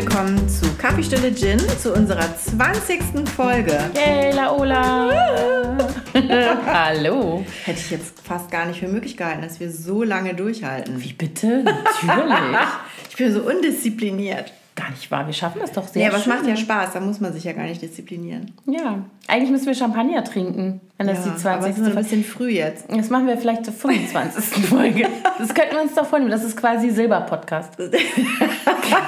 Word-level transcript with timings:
willkommen 0.00 0.48
zu 0.48 0.64
Kaffeestunde 0.78 1.34
Gin, 1.34 1.58
zu 1.78 1.92
unserer 1.92 2.34
20. 2.34 3.28
Folge. 3.36 3.78
Yay, 3.94 4.32
Laola! 4.32 5.76
Hallo! 6.66 7.44
Hätte 7.64 7.80
ich 7.80 7.90
jetzt 7.90 8.18
fast 8.20 8.50
gar 8.50 8.64
nicht 8.64 8.80
für 8.80 8.88
möglich 8.88 9.18
gehalten, 9.18 9.42
dass 9.42 9.60
wir 9.60 9.70
so 9.70 10.02
lange 10.02 10.34
durchhalten. 10.34 11.02
Wie 11.02 11.12
bitte? 11.12 11.64
Natürlich. 11.64 12.58
ich 13.10 13.16
bin 13.16 13.30
so 13.30 13.40
undiszipliniert. 13.42 14.54
Gar 14.90 14.96
nicht 14.96 15.10
wahr, 15.12 15.26
wir 15.26 15.32
schaffen 15.32 15.60
das 15.60 15.70
doch 15.70 15.86
sehr 15.86 16.02
Ja, 16.02 16.08
aber 16.08 16.18
es 16.18 16.26
macht 16.26 16.44
ja 16.46 16.56
Spaß, 16.56 16.94
da 16.94 17.00
muss 17.00 17.20
man 17.20 17.32
sich 17.32 17.44
ja 17.44 17.52
gar 17.52 17.62
nicht 17.62 17.80
disziplinieren. 17.80 18.50
Ja, 18.66 19.04
eigentlich 19.28 19.50
müssen 19.50 19.66
wir 19.66 19.74
Champagner 19.74 20.24
trinken, 20.24 20.80
wenn 20.98 21.06
das 21.06 21.18
ja, 21.18 21.32
die 21.32 21.46
aber 21.48 21.68
es 21.68 21.76
20. 21.76 21.78
ist 21.78 21.88
ein 21.88 21.94
bisschen 21.94 22.24
früh 22.24 22.50
jetzt. 22.50 22.86
Das 22.88 23.08
machen 23.08 23.28
wir 23.28 23.38
vielleicht 23.38 23.64
zur 23.64 23.74
25. 23.74 24.66
Folge. 24.66 25.06
Das 25.38 25.54
könnten 25.54 25.76
wir 25.76 25.82
uns 25.82 25.94
doch 25.94 26.06
vornehmen. 26.06 26.32
Das 26.32 26.42
ist 26.42 26.56
quasi 26.56 26.90
Silber-Podcast. 26.90 27.76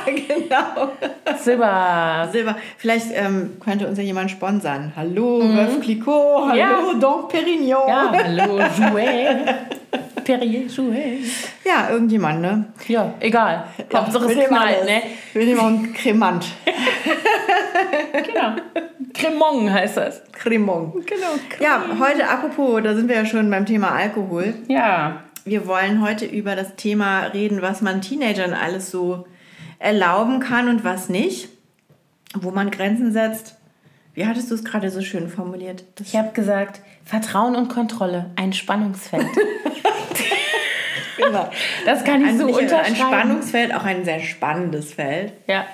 genau. 0.07 0.93
Silber. 1.37 2.29
Silber. 2.31 2.57
Vielleicht 2.79 3.09
ähm, 3.15 3.57
könnte 3.59 3.89
uns 3.89 3.99
ja 3.99 4.05
jemand 4.05 4.31
sponsern. 4.31 4.93
Hallo, 4.95 5.41
Veuve 5.41 5.81
Clicquot. 5.81 6.47
Hallo, 6.47 6.55
Ja. 6.57 6.95
Don 7.01 7.27
Perignon. 7.27 7.89
Ja, 7.89 8.13
hallo, 8.13 8.61
Jouet. 8.79 9.55
Perrier, 10.25 10.67
Jouet. 10.67 11.21
Ja, 11.65 11.91
irgendjemand, 11.91 12.41
ne? 12.41 12.73
Ja, 12.89 13.15
egal. 13.21 13.65
Hauptsache 13.93 14.33
es 14.33 14.49
knallt, 14.49 14.85
ne? 14.85 15.03
Nehmen 15.35 15.61
auch 15.61 15.67
einen 15.67 15.93
Cremant. 15.93 16.47
Genau. 18.13 18.57
Cremon 19.15 19.73
heißt 19.73 19.97
das. 19.97 20.23
Cremant. 20.33 21.07
Genau. 21.07 21.29
Ja, 21.61 21.83
heute 21.99 22.29
apropos, 22.29 22.83
da 22.83 22.95
sind 22.95 23.09
wir 23.09 23.17
ja 23.17 23.27
schon 23.27 23.51
beim 23.51 23.67
Thema 23.67 23.93
Alkohol. 23.93 24.55
Ja. 24.69 25.23
Wir 25.45 25.67
wollen 25.67 26.03
heute 26.03 26.25
über 26.25 26.57
das 26.57 26.77
Thema 26.77 27.25
reden, 27.27 27.63
was 27.63 27.81
man 27.83 28.01
Teenagern 28.01 28.55
alles 28.55 28.91
so 28.91 29.27
erlauben 29.79 30.41
kann 30.41 30.69
und 30.69 30.85
was 30.85 31.09
nicht. 31.09 31.49
Wo 32.35 32.51
man 32.51 32.71
Grenzen 32.71 33.13
setzt. 33.13 33.57
Wie 34.15 34.27
hattest 34.27 34.51
du 34.51 34.55
es 34.55 34.65
gerade 34.65 34.91
so 34.91 35.01
schön 35.01 35.29
formuliert? 35.29 35.85
Das 35.95 36.09
Ich 36.09 36.17
habe 36.17 36.33
gesagt, 36.33 36.81
Vertrauen 37.05 37.57
und 37.57 37.69
Kontrolle, 37.69 38.31
ein 38.37 38.53
Spannungsfeld. 38.53 39.27
immer. 41.17 41.51
Das 41.87 42.05
kann 42.05 42.23
ich 42.23 42.29
Ein, 42.29 42.39
so 42.39 42.47
nur 42.47 42.59
ein 42.59 42.65
unterschreiben. 42.65 42.97
Spannungsfeld, 42.97 43.75
auch 43.75 43.85
ein 43.85 44.05
sehr 44.05 44.21
spannendes 44.21 44.95
Feld, 44.95 45.33
Ja. 45.47 45.65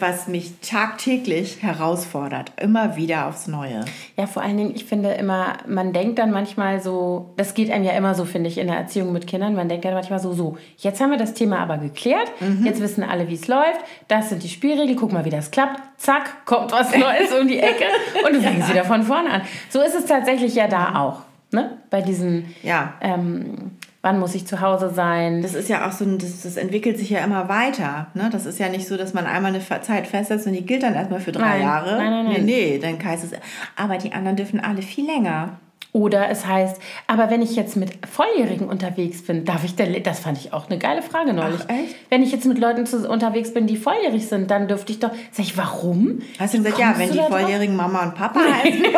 Was 0.00 0.26
mich 0.28 0.54
tagtäglich 0.60 1.62
herausfordert. 1.62 2.52
Immer 2.60 2.96
wieder 2.96 3.26
aufs 3.28 3.46
Neue. 3.46 3.84
ja, 4.16 4.26
vor 4.26 4.42
allen 4.42 4.56
Dingen, 4.56 4.72
ich 4.74 4.84
finde 4.84 5.10
immer, 5.12 5.54
man 5.68 5.92
denkt 5.92 6.18
dann 6.18 6.30
manchmal 6.32 6.80
so, 6.80 7.30
das 7.36 7.54
geht 7.54 7.70
einem 7.70 7.84
ja 7.84 7.92
immer 7.92 8.14
so, 8.14 8.24
finde 8.24 8.48
ich, 8.48 8.58
in 8.58 8.66
der 8.66 8.76
Erziehung 8.76 9.12
mit 9.12 9.26
Kindern, 9.26 9.54
man 9.54 9.68
denkt 9.68 9.84
dann 9.84 9.94
manchmal 9.94 10.18
so, 10.18 10.32
so, 10.32 10.56
jetzt 10.78 11.00
haben 11.00 11.10
wir 11.10 11.18
das 11.18 11.34
Thema 11.34 11.58
aber 11.60 11.78
geklärt, 11.78 12.30
jetzt 12.64 12.80
wissen 12.80 13.04
alle, 13.04 13.28
wie 13.28 13.34
es 13.34 13.46
läuft, 13.48 13.80
das 14.08 14.30
sind 14.30 14.42
die 14.42 14.48
Spielregeln, 14.48 14.96
guck 14.98 15.12
mal, 15.12 15.24
wie 15.24 15.30
das 15.30 15.50
klappt, 15.50 15.80
zack, 15.96 16.44
kommt 16.44 16.72
was 16.72 16.90
Neues 16.96 17.32
um 17.40 17.46
die 17.46 17.60
Ecke 17.60 17.84
und 18.26 18.34
du 18.34 18.40
fängst 18.42 18.68
wieder 18.70 18.84
von 18.84 19.02
vorne 19.04 19.30
an. 19.30 19.42
So 19.70 19.80
ist 19.80 19.94
es 19.94 20.06
tatsächlich 20.06 20.54
ja 20.54 20.66
da 20.66 20.96
auch, 20.98 21.20
ne? 21.52 21.78
Bei 21.90 22.00
diesen, 22.02 22.54
Ja. 22.62 22.94
ähm, 23.00 23.72
wann 24.02 24.18
muss 24.18 24.34
ich 24.34 24.46
zu 24.46 24.60
Hause 24.60 24.90
sein, 24.90 25.42
Das 25.42 25.54
ist 25.54 25.68
ja 25.68 25.88
auch 25.88 25.92
so, 25.92 26.04
das, 26.04 26.42
das 26.42 26.56
entwickelt 26.56 26.98
sich 26.98 27.10
ja 27.10 27.20
immer 27.20 27.48
weiter. 27.48 28.08
Ne? 28.14 28.28
Das 28.32 28.46
ist 28.46 28.58
ja 28.58 28.68
nicht 28.68 28.86
so, 28.86 28.96
dass 28.96 29.14
man 29.14 29.26
einmal 29.26 29.54
eine 29.54 29.82
Zeit 29.82 30.08
festsetzt 30.08 30.46
und 30.46 30.52
die 30.52 30.66
gilt 30.66 30.82
dann 30.82 30.94
erstmal 30.94 31.20
für 31.20 31.32
drei 31.32 31.58
Nein. 31.58 31.62
Jahre. 31.62 31.96
Nein, 31.96 32.10
nein, 32.10 32.24
nein. 32.24 32.44
Nee, 32.44 32.78
nee, 32.78 32.78
dann 32.78 33.02
heißt 33.02 33.24
es, 33.24 33.30
aber 33.76 33.98
die 33.98 34.12
anderen 34.12 34.36
dürfen 34.36 34.60
alle 34.60 34.82
viel 34.82 35.06
länger. 35.06 35.60
Oder 35.94 36.30
es 36.30 36.46
heißt, 36.46 36.80
aber 37.06 37.28
wenn 37.28 37.42
ich 37.42 37.54
jetzt 37.54 37.76
mit 37.76 37.90
Volljährigen 38.06 38.66
unterwegs 38.66 39.22
bin, 39.22 39.44
darf 39.44 39.62
ich 39.62 39.76
denn, 39.76 40.02
das 40.02 40.20
fand 40.20 40.38
ich 40.38 40.54
auch 40.54 40.70
eine 40.70 40.78
geile 40.78 41.02
Frage 41.02 41.34
neulich. 41.34 41.60
Ach, 41.68 41.68
echt? 41.68 41.96
Wenn 42.08 42.22
ich 42.22 42.32
jetzt 42.32 42.46
mit 42.46 42.58
Leuten 42.58 42.86
zu, 42.86 43.06
unterwegs 43.06 43.52
bin, 43.52 43.66
die 43.66 43.76
volljährig 43.76 44.26
sind, 44.26 44.50
dann 44.50 44.68
dürfte 44.68 44.92
ich 44.92 45.00
doch, 45.00 45.10
sag 45.32 45.44
ich, 45.44 45.58
warum? 45.58 46.22
Hast 46.38 46.54
du 46.54 46.58
gesagt, 46.58 46.78
ja, 46.78 46.94
wenn 46.96 47.10
die 47.10 47.18
da 47.18 47.28
drauf? 47.28 47.40
volljährigen 47.40 47.76
Mama 47.76 48.04
und 48.04 48.14
Papa 48.14 48.40
heißen? 48.40 48.86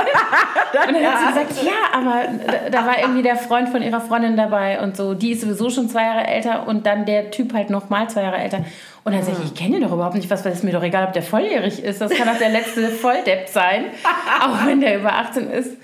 Und 0.74 0.92
dann 0.92 1.06
hat 1.06 1.20
sie 1.20 1.26
gesagt, 1.26 1.64
ja, 1.64 1.96
aber 1.98 2.24
da, 2.46 2.70
da 2.70 2.86
war 2.86 2.98
irgendwie 2.98 3.22
der 3.22 3.36
Freund 3.36 3.68
von 3.68 3.80
ihrer 3.80 4.00
Freundin 4.00 4.36
dabei 4.36 4.82
und 4.82 4.96
so, 4.96 5.14
die 5.14 5.30
ist 5.30 5.42
sowieso 5.42 5.70
schon 5.70 5.88
zwei 5.88 6.02
Jahre 6.02 6.26
älter 6.26 6.66
und 6.66 6.84
dann 6.84 7.04
der 7.04 7.30
Typ 7.30 7.54
halt 7.54 7.70
noch 7.70 7.90
mal 7.90 8.10
zwei 8.10 8.22
Jahre 8.22 8.38
älter. 8.38 8.64
Und 9.04 9.14
dann 9.14 9.22
sag 9.22 9.34
ich, 9.38 9.44
ich 9.44 9.54
kenne 9.54 9.74
den 9.74 9.82
doch 9.82 9.92
überhaupt 9.92 10.16
nicht, 10.16 10.30
was, 10.30 10.44
weil 10.44 10.52
es 10.52 10.64
mir 10.64 10.72
doch 10.72 10.82
egal, 10.82 11.06
ob 11.06 11.12
der 11.12 11.22
volljährig 11.22 11.82
ist. 11.84 12.00
Das 12.00 12.10
kann 12.10 12.26
doch 12.26 12.38
der 12.38 12.48
letzte 12.48 12.88
Volldepp 12.88 13.48
sein, 13.48 13.84
auch 14.40 14.66
wenn 14.66 14.80
der 14.80 14.98
über 14.98 15.12
18 15.12 15.48
ist. 15.50 15.76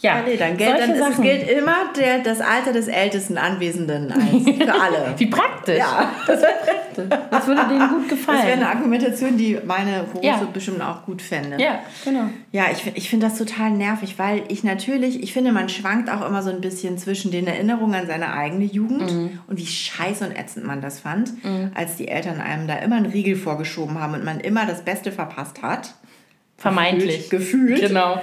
Ja, 0.00 0.16
Ja, 0.18 0.22
nee, 0.26 0.36
dann 0.36 0.56
gilt, 0.56 0.78
dann 0.78 0.90
ist, 1.12 1.22
gilt 1.22 1.48
immer 1.50 1.76
der, 1.98 2.20
das 2.20 2.40
Alter 2.40 2.72
des 2.72 2.86
ältesten 2.88 3.36
Anwesenden 3.36 4.10
für 4.12 4.72
alle. 4.72 5.14
Wie 5.18 5.26
praktisch. 5.26 5.78
Ja. 5.78 6.12
Das 6.26 6.40
wäre 6.42 6.52
praktisch. 6.64 7.18
Das 7.30 7.46
würde 7.46 7.62
denen 7.68 7.88
gut 7.90 8.10
Das 8.10 8.18
wäre 8.26 8.36
gefallen. 8.36 8.52
eine 8.52 8.68
Argumentation, 8.68 9.36
die 9.36 9.58
meine 9.64 10.04
Große 10.12 10.26
Ja. 10.26 10.40
bestimmt 10.52 10.82
auch 10.82 11.04
gut 11.04 11.20
fände. 11.22 11.60
Ja, 11.62 11.80
genau. 12.04 12.24
Ja, 12.52 12.66
ich, 12.72 12.90
ich 12.94 13.08
finde 13.10 13.26
das 13.28 13.38
total 13.38 13.70
nervig, 13.72 14.14
weil 14.18 14.42
ich 14.48 14.64
natürlich, 14.64 15.22
ich 15.22 15.32
finde, 15.32 15.52
man 15.52 15.68
schwankt 15.68 16.10
auch 16.10 16.26
immer 16.26 16.42
so 16.42 16.50
ein 16.50 16.60
bisschen 16.60 16.96
zwischen 16.98 17.30
den 17.30 17.46
Erinnerungen 17.46 17.94
an 17.94 18.06
seine 18.06 18.32
eigene 18.32 18.64
Jugend 18.64 19.12
Mhm. 19.12 19.38
und 19.46 19.58
wie 19.58 19.66
scheiße 19.66 20.24
und 20.26 20.36
ätzend 20.36 20.64
man 20.66 20.80
das 20.80 21.00
fand, 21.00 21.32
als 21.74 21.96
die 21.96 22.08
Eltern 22.08 22.40
einem 22.40 22.66
da 22.68 22.74
immer 22.76 22.96
einen 22.96 23.06
Riegel 23.06 23.36
vorgeschoben 23.36 24.00
haben 24.00 24.14
und 24.14 24.24
man 24.24 24.40
immer 24.40 24.66
das 24.66 24.82
Beste 24.84 25.12
verpasst 25.12 25.62
hat. 25.62 25.94
Vermeintlich. 26.56 27.30
Gefühlt. 27.30 27.80
Genau. 27.80 28.20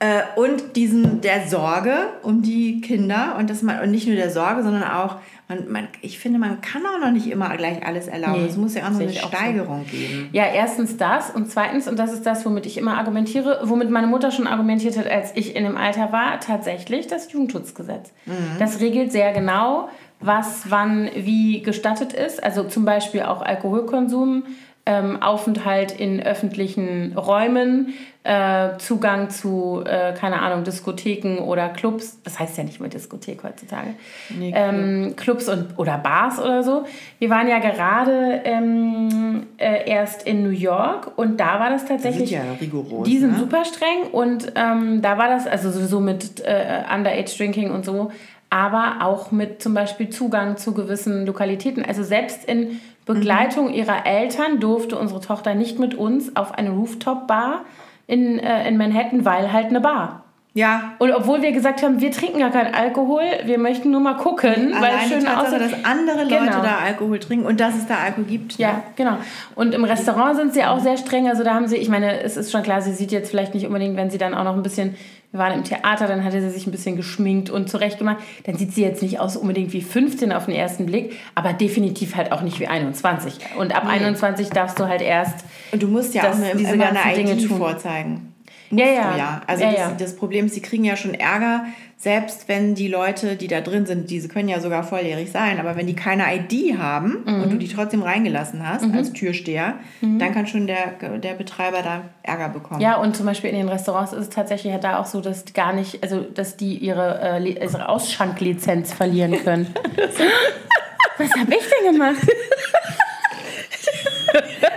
Äh, 0.00 0.22
und 0.36 0.76
diesen 0.76 1.20
der 1.22 1.48
Sorge 1.48 1.92
um 2.22 2.42
die 2.42 2.80
Kinder 2.80 3.34
und 3.36 3.50
dass 3.50 3.62
man 3.62 3.80
und 3.80 3.90
nicht 3.90 4.06
nur 4.06 4.14
der 4.14 4.30
Sorge, 4.30 4.62
sondern 4.62 4.84
auch 4.84 5.16
man, 5.48 5.72
man 5.72 5.88
ich 6.02 6.20
finde, 6.20 6.38
man 6.38 6.60
kann 6.60 6.82
auch 6.86 7.00
noch 7.00 7.10
nicht 7.10 7.26
immer 7.26 7.48
gleich 7.56 7.84
alles 7.84 8.06
erlauben. 8.06 8.42
Nee, 8.42 8.48
es 8.48 8.56
muss 8.56 8.74
ja 8.74 8.86
auch 8.86 8.90
noch 8.90 9.00
eine 9.00 9.08
auch 9.08 9.14
so. 9.14 9.28
Steigerung 9.28 9.86
geben. 9.90 10.28
Ja, 10.32 10.44
erstens 10.46 10.96
das 10.98 11.30
und 11.30 11.50
zweitens, 11.50 11.88
und 11.88 11.98
das 11.98 12.12
ist 12.12 12.24
das, 12.26 12.46
womit 12.46 12.66
ich 12.66 12.78
immer 12.78 12.96
argumentiere, 12.96 13.60
womit 13.64 13.90
meine 13.90 14.06
Mutter 14.06 14.30
schon 14.30 14.46
argumentiert 14.46 14.96
hat, 14.96 15.08
als 15.08 15.32
ich 15.34 15.56
in 15.56 15.64
dem 15.64 15.76
Alter 15.76 16.12
war, 16.12 16.38
tatsächlich 16.38 17.08
das 17.08 17.32
Jugendschutzgesetz. 17.32 18.12
Das 18.58 18.80
regelt 18.80 19.10
sehr 19.10 19.32
genau, 19.32 19.88
was 20.20 20.70
wann 20.70 21.10
wie 21.16 21.62
gestattet 21.62 22.12
ist. 22.12 22.42
Also 22.42 22.64
zum 22.64 22.84
Beispiel 22.84 23.22
auch 23.22 23.42
Alkoholkonsum, 23.42 24.44
ähm, 24.86 25.22
Aufenthalt 25.22 25.92
in 25.92 26.22
öffentlichen 26.22 27.16
Räumen, 27.16 27.94
äh, 28.28 28.76
Zugang 28.76 29.30
zu, 29.30 29.82
äh, 29.86 30.12
keine 30.12 30.42
Ahnung, 30.42 30.62
Diskotheken 30.62 31.38
oder 31.38 31.70
Clubs. 31.70 32.20
Das 32.24 32.38
heißt 32.38 32.58
ja 32.58 32.64
nicht 32.64 32.78
mehr 32.78 32.90
Diskothek 32.90 33.42
heutzutage. 33.42 33.94
Nee, 34.28 34.52
ähm, 34.54 35.14
Clubs 35.16 35.48
und, 35.48 35.78
oder 35.78 35.96
Bars 35.96 36.38
oder 36.38 36.62
so. 36.62 36.84
Wir 37.18 37.30
waren 37.30 37.48
ja 37.48 37.58
gerade 37.58 38.42
ähm, 38.44 39.46
äh, 39.56 39.88
erst 39.88 40.24
in 40.24 40.42
New 40.42 40.50
York 40.50 41.12
und 41.16 41.40
da 41.40 41.58
war 41.58 41.70
das 41.70 41.86
Die 41.86 41.88
tatsächlich. 41.88 42.28
sind 42.28 42.38
ja 42.38 42.52
rigoros. 42.60 43.08
Die 43.08 43.16
sind 43.16 43.32
ne? 43.32 43.38
super 43.38 43.64
streng 43.64 44.12
und 44.12 44.52
ähm, 44.56 45.00
da 45.00 45.16
war 45.16 45.28
das 45.28 45.46
also 45.46 45.70
sowieso 45.70 46.00
mit 46.00 46.40
äh, 46.44 46.82
Underage 46.94 47.34
Drinking 47.34 47.70
und 47.70 47.86
so, 47.86 48.10
aber 48.50 48.98
auch 49.00 49.30
mit 49.30 49.62
zum 49.62 49.72
Beispiel 49.72 50.10
Zugang 50.10 50.58
zu 50.58 50.74
gewissen 50.74 51.24
Lokalitäten. 51.24 51.82
Also 51.82 52.02
selbst 52.02 52.44
in 52.44 52.78
Begleitung 53.06 53.72
ihrer 53.72 54.04
Eltern 54.04 54.60
durfte 54.60 54.98
unsere 54.98 55.22
Tochter 55.22 55.54
nicht 55.54 55.78
mit 55.78 55.94
uns 55.94 56.36
auf 56.36 56.52
eine 56.52 56.68
Rooftop-Bar 56.68 57.64
in, 58.08 58.40
äh, 58.40 58.66
in 58.66 58.76
Manhattan, 58.76 59.24
weil 59.24 59.52
halt 59.52 59.66
eine 59.66 59.80
Bar. 59.80 60.24
Ja, 60.54 60.94
Und 60.98 61.12
obwohl 61.12 61.40
wir 61.42 61.52
gesagt 61.52 61.84
haben, 61.84 62.00
wir 62.00 62.10
trinken 62.10 62.40
gar 62.40 62.50
keinen 62.50 62.74
Alkohol, 62.74 63.22
wir 63.44 63.58
möchten 63.58 63.92
nur 63.92 64.00
mal 64.00 64.14
gucken, 64.16 64.74
weil 64.80 64.92
es 64.96 65.08
schön 65.08 65.28
aussieht. 65.28 65.60
dass 65.60 65.84
andere 65.84 66.24
Leute 66.24 66.34
Genau. 66.46 66.62
da 66.62 66.78
Alkohol 66.84 67.20
trinken 67.20 67.46
und 67.46 67.60
dass 67.60 67.76
es 67.76 67.86
da 67.86 67.94
Alkohol 67.98 68.24
gibt. 68.24 68.58
Ja, 68.58 68.82
genau. 68.96 69.18
Und 69.54 69.72
im 69.72 69.84
Restaurant 69.84 70.34
sind 70.36 70.54
sie 70.54 70.64
auch 70.64 70.80
sehr 70.80 70.96
streng. 70.96 71.28
Also 71.28 71.44
da 71.44 71.54
haben 71.54 71.68
sie, 71.68 71.76
ich 71.76 71.88
meine, 71.88 72.22
es 72.22 72.36
ist 72.36 72.50
schon 72.50 72.64
klar, 72.64 72.80
sie 72.80 72.92
sieht 72.92 73.12
jetzt 73.12 73.30
vielleicht 73.30 73.54
nicht 73.54 73.66
unbedingt, 73.66 73.96
wenn 73.96 74.10
sie 74.10 74.18
dann 74.18 74.34
auch 74.34 74.42
noch 74.42 74.54
ein 74.56 74.64
bisschen, 74.64 74.96
wir 75.30 75.40
waren 75.40 75.52
im 75.52 75.64
Theater, 75.64 76.06
dann 76.06 76.24
hatte 76.24 76.40
sie 76.40 76.48
sich 76.50 76.66
ein 76.66 76.70
bisschen 76.70 76.96
geschminkt 76.96 77.50
und 77.50 77.68
zurechtgemacht. 77.68 78.18
Dann 78.44 78.56
sieht 78.56 78.72
sie 78.72 78.82
jetzt 78.82 79.02
nicht 79.02 79.20
aus 79.20 79.36
unbedingt 79.36 79.74
wie 79.74 79.82
15 79.82 80.32
auf 80.32 80.46
den 80.46 80.54
ersten 80.54 80.86
Blick, 80.86 81.16
aber 81.34 81.52
definitiv 81.52 82.16
halt 82.16 82.32
auch 82.32 82.40
nicht 82.40 82.60
wie 82.60 82.66
21. 82.66 83.34
Und 83.58 83.76
ab 83.76 83.84
21 83.86 84.48
darfst 84.48 84.78
du 84.78 84.88
halt 84.88 85.02
erst. 85.02 85.44
Und 85.70 85.82
du 85.82 85.88
musst 85.88 86.14
ja 86.14 86.30
auch 86.30 86.34
eine, 86.34 86.54
diese 86.56 86.72
immer 86.72 86.86
eine 86.86 86.94
ganzen 86.94 87.14
Dinge 87.14 87.32
ID 87.34 87.48
tun. 87.48 87.58
vorzeigen. 87.58 88.27
Ja, 88.70 88.86
ja. 88.86 89.16
Ja. 89.16 89.40
Also 89.46 89.64
Ja, 89.64 89.70
das, 89.70 89.78
ja. 89.80 89.92
das 89.98 90.16
Problem 90.16 90.46
ist, 90.46 90.54
sie 90.54 90.60
kriegen 90.62 90.84
ja 90.84 90.96
schon 90.96 91.14
Ärger, 91.14 91.64
selbst 91.96 92.48
wenn 92.48 92.74
die 92.76 92.86
Leute, 92.86 93.34
die 93.34 93.48
da 93.48 93.60
drin 93.60 93.84
sind, 93.86 94.08
diese 94.08 94.28
können 94.28 94.48
ja 94.48 94.60
sogar 94.60 94.84
volljährig 94.84 95.32
sein, 95.32 95.58
aber 95.58 95.74
wenn 95.76 95.86
die 95.88 95.96
keine 95.96 96.24
ID 96.32 96.78
haben 96.78 97.24
und 97.24 97.46
Mhm. 97.46 97.50
du 97.50 97.56
die 97.56 97.66
trotzdem 97.68 98.02
reingelassen 98.02 98.66
hast 98.68 98.84
als 98.94 99.12
Türsteher, 99.12 99.74
dann 100.00 100.32
kann 100.32 100.46
schon 100.46 100.66
der, 100.68 100.92
der 101.18 101.32
Betreiber 101.34 101.82
da 101.82 102.02
Ärger 102.22 102.50
bekommen. 102.50 102.80
Ja, 102.80 102.98
und 102.98 103.16
zum 103.16 103.26
Beispiel 103.26 103.50
in 103.50 103.56
den 103.56 103.68
Restaurants 103.68 104.12
ist 104.12 104.20
es 104.20 104.28
tatsächlich 104.30 104.72
halt 104.72 104.84
da 104.84 104.98
auch 105.00 105.06
so, 105.06 105.20
dass 105.20 105.44
gar 105.54 105.72
nicht, 105.72 106.02
also 106.04 106.20
dass 106.20 106.56
die 106.56 106.76
ihre, 106.76 107.20
äh, 107.20 107.38
Le- 107.40 107.58
ihre 107.60 107.88
Ausschanklizenz 107.88 108.92
verlieren 108.92 109.32
können. 109.42 109.74
Was 111.18 111.30
habe 111.34 111.52
ich 111.52 111.64
denn 111.82 111.92
gemacht? 111.94 112.16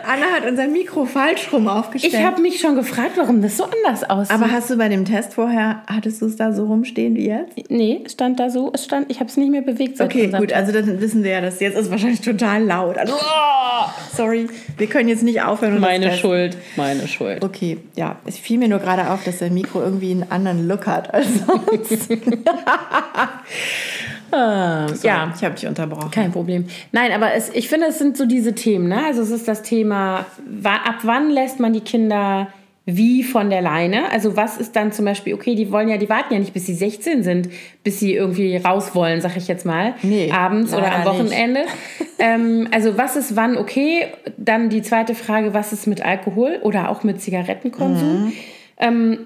Anna 0.05 0.25
hat 0.35 0.49
unser 0.49 0.67
Mikro 0.67 1.05
falsch 1.05 1.51
rum 1.51 1.67
aufgestellt. 1.67 2.13
Ich 2.13 2.23
habe 2.23 2.41
mich 2.41 2.59
schon 2.59 2.75
gefragt, 2.75 3.11
warum 3.15 3.41
das 3.41 3.57
so 3.57 3.65
anders 3.65 4.09
aussieht. 4.09 4.35
Aber 4.35 4.51
hast 4.51 4.69
du 4.69 4.77
bei 4.77 4.89
dem 4.89 5.05
Test 5.05 5.33
vorher, 5.33 5.83
hattest 5.87 6.21
du 6.21 6.25
es 6.25 6.35
da 6.35 6.53
so 6.53 6.65
rumstehen 6.65 7.15
wie 7.15 7.27
jetzt? 7.27 7.69
Nee, 7.69 8.01
es 8.05 8.13
stand 8.13 8.39
da 8.39 8.49
so, 8.49 8.71
es 8.73 8.85
stand, 8.85 9.09
ich 9.09 9.19
habe 9.19 9.29
es 9.29 9.37
nicht 9.37 9.51
mehr 9.51 9.61
bewegt. 9.61 9.97
Seit 9.97 10.07
Okay, 10.07 10.27
gut, 10.27 10.53
also 10.53 10.71
dann 10.71 11.01
wissen 11.01 11.23
wir 11.23 11.31
ja, 11.31 11.41
dass 11.41 11.59
jetzt 11.59 11.77
ist 11.77 11.91
wahrscheinlich 11.91 12.21
total 12.21 12.63
laut. 12.63 12.97
Also, 12.97 13.13
oh, 13.13 13.89
sorry, 14.15 14.47
wir 14.77 14.87
können 14.87 15.09
jetzt 15.09 15.23
nicht 15.23 15.41
aufhören. 15.41 15.79
Meine. 15.79 16.11
Schuld, 16.11 16.57
meine 16.75 17.07
Schuld. 17.07 17.43
Okay, 17.43 17.77
ja, 17.95 18.17
es 18.25 18.37
fiel 18.37 18.57
mir 18.57 18.67
nur 18.67 18.79
gerade 18.79 19.11
auf, 19.11 19.23
dass 19.23 19.39
der 19.39 19.49
Mikro 19.49 19.81
irgendwie 19.81 20.11
einen 20.11 20.25
anderen 20.29 20.67
Look 20.67 20.87
hat 20.87 21.13
als 21.13 21.27
sonst. 21.45 22.09
Ah, 24.31 24.87
ja, 24.87 24.95
ja, 25.03 25.33
ich 25.35 25.43
habe 25.43 25.55
dich 25.55 25.67
unterbrochen. 25.67 26.11
kein 26.11 26.31
Problem. 26.31 26.65
Nein, 26.91 27.11
aber 27.11 27.33
es, 27.33 27.49
ich 27.49 27.67
finde, 27.67 27.87
es 27.87 27.99
sind 27.99 28.17
so 28.17 28.25
diese 28.25 28.53
Themen. 28.55 28.87
Ne? 28.87 29.03
Also 29.05 29.21
es 29.21 29.29
ist 29.31 29.47
das 29.47 29.61
Thema, 29.61 30.25
ab 30.63 30.99
wann 31.03 31.29
lässt 31.29 31.59
man 31.59 31.73
die 31.73 31.81
Kinder 31.81 32.47
wie 32.85 33.23
von 33.23 33.49
der 33.49 33.61
Leine? 33.61 34.11
Also 34.11 34.35
was 34.35 34.57
ist 34.57 34.75
dann 34.75 34.91
zum 34.91 35.05
Beispiel, 35.05 35.33
okay, 35.33 35.53
die 35.55 35.71
wollen 35.71 35.87
ja, 35.87 35.97
die 35.97 36.09
warten 36.09 36.33
ja 36.33 36.39
nicht, 36.39 36.53
bis 36.53 36.65
sie 36.65 36.73
16 36.73 37.23
sind, 37.23 37.49
bis 37.83 37.99
sie 37.99 38.13
irgendwie 38.15 38.57
raus 38.57 38.95
wollen, 38.95 39.21
sag 39.21 39.37
ich 39.37 39.47
jetzt 39.47 39.65
mal, 39.65 39.93
Nee, 40.01 40.31
abends 40.31 40.73
oder 40.73 40.91
am. 40.91 41.05
Wochenende. 41.05 41.61
ähm, 42.19 42.67
also 42.71 42.97
was 42.97 43.15
ist 43.15 43.35
wann 43.35 43.57
okay? 43.57 44.07
Dann 44.37 44.69
die 44.69 44.81
zweite 44.81 45.13
Frage, 45.13 45.53
was 45.53 45.73
ist 45.73 45.85
mit 45.87 46.03
Alkohol 46.03 46.59
oder 46.63 46.89
auch 46.89 47.03
mit 47.03 47.21
Zigarettenkonsum? 47.21 48.25
Mhm. 48.25 48.33
Ähm, 48.79 49.17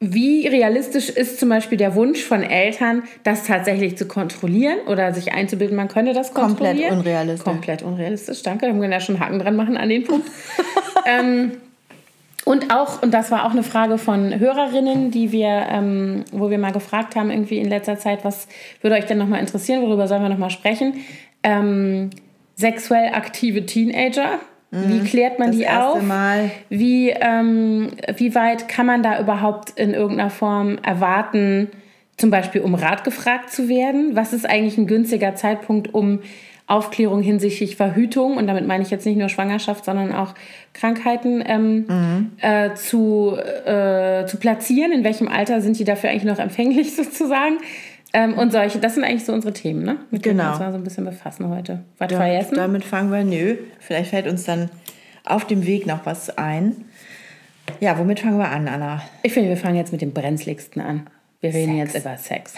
wie 0.00 0.46
realistisch 0.46 1.08
ist 1.08 1.40
zum 1.40 1.48
Beispiel 1.48 1.78
der 1.78 1.94
Wunsch 1.94 2.22
von 2.22 2.42
Eltern, 2.42 3.04
das 3.22 3.44
tatsächlich 3.44 3.96
zu 3.96 4.06
kontrollieren 4.06 4.78
oder 4.86 5.14
sich 5.14 5.32
einzubilden, 5.32 5.76
man 5.76 5.88
könne 5.88 6.12
das 6.12 6.34
Komplett 6.34 6.58
kontrollieren? 6.58 6.98
unrealistisch. 6.98 7.44
Komplett 7.44 7.82
unrealistisch, 7.82 8.42
danke. 8.42 8.66
Da 8.66 8.72
können 8.72 8.82
wir 8.82 8.90
ja 8.90 9.00
schon 9.00 9.16
einen 9.16 9.24
Haken 9.24 9.38
dran 9.38 9.56
machen 9.56 9.76
an 9.76 9.88
den 9.88 10.04
Punkt. 10.04 10.28
ähm, 11.06 11.52
und 12.44 12.74
auch, 12.74 13.02
und 13.02 13.14
das 13.14 13.30
war 13.30 13.46
auch 13.46 13.52
eine 13.52 13.62
Frage 13.62 13.96
von 13.96 14.38
Hörerinnen, 14.38 15.10
die 15.10 15.32
wir, 15.32 15.66
ähm, 15.70 16.24
wo 16.30 16.50
wir 16.50 16.58
mal 16.58 16.72
gefragt 16.72 17.16
haben, 17.16 17.30
irgendwie 17.30 17.58
in 17.58 17.68
letzter 17.68 17.98
Zeit, 17.98 18.24
was 18.24 18.48
würde 18.82 18.96
euch 18.96 19.06
denn 19.06 19.16
nochmal 19.16 19.40
interessieren, 19.40 19.82
worüber 19.82 20.06
sollen 20.08 20.22
wir 20.22 20.28
nochmal 20.28 20.50
sprechen? 20.50 20.94
Ähm, 21.42 22.10
sexuell 22.56 23.14
aktive 23.14 23.64
Teenager. 23.64 24.40
Wie 24.74 25.00
klärt 25.00 25.38
man 25.38 25.48
Mhm. 25.48 25.52
Das 25.52 25.60
die 25.60 25.68
auf? 25.68 26.02
Mal. 26.02 26.50
Wie, 26.68 27.10
ähm, 27.10 27.90
wie 28.16 28.34
weit 28.34 28.68
kann 28.68 28.86
man 28.86 29.02
da 29.02 29.20
überhaupt 29.20 29.70
in 29.78 29.94
irgendeiner 29.94 30.30
Form 30.30 30.78
erwarten, 30.82 31.70
zum 32.16 32.30
Beispiel 32.30 32.60
um 32.60 32.74
Rat 32.74 33.04
gefragt 33.04 33.50
zu 33.50 33.68
werden? 33.68 34.16
Was 34.16 34.32
ist 34.32 34.48
eigentlich 34.48 34.78
ein 34.78 34.86
günstiger 34.86 35.34
Zeitpunkt, 35.34 35.94
um 35.94 36.20
Aufklärung 36.66 37.20
hinsichtlich 37.20 37.76
Verhütung, 37.76 38.38
und 38.38 38.46
damit 38.46 38.66
meine 38.66 38.82
ich 38.82 38.90
jetzt 38.90 39.04
nicht 39.04 39.18
nur 39.18 39.28
Schwangerschaft, 39.28 39.84
sondern 39.84 40.14
auch 40.14 40.34
Krankheiten, 40.72 41.44
ähm, 41.46 42.30
äh, 42.40 42.74
zu, 42.74 43.36
äh, 43.36 44.24
zu 44.26 44.38
platzieren? 44.38 44.90
In 44.92 45.04
welchem 45.04 45.28
Alter 45.28 45.60
sind 45.60 45.78
die 45.78 45.84
dafür 45.84 46.10
eigentlich 46.10 46.24
noch 46.24 46.38
empfänglich 46.38 46.96
sozusagen? 46.96 47.58
Ähm, 48.16 48.38
und 48.38 48.52
solche, 48.52 48.78
das 48.78 48.94
sind 48.94 49.02
eigentlich 49.04 49.24
so 49.24 49.32
unsere 49.32 49.52
Themen, 49.52 49.82
ne? 49.84 49.96
Mit 50.10 50.24
denen 50.24 50.36
wir 50.38 50.44
Genau. 50.44 50.52
uns 50.52 50.60
mal 50.60 50.70
so 50.72 50.78
ein 50.78 50.84
bisschen 50.84 51.04
befassen 51.04 51.48
heute. 51.50 51.82
Was 51.98 52.10
Ja, 52.12 52.18
vergessen? 52.18 52.54
damit 52.54 52.84
fangen 52.84 53.10
wir, 53.12 53.24
nö. 53.24 53.56
Vielleicht 53.80 54.10
fällt 54.10 54.26
uns 54.28 54.44
dann 54.44 54.70
auf 55.24 55.44
dem 55.46 55.66
Weg 55.66 55.86
noch 55.86 56.06
was 56.06 56.38
ein. 56.38 56.84
Ja, 57.80 57.98
womit 57.98 58.20
fangen 58.20 58.38
wir 58.38 58.48
an, 58.48 58.68
Anna? 58.68 59.02
Ich 59.22 59.32
finde, 59.32 59.48
wir 59.48 59.56
fangen 59.56 59.74
jetzt 59.76 59.90
mit 59.90 60.00
dem 60.00 60.12
brenzligsten 60.12 60.80
an. 60.80 61.08
Wir 61.40 61.52
reden 61.52 61.76
jetzt 61.76 61.96
über 61.96 62.16
Sex. 62.16 62.54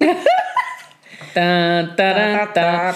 da, 1.34 1.82
da, 1.84 1.94
da, 1.96 2.46
da. 2.52 2.94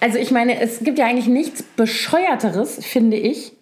Also 0.00 0.18
ich 0.18 0.30
meine, 0.30 0.60
es 0.60 0.80
gibt 0.80 0.98
ja 0.98 1.06
eigentlich 1.06 1.26
nichts 1.26 1.62
bescheuerteres, 1.62 2.84
finde 2.84 3.16
ich, 3.16 3.52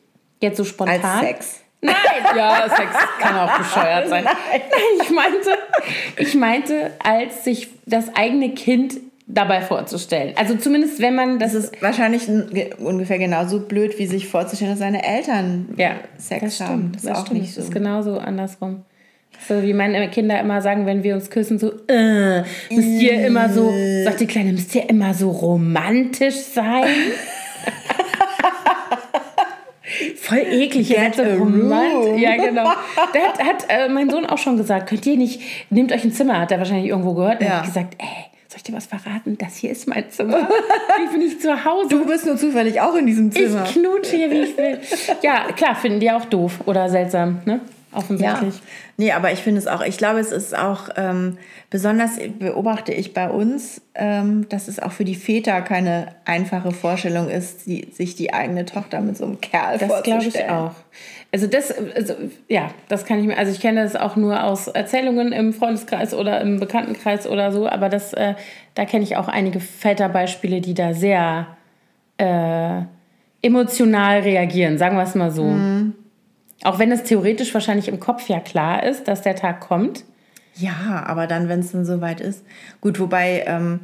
jetzt 0.41 0.57
so 0.57 0.65
spontan. 0.65 1.01
Als 1.03 1.21
Sex. 1.21 1.62
Nein, 1.85 1.95
ja, 2.37 2.69
Sex 2.69 2.91
kann 3.19 3.37
auch 3.37 3.59
bescheuert 3.59 4.09
sein. 4.09 4.25
Nein, 4.25 4.37
ich 5.03 5.11
meinte, 5.11 5.51
ich 6.17 6.35
meinte, 6.35 6.93
als 7.03 7.43
sich 7.45 7.69
das 7.87 8.15
eigene 8.15 8.51
Kind 8.55 8.95
dabei 9.27 9.63
vorzustellen. 9.63 10.35
Also 10.37 10.55
zumindest, 10.57 11.01
wenn 11.01 11.15
man 11.15 11.39
das 11.39 11.53
Das 11.55 11.65
ist 11.65 11.83
wahrscheinlich 11.83 12.29
ungefähr 12.79 13.19
genauso 13.19 13.61
blöd, 13.61 13.99
wie 13.99 14.07
sich 14.07 14.29
vorzustellen, 14.29 14.73
dass 14.73 14.79
seine 14.79 15.03
Eltern 15.05 15.71
Ja, 15.77 15.93
Sex 16.19 16.59
das 16.59 16.61
haben. 16.69 16.79
stimmt. 16.93 16.95
Das 16.97 17.03
ist 17.05 17.11
das 17.11 17.19
auch 17.19 17.27
stimmt. 17.27 17.41
nicht 17.41 17.57
Das 17.57 17.65
so. 17.65 17.69
ist 17.69 17.75
genauso 17.75 18.19
andersrum. 18.19 18.83
So 19.49 19.61
wie 19.63 19.73
meine 19.73 20.09
Kinder 20.11 20.39
immer 20.39 20.61
sagen, 20.63 20.87
wenn 20.87 21.03
wir 21.03 21.15
uns 21.15 21.31
küssen, 21.31 21.59
so, 21.59 21.73
äh, 21.89 22.43
müsst 22.71 23.03
ihr 23.03 23.27
immer 23.27 23.49
so, 23.49 23.73
sagt 24.05 24.21
die 24.21 24.27
Kleine, 24.27 24.53
müsst 24.53 24.73
ihr 24.75 24.89
immer 24.89 25.15
so 25.15 25.31
romantisch 25.31 26.37
sein? 26.37 26.85
Voll 30.23 30.39
eklig. 30.39 30.89
ihr 30.91 30.97
seid 30.97 31.17
so 31.17 31.23
romant-. 31.23 32.19
Ja, 32.19 32.37
genau. 32.47 32.71
Der 33.15 33.23
hat, 33.29 33.43
hat 33.45 33.65
äh, 33.69 33.89
mein 33.89 34.09
Sohn 34.09 34.25
auch 34.27 34.39
schon 34.39 34.57
gesagt, 34.57 34.89
könnt 34.89 35.05
ihr 35.07 35.17
nicht, 35.17 35.41
nehmt 35.71 35.91
euch 35.93 36.05
ein 36.05 36.13
Zimmer, 36.13 36.39
hat 36.41 36.53
er 36.53 36.59
wahrscheinlich 36.59 36.87
irgendwo 36.89 37.15
gehört. 37.15 37.41
Und 37.41 37.47
Ja. 37.47 37.57
hat 37.59 37.65
gesagt, 37.65 37.95
ey, 37.99 38.07
soll 38.49 38.59
ich 38.59 38.63
dir 38.63 38.73
was 38.75 38.87
verraten? 38.87 39.37
Das 39.39 39.57
hier 39.57 39.71
ist 39.73 39.89
mein 39.89 40.09
Zimmer. 40.11 40.49
Ich 41.05 41.11
bin 41.11 41.21
nicht 41.21 41.43
zu 41.43 41.65
Hause. 41.65 41.89
Du 41.89 42.07
bist 42.07 42.25
nur 42.27 42.37
zufällig 42.37 42.81
auch 42.81 42.95
in 42.95 43.07
diesem 43.07 43.33
Zimmer. 43.33 43.65
Ich 43.67 43.73
knutsche 43.73 44.17
hier, 44.17 44.31
wie 44.31 44.41
ich 44.43 44.57
will. 44.57 44.79
Ja, 45.23 45.51
klar, 45.57 45.75
finden 45.75 45.99
die 46.01 46.11
auch 46.11 46.25
doof 46.27 46.61
oder 46.67 46.89
seltsam, 46.89 47.41
ne? 47.45 47.61
Ja. 47.93 47.99
Offensichtlich. 47.99 48.55
Nee, 48.97 49.13
aber 49.13 49.33
ich 49.33 49.41
finde 49.41 49.59
es 49.59 49.67
auch, 49.67 49.83
ich 49.83 49.99
glaube, 49.99 50.19
es 50.19 50.33
ist 50.33 50.57
auch, 50.57 50.89
ähm, 50.97 51.39
besonders 51.71 52.13
beobachte 52.39 52.93
ich 52.93 53.15
bei 53.15 53.29
uns, 53.29 53.83
ähm, 53.95 54.49
dass 54.49 54.69
es 54.69 54.79
auch 54.79 54.93
für 54.93 55.05
die 55.05 55.15
Väter 55.15 55.61
keine 55.63 56.09
einfache 56.25 56.73
Vorstellung 56.73 57.29
ist, 57.29 57.67
die, 57.67 57.89
sich 57.93 58.15
die 58.17 58.33
eigene 58.33 58.65
Tochter 58.65 59.01
mit 59.01 59.17
so 59.17 59.25
einem 59.25 59.41
Kerl 59.41 59.79
Das 59.79 59.89
glaube 59.89 60.03
vorzustellen. 60.05 60.47
ich 60.47 60.53
auch. 60.53 60.73
Also 61.33 61.47
das, 61.47 61.75
also, 61.95 62.15
ja, 62.49 62.71
das 62.89 63.07
kann 63.07 63.19
ich 63.19 63.27
mir, 63.27 63.39
also 63.39 63.51
ich 63.53 63.61
kenne 63.61 63.83
das 63.83 63.97
auch 63.97 64.17
nur 64.17 64.45
aus 64.45 64.69
Erzählungen 64.69 65.33
im 65.33 65.55
Freundeskreis 65.55 66.13
oder 66.13 66.41
im 66.43 66.61
Bekanntenkreis 66.61 67.27
oder 67.27 67.53
so, 67.53 67.67
aber 67.67 67.89
das, 67.89 68.13
äh, 68.13 68.35
da 68.75 68.85
kenne 68.85 69.05
ich 69.05 69.17
auch 69.17 69.29
einige 69.29 69.61
Väterbeispiele, 69.61 70.61
die 70.61 70.75
da 70.75 70.93
sehr 70.93 71.47
äh, 72.19 72.83
emotional 73.41 74.21
reagieren, 74.21 74.77
sagen 74.79 74.97
wir 74.97 75.05
es 75.05 75.15
mal 75.15 75.31
so. 75.31 75.55
Auch 76.65 76.79
wenn 76.79 76.93
es 76.93 77.03
theoretisch 77.05 77.53
wahrscheinlich 77.55 77.89
im 77.89 77.99
Kopf 78.01 78.29
ja 78.29 78.41
klar 78.41 78.83
ist, 78.85 79.09
dass 79.09 79.23
der 79.23 79.35
Tag 79.37 79.61
kommt. 79.61 80.05
Ja, 80.55 81.05
aber 81.07 81.27
dann, 81.27 81.49
wenn 81.49 81.61
es 81.61 81.73
dann 81.73 81.85
soweit 81.85 82.21
ist. 82.21 82.45
Gut, 82.81 83.01
wobei 83.01 83.45
ähm, 83.47 83.81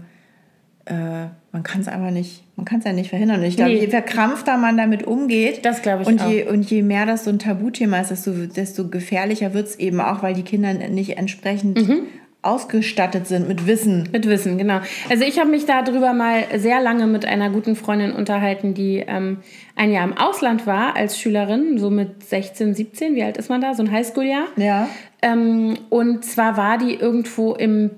äh, 0.84 1.26
man 1.52 1.62
kann 1.62 1.80
es 1.80 1.88
einfach 1.88 2.10
nicht, 2.10 2.44
man 2.56 2.64
kann 2.66 2.78
es 2.80 2.84
ja 2.84 2.92
nicht 2.92 3.08
verhindern. 3.10 3.40
Und 3.40 3.46
ich 3.46 3.56
glaube, 3.56 3.72
Nee. 3.72 3.80
je 3.80 3.88
verkrampfter 3.88 4.56
man 4.58 4.76
damit 4.76 5.02
umgeht, 5.02 5.64
Das 5.64 5.82
glaube 5.82 6.02
ich 6.02 6.08
und 6.08 6.20
auch. 6.22 6.28
je, 6.30 6.44
und 6.46 6.70
je 6.70 6.82
mehr 6.82 7.06
das 7.06 7.24
so 7.24 7.30
ein 7.30 7.38
Tabuthema 7.38 8.00
ist, 8.00 8.10
desto, 8.10 8.32
desto 8.32 8.88
gefährlicher 8.88 9.54
wird 9.54 9.66
es 9.68 9.76
eben 9.76 10.00
auch, 10.00 10.22
weil 10.22 10.34
die 10.34 10.42
Kinder 10.42 10.72
nicht 10.74 11.16
entsprechend 11.16 11.78
Mhm. 11.88 12.02
Ausgestattet 12.42 13.26
sind 13.26 13.48
mit 13.48 13.66
Wissen. 13.66 14.08
Mit 14.12 14.28
Wissen, 14.28 14.58
genau. 14.58 14.80
Also 15.10 15.24
ich 15.24 15.40
habe 15.40 15.50
mich 15.50 15.66
darüber 15.66 16.12
mal 16.12 16.44
sehr 16.56 16.80
lange 16.80 17.06
mit 17.06 17.24
einer 17.24 17.50
guten 17.50 17.74
Freundin 17.74 18.12
unterhalten, 18.12 18.74
die 18.74 19.04
ähm, 19.06 19.38
ein 19.74 19.90
Jahr 19.90 20.04
im 20.04 20.16
Ausland 20.16 20.66
war 20.66 20.94
als 20.94 21.18
Schülerin, 21.18 21.78
so 21.78 21.90
mit 21.90 22.22
16, 22.22 22.74
17, 22.74 23.16
wie 23.16 23.24
alt 23.24 23.36
ist 23.36 23.48
man 23.50 23.60
da? 23.60 23.74
So 23.74 23.82
ein 23.82 23.90
Highschool-Jahr. 23.90 24.46
Ja. 24.56 24.88
Ähm, 25.20 25.78
und 25.90 26.24
zwar 26.24 26.56
war 26.56 26.78
die 26.78 26.94
irgendwo 26.94 27.54
im 27.54 27.90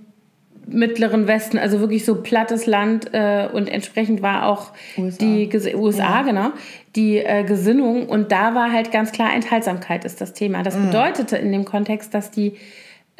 mittleren 0.67 1.27
Westen, 1.27 1.59
also 1.59 1.81
wirklich 1.81 2.05
so 2.05 2.23
plattes 2.23 2.67
Land 2.67 3.13
äh, 3.13 3.49
und 3.53 3.69
entsprechend 3.69 4.23
war 4.23 4.47
auch 4.47 4.73
USA. 4.97 5.19
die 5.19 5.49
Ges 5.49 5.67
USA, 5.75 6.23
genau, 6.23 6.51
die 6.97 7.19
äh, 7.19 7.45
Gesinnung 7.45 8.09
und 8.09 8.33
da 8.33 8.55
war 8.55 8.73
halt 8.73 8.93
ganz 8.93 9.13
klar 9.13 9.35
Enthaltsamkeit 9.35 10.05
ist 10.05 10.21
das 10.21 10.33
Thema. 10.33 10.63
Das 10.63 10.77
bedeutete 10.77 11.37
in 11.37 11.53
dem 11.53 11.65
Kontext, 11.65 12.15
dass 12.15 12.31
die 12.31 12.55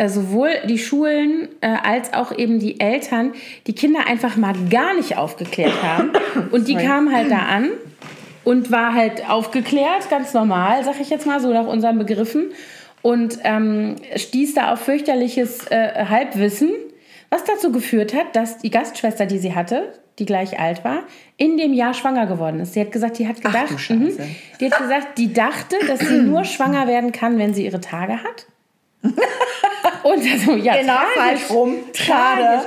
sowohl 0.09 0.51
die 0.69 0.79
Schulen 0.79 1.49
äh, 1.61 1.69
als 1.83 2.13
auch 2.13 2.37
eben 2.37 2.59
die 2.59 2.81
Eltern 2.81 3.33
die 3.67 3.75
Kinder 3.75 4.07
einfach 4.07 4.37
mal 4.37 4.55
gar 4.71 4.95
nicht 4.95 5.17
aufgeklärt 5.17 5.83
haben 5.83 6.11
und 6.51 6.69
die 6.69 6.77
kamen 6.77 7.15
halt 7.15 7.31
da 7.31 7.39
an 7.39 7.71
und 8.45 8.71
war 8.71 8.95
halt 8.95 9.29
aufgeklärt, 9.29 10.09
ganz 10.11 10.35
normal, 10.35 10.85
sag 10.85 11.01
ich 11.01 11.11
jetzt 11.11 11.27
mal, 11.27 11.41
so 11.41 11.53
nach 11.53 11.67
unseren 11.67 11.99
Begriffen. 11.99 12.53
Und 13.03 13.39
ähm, 13.45 13.97
stieß 14.15 14.55
da 14.55 14.73
auf 14.73 14.81
fürchterliches 14.81 15.67
äh, 15.71 16.05
Halbwissen, 16.07 16.71
was 17.31 17.45
dazu 17.45 17.73
geführt 17.73 18.15
hat, 18.15 18.37
dass 18.37 18.59
die 18.59 18.71
Gastschwester, 18.71 19.27
die 19.27 19.39
sie 19.39 19.55
hatte, 19.55 19.93
die 20.19 20.27
gleich 20.27 20.59
alt 20.59 20.85
war, 20.85 21.05
in 21.37 21.57
dem 21.57 21.73
Jahr 21.73 21.95
schwanger 21.95 22.27
geworden 22.27 22.61
ist. 22.61 22.75
Sie 22.75 22.81
hat 22.81 22.93
gesagt, 22.93 23.19
die 23.19 23.27
hat 23.27 23.37
gedacht, 23.37 23.79
Scheiße. 23.81 23.95
mhm, 23.95 24.37
die 24.61 24.71
hat 24.71 24.79
gesagt, 24.79 25.19
die 25.19 25.33
dachte, 25.33 25.77
dass 25.87 26.01
sie 26.01 26.19
nur 26.23 26.45
schwanger 26.45 26.87
werden 26.87 27.13
kann, 27.13 27.39
wenn 27.39 27.55
sie 27.55 27.65
ihre 27.65 27.81
Tage 27.81 28.19
hat. 28.23 28.47
Und 30.03 30.23
also, 30.33 30.53
ja, 30.57 30.77
Genau 30.77 30.93
tragisch. 30.95 31.43
falsch 31.43 31.51
rum. 31.51 31.75
Schade. 31.95 32.61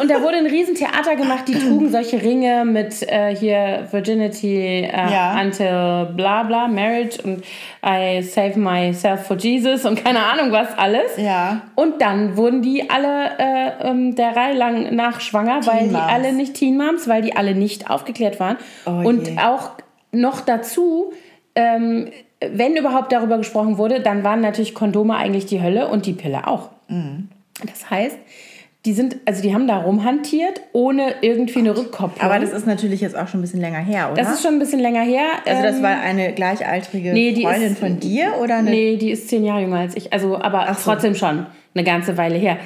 Und 0.00 0.10
da 0.10 0.22
wurde 0.22 0.36
ein 0.36 0.46
Riesentheater 0.46 1.16
gemacht, 1.16 1.44
die 1.48 1.54
trugen 1.54 1.88
solche 1.90 2.22
Ringe 2.22 2.64
mit 2.64 3.02
äh, 3.02 3.34
hier 3.34 3.86
Virginity 3.90 4.84
äh, 4.84 4.90
Ja. 4.92 5.40
until 5.40 6.12
bla 6.14 6.42
bla, 6.44 6.68
Marriage 6.68 7.18
und 7.22 7.42
I 7.84 8.22
save 8.22 8.58
myself 8.58 9.26
for 9.26 9.36
Jesus 9.36 9.84
und 9.84 10.02
keine 10.04 10.24
Ahnung 10.24 10.52
was 10.52 10.76
alles. 10.76 11.16
Ja. 11.16 11.62
Und 11.74 12.00
dann 12.00 12.36
wurden 12.36 12.62
die 12.62 12.88
alle 12.90 13.30
äh, 13.38 13.88
ähm, 13.88 14.14
der 14.14 14.36
Reihe 14.36 14.54
lang 14.54 14.94
nach 14.94 15.20
schwanger, 15.20 15.60
weil 15.66 15.88
die 15.88 15.94
alle 15.96 16.32
nicht 16.32 16.54
Teen 16.54 16.76
Moms, 16.76 17.08
weil 17.08 17.22
die 17.22 17.34
alle 17.36 17.54
nicht 17.54 17.90
aufgeklärt 17.90 18.40
waren. 18.40 18.56
Oh 18.86 18.90
und 19.08 19.38
auch 19.38 19.70
noch 20.12 20.40
dazu, 20.40 21.12
ähm, 21.54 22.08
wenn 22.40 22.76
überhaupt 22.76 23.12
darüber 23.12 23.38
gesprochen 23.38 23.78
wurde, 23.78 24.00
dann 24.00 24.24
waren 24.24 24.40
natürlich 24.40 24.74
Kondome 24.74 25.16
eigentlich 25.16 25.46
die 25.46 25.60
Hölle 25.62 25.88
und 25.88 26.06
die 26.06 26.12
Pille 26.12 26.46
auch. 26.46 26.70
Mhm. 26.88 27.28
Das 27.66 27.90
heißt, 27.90 28.16
die 28.84 28.92
sind, 28.92 29.16
also 29.24 29.42
die 29.42 29.52
haben 29.52 29.66
da 29.66 29.78
rumhantiert, 29.78 30.60
ohne 30.72 31.16
irgendwie 31.20 31.58
eine 31.58 31.76
Rückkopplung. 31.76 32.20
Aber 32.24 32.38
das 32.38 32.52
ist 32.52 32.64
natürlich 32.66 33.00
jetzt 33.00 33.16
auch 33.16 33.26
schon 33.26 33.40
ein 33.40 33.42
bisschen 33.42 33.60
länger 33.60 33.80
her, 33.80 34.10
oder? 34.12 34.22
Das 34.22 34.32
ist 34.34 34.42
schon 34.42 34.52
ein 34.54 34.58
bisschen 34.60 34.78
länger 34.78 35.02
her. 35.02 35.24
also 35.44 35.62
das 35.62 35.76
Ähm, 35.78 35.82
war 35.82 35.98
eine 36.00 36.32
gleichaltrige 36.32 37.12
nee, 37.12 37.32
die 37.32 37.42
Freundin 37.42 37.72
ist- 37.72 37.80
von 37.80 37.98
dir 37.98 38.34
oder 38.40 38.58
eine? 38.58 38.70
Nee, 38.70 38.96
die 38.96 39.10
ist 39.10 39.28
zehn 39.28 39.44
Jahre 39.44 39.62
jünger 39.62 39.80
als 39.80 39.96
ich. 39.96 40.12
Also, 40.12 40.40
aber 40.40 40.72
so. 40.74 40.90
trotzdem 40.92 41.16
schon 41.16 41.46
eine 41.74 41.84
ganze 41.84 42.16
Weile 42.16 42.36
her. 42.36 42.58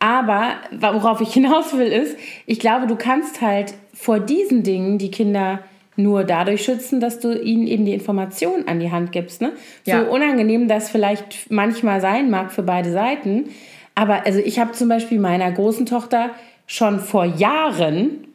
Aber 0.00 0.54
worauf 0.80 1.20
ich 1.20 1.32
hinaus 1.34 1.72
will, 1.76 1.86
ist, 1.86 2.16
ich 2.46 2.58
glaube, 2.58 2.88
du 2.88 2.96
kannst 2.96 3.40
halt 3.40 3.74
vor 3.94 4.18
diesen 4.18 4.64
Dingen 4.64 4.98
die 4.98 5.10
Kinder 5.12 5.60
nur 6.02 6.24
dadurch 6.24 6.64
schützen, 6.64 7.00
dass 7.00 7.20
du 7.20 7.38
ihnen 7.38 7.66
eben 7.66 7.84
die 7.84 7.92
Information 7.92 8.66
an 8.66 8.80
die 8.80 8.90
Hand 8.90 9.12
gibst. 9.12 9.40
Ne? 9.40 9.52
Ja. 9.84 10.04
So 10.04 10.10
unangenehm 10.10 10.68
das 10.68 10.90
vielleicht 10.90 11.50
manchmal 11.50 12.00
sein 12.00 12.30
mag 12.30 12.52
für 12.52 12.62
beide 12.62 12.90
Seiten. 12.90 13.50
Aber 13.94 14.26
also 14.26 14.38
ich 14.38 14.58
habe 14.58 14.72
zum 14.72 14.88
Beispiel 14.88 15.18
meiner 15.18 15.50
großen 15.50 15.86
Tochter 15.86 16.30
schon 16.66 17.00
vor 17.00 17.24
Jahren, 17.24 18.28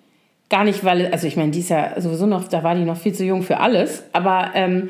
gar 0.49 0.63
nicht, 0.63 0.83
weil, 0.83 1.07
also 1.07 1.25
ich 1.27 1.37
meine, 1.37 1.51
die 1.51 1.59
ist 1.59 1.69
ja 1.69 1.99
sowieso 1.99 2.25
noch, 2.25 2.47
da 2.47 2.63
war 2.63 2.75
die 2.75 2.83
noch 2.83 2.97
viel 2.97 3.13
zu 3.13 3.23
jung 3.23 3.41
für 3.43 3.59
alles, 3.59 4.03
aber 4.13 4.51
ähm, 4.53 4.89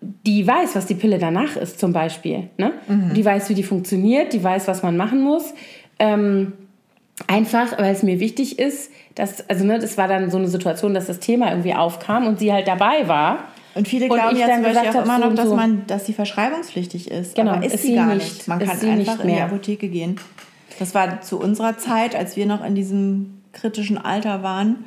die 0.00 0.46
weiß, 0.46 0.74
was 0.74 0.86
die 0.86 0.94
Pille 0.94 1.18
danach 1.18 1.56
ist, 1.56 1.78
zum 1.78 1.92
Beispiel. 1.92 2.48
Ne? 2.58 2.72
Die 3.14 3.24
weiß, 3.24 3.48
wie 3.50 3.54
die 3.54 3.62
funktioniert, 3.62 4.32
die 4.32 4.42
weiß, 4.42 4.66
was 4.66 4.82
man 4.82 4.96
machen 4.96 5.22
muss. 5.22 5.54
Ähm, 5.98 6.54
einfach, 7.26 7.78
weil 7.78 7.92
es 7.92 8.02
mir 8.02 8.20
wichtig 8.20 8.58
ist, 8.58 8.90
dass, 9.14 9.48
also 9.48 9.64
ne, 9.64 9.78
das 9.78 9.98
war 9.98 10.08
dann 10.08 10.30
so 10.30 10.38
eine 10.38 10.48
Situation, 10.48 10.94
dass 10.94 11.06
das 11.06 11.20
Thema 11.20 11.50
irgendwie 11.50 11.74
aufkam 11.74 12.26
und 12.26 12.38
sie 12.38 12.52
halt 12.52 12.68
dabei 12.68 13.08
war. 13.08 13.44
Und 13.74 13.88
viele 13.88 14.06
Und 14.06 14.14
glauben 14.14 14.36
ja 14.36 14.48
zum 14.48 14.62
Beispiel 14.62 14.90
auch 14.90 15.04
immer 15.04 15.18
noch, 15.18 15.34
dass, 15.34 15.48
so. 15.48 15.56
man, 15.56 15.86
dass 15.86 16.06
sie 16.06 16.12
verschreibungspflichtig 16.12 17.10
ist. 17.10 17.34
Genau, 17.34 17.52
aber 17.52 17.64
ist, 17.64 17.74
ist 17.74 17.82
sie 17.84 17.94
gar 17.94 18.06
nicht. 18.14 18.24
nicht. 18.24 18.48
Man 18.48 18.60
Ist 18.60 18.68
kann 18.68 18.78
sie 18.78 18.90
einfach 18.90 19.20
in 19.20 19.28
die. 19.28 19.40
Apotheke 19.40 19.88
gehen. 19.88 20.16
Das 20.78 20.94
war 20.94 21.20
zu 21.20 21.38
unserer 21.38 21.78
Zeit, 21.78 22.14
als 22.14 22.36
wir 22.36 22.46
noch 22.46 22.64
in 22.64 22.74
diesem 22.74 23.42
kritischen 23.52 23.98
Alter 23.98 24.42
waren. 24.42 24.84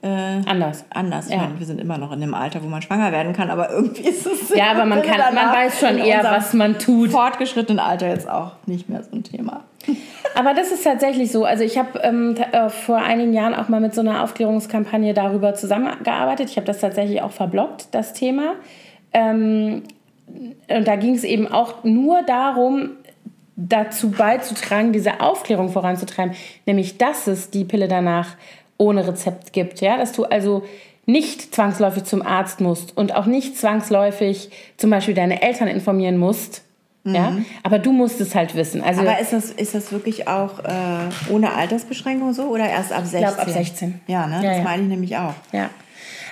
Äh, 0.00 0.06
Anders. 0.46 0.84
anders. 0.90 1.26
Ich 1.26 1.32
Ja. 1.32 1.38
meine, 1.42 1.58
wir 1.58 1.66
sind 1.66 1.80
immer 1.80 1.98
noch 1.98 2.12
in 2.12 2.20
dem 2.20 2.32
Alter, 2.32 2.62
wo 2.62 2.68
man 2.68 2.80
schwanger 2.82 3.10
werden 3.10 3.32
kann, 3.32 3.50
aber 3.50 3.70
irgendwie 3.70 4.02
ist 4.08 4.26
es 4.26 4.50
Ja, 4.54 4.70
aber 4.70 4.84
man, 4.84 5.02
kann, 5.02 5.18
man 5.34 5.52
weiß 5.52 5.80
schon 5.80 5.98
eher, 5.98 6.22
was 6.22 6.52
man 6.54 6.78
tut. 6.78 7.10
fortgeschrittenen 7.10 7.80
Alter 7.80 8.08
jetzt 8.08 8.30
auch 8.30 8.52
nicht 8.66 8.88
mehr 8.88 9.02
so 9.02 9.16
ein 9.16 9.24
Thema. 9.24 9.64
Aber 10.36 10.54
das 10.54 10.70
ist 10.70 10.84
tatsächlich 10.84 11.32
so. 11.32 11.44
Also 11.44 11.64
ich 11.64 11.78
habe 11.78 11.98
ähm, 12.04 12.36
äh, 12.52 12.68
vor 12.68 12.98
einigen 12.98 13.32
Jahren 13.32 13.54
auch 13.54 13.68
mal 13.68 13.80
mit 13.80 13.92
so 13.94 14.00
einer 14.00 14.22
Aufklärungskampagne 14.22 15.14
darüber 15.14 15.54
zusammengearbeitet. 15.54 16.48
Ich 16.50 16.56
habe 16.56 16.66
das 16.66 16.78
tatsächlich 16.78 17.20
auch 17.22 17.32
verblockt, 17.32 17.88
das 17.92 18.12
Thema. 18.12 18.52
Ähm, 19.12 19.82
und 20.68 20.86
da 20.86 20.94
ging 20.96 21.14
es 21.14 21.24
eben 21.24 21.50
auch 21.50 21.82
nur 21.82 22.22
darum, 22.22 22.90
dazu 23.56 24.10
beizutragen, 24.12 24.92
diese 24.92 25.20
Aufklärung 25.20 25.70
voranzutreiben, 25.70 26.34
nämlich 26.66 26.96
dass 26.98 27.26
es 27.26 27.50
die 27.50 27.64
Pille 27.64 27.88
danach 27.88 28.36
ohne 28.78 29.06
Rezept 29.06 29.52
gibt. 29.52 29.80
Ja? 29.80 29.98
Dass 29.98 30.12
du 30.12 30.24
also 30.24 30.62
nicht 31.04 31.54
zwangsläufig 31.54 32.04
zum 32.04 32.22
Arzt 32.22 32.60
musst 32.60 32.96
und 32.96 33.14
auch 33.14 33.26
nicht 33.26 33.56
zwangsläufig 33.56 34.50
zum 34.76 34.90
Beispiel 34.90 35.14
deine 35.14 35.42
Eltern 35.42 35.68
informieren 35.68 36.16
musst. 36.16 36.62
Ja? 37.04 37.36
Aber 37.62 37.78
du 37.78 37.92
musst 37.92 38.20
es 38.20 38.34
halt 38.34 38.54
wissen. 38.54 38.82
Also, 38.82 39.00
Aber 39.00 39.18
ist 39.18 39.32
das, 39.32 39.50
ist 39.50 39.74
das 39.74 39.92
wirklich 39.92 40.28
auch 40.28 40.58
äh, 40.60 41.30
ohne 41.30 41.54
Altersbeschränkung 41.54 42.32
so 42.32 42.44
oder 42.44 42.68
erst 42.68 42.92
ab 42.92 43.06
16? 43.06 43.20
glaub, 43.20 43.38
ab 43.38 43.48
16. 43.48 44.00
Ja, 44.06 44.26
ne? 44.26 44.36
Ja, 44.42 44.50
das 44.50 44.58
ja. 44.58 44.64
meine 44.64 44.82
ich 44.82 44.88
nämlich 44.88 45.16
auch. 45.16 45.34
Ja. 45.52 45.70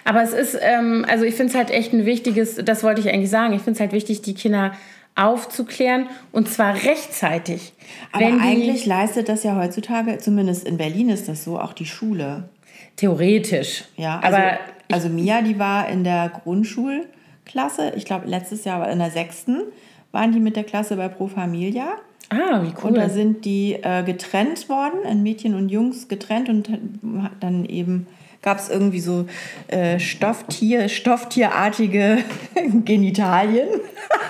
Aber 0.04 0.22
es 0.22 0.32
ist, 0.32 0.58
ähm, 0.60 1.04
also 1.08 1.24
ich 1.24 1.34
finde 1.34 1.50
es 1.50 1.56
halt 1.56 1.70
echt 1.70 1.92
ein 1.92 2.04
wichtiges, 2.04 2.60
das 2.62 2.84
wollte 2.84 3.00
ich 3.00 3.08
eigentlich 3.08 3.30
sagen, 3.30 3.54
ich 3.54 3.62
finde 3.62 3.72
es 3.72 3.80
halt 3.80 3.92
wichtig, 3.92 4.22
die 4.22 4.34
Kinder 4.34 4.72
aufzuklären 5.16 6.08
und 6.32 6.48
zwar 6.48 6.74
rechtzeitig. 6.74 7.72
Aber 8.12 8.24
Wenn 8.26 8.38
die, 8.38 8.44
eigentlich 8.44 8.86
leistet 8.86 9.28
das 9.28 9.42
ja 9.42 9.56
heutzutage, 9.56 10.18
zumindest 10.18 10.66
in 10.66 10.76
Berlin 10.76 11.08
ist 11.08 11.28
das 11.28 11.42
so, 11.44 11.58
auch 11.58 11.72
die 11.72 11.86
Schule. 11.86 12.48
theoretisch. 12.96 13.84
Ja, 13.96 14.20
also, 14.20 14.36
aber 14.36 14.58
also 14.92 15.08
Mia, 15.08 15.42
die 15.42 15.58
war 15.58 15.88
in 15.88 16.04
der 16.04 16.28
Grundschulklasse, 16.28 17.94
ich 17.96 18.04
glaube 18.04 18.26
letztes 18.26 18.64
Jahr 18.64 18.80
war 18.80 18.90
in 18.90 18.98
der 18.98 19.10
sechsten, 19.10 19.62
waren 20.12 20.32
die 20.32 20.40
mit 20.40 20.56
der 20.56 20.64
Klasse 20.64 20.96
bei 20.96 21.08
Pro 21.08 21.26
Familia. 21.28 21.96
ah, 22.30 22.62
wie 22.62 22.72
Und 22.86 22.96
da 22.96 23.04
cool. 23.04 23.10
sind 23.10 23.44
die 23.44 23.74
äh, 23.74 24.02
getrennt 24.02 24.68
worden, 24.68 25.00
in 25.10 25.22
Mädchen 25.22 25.54
und 25.54 25.68
Jungs 25.70 26.08
getrennt 26.08 26.48
und 26.48 26.70
dann 27.40 27.64
eben 27.64 28.06
gab 28.46 28.60
es 28.60 28.68
irgendwie 28.68 29.00
so 29.00 29.26
äh, 29.66 29.98
Stofftier, 29.98 30.88
stofftierartige 30.88 32.18
Genitalien. 32.84 33.68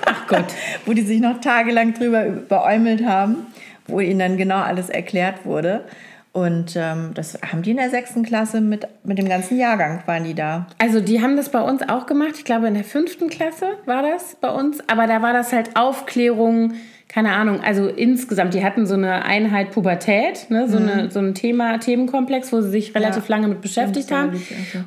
Ach 0.07 0.27
Gott. 0.27 0.47
wo 0.87 0.95
die 0.95 1.03
sich 1.03 1.21
noch 1.21 1.39
tagelang 1.43 1.93
drüber 1.93 2.23
beäumelt 2.25 3.05
haben, 3.05 3.47
wo 3.87 4.01
ihnen 4.01 4.19
dann 4.19 4.39
genau 4.39 4.57
alles 4.57 4.89
erklärt 4.89 5.45
wurde. 5.45 5.85
Und 6.33 6.77
ähm, 6.77 7.11
das 7.13 7.39
haben 7.43 7.61
die 7.61 7.73
in 7.73 7.77
der 7.77 7.91
sechsten 7.91 8.23
Klasse 8.23 8.63
mit, 8.63 8.89
mit 9.05 9.19
dem 9.19 9.29
ganzen 9.29 9.59
Jahrgang 9.59 10.03
waren 10.07 10.25
die 10.25 10.35
da. 10.35 10.67
Also 10.79 11.01
die 11.01 11.21
haben 11.21 11.37
das 11.37 11.51
bei 11.51 11.61
uns 11.61 11.87
auch 11.87 12.07
gemacht. 12.07 12.37
Ich 12.39 12.45
glaube 12.47 12.69
in 12.69 12.75
der 12.75 12.85
fünften 12.85 13.29
Klasse 13.29 13.73
war 13.85 14.03
das 14.03 14.37
bei 14.41 14.49
uns. 14.49 14.79
Aber 14.89 15.07
da 15.07 15.21
war 15.21 15.35
das 15.35 15.53
halt 15.53 15.77
Aufklärung, 15.77 16.73
keine 17.09 17.33
Ahnung. 17.33 17.61
Also 17.61 17.87
insgesamt, 17.89 18.53
die 18.55 18.65
hatten 18.65 18.87
so 18.87 18.95
eine 18.95 19.25
Einheit 19.25 19.71
Pubertät, 19.71 20.51
ne? 20.51 20.69
so, 20.69 20.77
eine, 20.79 21.11
so 21.11 21.21
ein 21.21 21.35
Thema, 21.35 21.79
Themenkomplex, 21.79 22.53
wo 22.53 22.61
sie 22.61 22.71
sich 22.71 22.95
relativ 22.95 23.29
Ja. 23.29 23.37
lange 23.37 23.49
mit 23.49 23.61
beschäftigt 23.61 24.11
Ja, 24.11 24.23
haben. 24.23 24.41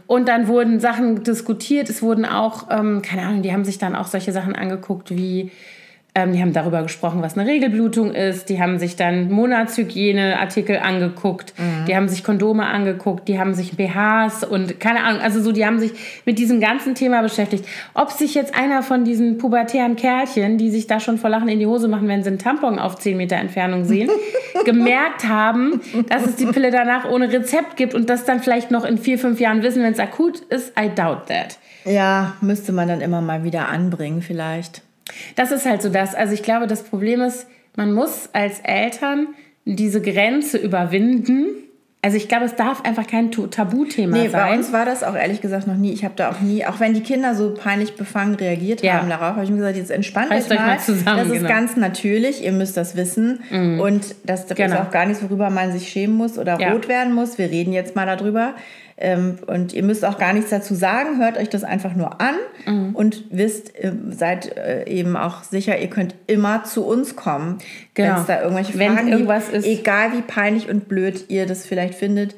Und 0.06 0.28
dann 0.28 0.48
wurden 0.48 0.80
Sachen 0.80 1.24
diskutiert. 1.24 1.90
Es 1.90 2.02
wurden 2.02 2.26
auch, 2.26 2.68
ähm, 2.70 3.02
keine 3.02 3.24
Ahnung, 3.24 3.42
die 3.42 3.54
haben 3.54 3.64
sich 3.66 3.78
dann 3.78 3.96
auch 3.96 4.08
solche 4.08 4.32
Sachen 4.32 4.54
angeguckt 4.56 5.12
wie 5.16 5.50
ähm, 6.16 6.34
die 6.34 6.42
haben 6.42 6.54
darüber 6.54 6.82
gesprochen, 6.82 7.22
was 7.22 7.38
eine 7.38 7.48
Regelblutung 7.48 8.14
ist. 8.14 8.50
Die 8.50 8.60
haben 8.60 8.80
sich 8.80 8.96
dann 8.96 9.32
Monatshygieneartikel 9.32 10.80
angeguckt. 10.80 11.54
Die 11.88 11.96
haben 11.96 12.10
sich 12.10 12.24
Kondome 12.24 12.66
angeguckt. 12.66 13.28
Die 13.28 13.40
haben 13.40 13.54
sich 13.54 13.78
BHs 13.78 14.44
und 14.44 14.80
keine 14.80 15.04
Ahnung. 15.04 15.22
Also 15.22 15.42
so, 15.42 15.52
die 15.52 15.66
haben 15.66 15.80
sich 15.80 15.92
mit 16.26 16.40
diesem 16.40 16.60
ganzen 16.60 16.96
Thema 16.96 17.22
beschäftigt. 17.22 17.66
Ob 17.94 18.12
sich 18.12 18.34
jetzt 18.34 18.56
einer 18.56 18.82
von 18.82 19.04
diesen 19.04 19.38
pubertären 19.38 19.96
Kerlchen, 19.96 20.58
die 20.58 20.72
sich 20.72 20.88
da 20.88 21.00
schon 21.00 21.20
vor 21.20 21.30
Lachen 21.30 21.48
in 21.48 21.60
die 21.60 21.68
Hose 21.68 21.88
machen, 21.88 22.08
wenn 22.08 22.24
sie 22.24 22.30
einen 22.30 22.40
Tampon 22.40 22.80
auf 22.80 22.96
10 22.96 23.16
Meter 23.16 23.36
Entfernung 23.36 23.86
sehen, 23.86 24.10
gemerkt 24.66 25.28
haben, 25.28 25.82
dass 26.10 26.26
es 26.26 26.36
die 26.38 26.48
Pille 26.48 26.72
danach 26.72 27.10
ohne 27.10 27.32
Rezept 27.32 27.78
gibt 27.78 27.94
und 27.94 28.10
das 28.10 28.26
dann 28.26 28.40
vielleicht 28.40 28.72
noch 28.72 28.84
in 28.84 28.98
vier, 28.98 29.20
fünf 29.20 29.40
Jahren 29.40 29.62
wissen, 29.62 29.84
wenn 29.84 29.94
es 29.94 30.00
akut 30.00 30.40
ist, 30.40 30.74
I 30.80 30.90
doubt 30.90 31.28
that. 31.28 31.60
Ja, 31.86 32.34
müsste 32.42 32.72
man 32.72 32.88
dann 32.88 33.02
immer 33.02 33.22
mal 33.22 33.44
wieder 33.44 33.70
anbringen 33.70 34.22
vielleicht. 34.22 34.82
Das 35.36 35.52
ist 35.52 35.66
halt 35.66 35.82
so 35.82 35.90
das. 35.90 36.16
Also 36.16 36.34
ich 36.34 36.44
glaube, 36.44 36.68
das 36.68 36.84
Problem 36.84 37.22
ist, 37.22 37.48
man 37.76 37.94
muss 37.94 38.30
als 38.34 38.60
Eltern 38.64 39.28
diese 39.66 40.02
Grenze 40.02 40.58
überwinden. 40.58 41.48
Also 42.02 42.16
ich 42.16 42.30
glaube, 42.30 42.46
es 42.46 42.56
darf 42.56 42.86
einfach 42.86 43.06
kein 43.08 43.30
Tabuthema 43.30 44.16
Nee, 44.18 44.24
bei 44.30 44.30
sein. 44.30 44.60
uns 44.60 44.72
war 44.72 44.86
das 44.86 45.04
auch 45.04 45.16
ehrlich 45.16 45.42
gesagt 45.42 45.68
noch 45.68 45.76
nie. 45.76 45.92
Ich 45.92 46.06
habe 46.06 46.14
da 46.16 46.32
auch 46.32 46.40
nie, 46.40 46.66
auch 46.66 46.80
wenn 46.80 46.94
die 46.94 47.02
Kinder 47.04 47.36
so 47.36 47.54
peinlich 47.54 47.96
befangen 47.98 48.36
reagiert 48.36 48.82
Ja. 48.82 48.94
haben 48.94 49.10
darauf, 49.10 49.36
habe 49.36 49.44
ich 49.44 49.50
mir 49.50 49.58
gesagt, 49.58 49.76
jetzt 49.76 49.92
entspannt 49.92 50.32
euch 50.32 50.50
euch 50.50 50.58
mal. 50.58 50.66
mal 50.68 50.80
zusammen, 50.80 51.18
das 51.18 51.28
ist 51.28 51.34
genau. 51.34 51.44
Mhm. 51.44 51.48
ganz 51.54 51.76
natürlich, 51.76 52.42
ihr 52.46 52.54
müsst 52.54 52.78
das 52.78 52.96
wissen. 52.96 53.42
Und 53.82 54.16
das, 54.24 54.46
das 54.48 54.58
Genau. 54.58 54.76
ist 54.76 54.82
auch 54.82 54.92
gar 54.92 55.06
nichts, 55.08 55.22
worüber 55.22 55.50
man 55.50 55.74
sich 55.74 55.90
schämen 55.90 56.16
muss 56.16 56.38
oder 56.38 56.58
Ja. 56.58 56.72
rot 56.72 56.88
werden 56.88 57.14
muss. 57.14 57.38
Wir 57.38 57.52
reden 57.52 57.74
jetzt 57.74 57.98
mal 57.98 58.06
darüber. 58.06 58.54
Ähm, 59.02 59.38
und 59.48 59.72
ihr 59.74 59.84
müsst 59.84 60.04
auch 60.04 60.18
gar 60.18 60.34
nichts 60.34 60.50
dazu 60.50 60.76
sagen, 60.76 61.20
hört 61.20 61.38
euch 61.38 61.48
das 61.50 61.64
einfach 61.64 61.96
nur 61.96 62.20
an 62.20 62.36
Mhm. 62.66 62.96
und 62.96 63.24
wisst, 63.32 63.74
äh, 63.82 63.94
seid 64.10 64.58
äh, 64.58 64.84
eben 64.90 65.16
auch 65.16 65.44
sicher, 65.44 65.80
ihr 65.80 65.90
könnt 65.90 66.16
immer 66.28 66.66
zu 66.66 66.86
uns 66.86 67.16
kommen, 67.16 67.60
Genau. 67.94 68.10
wenn 68.10 68.22
es 68.22 68.26
da 68.28 68.42
irgendwelche 68.42 68.78
Wenn 68.78 68.94
Fragen 68.96 69.08
irgendwas 69.08 69.46
gibt. 69.52 69.58
ist. 69.60 69.66
Egal 69.68 70.12
wie 70.14 70.22
peinlich 70.22 70.68
und 70.70 70.90
blöd 70.90 71.26
ihr 71.30 71.46
das 71.46 71.66
vielleicht 71.66 71.96
findet, 71.96 72.36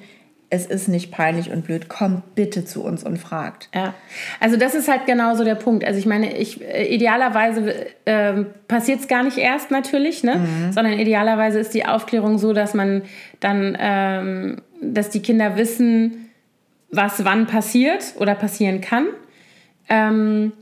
es 0.53 0.65
ist 0.65 0.87
nicht 0.89 1.11
peinlich 1.11 1.49
und 1.49 1.63
blöd. 1.65 1.87
Kommt 1.87 2.35
bitte 2.35 2.65
zu 2.65 2.83
uns 2.83 3.03
und 3.05 3.17
fragt. 3.17 3.69
Ja, 3.73 3.93
also 4.41 4.57
das 4.57 4.75
ist 4.75 4.87
halt 4.89 5.05
genauso 5.05 5.43
der 5.45 5.55
Punkt. 5.55 5.83
Also 5.85 5.97
ich 5.97 6.05
meine, 6.05 6.37
ich, 6.37 6.61
äh, 6.61 6.93
idealerweise 6.93 7.73
ähm, 8.05 8.47
passiert 8.67 8.99
es 8.99 9.07
gar 9.07 9.23
nicht 9.23 9.37
erst 9.37 9.71
natürlich, 9.71 10.23
ne? 10.23 10.41
sondern 10.71 10.99
idealerweise 10.99 11.57
ist 11.57 11.73
die 11.73 11.85
Aufklärung 11.85 12.37
so, 12.37 12.51
dass 12.53 12.73
man 12.73 13.01
dann, 13.39 13.77
ähm, 13.79 14.57
dass 14.81 15.09
die 15.09 15.21
Kinder 15.21 15.55
wissen, 15.55 16.20
was 16.91 17.23
wann 17.25 17.47
passiert 17.47 18.13
oder 18.17 18.35
passieren 18.35 18.81
kann. 18.81 19.07
Ähm, 19.89 20.53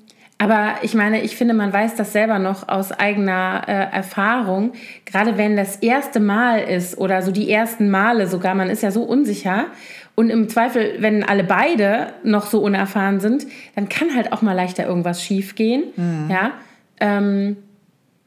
aber 0.42 0.76
ich 0.84 0.94
meine, 0.94 1.22
ich 1.22 1.36
finde, 1.36 1.54
man 1.54 1.74
weiß 1.74 1.96
das 1.96 2.14
selber 2.14 2.40
noch 2.40 2.70
aus 2.70 2.94
eigener 2.94 3.64
äh, 3.68 3.96
Erfahrung. 3.96 4.72
Gerade 5.06 5.38
wenn 5.38 5.58
das 5.58 5.76
erste 5.78 6.22
Mal 6.22 6.60
ist 6.60 6.98
oder 6.98 7.22
so 7.22 7.32
die 7.32 7.52
ersten 7.52 7.90
Male 7.90 8.26
sogar, 8.28 8.56
man 8.56 8.70
ist 8.70 8.82
ja 8.82 8.90
so 8.90 9.04
unsicher. 9.04 9.66
Und 10.16 10.30
im 10.30 10.48
Zweifel, 10.48 10.96
wenn 11.00 11.24
alle 11.24 11.44
beide 11.44 12.14
noch 12.24 12.46
so 12.46 12.62
unerfahren 12.62 13.20
sind, 13.20 13.48
dann 13.76 13.90
kann 13.90 14.16
halt 14.16 14.32
auch 14.32 14.42
mal 14.42 14.54
leichter 14.54 14.86
irgendwas 14.86 15.22
schiefgehen. 15.22 15.84
Ja. 16.30 16.52
Ähm, 17.02 17.58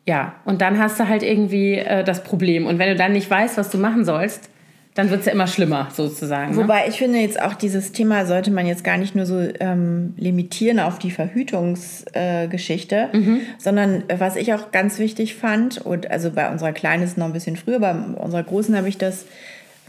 ja, 0.06 0.34
und 0.44 0.60
dann 0.60 0.78
hast 0.78 1.00
du 1.00 1.08
halt 1.08 1.22
irgendwie 1.22 1.74
äh, 1.76 2.04
das 2.04 2.24
Problem. 2.24 2.66
Und 2.66 2.78
wenn 2.78 2.88
du 2.88 2.96
dann 2.96 3.12
nicht 3.12 3.30
weißt, 3.30 3.56
was 3.56 3.70
du 3.70 3.78
machen 3.78 4.04
sollst, 4.04 4.50
dann 4.94 5.08
wird 5.08 5.20
es 5.20 5.26
ja 5.26 5.32
immer 5.32 5.46
schlimmer, 5.46 5.88
sozusagen. 5.92 6.52
Ne? 6.52 6.58
Wobei 6.58 6.82
ne? 6.82 6.88
ich 6.88 6.98
finde 6.98 7.18
jetzt 7.18 7.40
auch 7.40 7.54
dieses 7.54 7.92
Thema 7.92 8.26
sollte 8.26 8.50
man 8.50 8.66
jetzt 8.66 8.84
gar 8.84 8.98
nicht 8.98 9.14
nur 9.14 9.24
so 9.24 9.40
ähm, 9.60 10.12
limitieren 10.18 10.80
auf 10.80 10.98
die 10.98 11.10
Verhütungsgeschichte, 11.10 13.08
äh, 13.12 13.16
mhm. 13.16 13.40
sondern 13.58 14.04
äh, 14.08 14.20
was 14.20 14.36
ich 14.36 14.52
auch 14.52 14.70
ganz 14.70 14.98
wichtig 14.98 15.34
fand, 15.34 15.78
und 15.78 16.10
also 16.10 16.30
bei 16.30 16.50
unserer 16.50 16.72
Kleinen 16.72 17.02
ist 17.02 17.16
noch 17.16 17.26
ein 17.26 17.32
bisschen 17.32 17.56
früher, 17.56 17.80
bei 17.80 17.94
unserer 17.94 18.42
Großen 18.42 18.76
habe 18.76 18.88
ich 18.88 18.98
das 18.98 19.24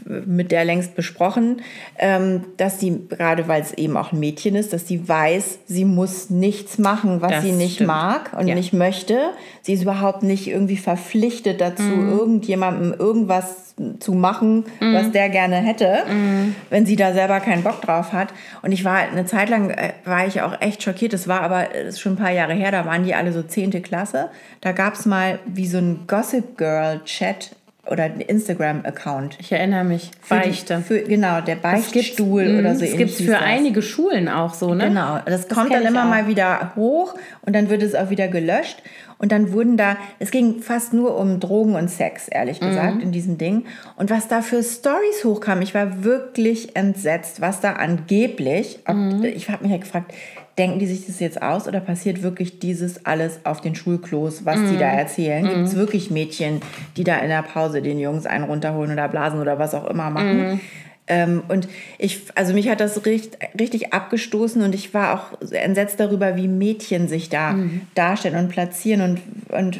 mit 0.04 0.52
der 0.52 0.64
längst 0.64 0.94
besprochen, 0.94 1.62
ähm, 1.98 2.44
dass 2.56 2.80
sie, 2.80 3.06
gerade 3.08 3.48
weil 3.48 3.62
es 3.62 3.72
eben 3.72 3.96
auch 3.96 4.12
ein 4.12 4.20
Mädchen 4.20 4.54
ist, 4.54 4.72
dass 4.72 4.86
sie 4.86 5.08
weiß, 5.08 5.60
sie 5.66 5.84
muss 5.84 6.30
nichts 6.30 6.78
machen, 6.78 7.22
was 7.22 7.32
das 7.32 7.44
sie 7.44 7.52
nicht 7.52 7.76
stimmt. 7.76 7.88
mag 7.88 8.32
und 8.38 8.46
ja. 8.46 8.54
nicht 8.54 8.72
möchte. 8.72 9.18
Sie 9.62 9.72
ist 9.72 9.82
überhaupt 9.82 10.22
nicht 10.22 10.46
irgendwie 10.46 10.76
verpflichtet 10.76 11.60
dazu, 11.60 11.82
mhm. 11.82 12.12
irgendjemandem 12.12 12.94
irgendwas 12.98 13.74
zu 13.98 14.12
machen, 14.12 14.64
mhm. 14.80 14.94
was 14.94 15.10
der 15.10 15.28
gerne 15.30 15.56
hätte, 15.56 16.04
mhm. 16.08 16.54
wenn 16.70 16.86
sie 16.86 16.96
da 16.96 17.12
selber 17.12 17.40
keinen 17.40 17.62
Bock 17.62 17.80
drauf 17.82 18.12
hat. 18.12 18.28
Und 18.62 18.72
ich 18.72 18.84
war 18.84 18.96
eine 18.96 19.26
Zeit 19.26 19.48
lang, 19.48 19.70
äh, 19.70 19.94
war 20.04 20.26
ich 20.26 20.42
auch 20.42 20.60
echt 20.60 20.82
schockiert. 20.82 21.12
Das 21.12 21.28
war 21.28 21.40
aber 21.40 21.64
das 21.72 21.94
ist 21.94 22.00
schon 22.00 22.12
ein 22.12 22.18
paar 22.18 22.30
Jahre 22.30 22.54
her, 22.54 22.70
da 22.70 22.84
waren 22.84 23.04
die 23.04 23.14
alle 23.14 23.32
so 23.32 23.42
zehnte 23.42 23.80
Klasse. 23.80 24.30
Da 24.60 24.72
gab 24.72 24.94
es 24.94 25.06
mal 25.06 25.38
wie 25.46 25.66
so 25.66 25.78
ein 25.78 26.04
Gossip 26.06 26.56
Girl 26.56 27.00
Chat 27.04 27.56
oder 27.90 28.04
ein 28.04 28.20
Instagram-Account. 28.20 29.38
Ich 29.40 29.52
erinnere 29.52 29.84
mich. 29.84 30.10
Beichte. 30.28 30.76
Die, 30.76 30.82
für, 30.82 31.02
genau, 31.02 31.40
der 31.40 31.56
Beichtstuhl 31.56 32.48
mhm, 32.48 32.58
oder 32.60 32.74
so. 32.74 32.84
Das 32.84 32.96
gibt 32.96 33.10
es 33.10 33.18
für 33.18 33.32
das. 33.32 33.42
einige 33.42 33.82
Schulen 33.82 34.28
auch 34.28 34.54
so, 34.54 34.74
ne? 34.74 34.88
Genau, 34.88 35.18
das, 35.24 35.46
das 35.46 35.56
kommt 35.56 35.72
dann 35.72 35.84
immer 35.84 36.04
auch. 36.04 36.08
mal 36.08 36.26
wieder 36.26 36.72
hoch 36.76 37.14
und 37.42 37.54
dann 37.54 37.68
wird 37.68 37.82
es 37.82 37.94
auch 37.94 38.10
wieder 38.10 38.28
gelöscht. 38.28 38.82
Und 39.18 39.32
dann 39.32 39.52
wurden 39.52 39.76
da, 39.76 39.96
es 40.18 40.30
ging 40.30 40.60
fast 40.60 40.92
nur 40.92 41.16
um 41.16 41.40
Drogen 41.40 41.76
und 41.76 41.88
Sex, 41.88 42.28
ehrlich 42.28 42.60
mhm. 42.60 42.66
gesagt, 42.66 42.94
mhm. 42.96 43.00
in 43.00 43.12
diesem 43.12 43.38
Ding. 43.38 43.64
Und 43.96 44.10
was 44.10 44.28
da 44.28 44.42
für 44.42 44.62
Stories 44.62 45.24
hochkam, 45.24 45.62
ich 45.62 45.74
war 45.74 46.04
wirklich 46.04 46.76
entsetzt, 46.76 47.40
was 47.40 47.60
da 47.60 47.74
angeblich, 47.74 48.80
ob, 48.86 48.96
mhm. 48.96 49.24
ich 49.24 49.48
habe 49.50 49.62
mich 49.62 49.72
ja 49.72 49.78
gefragt, 49.78 50.12
denken 50.58 50.78
die 50.78 50.86
sich 50.86 51.06
das 51.06 51.20
jetzt 51.20 51.42
aus 51.42 51.66
oder 51.66 51.80
passiert 51.80 52.22
wirklich 52.22 52.58
dieses 52.58 53.04
alles 53.06 53.40
auf 53.44 53.60
den 53.60 53.74
Schulklos, 53.74 54.44
was 54.44 54.58
mm. 54.58 54.70
die 54.70 54.78
da 54.78 54.92
mhm. 54.92 54.98
erzählen? 54.98 55.44
Mm. 55.44 55.48
Gibt 55.48 55.66
es 55.66 55.76
wirklich 55.76 56.10
Mädchen, 56.10 56.60
die 56.96 57.04
da 57.04 57.18
in 57.18 57.28
der 57.28 57.42
Pause 57.42 57.82
den 57.82 57.98
Jungs 57.98 58.26
einen 58.26 58.44
runterholen 58.44 58.92
oder 58.92 59.08
blasen 59.08 59.40
oder 59.40 59.58
was 59.58 59.74
auch 59.74 59.86
immer 59.86 60.10
machen? 60.10 60.54
Mm. 60.54 60.60
Ähm, 61.06 61.42
und 61.48 61.68
ich, 61.98 62.22
also 62.34 62.54
mich 62.54 62.68
hat 62.68 62.80
das 62.80 63.04
richtig, 63.04 63.38
richtig 63.60 63.92
abgestoßen 63.92 64.62
und 64.62 64.74
ich 64.74 64.94
war 64.94 65.14
auch 65.14 65.52
entsetzt 65.52 66.00
darüber, 66.00 66.36
wie 66.36 66.48
Mädchen 66.48 67.08
sich 67.08 67.28
da 67.28 67.52
mhm. 67.52 67.82
darstellen 67.94 68.36
und 68.36 68.48
platzieren 68.48 69.02
und, 69.02 69.20
und 69.54 69.78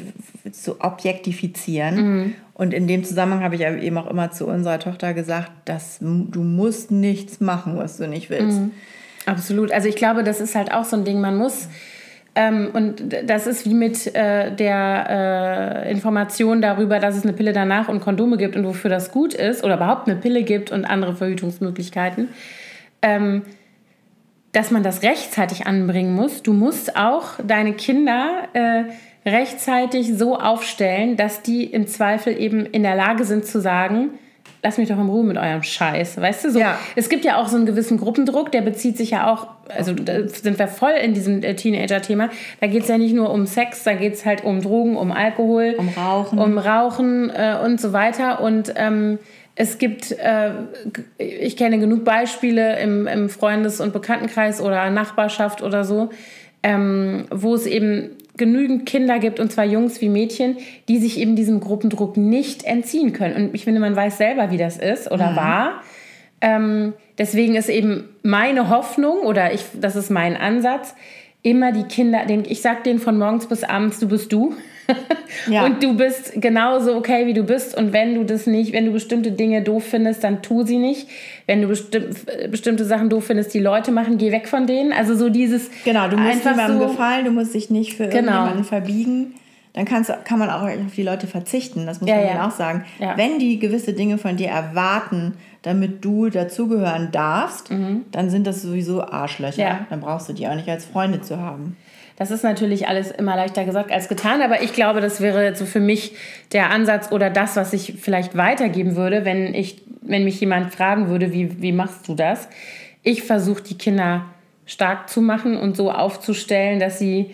zu 0.53 0.83
objektifizieren. 0.83 1.97
Mhm. 1.97 2.35
Und 2.53 2.75
in 2.75 2.87
dem 2.87 3.05
Zusammenhang 3.05 3.43
habe 3.43 3.55
ich 3.55 3.63
eben 3.63 3.97
auch 3.97 4.09
immer 4.09 4.33
zu 4.33 4.47
unserer 4.47 4.79
Tochter 4.79 5.15
gesagt, 5.15 5.51
dass 5.65 5.99
du 6.01 6.43
musst 6.43 6.91
nichts 6.91 7.41
machen, 7.41 7.79
was 7.79 7.97
du 7.97 8.07
nicht 8.07 8.29
willst. 8.29 8.59
Mhm. 8.61 8.73
Absolut. 9.27 9.73
Also 9.73 9.89
ich 9.89 9.97
glaube, 9.97 10.23
das 10.23 10.41
ist 10.41 10.55
halt 10.55 10.73
auch 10.73 10.85
so 10.85 10.97
ein 10.97 11.05
Ding, 11.05 11.21
man 11.21 11.37
muss, 11.37 11.69
ähm, 12.35 12.71
und 12.73 13.15
das 13.27 13.47
ist 13.47 13.65
wie 13.65 13.75
mit 13.75 14.15
äh, 14.15 14.55
der 14.55 15.85
äh, 15.87 15.91
Information 15.91 16.61
darüber, 16.61 16.99
dass 16.99 17.17
es 17.17 17.23
eine 17.23 17.33
Pille 17.33 17.53
danach 17.53 17.89
und 17.89 18.01
Kondome 18.01 18.37
gibt 18.37 18.57
und 18.57 18.65
wofür 18.65 18.91
das 18.91 19.13
gut 19.13 19.35
ist, 19.35 19.63
oder 19.63 19.77
überhaupt 19.77 20.09
eine 20.09 20.19
Pille 20.21 20.43
gibt 20.43 20.73
und 20.73 20.85
andere 20.85 21.15
Verhütungsmöglichkeiten, 21.15 22.29
ähm, 23.03 23.43
dass 24.53 24.71
man 24.71 24.83
das 24.83 25.03
rechtzeitig 25.03 25.67
anbringen 25.67 26.15
muss. 26.15 26.43
Du 26.43 26.53
musst 26.53 26.97
auch 26.97 27.35
deine 27.45 27.75
Kinder 27.75 28.49
äh, 28.53 28.85
rechtzeitig 29.29 30.17
so 30.17 30.37
aufstellen, 30.39 31.17
dass 31.17 31.43
die 31.43 31.65
im 31.65 31.87
Zweifel 31.87 32.39
eben 32.39 32.67
in 32.67 32.83
der 32.83 32.97
Lage 32.97 33.25
sind 33.25 33.47
zu 33.47 33.61
sagen, 33.61 34.11
lass 34.65 34.79
mich 34.79 34.89
doch 34.89 34.99
in 34.99 35.09
Ruhe 35.09 35.25
mit 35.25 35.37
eurem 35.37 35.63
Scheiß. 35.63 36.21
Weißt 36.21 36.45
du, 36.45 36.51
so, 36.51 36.59
ja. 36.59 36.79
es 36.97 37.11
gibt 37.11 37.25
ja 37.25 37.37
auch 37.37 37.49
so 37.49 37.57
einen 37.57 37.67
gewissen 37.67 37.99
Gruppendruck, 37.99 38.51
der 38.51 38.63
bezieht 38.63 38.97
sich 38.97 39.11
ja 39.11 39.31
auch, 39.31 39.47
also 39.69 39.93
da 39.93 40.27
sind 40.27 40.59
wir 40.59 40.69
voll 40.69 40.93
in 40.93 41.13
diesem 41.13 41.43
äh, 41.43 41.55
Teenager-Thema. 41.55 42.31
Da 42.61 42.67
geht 42.67 42.83
es 42.83 42.89
ja 42.89 42.97
nicht 42.97 43.15
nur 43.15 43.31
um 43.31 43.47
Sex, 43.47 43.85
da 43.85 43.93
geht 43.93 44.15
es 44.15 44.25
halt 44.25 44.43
um 44.43 44.63
Drogen, 44.63 44.97
um 44.97 45.13
Alkohol, 45.13 45.75
um 45.77 45.91
Rauchen, 45.91 46.39
um 46.39 46.57
Rauchen 46.57 47.31
äh, 47.31 47.59
und 47.63 47.79
so 47.79 47.93
weiter. 47.93 48.41
Und 48.41 48.73
ähm, 48.77 49.19
es 49.55 49.77
gibt, 49.77 50.13
äh, 50.13 50.53
ich 51.19 51.59
kenne 51.59 51.79
genug 51.79 52.05
Beispiele 52.05 52.81
im, 52.81 53.07
im 53.07 53.29
Freundes- 53.29 53.81
und 53.83 53.93
Bekanntenkreis 53.93 54.63
oder 54.63 54.89
Nachbarschaft 54.89 55.63
oder 55.63 55.85
so, 55.85 56.09
ähm, 56.63 57.27
wo 57.31 57.55
es 57.55 57.67
eben 57.67 58.11
genügend 58.37 58.87
Kinder 58.87 59.19
gibt, 59.19 59.41
und 59.41 59.53
zwar 59.53 59.65
Jungs 59.65 60.01
wie 60.01 60.09
Mädchen, 60.09 60.57
die 60.89 60.99
sich 60.99 61.19
eben 61.19 61.37
diesem 61.37 61.61
Gruppendruck 61.61 62.17
nicht 62.17 62.65
entziehen 62.65 63.13
können. 63.13 63.37
Und 63.37 63.55
ich 63.55 63.65
finde, 63.65 63.81
man 63.81 63.95
weiß 63.95 64.19
selber, 64.19 64.51
wie 64.51 64.57
das 64.57 64.77
ist 64.77 65.11
oder 65.11 65.33
mhm. 65.33 65.37
war. 65.37 65.83
Ähm, 66.41 66.93
deswegen 67.17 67.55
ist 67.55 67.69
eben 67.69 68.09
meine 68.23 68.69
Hoffnung 68.69 69.21
oder 69.21 69.53
ich, 69.53 69.65
das 69.81 69.97
ist 69.97 70.11
mein 70.11 70.37
Ansatz, 70.37 70.95
immer 71.43 71.73
die 71.73 71.85
Kinder, 71.85 72.25
den, 72.27 72.45
ich 72.45 72.61
sag 72.61 72.85
denen 72.85 72.99
von 72.99 73.19
morgens 73.19 73.47
bis 73.47 73.65
abends, 73.65 74.01
du 74.01 74.09
bist 74.09 74.33
du. 74.33 74.55
ja. 75.51 75.65
Und 75.65 75.83
du 75.83 75.97
bist 75.97 76.33
genauso 76.37 76.97
okay, 76.97 77.27
wie 77.27 77.35
du 77.35 77.43
bist. 77.43 77.77
Und 77.77 77.93
wenn 77.93 78.15
du 78.15 78.25
das 78.25 78.47
nicht, 78.47 78.73
wenn 78.73 78.87
du 78.87 78.93
bestimmte 78.93 79.33
Dinge 79.33 79.63
doof 79.63 79.85
findest, 79.85 80.25
dann 80.25 80.43
tu 80.43 80.65
sie 80.65 80.79
nicht. 80.79 81.09
Wenn 81.47 81.63
du 81.63 81.69
besti 81.69 82.01
bestimmte 82.51 82.85
Sachen 82.85 83.09
doof 83.09 83.27
findest, 83.27 83.55
die 83.55 83.61
Leute 83.61 83.93
machen, 83.93 84.19
geh 84.19 84.33
weg 84.33 84.49
von 84.49 84.67
denen. 84.67 84.93
Also 84.93 85.15
so 85.15 85.29
dieses. 85.29 85.71
Genau, 85.85 86.09
du 86.09 86.17
musst 86.17 86.45
niemandem 86.45 86.79
so, 86.79 86.87
gefallen, 86.87 87.25
du 87.25 87.31
musst 87.31 87.55
dich 87.55 87.71
nicht 87.71 87.95
für 87.95 88.05
genau. 88.05 88.17
irgendjemanden 88.19 88.65
verbiegen. 88.65 89.35
Dann 89.75 89.87
kannst, 89.87 90.13
kann 90.25 90.39
man 90.39 90.51
auch 90.51 90.63
auf 90.63 90.95
die 90.95 91.03
Leute 91.03 91.27
verzichten, 91.27 91.85
das 91.85 92.01
muss 92.01 92.09
ja, 92.09 92.17
man 92.17 92.27
ja. 92.27 92.47
auch 92.47 92.53
sagen. 92.53 92.85
Ja. 93.01 93.17
Wenn 93.17 93.41
die 93.41 93.59
gewisse 93.59 93.93
Dinge 93.93 94.19
von 94.19 94.37
dir 94.37 94.49
erwarten, 94.49 95.35
damit 95.63 96.05
du 96.05 96.29
dazugehören 96.29 97.11
darfst, 97.11 97.73
mhm. 97.73 98.05
dann 98.13 98.31
sind 98.31 98.47
das 98.47 98.63
sowieso 98.63 99.03
Arschlöcher. 99.03 99.87
Dann 99.91 100.01
brauchst 100.01 100.29
du 100.29 100.33
die 100.33 100.47
auch 100.47 100.55
nicht 100.55 100.69
als 100.69 100.85
Freunde 100.85 101.23
zu 101.23 101.41
haben. 101.41 101.77
Das 102.17 102.31
ist 102.31 102.45
natürlich 102.45 102.87
alles 102.87 103.11
immer 103.11 103.35
leichter 103.35 103.65
gesagt 103.65 103.91
als 103.91 104.09
getan, 104.09 104.41
aber 104.41 104.63
ich 104.63 104.73
glaube, 104.73 105.01
das 105.01 105.21
wäre 105.21 105.55
so 105.57 105.67
für 105.67 105.81
mich 105.81 106.13
der 106.53 106.71
Ansatz 106.71 107.11
oder 107.11 107.29
das, 107.29 107.57
was 107.57 107.73
ich 107.73 107.95
vielleicht 107.99 108.37
weitergeben 108.37 108.95
würde, 108.95 109.25
wenn, 109.25 109.53
ich, 109.53 109.83
wenn 110.01 110.25
mich 110.25 110.41
jemand 110.41 110.73
fragen 110.73 111.09
würde, 111.09 111.33
wie, 111.33 111.61
wie 111.61 111.73
machst 111.73 112.07
du 112.09 112.15
das? 112.15 112.49
Ich 113.03 113.25
versuche 113.25 113.63
die 113.63 113.77
Kinder 113.77 114.27
stark 114.65 115.11
zu 115.11 115.21
machen 115.21 115.57
und 115.57 115.77
so 115.77 115.91
aufzustellen, 115.91 116.79
dass 116.79 116.99
sie 116.99 117.31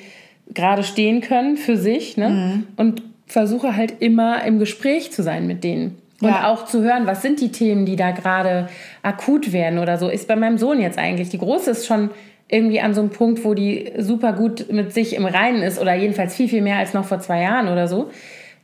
gerade 0.52 0.82
stehen 0.82 1.20
können 1.20 1.56
für 1.56 1.76
sich 1.76 2.16
ne? 2.16 2.28
Mhm. 2.28 2.66
und 2.76 3.02
versuche 3.26 3.76
halt 3.76 4.00
immer 4.00 4.44
im 4.44 4.58
Gespräch 4.58 5.12
zu 5.12 5.22
sein 5.22 5.46
mit 5.46 5.62
denen. 5.62 5.98
Und 6.20 6.28
ja. 6.28 6.50
auch 6.50 6.66
zu 6.66 6.82
hören, 6.82 7.06
was 7.06 7.22
sind 7.22 7.40
die 7.40 7.50
Themen, 7.50 7.86
die 7.86 7.96
da 7.96 8.10
gerade 8.10 8.68
akut 9.02 9.52
werden 9.52 9.78
oder 9.78 9.96
so. 9.96 10.08
Ist 10.08 10.28
bei 10.28 10.36
meinem 10.36 10.58
Sohn 10.58 10.80
jetzt 10.80 10.98
eigentlich. 10.98 11.30
Die 11.30 11.38
Große 11.38 11.70
ist 11.70 11.86
schon 11.86 12.10
irgendwie 12.50 12.80
an 12.80 12.94
so 12.94 13.00
einem 13.00 13.10
Punkt, 13.10 13.44
wo 13.44 13.54
die 13.54 13.92
super 13.98 14.32
gut 14.32 14.72
mit 14.72 14.92
sich 14.92 15.14
im 15.14 15.24
Reinen 15.24 15.62
ist 15.62 15.80
oder 15.80 15.94
jedenfalls 15.94 16.34
viel, 16.34 16.48
viel 16.48 16.62
mehr 16.62 16.78
als 16.78 16.94
noch 16.94 17.04
vor 17.04 17.20
zwei 17.20 17.42
Jahren 17.42 17.68
oder 17.68 17.88
so. 17.88 18.10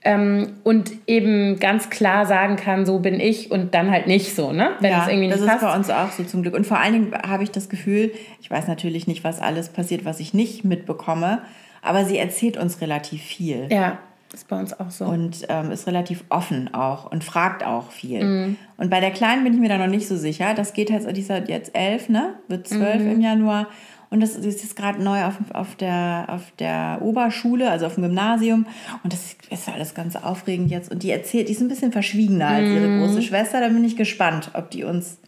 Ähm, 0.02 0.52
und 0.62 0.92
eben 1.06 1.58
ganz 1.58 1.90
klar 1.90 2.26
sagen 2.26 2.56
kann, 2.56 2.86
so 2.86 3.00
bin 3.00 3.18
ich 3.18 3.50
und 3.50 3.74
dann 3.74 3.90
halt 3.90 4.06
nicht 4.06 4.36
so, 4.36 4.52
ne? 4.52 4.70
Wenn 4.80 4.92
ja, 4.92 5.02
es 5.02 5.08
irgendwie 5.08 5.26
nicht 5.26 5.40
das 5.40 5.46
passt. 5.46 5.62
ist 5.62 5.68
bei 5.68 5.76
uns 5.76 5.90
auch 5.90 6.12
so 6.12 6.22
zum 6.22 6.42
Glück. 6.42 6.54
Und 6.54 6.64
vor 6.64 6.78
allen 6.78 6.92
Dingen 6.92 7.12
habe 7.26 7.42
ich 7.42 7.50
das 7.50 7.68
Gefühl, 7.68 8.12
ich 8.40 8.48
weiß 8.50 8.68
natürlich 8.68 9.08
nicht, 9.08 9.24
was 9.24 9.40
alles 9.40 9.68
passiert, 9.68 10.04
was 10.04 10.20
ich 10.20 10.32
nicht 10.32 10.64
mitbekomme, 10.64 11.42
aber 11.82 12.04
sie 12.04 12.18
erzählt 12.18 12.56
uns 12.56 12.80
relativ 12.80 13.22
viel. 13.22 13.66
Ja. 13.70 13.98
Ist 14.32 14.48
bei 14.48 14.58
uns 14.58 14.78
auch 14.78 14.90
so. 14.90 15.04
Und 15.06 15.46
ähm, 15.48 15.70
ist 15.70 15.86
relativ 15.86 16.24
offen 16.28 16.74
auch 16.74 17.10
und 17.10 17.24
fragt 17.24 17.64
auch 17.64 17.90
viel. 17.90 18.24
Mm. 18.24 18.56
Und 18.76 18.90
bei 18.90 19.00
der 19.00 19.10
Kleinen 19.10 19.44
bin 19.44 19.54
ich 19.54 19.60
mir 19.60 19.68
da 19.68 19.78
noch 19.78 19.86
nicht 19.86 20.08
so 20.08 20.16
sicher. 20.16 20.54
Das 20.54 20.72
geht 20.72 20.90
halt, 20.90 21.16
die 21.16 21.20
ist 21.20 21.30
halt 21.30 21.48
jetzt 21.48 21.74
elf, 21.74 22.08
ne? 22.08 22.34
Wird 22.48 22.68
zwölf 22.68 23.02
mm. 23.02 23.10
im 23.10 23.20
Januar. 23.20 23.68
Und 24.10 24.20
das, 24.20 24.36
ist 24.36 24.62
jetzt 24.62 24.76
gerade 24.76 25.02
neu 25.02 25.24
auf, 25.24 25.34
auf, 25.52 25.74
der, 25.76 26.26
auf 26.28 26.42
der 26.58 26.98
Oberschule, 27.02 27.70
also 27.70 27.86
auf 27.86 27.94
dem 27.94 28.04
Gymnasium. 28.04 28.66
Und 29.02 29.12
das 29.12 29.36
ist 29.50 29.68
alles 29.68 29.94
ganz 29.94 30.16
aufregend 30.16 30.70
jetzt. 30.70 30.90
Und 30.90 31.02
die 31.02 31.10
erzählt, 31.10 31.48
die 31.48 31.52
ist 31.52 31.60
ein 31.60 31.68
bisschen 31.68 31.92
verschwiegener 31.92 32.48
als 32.48 32.68
ihre 32.68 32.86
mhm. 32.86 33.00
große 33.00 33.22
Schwester. 33.22 33.60
Da 33.60 33.68
bin 33.68 33.84
ich 33.84 33.96
gespannt, 33.96 34.50
ob 34.54 34.70
die 34.70 34.84
uns 34.84 35.18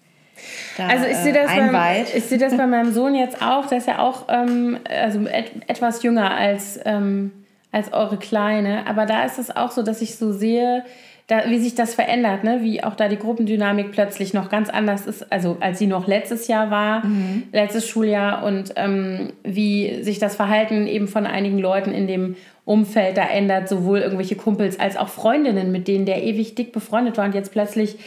da, 0.76 0.87
also 0.87 1.06
ich 1.06 1.16
sehe 1.16 1.32
das, 1.32 1.50
äh, 1.50 1.72
beim, 1.72 2.04
ich 2.14 2.24
sehe 2.24 2.38
das 2.38 2.56
bei 2.56 2.66
meinem 2.68 2.92
Sohn 2.92 3.14
jetzt 3.14 3.42
auch, 3.42 3.66
der 3.66 3.78
ist 3.78 3.88
ja 3.88 3.98
auch 3.98 4.26
ähm, 4.28 4.78
also 4.88 5.26
et, 5.26 5.50
etwas 5.66 6.02
jünger 6.04 6.30
als 6.30 6.78
ähm, 6.84 7.32
als 7.72 7.92
eure 7.92 8.16
Kleine. 8.16 8.87
Aber 8.87 9.07
da 9.07 9.24
ist 9.24 9.38
es 9.38 9.54
auch 9.54 9.70
so, 9.70 9.83
dass 9.83 10.02
ich 10.02 10.16
so 10.16 10.33
sehe, 10.33 10.85
da, 11.28 11.42
wie 11.50 11.59
sich 11.59 11.74
das 11.74 11.94
verändert, 11.94 12.42
ne? 12.42 12.61
wie 12.62 12.83
auch 12.83 12.94
da 12.94 13.09
die 13.09 13.18
Gruppendynamik 13.18 13.92
plötzlich 13.92 14.33
noch 14.33 14.48
ganz 14.48 14.70
anders 14.70 15.07
ist, 15.07 15.31
also 15.31 15.59
als 15.61 15.78
sie 15.78 15.87
noch 15.87 16.07
letztes 16.07 16.48
Jahr 16.48 16.70
war, 16.70 17.04
mhm. 17.04 17.44
letztes 17.52 17.87
Schuljahr 17.87 18.42
und 18.44 18.72
ähm, 18.76 19.35
wie 19.44 20.02
sich 20.02 20.18
das 20.18 20.37
Verhalten 20.37 20.87
eben 20.87 21.07
von 21.07 21.26
einigen 21.26 21.59
Leuten 21.59 21.92
in 21.92 22.07
dem 22.07 22.37
Umfeld 22.64 23.18
da 23.18 23.28
ändert, 23.28 23.68
sowohl 23.68 23.98
irgendwelche 23.98 24.37
Kumpels 24.37 24.81
als 24.81 24.96
auch 24.96 25.09
Freundinnen, 25.09 25.70
mit 25.70 25.87
denen 25.87 26.07
der 26.07 26.22
ewig 26.22 26.54
dick 26.54 26.72
befreundet 26.72 27.18
war 27.18 27.26
und 27.26 27.35
jetzt 27.35 27.52
plötzlich 27.52 27.98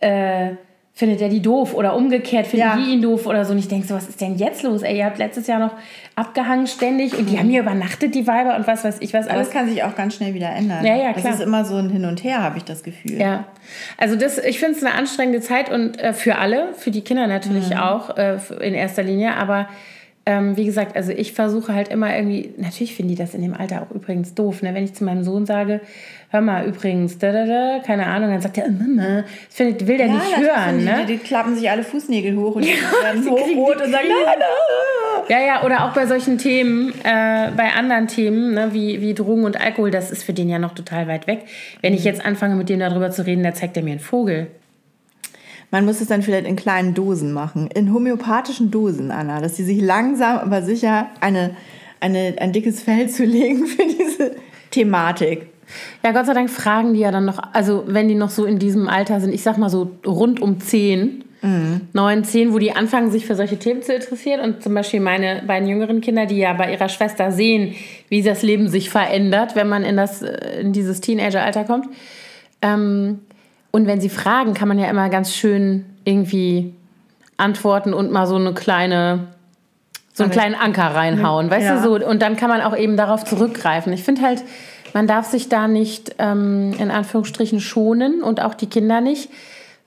äh, 0.00 0.52
findet 0.94 1.22
er 1.22 1.30
die 1.30 1.40
doof 1.40 1.72
oder 1.72 1.96
umgekehrt 1.96 2.46
finden 2.46 2.66
Ja. 2.66 2.76
die 2.76 2.92
ihn 2.92 3.00
doof 3.02 3.26
oder 3.26 3.46
so. 3.46 3.52
Und 3.52 3.58
ich 3.58 3.68
denke 3.68 3.86
so, 3.86 3.94
was 3.94 4.08
ist 4.10 4.20
denn 4.20 4.36
jetzt 4.36 4.62
los? 4.62 4.82
Ey, 4.82 4.98
ihr 4.98 5.06
habt 5.06 5.16
letztes 5.16 5.46
Jahr 5.46 5.58
noch 5.58 5.72
abgehangen 6.16 6.66
ständig 6.66 7.16
und 7.16 7.30
die 7.30 7.38
haben 7.38 7.48
hier 7.48 7.62
übernachtet, 7.62 8.14
die 8.14 8.26
Weiber 8.26 8.56
und 8.56 8.66
was 8.66 8.84
weiß 8.84 8.98
ich 9.00 9.14
was 9.14 9.26
Aber 9.26 9.36
alles. 9.36 9.48
das 9.48 9.56
kann 9.56 9.68
sich 9.70 9.82
auch 9.84 9.94
ganz 9.96 10.14
schnell 10.16 10.34
wieder 10.34 10.50
ändern. 10.50 10.84
Ja, 10.84 10.94
ja, 10.94 11.12
klar. 11.14 11.24
Das 11.24 11.34
ist 11.36 11.40
immer 11.40 11.64
so 11.64 11.76
ein 11.76 11.88
Hin 11.88 12.04
und 12.04 12.22
Her, 12.24 12.42
habe 12.42 12.58
ich 12.58 12.64
das 12.64 12.82
Gefühl. 12.82 13.18
Ja, 13.18 13.46
also 13.96 14.16
das, 14.16 14.36
ich 14.36 14.58
finde 14.60 14.76
es 14.78 14.84
eine 14.84 14.94
anstrengende 14.94 15.40
Zeit 15.40 15.70
und 15.70 15.98
äh, 15.98 16.12
für 16.12 16.36
alle, 16.36 16.74
für 16.76 16.90
die 16.90 17.00
Kinder 17.00 17.26
natürlich 17.26 17.70
Mhm. 17.70 17.76
auch 17.78 18.16
äh, 18.18 18.36
in 18.60 18.74
erster 18.74 19.02
Linie, 19.02 19.34
aber 19.36 19.68
ähm, 20.24 20.56
wie 20.56 20.64
gesagt, 20.66 20.94
also 20.94 21.10
ich 21.10 21.32
versuche 21.32 21.74
halt 21.74 21.88
immer 21.88 22.14
irgendwie, 22.14 22.54
natürlich 22.56 22.94
finden 22.94 23.08
die 23.08 23.16
das 23.16 23.34
in 23.34 23.42
dem 23.42 23.54
Alter 23.54 23.82
auch 23.82 23.90
übrigens 23.92 24.34
doof, 24.34 24.62
ne? 24.62 24.72
wenn 24.74 24.84
ich 24.84 24.94
zu 24.94 25.02
meinem 25.04 25.24
Sohn 25.24 25.46
sage, 25.46 25.80
hör 26.32 26.40
mal 26.40 26.66
übrigens, 26.66 27.18
da, 27.18 27.30
da, 27.30 27.44
da, 27.46 27.78
keine 27.86 28.06
Ahnung, 28.06 28.30
dann 28.30 28.40
sagt 28.40 28.58
er, 28.58 28.64
äh, 28.66 28.70
Mama, 28.70 29.22
das 29.46 29.54
findet, 29.56 29.86
will 29.86 29.98
der 29.98 30.06
Ja, 30.08 30.14
nicht 30.14 30.36
hören, 30.38 30.76
sind 30.80 30.84
ne? 30.84 31.04
die, 31.06 31.12
die 31.12 31.18
klappen 31.18 31.54
sich 31.54 31.70
alle 31.70 31.84
Fußnägel 31.84 32.36
hoch 32.36 32.56
und 32.56 32.64
die 32.64 32.70
werden 33.02 33.24
hochrot 33.28 33.76
und 33.76 33.92
sagen, 33.92 34.08
nein, 34.08 34.38
nein. 34.38 35.28
Ja, 35.28 35.40
ja, 35.40 35.62
oder 35.64 35.84
auch 35.84 35.92
bei 35.92 36.06
solchen 36.06 36.38
Themen, 36.38 36.88
äh, 37.04 37.50
bei 37.56 37.72
anderen 37.76 38.08
Themen, 38.08 38.54
ne, 38.54 38.70
wie, 38.72 39.00
wie 39.00 39.14
Drogen 39.14 39.44
und 39.44 39.60
Alkohol, 39.60 39.90
das 39.92 40.10
ist 40.10 40.24
für 40.24 40.32
den 40.32 40.48
ja 40.48 40.58
noch 40.58 40.74
total 40.74 41.06
weit 41.06 41.26
weg. 41.28 41.44
Wenn 41.80 41.92
Mhm. 41.92 41.98
ich 41.98 42.04
jetzt 42.04 42.24
anfange, 42.24 42.56
mit 42.56 42.68
dem 42.68 42.80
darüber 42.80 43.10
zu 43.10 43.24
reden, 43.24 43.42
da 43.44 43.54
zeigt 43.54 43.76
er 43.76 43.82
mir 43.84 43.92
einen 43.92 44.00
Vogel. 44.00 44.48
Man 45.70 45.84
muss 45.84 46.00
es 46.00 46.08
dann 46.08 46.22
vielleicht 46.22 46.46
in 46.46 46.56
kleinen 46.56 46.92
Dosen 46.94 47.32
machen, 47.32 47.68
in 47.68 47.94
homöopathischen 47.94 48.70
Dosen, 48.70 49.10
Anna, 49.10 49.40
dass 49.40 49.56
sie 49.56 49.64
sich 49.64 49.80
langsam, 49.80 50.38
aber 50.38 50.62
sicher 50.62 51.08
eine, 51.20 51.56
eine, 52.00 52.34
ein 52.38 52.52
dickes 52.52 52.82
Fell 52.82 53.08
zulegen 53.10 53.66
für 53.66 53.84
diese 53.84 54.36
Thematik. 54.70 55.46
Ja, 56.04 56.12
Gott 56.12 56.26
sei 56.26 56.34
Dank 56.34 56.50
fragen 56.50 56.94
die 56.94 57.00
ja 57.00 57.10
dann 57.10 57.24
noch, 57.24 57.38
also 57.52 57.84
wenn 57.86 58.08
die 58.08 58.14
noch 58.14 58.30
so 58.30 58.44
in 58.44 58.58
diesem 58.58 58.88
Alter 58.88 59.20
sind, 59.20 59.32
ich 59.32 59.42
sag 59.42 59.58
mal 59.58 59.68
so 59.70 59.90
rund 60.06 60.40
um 60.40 60.60
10, 60.60 61.24
neun, 61.92 62.22
zehn, 62.22 62.52
wo 62.52 62.58
die 62.60 62.70
anfangen, 62.70 63.10
sich 63.10 63.26
für 63.26 63.34
solche 63.34 63.58
Themen 63.58 63.82
zu 63.82 63.92
interessieren. 63.92 64.40
Und 64.40 64.62
zum 64.62 64.74
Beispiel 64.74 65.00
meine 65.00 65.42
beiden 65.44 65.66
jüngeren 65.68 66.00
Kinder, 66.00 66.24
die 66.26 66.36
ja 66.38 66.52
bei 66.52 66.70
ihrer 66.72 66.88
Schwester 66.88 67.32
sehen, 67.32 67.74
wie 68.08 68.22
das 68.22 68.42
Leben 68.42 68.68
sich 68.68 68.90
verändert, 68.90 69.56
wenn 69.56 69.68
man 69.68 69.82
in, 69.82 69.96
das, 69.96 70.22
äh, 70.22 70.60
in 70.60 70.72
dieses 70.72 71.00
Teenageralter 71.00 71.64
kommt. 71.64 71.88
Ähm, 72.62 73.18
und 73.72 73.88
wenn 73.88 74.00
sie 74.00 74.08
fragen, 74.08 74.54
kann 74.54 74.68
man 74.68 74.78
ja 74.78 74.88
immer 74.88 75.08
ganz 75.08 75.34
schön 75.34 75.84
irgendwie 76.04 76.74
antworten 77.38 77.92
und 77.92 78.12
mal 78.12 78.28
so 78.28 78.36
eine 78.36 78.54
kleine, 78.54 79.26
so 80.12 80.22
einen 80.22 80.30
kleinen 80.32 80.54
Anker 80.54 80.94
reinhauen, 80.94 81.50
weißt 81.50 81.66
Ja. 81.66 81.76
du 81.76 81.82
so. 81.82 82.06
Und 82.06 82.22
dann 82.22 82.36
kann 82.36 82.50
man 82.50 82.60
auch 82.60 82.76
eben 82.76 82.96
darauf 82.96 83.24
zurückgreifen. 83.24 83.92
Ich 83.92 84.04
finde 84.04 84.22
halt, 84.22 84.44
man 84.94 85.06
darf 85.06 85.26
sich 85.26 85.48
da 85.48 85.68
nicht 85.68 86.16
ähm, 86.18 86.74
in 86.78 86.90
Anführungsstrichen 86.90 87.60
schonen 87.60 88.22
und 88.22 88.42
auch 88.42 88.54
die 88.54 88.66
Kinder 88.66 89.00
nicht, 89.00 89.30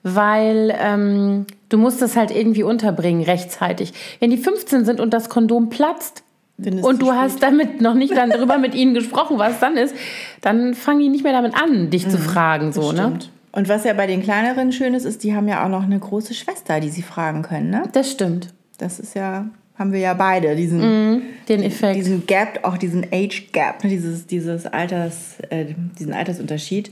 weil 0.02 0.74
ähm, 0.78 1.46
du 1.68 1.78
musst 1.78 2.00
das 2.02 2.16
halt 2.16 2.30
irgendwie 2.30 2.62
unterbringen 2.62 3.22
rechtzeitig. 3.22 3.92
Wenn 4.20 4.30
die 4.30 4.36
15 4.36 4.84
sind 4.84 5.00
und 5.00 5.12
das 5.12 5.28
Kondom 5.28 5.68
platzt, 5.68 6.22
und 6.58 7.02
du 7.02 7.06
spät. 7.06 7.18
hast 7.18 7.42
damit 7.42 7.82
noch 7.82 7.92
nicht 7.92 8.16
dann 8.16 8.30
darüber 8.30 8.56
mit 8.58 8.74
ihnen 8.74 8.94
gesprochen, 8.94 9.38
was 9.38 9.60
dann 9.60 9.76
ist, 9.76 9.94
dann 10.40 10.72
fangen 10.72 11.00
die 11.00 11.10
nicht 11.10 11.22
mehr 11.22 11.34
damit 11.34 11.54
an, 11.54 11.90
dich 11.90 12.08
zu 12.08 12.16
fragen, 12.16 12.72
so, 12.72 12.92
ne? 12.92 13.02
Stimmt. 13.02 13.30
Und 13.52 13.70
was 13.70 13.84
ja 13.84 13.94
bei 13.94 14.06
den 14.06 14.22
kleineren 14.22 14.70
schön 14.70 14.92
ist, 14.92 15.06
ist, 15.06 15.24
die 15.24 15.34
haben 15.34 15.48
ja 15.48 15.64
auch 15.64 15.70
noch 15.70 15.82
eine 15.82 15.98
große 15.98 16.34
Schwester, 16.34 16.78
die 16.78 16.90
sie 16.90 17.00
fragen 17.00 17.40
können. 17.40 17.70
Ne? 17.70 17.84
Das 17.92 18.10
stimmt. 18.10 18.52
Das 18.76 19.00
ist 19.00 19.14
ja, 19.14 19.46
haben 19.78 19.92
wir 19.92 20.00
ja 20.00 20.14
beide, 20.14 20.56
diesen, 20.56 21.22
Den 21.48 21.62
Effekt. 21.62 21.96
diesen 21.96 22.26
Gap, 22.26 22.60
auch 22.62 22.78
diesen 22.78 23.04
Age 23.12 23.52
Gap, 23.52 23.84
ne? 23.84 23.90
dieses, 23.90 24.26
dieses 24.26 24.66
Alters, 24.66 25.36
äh, 25.50 25.66
diesen 25.98 26.12
Altersunterschied. 26.12 26.90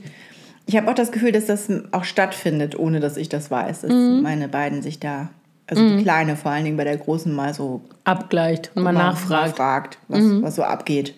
Ich 0.67 0.77
habe 0.77 0.91
auch 0.91 0.95
das 0.95 1.13
Gefühl, 1.13 1.33
dass 1.33 1.47
das 1.47 1.69
auch 1.93 2.05
stattfindet, 2.05 2.79
ohne 2.79 3.01
dass 3.01 3.17
ich 3.17 3.29
das 3.29 3.51
weiß, 3.51 3.83
dass 3.83 3.93
meine 3.93 4.49
beiden 4.49 4.81
sich 4.81 4.99
da, 4.99 5.29
also 5.67 5.87
die 5.97 6.03
Kleine 6.03 6.37
vor 6.37 6.53
allen 6.53 6.65
Dingen 6.65 6.77
bei 6.77 6.85
der 6.85 6.97
Großen 6.97 7.33
mal 7.33 7.53
so 7.53 7.83
abgleicht 8.05 8.71
und 8.75 8.83
mal 8.83 8.93
nachfragt. 8.93 9.57
fragt, 9.57 9.99
was, 10.09 10.23
was 10.43 10.55
so 10.57 10.63
abgeht. 10.63 11.15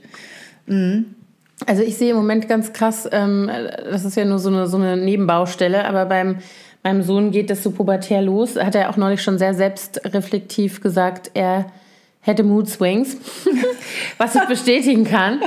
Also 1.65 1.83
ich 1.83 1.97
sehe 1.97 2.11
im 2.11 2.17
Moment 2.17 2.49
ganz 2.49 2.73
krass, 2.73 3.09
ähm, 3.13 3.49
das 3.89 4.05
ist 4.05 4.17
ja 4.17 4.25
nur 4.25 4.41
so 4.41 4.49
eine, 4.49 4.67
so 4.67 4.79
eine 4.79 4.97
Nebenbaustelle, 4.97 5.85
aber 5.85 6.07
beim 6.07 6.39
meinem 6.87 7.03
Sohn 7.03 7.33
geht 7.33 7.51
das 7.51 7.65
so 7.65 7.73
pubertär 7.73 8.23
los. 8.23 8.57
Hat 8.57 8.77
er 8.77 8.91
auch 8.91 8.97
neulich 8.97 9.21
schon 9.21 9.39
sehr 9.39 9.55
selbstreflektiv 9.55 10.81
gesagt, 10.81 11.33
er 11.35 11.67
hätte 12.27 12.43
Mood 12.43 12.69
Swings, 12.69 13.17
was 14.19 14.35
ich 14.35 14.43
bestätigen 14.43 15.05
kann. 15.05 15.41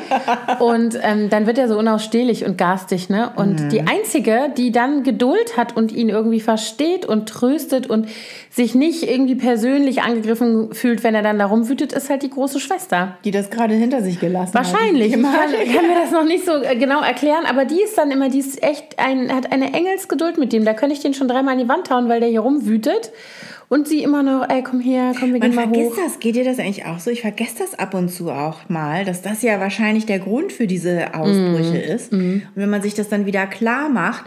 Und 0.60 0.98
ähm, 1.02 1.30
dann 1.30 1.46
wird 1.46 1.58
er 1.58 1.68
so 1.68 1.78
unausstehlich 1.78 2.46
und 2.46 2.58
garstig, 2.58 3.10
ne? 3.10 3.32
Und 3.36 3.72
die 3.72 3.82
einzige, 3.82 4.52
die 4.56 4.72
dann 4.72 5.04
Geduld 5.04 5.58
hat 5.58 5.76
und 5.76 5.92
ihn 5.92 6.08
irgendwie 6.08 6.40
versteht 6.40 7.06
und 7.06 7.28
tröstet 7.28 7.90
und 7.90 8.08
sich 8.50 8.76
nicht 8.76 9.04
irgendwie 9.04 9.36
persönlich 9.36 10.02
angegriffen 10.02 10.74
fühlt, 10.74 11.04
wenn 11.04 11.16
er 11.16 11.22
dann 11.22 11.38
darum 11.38 11.68
wütet, 11.68 11.92
ist 11.92 12.10
halt 12.10 12.24
die 12.24 12.30
große 12.30 12.60
Schwester. 12.60 13.18
Die 13.26 13.32
das 13.32 13.50
gerade 13.50 13.74
hinter 13.74 14.02
sich 14.02 14.20
gelassen 14.20 14.54
hat. 14.54 14.72
Wahrscheinlich. 14.72 15.14
Ich 15.14 15.22
kann, 15.22 15.32
kann 15.32 15.88
mir 15.88 15.96
das 16.02 16.12
noch 16.12 16.24
nicht 16.24 16.46
so 16.46 16.54
äh, 16.54 16.78
genau 16.78 17.02
erklären, 17.02 17.46
aber 17.46 17.66
die 17.66 17.82
ist 17.82 17.98
dann 17.98 18.10
immer, 18.10 18.30
die 18.30 18.40
ist 18.40 18.64
echt 18.64 18.98
ein, 19.00 19.36
hat 19.36 19.52
eine 19.52 19.74
Engelsgeduld 19.74 20.38
mit 20.38 20.54
dem. 20.54 20.64
Da 20.64 20.74
könnte 20.74 20.96
ich 20.96 21.02
den 21.02 21.14
schon 21.14 21.28
dreimal 21.28 21.56
in 21.56 21.60
die 21.60 21.70
Wand 21.70 21.90
hauen, 21.90 22.08
weil 22.08 22.22
der 22.22 22.30
hier 22.30 22.42
rumwütet. 22.42 23.12
Und 23.70 23.88
sie 23.88 24.02
immer 24.02 24.24
noch, 24.24 24.50
ey, 24.50 24.64
komm 24.64 24.80
her, 24.82 25.14
komm, 25.20 25.32
wir 25.34 25.40
Man 25.40 25.52
gehen 25.52 25.56
mal 25.56 25.68
vergisst 25.70 25.92
hoch. 25.92 26.04
das, 26.04 26.20
geht 26.20 26.36
dir 26.36 26.44
das 26.44 26.58
eigentlich 26.58 26.86
auch 26.86 26.98
so? 27.00 27.12
Ich 27.12 27.22
vergesse 27.22 27.60
das 27.60 27.78
ab 27.78 27.94
und 27.94 28.10
zu 28.10 28.32
auch 28.32 28.68
mal, 28.68 29.06
dass 29.06 29.22
das 29.22 29.44
ja 29.44 29.60
wahrscheinlich 29.60 30.08
der 30.08 30.18
Grund 30.20 30.52
für 30.52 30.66
diese 30.66 31.14
Ausbrüche 31.14 31.74
Mhm. 31.86 31.96
ist. 31.96 32.12
Und 32.12 32.42
wenn 32.56 32.70
man 32.72 32.82
sich 32.82 32.96
das 32.96 33.10
dann 33.10 33.28
wieder 33.28 33.46
klar 33.46 33.88
macht, 33.90 34.26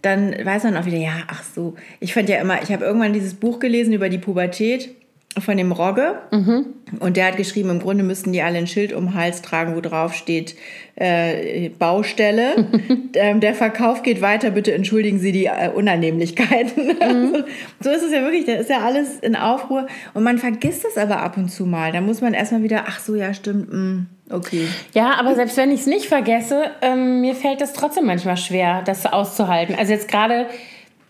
dann 0.00 0.34
weiß 0.42 0.64
man 0.64 0.76
auch 0.78 0.86
wieder, 0.86 0.96
ja, 0.96 1.22
ach 1.28 1.42
so. 1.54 1.74
Ich 2.00 2.14
fand 2.14 2.30
ja 2.30 2.38
immer, 2.38 2.62
ich 2.62 2.72
habe 2.72 2.84
irgendwann 2.84 3.12
dieses 3.12 3.34
Buch 3.34 3.58
gelesen 3.58 3.92
über 3.92 4.08
die 4.08 4.18
Pubertät 4.18 4.94
von 5.40 5.56
dem 5.56 5.72
Rogge. 5.72 6.18
Mhm. 6.30 6.66
Und 7.00 7.16
der 7.16 7.26
hat 7.26 7.36
geschrieben, 7.36 7.70
im 7.70 7.80
Grunde 7.80 8.04
müssten 8.04 8.32
die 8.32 8.42
alle 8.42 8.58
ein 8.58 8.66
Schild 8.66 8.92
um 8.92 9.06
den 9.06 9.14
Hals 9.14 9.42
tragen, 9.42 9.76
wo 9.76 9.80
drauf 9.80 10.14
steht, 10.14 10.56
äh, 10.96 11.68
Baustelle. 11.70 12.66
ähm, 13.14 13.40
der 13.40 13.54
Verkauf 13.54 14.02
geht 14.02 14.20
weiter, 14.20 14.50
bitte 14.50 14.72
entschuldigen 14.72 15.18
Sie 15.18 15.32
die 15.32 15.46
äh, 15.46 15.70
Unannehmlichkeiten. 15.74 16.96
Also, 17.00 17.44
so 17.80 17.90
ist 17.90 18.02
es 18.02 18.12
ja 18.12 18.22
wirklich, 18.22 18.44
da 18.44 18.54
ist 18.54 18.70
ja 18.70 18.80
alles 18.80 19.18
in 19.20 19.36
Aufruhr. 19.36 19.86
Und 20.14 20.22
man 20.22 20.38
vergisst 20.38 20.84
es 20.84 20.96
aber 20.96 21.20
ab 21.20 21.36
und 21.36 21.48
zu 21.50 21.66
mal. 21.66 21.92
Da 21.92 22.00
muss 22.00 22.20
man 22.20 22.34
erstmal 22.34 22.62
wieder, 22.62 22.84
ach 22.86 23.00
so, 23.00 23.14
ja, 23.14 23.32
stimmt, 23.34 23.72
mm, 23.72 24.06
okay. 24.30 24.66
Ja, 24.94 25.14
aber 25.18 25.34
selbst 25.34 25.56
wenn 25.56 25.70
ich 25.70 25.80
es 25.80 25.86
nicht 25.86 26.06
vergesse, 26.06 26.64
ähm, 26.82 27.20
mir 27.20 27.34
fällt 27.34 27.60
es 27.60 27.72
trotzdem 27.72 28.06
manchmal 28.06 28.36
schwer, 28.36 28.82
das 28.84 29.06
auszuhalten. 29.06 29.74
Also 29.78 29.92
jetzt 29.92 30.08
gerade 30.08 30.46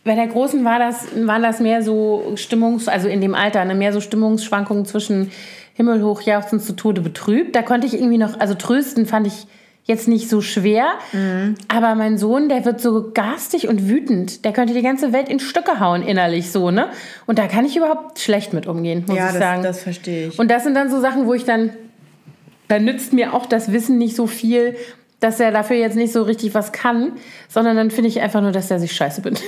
bei 0.04 0.14
der 0.14 0.26
Großen 0.26 0.64
war 0.64 0.78
das, 0.78 1.06
waren 1.26 1.42
das 1.42 1.60
mehr 1.60 1.82
so 1.82 2.32
Stimmungs-, 2.34 2.88
also 2.88 3.08
in 3.08 3.20
dem 3.20 3.34
Alter, 3.34 3.64
ne, 3.64 3.74
mehr 3.74 3.92
so 3.92 4.00
Stimmungsschwankungen 4.00 4.86
zwischen 4.86 5.30
himmelhoch 5.74 6.22
jauchzend 6.22 6.62
zu 6.62 6.74
Tode 6.74 7.00
betrübt. 7.00 7.54
Da 7.54 7.62
konnte 7.62 7.86
ich 7.86 7.94
irgendwie 7.94 8.18
noch, 8.18 8.40
also 8.40 8.54
trösten 8.54 9.06
fand 9.06 9.26
ich 9.26 9.46
jetzt 9.88 10.06
nicht 10.06 10.28
so 10.28 10.40
schwer. 10.42 10.84
Aber 11.68 11.94
mein 11.94 12.18
Sohn, 12.18 12.48
der 12.48 12.64
wird 12.64 12.80
so 12.80 13.10
garstig 13.12 13.68
und 13.68 13.88
wütend. 13.88 14.44
Der 14.44 14.52
könnte 14.52 14.74
die 14.74 14.82
ganze 14.82 15.12
Welt 15.12 15.28
in 15.28 15.40
Stücke 15.40 15.80
hauen 15.80 16.02
innerlich 16.02 16.52
so, 16.52 16.70
ne? 16.70 16.90
Und 17.26 17.38
da 17.38 17.46
kann 17.46 17.64
ich 17.64 17.76
überhaupt 17.76 18.18
schlecht 18.18 18.52
mit 18.52 18.66
umgehen, 18.66 19.04
muss 19.06 19.16
ja, 19.16 19.26
ich 19.26 19.32
das, 19.32 19.40
sagen. 19.40 19.62
das 19.62 19.82
verstehe 19.82 20.28
ich. 20.28 20.38
Und 20.38 20.50
das 20.50 20.64
sind 20.64 20.74
dann 20.74 20.90
so 20.90 21.00
Sachen, 21.00 21.26
wo 21.26 21.32
ich 21.32 21.44
dann, 21.44 21.70
da 22.68 22.78
nützt 22.78 23.14
mir 23.14 23.32
auch 23.32 23.46
das 23.46 23.72
Wissen 23.72 23.96
nicht 23.96 24.14
so 24.14 24.26
viel, 24.26 24.76
dass 25.20 25.40
er 25.40 25.50
dafür 25.50 25.76
jetzt 25.76 25.96
nicht 25.96 26.12
so 26.12 26.22
richtig 26.22 26.54
was 26.54 26.70
kann, 26.70 27.12
sondern 27.48 27.76
dann 27.76 27.90
finde 27.90 28.08
ich 28.08 28.20
einfach 28.20 28.40
nur, 28.40 28.52
dass 28.52 28.70
er 28.70 28.78
sich 28.78 28.92
scheiße 28.92 29.20
benimmt. 29.20 29.42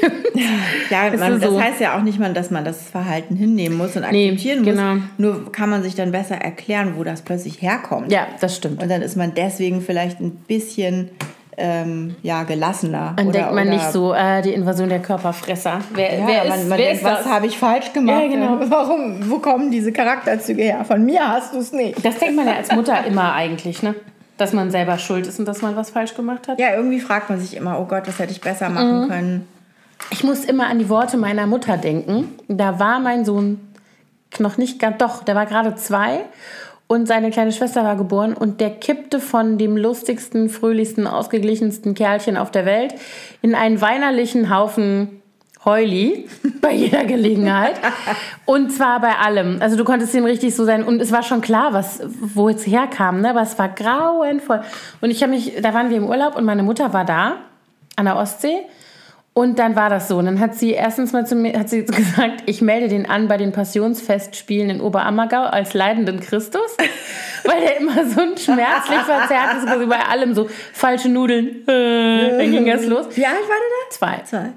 Ja, 0.91 1.11
man, 1.19 1.41
so. 1.41 1.53
das 1.53 1.63
heißt 1.63 1.81
ja 1.81 1.97
auch 1.97 2.03
nicht 2.03 2.19
mal, 2.19 2.33
dass 2.33 2.51
man 2.51 2.65
das 2.65 2.91
Verhalten 2.91 3.37
hinnehmen 3.37 3.77
muss 3.77 3.95
und 3.97 4.11
Nee, 4.11 4.31
akzeptieren 4.31 4.65
genau. 4.65 4.95
muss. 4.95 5.03
Nur 5.19 5.53
kann 5.53 5.71
man 5.71 5.83
sich 5.83 5.95
dann 5.95 6.11
besser 6.11 6.37
erklären, 6.37 6.95
wo 6.97 7.05
das 7.05 7.23
plötzlich 7.23 7.63
herkommt. 7.63 8.11
ja, 8.11 8.27
das 8.41 8.57
stimmt. 8.57 8.83
Und 8.83 8.91
dann 8.91 9.03
ist 9.03 9.17
man 9.17 9.33
deswegen 9.35 9.81
vielleicht 9.81 10.21
ein 10.21 10.33
bisschen 10.33 11.11
ähm, 11.57 12.17
ja, 12.23 12.43
gelassener. 12.45 13.13
Dann 13.17 13.31
denkt 13.31 13.53
man 13.53 13.69
nicht 13.69 13.93
so, 13.93 14.15
äh, 14.15 14.43
die 14.43 14.53
Invasion 14.55 14.89
der 14.89 15.01
Körperfresser. 15.01 15.81
Wer, 15.95 16.19
Ja, 16.19 16.27
wer 16.27 16.43
ist, 16.45 16.49
man, 16.49 16.69
man 16.69 16.79
wer 16.79 16.87
denkt, 16.87 17.03
ist 17.03 17.05
was 17.05 17.27
habe 17.27 17.47
ich 17.47 17.59
falsch 17.59 17.93
gemacht? 17.93 18.23
Ja, 18.23 18.29
genau. 18.29 18.59
Warum, 18.71 19.31
wo 19.31 19.39
kommen 19.39 19.71
diese 19.71 19.93
Charakterzüge 19.93 20.63
her? 20.63 20.85
Von 20.85 21.05
mir 21.05 21.29
hast 21.29 21.55
du 21.55 21.59
es 21.59 21.73
nicht. 21.73 22.05
Das 22.05 22.19
denkt 22.19 22.35
man 22.35 22.47
ja 22.47 22.55
als 22.55 22.73
Mutter 22.73 23.05
immer 23.05 23.35
eigentlich, 23.35 23.83
ne? 23.83 23.95
Dass 24.40 24.53
man 24.55 24.70
selber 24.70 24.96
schuld 24.98 25.26
ist 25.26 25.38
und 25.38 25.44
dass 25.44 25.61
man 25.61 25.76
was 25.76 25.90
falsch 25.90 26.14
gemacht 26.14 26.48
hat. 26.48 26.59
Ja, 26.59 26.74
irgendwie 26.74 26.98
fragt 27.00 27.29
man 27.29 27.38
sich 27.38 27.55
immer, 27.57 27.79
oh 27.79 27.85
Gott, 27.85 28.09
was 28.09 28.18
hätte 28.18 28.33
ich 28.33 28.40
besser 28.40 28.68
Mhm. 28.70 28.74
machen 28.74 29.09
können. 29.09 29.48
Ich 30.11 30.24
muss 30.24 30.44
immer 30.46 30.66
an 30.68 30.79
die 30.79 30.88
Worte 30.88 31.18
meiner 31.18 31.46
Mutter 31.46 31.76
denken. 31.76 32.35
Da 32.48 32.79
war 32.81 33.00
mein 33.00 33.26
Sohn 33.26 33.61
noch 34.38 34.57
nicht 34.57 34.79
ganz, 34.79 34.96
doch, 34.98 35.22
der 35.24 35.35
war 35.35 35.44
gerade 35.44 35.74
zwei 35.74 36.20
und 36.87 37.07
seine 37.07 37.31
kleine 37.31 37.53
Schwester 37.53 37.85
war 37.85 37.96
geboren 37.96 38.33
und 38.33 38.61
der 38.62 38.70
kippte 38.70 39.20
von 39.20 39.59
dem 39.59 39.76
lustigsten, 39.76 40.48
fröhlichsten, 40.48 41.07
ausgeglichensten 41.07 41.94
Kerlchen 41.94 42.37
auf 42.38 42.50
der 42.50 42.64
Welt 42.64 42.94
in 43.42 43.55
einen 43.55 43.81
weinerlichen 43.83 44.48
Haufen 44.55 45.20
Heuli 45.64 46.29
bei 46.61 46.73
jeder 46.73 47.05
Gelegenheit. 47.05 47.75
Und 48.46 48.70
zwar 48.70 49.01
bei 49.01 49.16
allem. 49.16 49.59
Also 49.61 49.77
du 49.77 49.85
konntest 49.85 50.14
ihm 50.14 50.25
richtig 50.25 50.55
so 50.55 50.64
sein. 50.64 50.85
Und 50.85 51.01
es 51.01 51.12
war 51.12 51.23
schon 51.23 51.40
klar, 51.40 51.73
was, 51.73 52.01
wo 52.05 52.49
es 52.49 52.66
herkam, 52.66 53.20
ne? 53.20 53.31
aber 53.31 53.42
es 53.42 53.59
war 53.59 53.68
grauenvoll. 53.68 54.62
Und 55.01 55.11
ich 55.11 55.23
habe 55.23 55.33
mich, 55.33 55.61
da 55.61 55.75
waren 55.75 55.90
wir 55.90 55.96
im 55.96 56.09
Urlaub 56.09 56.37
und 56.37 56.44
meine 56.44 56.62
Mutter 56.62 56.92
war 56.92 57.05
da 57.05 57.37
an 57.96 58.07
der 58.07 58.16
Ostsee. 58.16 58.59
Und 59.33 59.59
dann 59.59 59.77
war 59.77 59.88
das 59.88 60.09
so. 60.09 60.18
Und 60.18 60.27
dann 60.27 60.40
hat 60.40 60.55
sie 60.55 60.73
erstens 60.73 61.12
mal 61.12 61.27
zu 61.27 61.37
mir 61.37 61.59
hat 61.59 61.68
sie 61.68 61.85
gesagt, 61.85 62.42
ich 62.46 62.62
melde 62.62 62.88
den 62.88 63.09
an 63.09 63.29
bei 63.29 63.37
den 63.37 63.53
Passionsfestspielen 63.53 64.70
in 64.70 64.81
Oberammergau 64.81 65.42
als 65.42 65.73
leidenden 65.73 66.20
Christus, 66.20 66.77
weil 67.44 67.61
der 67.61 67.77
immer 67.79 68.05
so 68.07 68.20
ein 68.20 68.37
schmerzlich 68.37 68.99
verzerrt 68.99 69.59
ist, 69.59 69.66
quasi 69.66 69.87
bei 69.87 70.01
allem 70.01 70.35
so 70.35 70.49
falsche 70.73 71.09
Nudeln. 71.09 71.68
Äh, 71.68 72.38
dann 72.38 72.51
ging 72.51 72.66
das 72.66 72.87
los. 72.87 73.07
Wie 73.14 73.25
alt 73.25 73.35
war 73.35 73.40
der 73.40 73.57
da? 73.57 73.90
Zwei. 73.90 74.23
Zwei. 74.25 74.53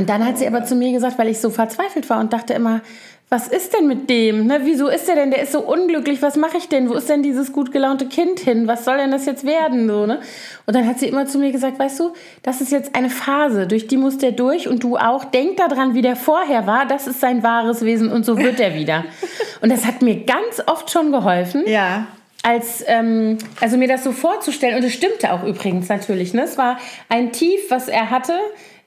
Und 0.00 0.08
dann 0.08 0.24
hat 0.24 0.38
sie 0.38 0.46
aber 0.46 0.64
zu 0.64 0.76
mir 0.76 0.92
gesagt, 0.92 1.18
weil 1.18 1.28
ich 1.28 1.40
so 1.40 1.50
verzweifelt 1.50 2.08
war 2.08 2.20
und 2.20 2.32
dachte 2.32 2.54
immer, 2.54 2.80
was 3.28 3.48
ist 3.48 3.74
denn 3.74 3.86
mit 3.86 4.08
dem? 4.08 4.46
Ne, 4.46 4.60
wieso 4.62 4.88
ist 4.88 5.06
der 5.06 5.14
denn? 5.14 5.30
Der 5.30 5.42
ist 5.42 5.52
so 5.52 5.60
unglücklich. 5.60 6.22
Was 6.22 6.36
mache 6.36 6.56
ich 6.56 6.70
denn? 6.70 6.88
Wo 6.88 6.94
ist 6.94 7.10
denn 7.10 7.22
dieses 7.22 7.52
gut 7.52 7.70
gelaunte 7.70 8.06
Kind 8.06 8.40
hin? 8.40 8.66
Was 8.66 8.86
soll 8.86 8.96
denn 8.96 9.10
das 9.10 9.26
jetzt 9.26 9.44
werden? 9.44 9.88
So, 9.88 10.06
ne? 10.06 10.20
Und 10.64 10.74
dann 10.74 10.86
hat 10.86 10.98
sie 10.98 11.06
immer 11.06 11.26
zu 11.26 11.36
mir 11.38 11.52
gesagt, 11.52 11.78
weißt 11.78 12.00
du, 12.00 12.14
das 12.42 12.62
ist 12.62 12.72
jetzt 12.72 12.94
eine 12.94 13.10
Phase, 13.10 13.66
durch 13.66 13.88
die 13.88 13.98
muss 13.98 14.16
der 14.16 14.32
durch 14.32 14.68
und 14.68 14.82
du 14.82 14.96
auch. 14.96 15.26
Denk 15.26 15.58
daran, 15.58 15.92
wie 15.92 16.00
der 16.00 16.16
vorher 16.16 16.66
war. 16.66 16.86
Das 16.86 17.06
ist 17.06 17.20
sein 17.20 17.42
wahres 17.42 17.84
Wesen 17.84 18.10
und 18.10 18.24
so 18.24 18.38
wird 18.38 18.58
er 18.58 18.74
wieder. 18.74 19.04
und 19.60 19.70
das 19.70 19.84
hat 19.84 20.00
mir 20.00 20.24
ganz 20.24 20.62
oft 20.66 20.90
schon 20.90 21.12
geholfen. 21.12 21.64
Ja 21.66 22.06
als 22.42 22.82
ähm, 22.86 23.36
also 23.60 23.76
mir 23.76 23.88
das 23.88 24.02
so 24.02 24.12
vorzustellen 24.12 24.76
und 24.76 24.84
es 24.84 24.94
stimmte 24.94 25.32
auch 25.32 25.44
übrigens 25.44 25.90
natürlich 25.90 26.32
ne 26.32 26.44
es 26.44 26.56
war 26.56 26.78
ein 27.10 27.32
Tief 27.32 27.60
was 27.68 27.86
er 27.88 28.08
hatte 28.08 28.32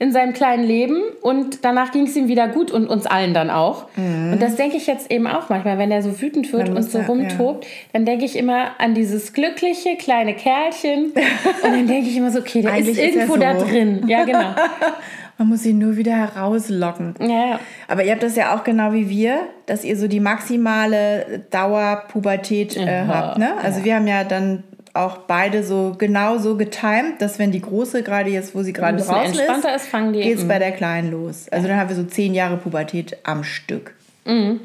in 0.03 0.11
seinem 0.11 0.33
kleinen 0.33 0.65
Leben 0.65 1.01
und 1.21 1.63
danach 1.63 1.93
ging 1.93 2.07
es 2.07 2.15
ihm 2.17 2.27
wieder 2.27 2.49
gut 2.49 2.71
und 2.71 2.87
uns 2.87 3.05
allen 3.05 3.33
dann 3.33 3.49
auch. 3.49 3.87
Mhm. 3.95 4.33
Und 4.33 4.41
das 4.41 4.57
denke 4.57 4.75
ich 4.75 4.85
jetzt 4.85 5.09
eben 5.09 5.27
auch 5.27 5.47
manchmal, 5.47 5.77
wenn 5.77 5.91
er 5.91 6.01
so 6.01 6.19
wütend 6.21 6.51
wird 6.51 6.67
und 6.67 6.83
so 6.83 6.97
er, 6.97 7.07
rumtobt, 7.07 7.63
ja. 7.63 7.71
dann 7.93 8.03
denke 8.03 8.25
ich 8.25 8.35
immer 8.35 8.71
an 8.79 8.95
dieses 8.95 9.31
glückliche 9.31 9.95
kleine 9.95 10.33
Kerlchen 10.33 11.05
und 11.63 11.71
dann 11.71 11.87
denke 11.87 12.09
ich 12.09 12.17
immer 12.17 12.31
so, 12.31 12.39
okay, 12.39 12.61
der 12.61 12.73
Eigentlich 12.73 12.97
ist 12.97 13.15
irgendwo 13.15 13.35
ist 13.35 13.39
so. 13.39 13.39
da 13.39 13.53
drin. 13.53 14.03
Ja, 14.07 14.25
genau. 14.25 14.53
Man 15.37 15.47
muss 15.47 15.65
ihn 15.65 15.79
nur 15.79 15.95
wieder 15.95 16.15
herauslocken. 16.15 17.15
Ja. 17.21 17.59
Aber 17.87 18.03
ihr 18.03 18.11
habt 18.11 18.23
das 18.23 18.35
ja 18.35 18.55
auch 18.55 18.65
genau 18.65 18.91
wie 18.91 19.09
wir, 19.09 19.39
dass 19.67 19.85
ihr 19.85 19.95
so 19.95 20.09
die 20.09 20.19
maximale 20.19 21.45
Dauerpubertät 21.49 22.75
äh, 22.75 23.05
habt. 23.07 23.39
Ne? 23.39 23.53
Also 23.63 23.79
ja. 23.79 23.85
wir 23.85 23.95
haben 23.95 24.07
ja 24.07 24.23
dann 24.25 24.63
auch 24.93 25.17
beide 25.17 25.63
so 25.63 25.95
genau 25.97 26.37
so 26.37 26.55
getimt, 26.55 27.19
dass 27.19 27.39
wenn 27.39 27.51
die 27.51 27.61
große 27.61 28.03
gerade 28.03 28.29
jetzt, 28.29 28.53
wo 28.53 28.61
sie 28.61 28.73
gerade 28.73 28.97
draußen 28.97 29.33
ist, 29.33 29.65
ist 29.65 30.13
geht 30.13 30.37
es 30.37 30.47
bei 30.47 30.59
der 30.59 30.71
Kleinen 30.71 31.11
los. 31.11 31.49
Also 31.49 31.67
dann 31.67 31.77
haben 31.77 31.89
wir 31.89 31.95
so 31.95 32.03
zehn 32.03 32.33
Jahre 32.33 32.57
Pubertät 32.57 33.17
am 33.23 33.43
Stück. 33.43 33.95
Mhm. 34.25 34.59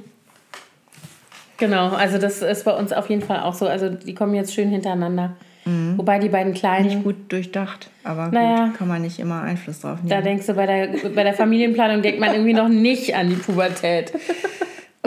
Genau, 1.57 1.89
also 1.89 2.19
das 2.19 2.43
ist 2.43 2.65
bei 2.65 2.73
uns 2.73 2.93
auf 2.93 3.09
jeden 3.09 3.23
Fall 3.23 3.41
auch 3.41 3.55
so. 3.55 3.67
Also 3.67 3.89
die 3.89 4.15
kommen 4.15 4.35
jetzt 4.35 4.55
schön 4.55 4.69
hintereinander. 4.69 5.37
Mhm. 5.65 5.95
Wobei 5.97 6.19
die 6.19 6.29
beiden 6.29 6.55
Kleinen. 6.55 6.87
Nicht 6.87 7.03
gut 7.03 7.17
durchdacht, 7.33 7.91
aber 8.05 8.29
naja, 8.29 8.67
gut, 8.67 8.79
kann 8.79 8.89
man 8.89 9.03
nicht 9.03 9.19
immer 9.19 9.43
Einfluss 9.43 9.81
drauf 9.81 9.99
nehmen. 9.99 10.11
Da 10.11 10.21
denkst 10.21 10.47
du, 10.47 10.55
bei 10.55 10.67
der, 10.67 10.89
bei 11.15 11.25
der 11.25 11.35
Familienplanung 11.35 12.03
denkt 12.03 12.21
man 12.21 12.33
irgendwie 12.33 12.55
noch 12.55 12.69
nicht 12.69 13.17
an 13.17 13.31
die 13.31 13.37
Pubertät. 13.37 14.13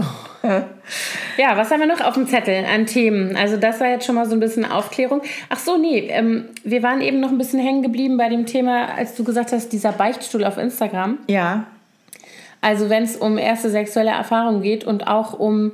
ja, 1.38 1.58
was 1.58 1.72
haben 1.72 1.80
wir 1.80 1.88
noch 1.88 2.02
auf 2.02 2.16
dem 2.16 2.28
Zettel 2.28 2.66
an 2.66 2.86
Themen? 2.86 3.36
Also 3.36 3.58
das 3.58 3.80
war 3.80 3.88
jetzt 3.88 4.06
schon 4.06 4.16
mal 4.16 4.28
so 4.28 4.36
ein 4.36 4.40
bisschen 4.40 4.66
Aufklärung. 4.66 5.22
Ach 5.50 5.60
so, 5.60 5.78
nee, 5.78 6.08
ähm, 6.10 6.46
wir 6.64 6.84
waren 6.84 7.02
eben 7.02 7.20
noch 7.20 7.30
ein 7.30 7.38
bisschen 7.38 7.60
hängen 7.60 7.82
geblieben 7.82 8.18
bei 8.18 8.30
dem 8.30 8.46
Thema, 8.46 8.94
als 8.96 9.16
du 9.16 9.24
gesagt 9.24 9.52
hast, 9.52 9.70
dieser 9.70 9.92
Beichtstuhl 9.92 10.44
auf 10.44 10.58
Instagram. 10.58 11.20
Ja. 11.28 11.66
Also 12.62 12.90
wenn 12.90 13.04
es 13.04 13.16
um 13.16 13.38
erste 13.38 13.70
sexuelle 13.70 14.12
Erfahrungen 14.12 14.62
geht 14.62 14.84
und 14.84 15.08
auch 15.08 15.38
um 15.38 15.72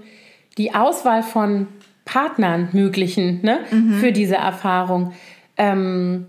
die 0.57 0.73
Auswahl 0.73 1.23
von 1.23 1.67
Partnern 2.05 2.69
möglichen 2.71 3.41
ne, 3.43 3.59
mhm. 3.69 3.93
für 3.95 4.11
diese 4.11 4.35
Erfahrung. 4.35 5.13
Ähm, 5.57 6.27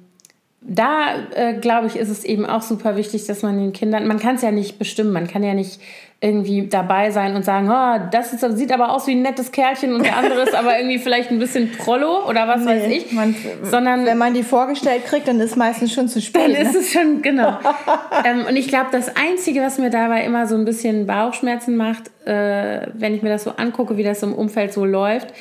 da 0.60 1.14
äh, 1.34 1.54
glaube 1.54 1.86
ich, 1.86 1.96
ist 1.96 2.08
es 2.08 2.24
eben 2.24 2.44
auch 2.44 2.62
super 2.62 2.96
wichtig, 2.96 3.26
dass 3.26 3.42
man 3.42 3.58
den 3.58 3.72
Kindern, 3.72 4.06
man 4.06 4.18
kann 4.18 4.34
es 4.34 4.42
ja 4.42 4.50
nicht 4.50 4.78
bestimmen, 4.78 5.12
man 5.12 5.28
kann 5.28 5.42
ja 5.42 5.54
nicht 5.54 5.80
irgendwie 6.20 6.66
dabei 6.66 7.12
sein 7.12 7.36
und 7.36 7.44
sagen, 7.44 7.70
oh, 7.70 8.08
das 8.10 8.32
ist, 8.32 8.40
sieht 8.56 8.72
aber 8.72 8.92
aus 8.92 9.06
wie 9.06 9.12
ein 9.12 9.22
nettes 9.22 9.52
Kerlchen 9.52 9.94
und 9.94 10.04
der 10.04 10.16
andere 10.16 10.42
ist 10.42 10.54
aber 10.54 10.76
irgendwie 10.76 10.98
vielleicht 10.98 11.30
ein 11.30 11.38
bisschen 11.38 11.70
Prollo 11.70 12.28
oder 12.28 12.48
was 12.48 12.62
nee, 12.62 12.70
weiß 12.70 12.86
ich. 12.88 13.12
Man, 13.12 13.36
Sondern 13.62 14.04
wenn 14.04 14.18
man 14.18 14.34
die 14.34 14.42
vorgestellt 14.42 15.04
kriegt, 15.06 15.28
dann 15.28 15.38
ist 15.38 15.56
meistens 15.56 15.92
schon 15.92 16.08
zu 16.08 16.20
spät. 16.20 16.42
Dann 16.42 16.52
ne? 16.52 16.62
ist 16.62 16.74
es 16.74 16.92
schon, 16.92 17.22
genau. 17.22 17.58
ähm, 18.24 18.46
und 18.48 18.56
ich 18.56 18.66
glaube, 18.66 18.88
das 18.90 19.14
Einzige, 19.14 19.60
was 19.60 19.78
mir 19.78 19.90
dabei 19.90 20.24
immer 20.24 20.48
so 20.48 20.56
ein 20.56 20.64
bisschen 20.64 21.06
Bauchschmerzen 21.06 21.76
macht, 21.76 22.10
äh, 22.26 22.88
wenn 22.94 23.14
ich 23.14 23.22
mir 23.22 23.30
das 23.30 23.44
so 23.44 23.52
angucke, 23.52 23.96
wie 23.96 24.02
das 24.02 24.20
im 24.24 24.34
Umfeld 24.34 24.72
so 24.72 24.84
läuft, 24.84 25.32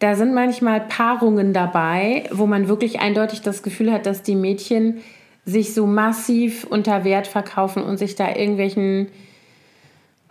da 0.00 0.16
sind 0.16 0.34
manchmal 0.34 0.82
Paarungen 0.82 1.54
dabei, 1.54 2.24
wo 2.30 2.44
man 2.44 2.68
wirklich 2.68 3.00
eindeutig 3.00 3.40
das 3.40 3.62
Gefühl 3.62 3.90
hat, 3.90 4.04
dass 4.04 4.22
die 4.22 4.36
Mädchen 4.36 4.98
sich 5.46 5.72
so 5.72 5.86
massiv 5.86 6.64
unter 6.64 7.04
Wert 7.04 7.26
verkaufen 7.26 7.82
und 7.82 7.96
sich 7.96 8.16
da 8.16 8.28
irgendwelchen 8.28 9.08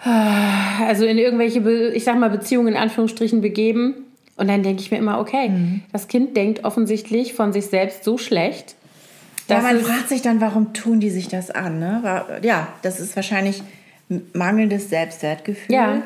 also 0.03 1.05
in 1.05 1.17
irgendwelche, 1.17 1.59
ich 1.91 2.03
sag 2.03 2.17
mal, 2.17 2.29
Beziehungen 2.29 2.69
in 2.69 2.77
Anführungsstrichen 2.77 3.41
begeben. 3.41 4.05
Und 4.37 4.47
dann 4.47 4.63
denke 4.63 4.81
ich 4.81 4.89
mir 4.89 4.97
immer, 4.97 5.19
okay, 5.19 5.49
mhm. 5.49 5.81
das 5.91 6.07
Kind 6.07 6.37
denkt 6.37 6.63
offensichtlich 6.63 7.33
von 7.33 7.51
sich 7.51 7.65
selbst 7.65 8.05
so 8.05 8.17
schlecht. 8.17 8.75
Ja, 9.49 9.61
man 9.61 9.79
fragt 9.79 10.07
sich 10.07 10.21
dann, 10.21 10.39
warum 10.41 10.73
tun 10.73 10.99
die 10.99 11.09
sich 11.09 11.27
das 11.27 11.51
an? 11.51 11.79
Ne? 11.79 12.39
Ja, 12.43 12.67
das 12.83 12.99
ist 12.99 13.15
wahrscheinlich 13.15 13.63
mangelndes 14.33 14.89
Selbstwertgefühl. 14.89 15.75
Ja. 15.75 16.03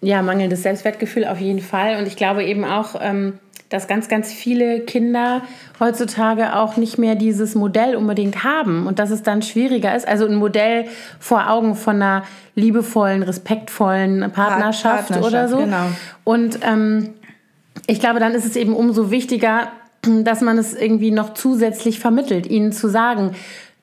ja, 0.00 0.22
mangelndes 0.22 0.62
Selbstwertgefühl 0.62 1.26
auf 1.26 1.38
jeden 1.38 1.60
Fall. 1.60 1.98
Und 1.98 2.06
ich 2.06 2.16
glaube 2.16 2.44
eben 2.44 2.64
auch, 2.64 2.96
ähm, 3.00 3.38
dass 3.68 3.88
ganz, 3.88 4.08
ganz 4.08 4.32
viele 4.32 4.80
Kinder 4.80 5.42
heutzutage 5.80 6.56
auch 6.56 6.76
nicht 6.76 6.98
mehr 6.98 7.14
dieses 7.14 7.54
Modell 7.54 7.96
unbedingt 7.96 8.44
haben 8.44 8.86
und 8.86 8.98
dass 8.98 9.10
es 9.10 9.22
dann 9.22 9.42
schwieriger 9.42 9.94
ist. 9.94 10.06
Also 10.06 10.26
ein 10.26 10.36
Modell 10.36 10.86
vor 11.18 11.50
Augen 11.50 11.74
von 11.74 11.96
einer 11.96 12.24
liebevollen, 12.54 13.22
respektvollen 13.22 14.30
Partnerschaft, 14.32 15.08
Partnerschaft 15.08 15.26
oder 15.26 15.48
so. 15.48 15.58
Genau. 15.58 15.86
Und 16.24 16.58
ähm, 16.62 17.14
ich 17.86 18.00
glaube, 18.00 18.20
dann 18.20 18.32
ist 18.32 18.44
es 18.44 18.56
eben 18.56 18.74
umso 18.74 19.10
wichtiger, 19.10 19.68
dass 20.02 20.40
man 20.40 20.58
es 20.58 20.74
irgendwie 20.74 21.10
noch 21.10 21.34
zusätzlich 21.34 21.98
vermittelt, 21.98 22.46
ihnen 22.46 22.72
zu 22.72 22.88
sagen, 22.88 23.34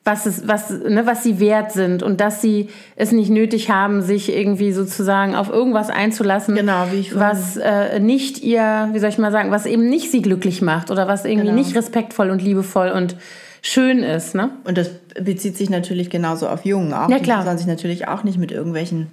was, 0.04 0.26
es, 0.26 0.48
was, 0.48 0.70
ne, 0.70 1.06
was 1.06 1.22
sie 1.22 1.38
wert 1.38 1.72
sind 1.72 2.02
und 2.02 2.20
dass 2.20 2.42
sie 2.42 2.68
es 2.96 3.12
nicht 3.12 3.30
nötig 3.30 3.70
haben, 3.70 4.02
sich 4.02 4.34
irgendwie 4.34 4.72
sozusagen 4.72 5.36
auf 5.36 5.48
irgendwas 5.48 5.90
einzulassen, 5.90 6.56
genau, 6.56 6.86
was 7.14 7.56
äh, 7.56 8.00
nicht 8.00 8.42
ihr, 8.42 8.88
wie 8.92 8.98
soll 8.98 9.10
ich 9.10 9.18
mal 9.18 9.30
sagen, 9.30 9.52
was 9.52 9.64
eben 9.64 9.88
nicht 9.88 10.10
sie 10.10 10.20
glücklich 10.20 10.60
macht 10.60 10.90
oder 10.90 11.06
was 11.06 11.24
irgendwie 11.24 11.48
genau. 11.48 11.58
nicht 11.58 11.76
respektvoll 11.76 12.30
und 12.30 12.42
liebevoll 12.42 12.88
und 12.88 13.16
schön 13.62 14.02
ist. 14.02 14.34
Ne? 14.34 14.50
Und 14.64 14.76
das 14.76 14.90
bezieht 15.20 15.56
sich 15.56 15.70
natürlich 15.70 16.10
genauso 16.10 16.48
auf 16.48 16.64
Jungen 16.64 16.92
auch. 16.92 17.08
Ja, 17.08 17.20
klar. 17.20 17.38
Die 17.38 17.44
sollen 17.44 17.58
sich 17.58 17.66
natürlich 17.68 18.08
auch 18.08 18.24
nicht 18.24 18.38
mit 18.38 18.50
irgendwelchen 18.50 19.06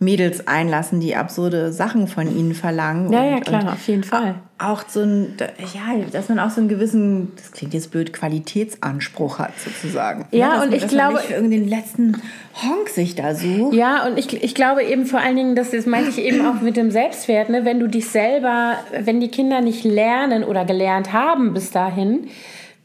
Mädels 0.00 0.46
einlassen, 0.46 1.00
die 1.00 1.16
absurde 1.16 1.72
Sachen 1.72 2.06
von 2.06 2.34
ihnen 2.34 2.54
verlangen. 2.54 3.12
Ja, 3.12 3.20
und, 3.20 3.30
ja, 3.30 3.40
klar, 3.40 3.72
auf 3.72 3.88
jeden 3.88 4.04
Fall. 4.04 4.36
Auch 4.56 4.84
so 4.88 5.00
ein, 5.00 5.34
ja, 5.74 6.04
dass 6.12 6.28
man 6.28 6.38
auch 6.38 6.50
so 6.50 6.60
einen 6.60 6.68
gewissen, 6.68 7.32
das 7.36 7.50
klingt 7.50 7.74
jetzt 7.74 7.90
blöd, 7.90 8.12
Qualitätsanspruch 8.12 9.40
hat 9.40 9.58
sozusagen. 9.58 10.26
Ja, 10.30 10.58
ne? 10.58 10.62
und 10.62 10.70
man, 10.70 10.78
ich 10.78 10.86
glaube. 10.86 11.14
Man 11.14 11.22
nicht 11.22 11.30
irgendeinen 11.32 11.68
letzten 11.68 12.22
Honk 12.62 12.88
sich 12.88 13.16
da 13.16 13.34
sucht. 13.34 13.74
Ja, 13.74 14.06
und 14.06 14.18
ich, 14.18 14.42
ich 14.42 14.54
glaube 14.54 14.84
eben 14.84 15.04
vor 15.04 15.20
allen 15.20 15.36
Dingen, 15.36 15.56
das, 15.56 15.72
das 15.72 15.86
meinte 15.86 16.10
ich 16.10 16.18
eben 16.18 16.46
auch 16.46 16.60
mit 16.60 16.76
dem 16.76 16.92
Selbstwert, 16.92 17.48
ne? 17.50 17.64
wenn 17.64 17.80
du 17.80 17.88
dich 17.88 18.08
selber, 18.08 18.76
wenn 19.00 19.18
die 19.18 19.28
Kinder 19.28 19.60
nicht 19.60 19.82
lernen 19.84 20.44
oder 20.44 20.64
gelernt 20.64 21.12
haben 21.12 21.54
bis 21.54 21.72
dahin, 21.72 22.28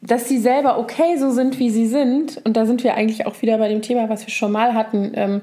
dass 0.05 0.27
sie 0.27 0.37
selber 0.37 0.77
okay 0.79 1.17
so 1.17 1.31
sind, 1.31 1.59
wie 1.59 1.69
sie 1.69 1.87
sind. 1.87 2.41
Und 2.43 2.57
da 2.57 2.65
sind 2.65 2.83
wir 2.83 2.95
eigentlich 2.95 3.25
auch 3.25 3.41
wieder 3.41 3.57
bei 3.57 3.69
dem 3.69 3.81
Thema, 3.81 4.09
was 4.09 4.25
wir 4.27 4.33
schon 4.33 4.51
mal 4.51 4.73
hatten, 4.73 5.11
ähm, 5.15 5.41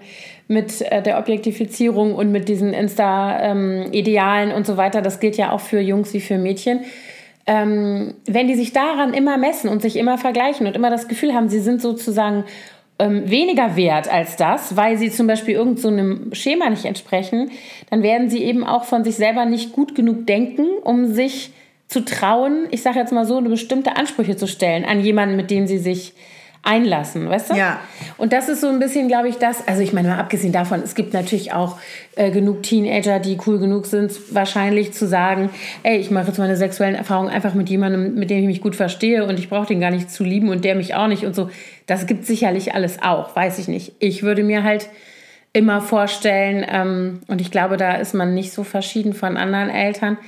mit 0.49 0.83
äh, 0.83 1.03
der 1.03 1.19
Objektifizierung 1.19 2.15
und 2.15 2.31
mit 2.31 2.49
diesen 2.49 2.75
Insta-Idealen 2.75 4.51
ähm, 4.51 4.57
und 4.57 4.67
so 4.67 4.77
weiter. 4.77 5.01
Das 5.01 5.19
gilt 5.19 5.37
ja 5.37 5.53
auch 5.53 5.61
für 5.61 5.81
Jungs 5.81 6.13
wie 6.13 6.21
für 6.21 6.37
Mädchen. 6.37 6.81
Ähm, 7.47 8.15
wenn 8.27 8.49
die 8.49 8.55
sich 8.55 8.73
daran 8.73 9.15
immer 9.15 9.39
messen 9.39 9.71
und 9.71 9.81
sich 9.81 9.97
immer 9.97 10.19
vergleichen 10.19 10.67
und 10.67 10.77
immer 10.77 10.91
das 10.91 11.09
Gefühl 11.09 11.33
haben, 11.33 11.49
sie 11.49 11.61
sind 11.61 11.81
sozusagen 11.81 12.45
ähm, 12.99 13.31
weniger 13.31 13.77
wert 13.77 14.13
als 14.13 14.37
das, 14.37 14.77
weil 14.77 14.99
sie 14.99 15.11
zum 15.11 15.27
Beispiel 15.27 15.55
irgendeinem 15.55 16.27
so 16.29 16.35
Schema 16.35 16.69
nicht 16.69 16.85
entsprechen, 16.85 17.51
dann 17.89 18.03
werden 18.03 18.29
sie 18.29 18.45
eben 18.45 18.63
auch 18.63 18.85
von 18.85 19.05
sich 19.05 19.17
selber 19.17 19.47
nicht 19.47 19.73
gut 19.73 19.95
genug 19.95 20.27
denken, 20.27 20.67
um 20.85 21.07
sich 21.07 21.51
zu 21.91 22.05
trauen, 22.05 22.69
ich 22.71 22.83
sage 22.83 23.01
jetzt 23.01 23.13
mal 23.13 23.27
so, 23.27 23.37
eine 23.37 23.49
bestimmte 23.49 23.97
Ansprüche 23.97 24.37
zu 24.37 24.47
stellen 24.47 24.85
an 24.85 25.01
jemanden, 25.01 25.35
mit 25.35 25.51
dem 25.51 25.67
sie 25.67 25.79
sich 25.79 26.15
einlassen, 26.63 27.29
weißt 27.29 27.51
du? 27.51 27.55
Ja. 27.55 27.81
Und 28.17 28.33
das 28.33 28.49
ist 28.49 28.61
so 28.61 28.69
ein 28.69 28.79
bisschen, 28.79 29.09
glaube 29.09 29.29
ich, 29.29 29.39
das. 29.39 29.67
Also 29.67 29.83
ich 29.83 29.93
meine, 29.93 30.09
mal 30.09 30.19
abgesehen 30.19 30.53
davon, 30.53 30.83
es 30.85 30.95
gibt 30.95 31.15
natürlich 31.15 31.53
auch 31.53 31.79
äh, 32.15 32.31
genug 32.31 32.63
Teenager, 32.63 33.19
die 33.19 33.39
cool 33.45 33.59
genug 33.59 33.87
sind, 33.87 34.13
wahrscheinlich 34.33 34.93
zu 34.93 35.09
sagen, 35.09 35.51
ey, 35.83 35.97
ich 35.99 36.13
mache 36.13 36.29
jetzt 36.29 36.39
meine 36.39 36.57
sexuellen 36.57 36.95
Erfahrungen 36.95 37.31
einfach 37.31 37.55
mit 37.55 37.69
jemandem, 37.71 38.15
mit 38.15 38.31
dem 38.31 38.39
ich 38.41 38.47
mich 38.47 38.61
gut 38.61 38.77
verstehe 38.77 39.25
und 39.25 39.39
ich 39.39 39.49
brauche 39.49 39.67
den 39.67 39.81
gar 39.81 39.91
nicht 39.91 40.13
zu 40.13 40.23
lieben 40.23 40.49
und 40.49 40.65
der 40.65 40.77
mich 40.77 40.95
auch 40.95 41.09
nicht 41.09 41.25
und 41.25 41.35
so. 41.35 41.51
Das 41.87 42.07
gibt 42.07 42.25
sicherlich 42.25 42.73
alles 42.73 43.03
auch, 43.03 43.35
weiß 43.35 43.59
ich 43.59 43.67
nicht. 43.67 43.95
Ich 43.99 44.23
würde 44.23 44.45
mir 44.45 44.63
halt 44.63 44.91
immer 45.53 45.81
vorstellen, 45.81 46.65
ähm, 46.71 47.21
und 47.27 47.41
ich 47.41 47.51
glaube, 47.51 47.79
da 47.79 47.95
ist 47.95 48.15
man 48.15 48.35
nicht 48.35 48.53
so 48.53 48.63
verschieden 48.63 49.15
von 49.15 49.37
anderen 49.37 49.71
Eltern, 49.71 50.19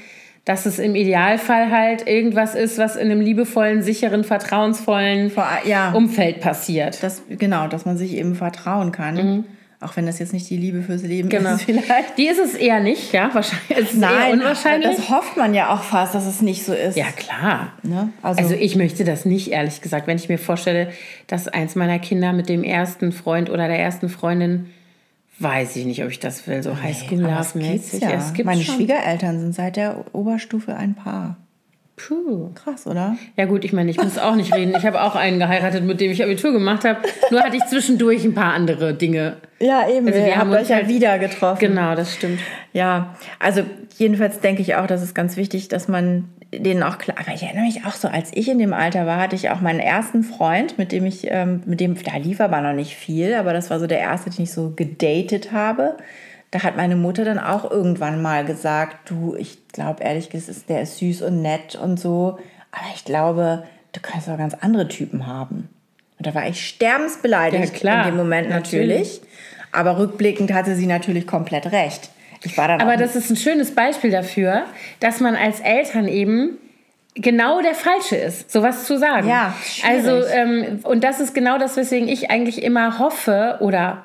dass 0.45 0.67
es 0.67 0.79
im 0.79 0.97
Idealfall 0.97 1.71
halt 1.71 2.09
irgendwas 2.09 2.55
ist, 2.55 2.77
was 2.79 2.97
in 2.97 3.11
einem 3.11 3.21
liebevollen, 3.21 3.83
sicheren, 3.83 4.25
vertrauensvollen 4.25 5.31
ja. 5.65 5.93
Umfeld 5.93 6.41
passiert. 6.41 7.03
Das, 7.03 7.23
genau, 7.29 7.69
dass 7.69 7.85
man 7.85 7.97
sich 7.97 8.15
eben 8.15 8.35
vertrauen 8.35 8.91
kann. 8.91 9.15
Mhm. 9.15 9.45
Auch 9.81 9.97
wenn 9.97 10.07
das 10.07 10.21
jetzt 10.21 10.33
nicht 10.33 10.49
die 10.49 10.57
Liebe 10.57 10.83
fürs 10.83 11.03
Leben 11.03 11.29
genau. 11.29 11.55
ist, 11.55 11.63
vielleicht. 11.63 12.17
Die 12.17 12.29
ist 12.29 12.39
es 12.39 12.55
eher 12.55 12.79
nicht, 12.79 13.13
ja, 13.13 13.31
wahrscheinlich. 13.33 13.71
Es 13.71 13.93
ist 13.93 13.99
Nein, 13.99 14.13
eher 14.13 14.33
unwahrscheinlich. 14.33 14.97
Das 14.97 15.11
hofft 15.11 15.37
man 15.37 15.55
ja 15.55 15.75
auch 15.75 15.83
fast, 15.83 16.15
dass 16.15 16.25
es 16.25 16.41
nicht 16.41 16.65
so 16.65 16.73
ist. 16.73 16.97
Ja, 16.97 17.07
klar. 17.17 17.73
Ne? 17.83 18.11
Also, 18.23 18.43
also, 18.43 18.55
ich 18.55 18.77
möchte 18.77 19.05
das 19.05 19.25
nicht, 19.25 19.51
ehrlich 19.51 19.81
gesagt. 19.81 20.07
Wenn 20.07 20.19
ich 20.19 20.29
mir 20.29 20.39
vorstelle, 20.39 20.93
dass 21.27 21.49
eins 21.49 21.75
meiner 21.75 21.99
Kinder 21.99 22.33
mit 22.33 22.49
dem 22.49 22.63
ersten 22.63 23.11
Freund 23.11 23.51
oder 23.51 23.67
der 23.67 23.79
ersten 23.81 24.09
Freundin 24.09 24.71
Weiß 25.43 25.77
ich 25.77 25.85
nicht, 25.85 26.03
ob 26.05 26.11
ich 26.11 26.21
das 26.21 26.47
will, 26.47 26.63
so 26.63 26.81
Highschool-Love-mäßig. 26.81 28.01
Ja. 28.03 28.13
Es 28.13 28.33
gibt 28.33 28.47
Meine 28.47 28.63
schon. 28.63 28.77
Schwiegereltern 28.77 29.41
sind 29.41 29.55
seit 29.55 29.77
der 29.77 30.05
Oberstufe 30.15 30.77
ein 30.77 30.95
Paar. 30.95 31.37
Puh. 31.97 32.51
Krass, 32.55 32.87
oder? 32.87 33.17
Ja 33.37 33.45
gut, 33.45 33.65
ich 33.65 33.73
meine, 33.73 33.91
ich 33.91 33.99
muss 33.99 34.19
auch 34.19 34.35
nicht 34.35 34.55
reden. 34.55 34.75
Ich 34.77 34.85
habe 34.85 35.03
auch 35.03 35.15
einen 35.15 35.39
geheiratet, 35.39 35.85
mit 35.85 36.01
dem 36.01 36.11
ich 36.11 36.23
Abitur 36.23 36.53
gemacht 36.53 36.85
habe. 36.85 37.01
Nur 37.31 37.43
hatte 37.43 37.57
ich 37.57 37.65
zwischendurch 37.67 38.25
ein 38.25 38.35
paar 38.35 38.55
andere 38.55 38.95
Dinge. 38.95 39.37
Ja, 39.61 39.89
eben. 39.89 40.07
Also 40.07 40.19
wir, 40.19 40.27
wir 40.27 40.37
haben 40.37 40.51
euch 40.53 40.69
ja 40.69 40.77
halt 40.77 40.89
wieder 40.89 41.19
getroffen. 41.19 41.61
Genau, 41.61 41.95
das 41.95 42.15
stimmt. 42.15 42.41
Ja, 42.73 43.15
also 43.39 43.63
jedenfalls 43.99 44.41
denke 44.41 44.63
ich 44.63 44.75
auch, 44.77 44.87
dass 44.87 45.03
es 45.03 45.15
ganz 45.15 45.37
wichtig, 45.37 45.69
dass 45.69 45.87
man 45.89 46.29
denen 46.55 46.83
auch 46.83 46.99
klar, 46.99 47.17
aber 47.19 47.35
ich 47.35 47.43
erinnere 47.43 47.65
mich 47.65 47.87
auch 47.87 47.93
so, 47.93 48.09
als 48.09 48.31
ich 48.35 48.49
in 48.49 48.59
dem 48.59 48.75
Alter 48.75 49.07
war, 49.07 49.19
hatte 49.19 49.37
ich 49.37 49.51
auch 49.51 49.61
meinen 49.61 49.81
ersten 49.81 50.23
Freund, 50.23 50.77
mit 50.77 50.93
dem 50.93 51.07
ich, 51.07 51.27
ähm, 51.31 51.63
mit 51.65 51.81
dem, 51.81 51.97
da 52.03 52.17
lief 52.17 52.41
aber 52.41 52.61
noch 52.61 52.75
nicht 52.75 52.95
viel, 52.95 53.35
aber 53.35 53.53
das 53.53 53.71
war 53.71 53.81
so 53.81 53.87
der 53.87 54.01
erste, 54.01 54.31
den 54.31 54.45
ich 54.45 54.53
so 54.53 54.73
gedatet 54.77 55.53
habe. 55.53 55.97
Da 56.53 56.63
hat 56.63 56.77
meine 56.77 56.97
Mutter 56.97 57.25
dann 57.25 57.39
auch 57.39 57.69
irgendwann 57.69 58.23
mal 58.23 58.45
gesagt, 58.45 59.11
du, 59.11 59.35
ich 59.37 59.67
glaube 59.69 60.05
ehrlich 60.05 60.31
gesagt, 60.31 60.69
der 60.69 60.83
ist 60.83 60.99
süß 60.99 61.23
und 61.23 61.43
nett 61.43 61.75
und 61.75 61.99
so, 61.99 62.39
aber 62.71 62.87
ich 62.95 63.05
glaube, 63.05 63.65
du 63.93 64.01
kannst 64.01 64.29
auch 64.29 64.39
ganz 64.39 64.55
andere 64.55 64.87
Typen 64.87 65.27
haben. 65.27 65.69
Und 66.19 66.27
da 66.27 66.35
war 66.35 66.47
ich 66.47 66.65
sterbensbeleidigt 66.67 67.73
ja, 67.73 67.79
klar, 67.79 68.05
in 68.05 68.13
dem 68.13 68.17
Moment 68.17 68.49
natürlich. 68.49 68.89
natürlich. 68.89 69.21
Aber 69.73 69.99
rückblickend 69.99 70.53
hatte 70.53 70.77
sie 70.77 70.87
natürlich 70.87 71.27
komplett 71.27 71.73
recht. 71.73 72.11
Ich 72.45 72.57
war 72.59 72.69
dann 72.69 72.81
Aber 72.81 72.97
das 72.97 73.17
ist 73.17 73.31
ein 73.31 73.37
schönes 73.37 73.75
Beispiel 73.75 74.11
dafür, 74.11 74.65
dass 75.01 75.21
man 75.21 75.35
als 75.35 75.61
Eltern 75.61 76.07
eben 76.07 76.59
genau 77.15 77.61
der 77.61 77.75
Falsche 77.75 78.17
ist, 78.17 78.51
sowas 78.51 78.85
zu 78.85 78.99
sagen. 78.99 79.29
Ja, 79.29 79.55
schwierig. 79.65 80.07
also 80.07 80.27
ähm, 80.27 80.81
und 80.83 81.05
das 81.05 81.21
ist 81.21 81.35
genau 81.35 81.59
das, 81.59 81.77
weswegen 81.77 82.09
ich 82.09 82.31
eigentlich 82.31 82.63
immer 82.63 82.99
hoffe 82.99 83.59
oder 83.61 84.05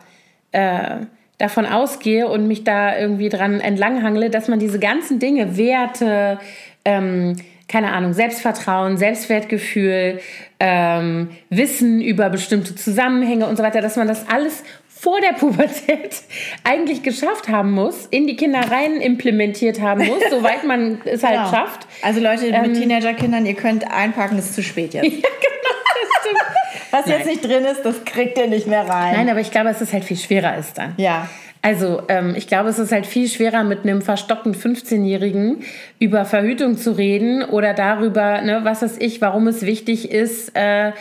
äh, 0.52 0.98
davon 1.38 1.66
ausgehe 1.66 2.28
und 2.28 2.48
mich 2.48 2.64
da 2.64 2.98
irgendwie 2.98 3.30
dran 3.30 3.60
entlanghangle, 3.60 4.30
dass 4.30 4.48
man 4.48 4.60
diese 4.60 4.80
ganzen 4.80 5.20
Dinge, 5.20 5.58
Werte, 5.58 6.40
ähm, 6.84 7.36
keine 7.68 7.92
Ahnung, 7.92 8.14
Selbstvertrauen, 8.14 8.98
Selbstwertgefühl, 8.98 10.20
ähm, 10.60 11.30
Wissen 11.50 12.02
über 12.02 12.30
bestimmte 12.30 12.76
Zusammenhänge 12.76 13.46
und 13.46 13.58
so 13.58 13.64
weiter, 13.64 13.82
dass 13.82 13.98
man 13.98 14.08
das 14.08 14.28
alles 14.30 14.64
vor 14.88 15.20
der 15.22 15.34
Pubertät 15.40 16.22
eigentlich 16.64 17.04
geschafft 17.04 17.50
haben 17.50 17.72
muss, 17.72 18.08
in 18.08 18.26
die 18.26 18.36
Kinder 18.36 18.62
rein 18.72 19.00
implementiert 19.00 19.82
haben 19.82 20.06
muss, 20.08 20.24
soweit 20.30 20.64
man 20.64 21.02
es 21.06 21.24
halt 21.24 21.38
genau. 21.38 21.50
schafft. 21.52 21.88
Also 22.02 22.20
Leute 22.20 22.48
ähm, 22.48 22.64
mit 22.64 22.80
Teenagerkindern, 22.80 23.46
ihr 23.46 23.54
könnt 23.54 23.90
einpacken, 23.92 24.38
es 24.38 24.46
ist 24.46 24.56
zu 24.56 24.64
spät 24.64 24.94
jetzt. 24.94 25.04
ja, 25.06 25.12
genau, 25.12 25.76
das 25.86 26.22
stimmt. 26.22 26.40
Was 26.92 27.06
Nein. 27.06 27.18
jetzt 27.18 27.28
nicht 27.28 27.44
drin 27.44 27.66
ist, 27.66 27.84
das 27.84 28.04
kriegt 28.06 28.38
ihr 28.38 28.48
nicht 28.48 28.68
mehr 28.68 28.88
rein. 28.88 29.16
Nein, 29.16 29.30
aber 29.30 29.40
ich 29.40 29.52
glaube, 29.52 29.68
dass 29.68 29.82
es 29.82 29.94
halt 29.94 30.04
viel 30.04 30.18
schwerer 30.18 30.58
ist 30.58 30.78
dann. 30.78 30.94
Ja. 30.98 31.28
Also 31.62 32.04
ähm, 32.08 32.34
ich 32.38 32.48
glaube, 32.48 32.70
es 32.70 32.80
ist 32.80 32.92
halt 32.92 33.06
viel 33.06 33.28
schwerer, 33.28 33.64
mit 33.64 33.84
einem 33.84 34.02
verstockten 34.02 34.56
15-Jährigen 34.56 35.64
über 36.00 36.26
Verhütung 36.26 36.78
zu 36.78 36.92
reden 36.92 37.44
oder 37.44 37.74
darüber, 37.74 38.42
ne, 38.42 38.62
was 38.64 38.82
weiß 38.82 38.98
ich, 39.00 39.22
warum 39.22 39.48
es 39.48 39.66
wichtig 39.66 40.12
ist, 40.12 40.56
äh, 40.56 40.92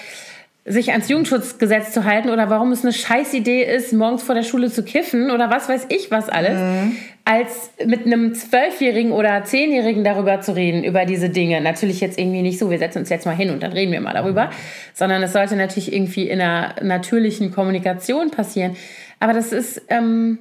sich 0.64 0.90
ans 0.90 1.08
Jugendschutzgesetz 1.08 1.92
zu 1.92 2.04
halten 2.04 2.30
oder 2.30 2.50
warum 2.50 2.72
es 2.72 2.82
eine 2.82 2.92
Scheißidee 2.92 3.62
ist, 3.62 3.92
morgens 3.92 4.24
vor 4.24 4.34
der 4.34 4.42
Schule 4.42 4.70
zu 4.70 4.82
kiffen 4.82 5.30
oder 5.30 5.50
was 5.50 5.68
weiß 5.68 5.86
ich 5.90 6.10
was 6.10 6.28
alles, 6.28 6.58
mhm. 6.58 6.96
Als 7.26 7.70
mit 7.84 8.06
einem 8.06 8.36
Zwölfjährigen 8.36 9.10
oder 9.10 9.42
Zehnjährigen 9.42 10.04
darüber 10.04 10.40
zu 10.40 10.54
reden, 10.54 10.84
über 10.84 11.04
diese 11.04 11.28
Dinge. 11.28 11.60
Natürlich 11.60 12.00
jetzt 12.00 12.20
irgendwie 12.20 12.40
nicht 12.40 12.56
so, 12.56 12.70
wir 12.70 12.78
setzen 12.78 13.00
uns 13.00 13.08
jetzt 13.08 13.26
mal 13.26 13.34
hin 13.34 13.50
und 13.50 13.64
dann 13.64 13.72
reden 13.72 13.90
wir 13.90 14.00
mal 14.00 14.14
darüber, 14.14 14.50
sondern 14.94 15.20
es 15.24 15.32
sollte 15.32 15.56
natürlich 15.56 15.92
irgendwie 15.92 16.28
in 16.28 16.40
einer 16.40 16.76
natürlichen 16.82 17.52
Kommunikation 17.52 18.30
passieren. 18.30 18.76
Aber 19.18 19.32
das 19.32 19.52
ist, 19.52 19.82
ähm, 19.88 20.38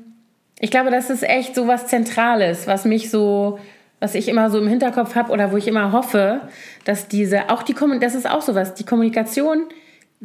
ich 0.59 0.69
glaube, 0.69 0.91
das 0.91 1.09
ist 1.09 1.23
echt 1.23 1.55
so 1.55 1.67
was 1.67 1.87
Zentrales, 1.87 2.67
was 2.67 2.85
mich 2.85 3.09
so 3.09 3.57
was 3.99 4.13
ich 4.13 4.27
immer 4.27 4.51
so 4.51 4.59
im 4.59 4.67
Hinterkopf 4.67 5.15
habe 5.15 5.31
oder 5.31 5.51
wo 5.51 5.57
ich 5.57 5.67
immer 5.67 5.91
hoffe, 5.91 6.41
dass 6.83 7.07
diese, 7.07 7.49
auch 7.49 7.63
die, 7.63 7.73
das 7.99 8.13
ist 8.13 8.29
auch 8.29 8.41
sowas, 8.41 8.75
die 8.75 8.85
Kommunikation 8.85 9.63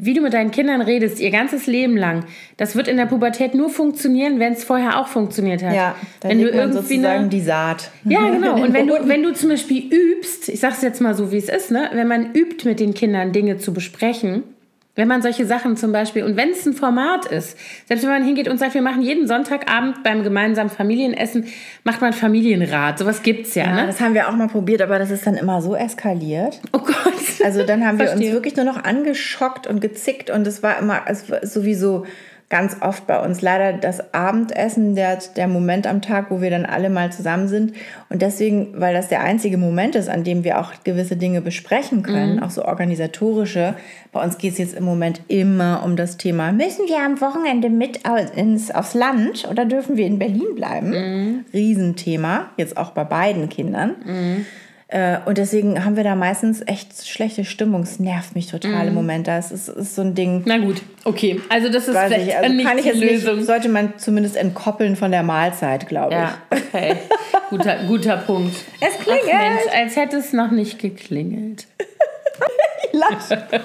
wie 0.00 0.14
du 0.14 0.20
mit 0.20 0.32
deinen 0.32 0.50
Kindern 0.50 0.80
redest, 0.80 1.20
ihr 1.20 1.30
ganzes 1.30 1.66
Leben 1.66 1.96
lang, 1.96 2.24
das 2.56 2.76
wird 2.76 2.88
in 2.88 2.96
der 2.96 3.06
Pubertät 3.06 3.54
nur 3.54 3.70
funktionieren, 3.70 4.38
wenn 4.38 4.54
es 4.54 4.64
vorher 4.64 4.98
auch 4.98 5.08
funktioniert 5.08 5.62
hat. 5.62 5.74
Ja, 5.74 5.94
dann 6.20 6.30
wenn 6.30 6.40
du 6.40 6.48
irgendwie 6.48 6.72
sozusagen 6.78 7.20
eine, 7.20 7.28
die 7.28 7.40
Saat. 7.40 7.90
Ja, 8.04 8.28
genau. 8.30 8.54
Und 8.62 8.72
wenn 8.72 8.86
du, 8.86 8.94
wenn 9.04 9.22
du 9.22 9.32
zum 9.32 9.50
Beispiel 9.50 9.92
übst, 9.92 10.48
ich 10.48 10.60
sage 10.60 10.74
es 10.76 10.82
jetzt 10.82 11.00
mal 11.00 11.14
so, 11.14 11.32
wie 11.32 11.36
es 11.36 11.48
ist, 11.48 11.70
ne? 11.70 11.90
wenn 11.92 12.08
man 12.08 12.32
übt, 12.34 12.68
mit 12.68 12.80
den 12.80 12.94
Kindern 12.94 13.32
Dinge 13.32 13.58
zu 13.58 13.72
besprechen, 13.72 14.42
wenn 14.96 15.06
man 15.06 15.22
solche 15.22 15.46
Sachen 15.46 15.76
zum 15.76 15.92
Beispiel, 15.92 16.24
und 16.24 16.36
wenn 16.36 16.50
es 16.50 16.66
ein 16.66 16.72
Format 16.72 17.26
ist, 17.26 17.56
selbst 17.86 18.02
wenn 18.02 18.10
man 18.10 18.24
hingeht 18.24 18.48
und 18.48 18.58
sagt, 18.58 18.74
wir 18.74 18.82
machen 18.82 19.02
jeden 19.02 19.26
Sonntagabend 19.28 20.02
beim 20.02 20.24
gemeinsamen 20.24 20.68
Familienessen, 20.68 21.46
macht 21.84 22.00
man 22.00 22.12
Familienrat. 22.12 22.98
Sowas 22.98 23.22
gibt 23.22 23.46
es 23.46 23.54
ja, 23.54 23.64
ja 23.64 23.74
ne? 23.74 23.86
Das 23.86 24.00
haben 24.00 24.14
wir 24.14 24.28
auch 24.28 24.34
mal 24.34 24.48
probiert, 24.48 24.82
aber 24.82 24.98
das 24.98 25.10
ist 25.10 25.26
dann 25.26 25.36
immer 25.36 25.62
so 25.62 25.76
eskaliert. 25.76 26.60
Oh 26.72 26.78
Gott. 26.78 26.94
Also 27.44 27.64
dann 27.64 27.86
haben 27.86 27.98
wir 27.98 28.10
uns 28.12 28.20
wirklich 28.20 28.56
nur 28.56 28.64
noch 28.64 28.84
angeschockt 28.84 29.66
und 29.66 29.80
gezickt 29.80 30.28
und 30.28 30.46
es 30.46 30.62
war 30.62 30.78
immer 30.78 31.02
war 31.28 31.46
sowieso 31.46 32.04
ganz 32.50 32.76
oft 32.80 33.06
bei 33.06 33.24
uns 33.24 33.42
leider 33.42 33.72
das 33.72 34.12
Abendessen, 34.12 34.96
der, 34.96 35.18
der 35.36 35.46
Moment 35.46 35.86
am 35.86 36.02
Tag, 36.02 36.30
wo 36.30 36.42
wir 36.42 36.50
dann 36.50 36.66
alle 36.66 36.90
mal 36.90 37.12
zusammen 37.12 37.46
sind. 37.46 37.74
Und 38.08 38.22
deswegen, 38.22 38.78
weil 38.78 38.92
das 38.92 39.08
der 39.08 39.20
einzige 39.20 39.56
Moment 39.56 39.94
ist, 39.94 40.08
an 40.08 40.24
dem 40.24 40.42
wir 40.42 40.60
auch 40.60 40.72
gewisse 40.82 41.16
Dinge 41.16 41.40
besprechen 41.40 42.02
können, 42.02 42.36
mhm. 42.36 42.42
auch 42.42 42.50
so 42.50 42.64
organisatorische. 42.64 43.76
Bei 44.10 44.22
uns 44.22 44.36
geht 44.36 44.52
es 44.52 44.58
jetzt 44.58 44.74
im 44.74 44.84
Moment 44.84 45.22
immer 45.28 45.82
um 45.84 45.94
das 45.94 46.16
Thema, 46.16 46.50
müssen 46.50 46.88
wir 46.88 46.98
am 46.98 47.20
Wochenende 47.20 47.70
mit 47.70 48.00
ins, 48.34 48.72
aufs 48.72 48.94
Land 48.94 49.46
oder 49.48 49.64
dürfen 49.64 49.96
wir 49.96 50.06
in 50.06 50.18
Berlin 50.18 50.56
bleiben? 50.56 50.90
Mhm. 50.90 51.44
Riesenthema, 51.54 52.50
jetzt 52.56 52.76
auch 52.76 52.90
bei 52.90 53.04
beiden 53.04 53.48
Kindern. 53.48 53.94
Mhm. 54.04 54.46
Äh, 54.92 55.18
und 55.24 55.38
deswegen 55.38 55.84
haben 55.84 55.94
wir 55.94 56.02
da 56.02 56.16
meistens 56.16 56.62
echt 56.66 57.06
schlechte 57.06 57.44
Stimmung. 57.44 57.84
Es 57.84 58.00
nervt 58.00 58.34
mich 58.34 58.48
total 58.48 58.72
mm. 58.72 58.80
im 58.80 58.88
mhm. 58.88 58.94
Moment. 58.94 59.28
Das 59.28 59.52
ist, 59.52 59.68
ist 59.68 59.94
so 59.94 60.02
ein 60.02 60.16
Ding. 60.16 60.42
Na 60.46 60.58
gut, 60.58 60.82
okay. 61.04 61.40
Also 61.48 61.68
das 61.68 61.86
ist 61.86 61.96
vielleicht 61.96 62.26
ich, 62.26 62.36
also 62.36 62.52
nicht 62.52 62.66
kann 62.66 62.76
ich 62.76 62.90
die 62.90 62.98
Lösung. 62.98 63.36
Nicht, 63.36 63.46
sollte 63.46 63.68
man 63.68 63.98
zumindest 63.98 64.36
entkoppeln 64.36 64.96
von 64.96 65.12
der 65.12 65.22
Mahlzeit, 65.22 65.86
glaube 65.86 66.14
ja, 66.14 66.34
ich. 66.50 66.58
okay. 66.74 66.96
guter, 67.50 67.84
guter 67.86 68.16
Punkt. 68.16 68.56
Es 68.80 68.98
klingelt. 68.98 69.30
Ach 69.32 69.38
Mensch, 69.38 69.62
als 69.72 69.94
hätte 69.94 70.16
es 70.16 70.32
noch 70.32 70.50
nicht 70.50 70.80
geklingelt. 70.80 71.68
ich 72.82 72.98
lache. 72.98 73.46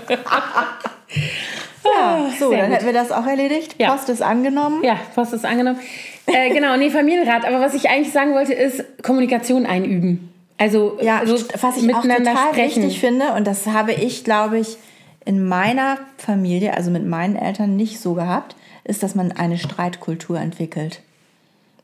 ja, 1.85 2.29
so, 2.39 2.51
dann 2.51 2.67
gut. 2.67 2.69
hätten 2.69 2.85
wir 2.85 2.93
das 2.93 3.11
auch 3.11 3.25
erledigt. 3.25 3.77
Ja. 3.79 3.95
Post 3.95 4.09
ist 4.09 4.21
angenommen. 4.21 4.83
Ja, 4.83 4.99
Post 5.15 5.33
ist 5.33 5.43
angenommen. 5.43 5.79
äh, 6.27 6.53
genau, 6.53 6.77
nee, 6.77 6.91
Familienrat. 6.91 7.45
Aber 7.45 7.61
was 7.61 7.73
ich 7.73 7.89
eigentlich 7.89 8.13
sagen 8.13 8.35
wollte, 8.35 8.53
ist 8.53 9.01
Kommunikation 9.01 9.65
einüben. 9.65 10.29
Also, 10.57 10.97
ja, 11.01 11.19
also 11.19 11.35
was 11.59 11.77
ich 11.77 11.93
auch 11.93 12.01
total 12.01 12.53
sprechen. 12.53 12.83
wichtig 12.83 12.99
finde, 12.99 13.33
und 13.33 13.45
das 13.45 13.67
habe 13.67 13.93
ich, 13.93 14.23
glaube 14.23 14.59
ich, 14.59 14.77
in 15.25 15.45
meiner 15.45 15.97
Familie, 16.17 16.75
also 16.75 16.91
mit 16.91 17.05
meinen 17.05 17.35
Eltern 17.35 17.75
nicht 17.75 17.99
so 17.99 18.13
gehabt, 18.13 18.55
ist, 18.83 19.03
dass 19.03 19.15
man 19.15 19.31
eine 19.31 19.57
Streitkultur 19.57 20.39
entwickelt. 20.39 21.01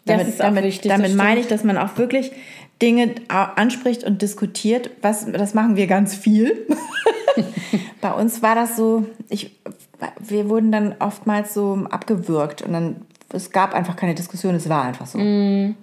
Damit, 0.06 0.22
das 0.22 0.30
ist 0.30 0.40
damit, 0.40 0.64
wichtig, 0.64 0.90
damit 0.90 1.16
meine 1.16 1.40
ich, 1.40 1.48
dass 1.48 1.64
man 1.64 1.78
auch 1.78 1.98
wirklich 1.98 2.32
Dinge 2.82 3.16
anspricht 3.28 4.04
und 4.04 4.22
diskutiert. 4.22 4.90
Was, 5.02 5.26
das 5.32 5.54
machen 5.54 5.76
wir 5.76 5.88
ganz 5.88 6.16
viel. 6.16 6.68
Bei 8.02 8.12
uns 8.14 8.42
war 8.42 8.56
das 8.56 8.76
so, 8.76 9.06
ich, 9.30 9.52
wir 10.20 10.50
wurden 10.50 10.72
dann 10.72 10.96
oftmals 11.00 11.54
so 11.54 11.86
abgewürgt 11.90 12.62
und 12.62 12.74
dann, 12.74 12.96
es 13.34 13.52
gab 13.52 13.74
einfach 13.74 13.96
keine 13.96 14.16
Diskussion, 14.16 14.56
es 14.56 14.70
war 14.70 14.84
einfach 14.84 15.06
so. 15.06 15.20
Mm. 15.20 15.76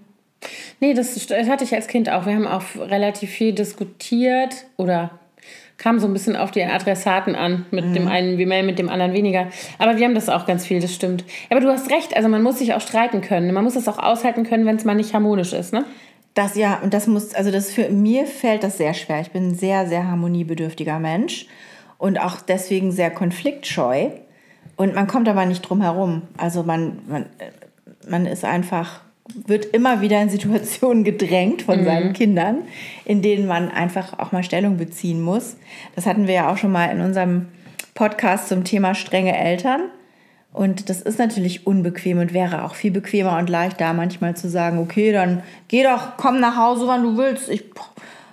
Nee, 0.81 0.95
das, 0.95 1.15
das 1.27 1.49
hatte 1.49 1.65
ich 1.65 1.75
als 1.75 1.89
Kind 1.89 2.09
auch. 2.11 2.27
Wir 2.27 2.35
haben 2.35 2.47
auch 2.47 2.63
relativ 2.77 3.31
viel 3.31 3.53
diskutiert 3.53 4.67
oder 4.77 5.11
kam 5.79 6.01
so 6.01 6.07
ein 6.07 6.13
bisschen 6.13 6.37
auf 6.37 6.51
die 6.51 6.63
Adressaten 6.63 7.35
an. 7.35 7.65
Mit 7.71 7.87
mhm. 7.87 7.95
dem 7.95 8.09
einen 8.09 8.39
wie 8.39 8.47
mehr, 8.47 8.63
mit 8.63 8.79
dem 8.79 8.89
anderen 8.89 9.13
weniger. 9.13 9.49
Aber 9.79 9.97
wir 9.97 10.05
haben 10.05 10.15
das 10.15 10.29
auch 10.29 10.47
ganz 10.47 10.67
viel, 10.67 10.81
das 10.81 10.95
stimmt. 10.95 11.25
Aber 11.51 11.61
du 11.61 11.71
hast 11.71 11.91
recht, 11.91 12.17
also 12.17 12.29
man 12.29 12.43
muss 12.43 12.59
sich 12.59 12.75
auch 12.75 12.81
streiten 12.81 13.21
können. 13.21 13.53
Man 13.53 13.65
muss 13.65 13.77
es 13.77 13.89
auch 13.89 13.99
aushalten 13.99 14.45
können, 14.45 14.67
wenn 14.67 14.77
es 14.77 14.85
mal 14.85 14.95
nicht 14.95 15.15
harmonisch 15.15 15.53
ist, 15.53 15.73
ne? 15.73 15.85
Das 16.35 16.55
ja, 16.57 16.79
und 16.83 16.95
das 16.95 17.07
muss, 17.09 17.35
also 17.35 17.51
das 17.51 17.73
für 17.73 17.89
mir 17.89 18.27
fällt 18.27 18.63
das 18.63 18.79
sehr 18.79 18.95
schwer. 18.95 19.21
Ich 19.21 19.33
bin 19.33 19.49
ein 19.49 19.55
sehr, 19.55 19.89
sehr 19.89 20.07
harmoniebedürftiger 20.07 21.01
Mensch 21.01 21.47
und 21.97 22.21
auch 22.21 22.41
deswegen 22.41 22.93
sehr 22.93 23.11
konfliktscheu. 23.11 24.11
Und 24.77 24.95
man 24.95 25.09
kommt 25.09 25.29
aber 25.29 25.47
nicht 25.47 25.63
drum 25.63 25.81
herum. 25.81 26.23
Also 26.37 26.63
man, 26.63 27.01
man, 27.09 27.27
man 28.09 28.27
ist 28.27 28.45
einfach 28.45 29.01
wird 29.47 29.67
immer 29.67 30.01
wieder 30.01 30.21
in 30.21 30.31
Situationen 30.31 31.05
gedrängt 31.05 31.63
von 31.63 31.81
mhm. 31.81 31.85
seinen 31.85 32.13
Kindern, 32.13 32.59
in 33.05 33.23
denen 33.23 33.47
man 33.47 33.71
einfach 33.71 34.19
auch 34.19 34.33
mal 34.33 34.43
Stellung 34.43 34.77
beziehen 34.77 35.21
muss. 35.21 35.57
Das 35.95 36.07
hatten 36.07 36.27
wir 36.27 36.35
ja 36.35 36.51
auch 36.51 36.57
schon 36.57 36.73
mal 36.73 36.87
in 36.87 37.01
unserem 37.01 37.47
Podcast 37.95 38.49
zum 38.49 38.65
Thema 38.65 38.95
strenge 38.95 39.37
Eltern. 39.37 39.83
Und 40.53 40.89
das 40.89 41.03
ist 41.03 41.19
natürlich 41.19 41.67
unbequem 41.67 42.19
und 42.19 42.33
wäre 42.33 42.65
auch 42.65 42.75
viel 42.75 42.91
bequemer 42.91 43.39
und 43.39 43.51
leichter, 43.51 43.93
manchmal 43.93 44.37
zu 44.37 44.49
sagen, 44.49 44.79
okay, 44.79 45.13
dann 45.13 45.43
geh 45.69 45.83
doch, 45.83 46.17
komm 46.17 46.41
nach 46.41 46.57
Hause, 46.57 46.87
wann 46.87 47.03
du 47.03 47.17
willst. 47.17 47.49
Ich, 47.49 47.65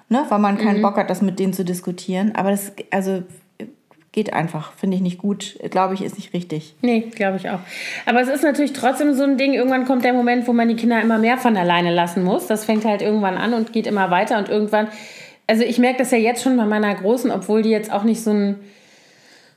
ne, 0.10 0.26
weil 0.30 0.40
man 0.40 0.58
keinen 0.58 0.78
mhm. 0.78 0.82
Bock 0.82 0.98
hat, 0.98 1.10
das 1.10 1.22
mit 1.22 1.40
denen 1.40 1.54
zu 1.54 1.66
diskutieren. 1.66 2.34
Aber 2.36 2.52
das, 2.52 2.72
also 2.90 3.24
geht 4.16 4.34
einfach, 4.34 4.72
finde 4.72 4.96
ich 4.96 5.04
nicht 5.04 5.18
gut, 5.18 5.60
glaube 5.70 5.94
ich, 5.94 6.02
ist 6.02 6.16
nicht 6.16 6.34
richtig. 6.34 6.74
Nee, 6.82 7.02
glaube 7.14 7.36
ich 7.36 7.50
auch. 7.50 7.60
Aber 8.06 8.22
es 8.22 8.30
ist 8.30 8.44
natürlich 8.44 8.72
trotzdem 8.72 9.14
so 9.14 9.24
ein 9.24 9.38
Ding, 9.38 9.54
irgendwann 9.54 9.86
kommt 9.86 10.06
der 10.06 10.14
Moment, 10.14 10.48
wo 10.48 10.54
man 10.54 10.70
die 10.70 10.78
Kinder 10.78 11.02
immer 11.02 11.18
mehr 11.18 11.38
von 11.38 11.58
alleine 11.58 11.94
lassen 11.94 12.24
muss. 12.24 12.48
Das 12.48 12.64
fängt 12.64 12.86
halt 12.86 13.02
irgendwann 13.02 13.36
an 13.36 13.54
und 13.54 13.74
geht 13.74 13.86
immer 13.86 14.12
weiter 14.12 14.38
und 14.38 14.48
irgendwann, 14.48 14.88
also 15.48 15.64
ich 15.64 15.80
merke 15.80 16.00
das 16.00 16.12
ja 16.12 16.18
jetzt 16.18 16.42
schon 16.42 16.56
bei 16.56 16.66
meiner 16.66 16.96
Großen, 16.96 17.30
obwohl 17.30 17.62
die 17.62 17.70
jetzt 17.70 17.92
auch 17.92 18.04
nicht 18.04 18.24
so 18.24 18.32
ein, 18.32 18.56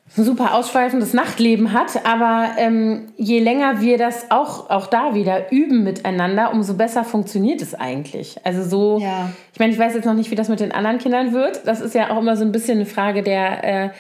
so 0.09 0.23
ein 0.23 0.25
super 0.25 0.55
ausschweifendes 0.55 1.15
Nachtleben 1.15 1.73
hat, 1.73 2.05
aber 2.05 2.49
ähm, 2.59 3.13
je 3.17 3.39
länger 3.39 3.81
wir 3.81 3.97
das 3.97 4.31
auch, 4.33 4.71
auch 4.71 4.89
da 4.89 5.15
wieder 5.15 5.53
üben 5.53 5.85
miteinander, 5.85 6.51
umso 6.53 6.75
besser 6.75 7.05
funktioniert 7.05 7.63
es 7.63 7.75
eigentlich. 7.75 8.39
Also 8.43 8.65
so, 8.65 8.99
ja. 9.01 9.31
ich 9.53 9.61
meine, 9.61 9.73
ich 9.73 9.79
weiß 9.79 9.95
jetzt 9.95 10.07
noch 10.07 10.15
nicht, 10.15 10.33
wie 10.33 10.35
das 10.35 10.49
mit 10.49 10.61
den 10.61 10.73
anderen 10.73 10.99
Kindern 10.99 11.33
wird. 11.33 11.67
Das 11.67 11.81
ist 11.81 11.95
ja 11.95 12.11
auch 12.11 12.19
immer 12.19 12.37
so 12.37 12.45
ein 12.45 12.53
bisschen 12.53 12.79
eine 12.79 12.87
Frage 12.87 13.23
der, 13.23 13.65
äh, 13.65 13.91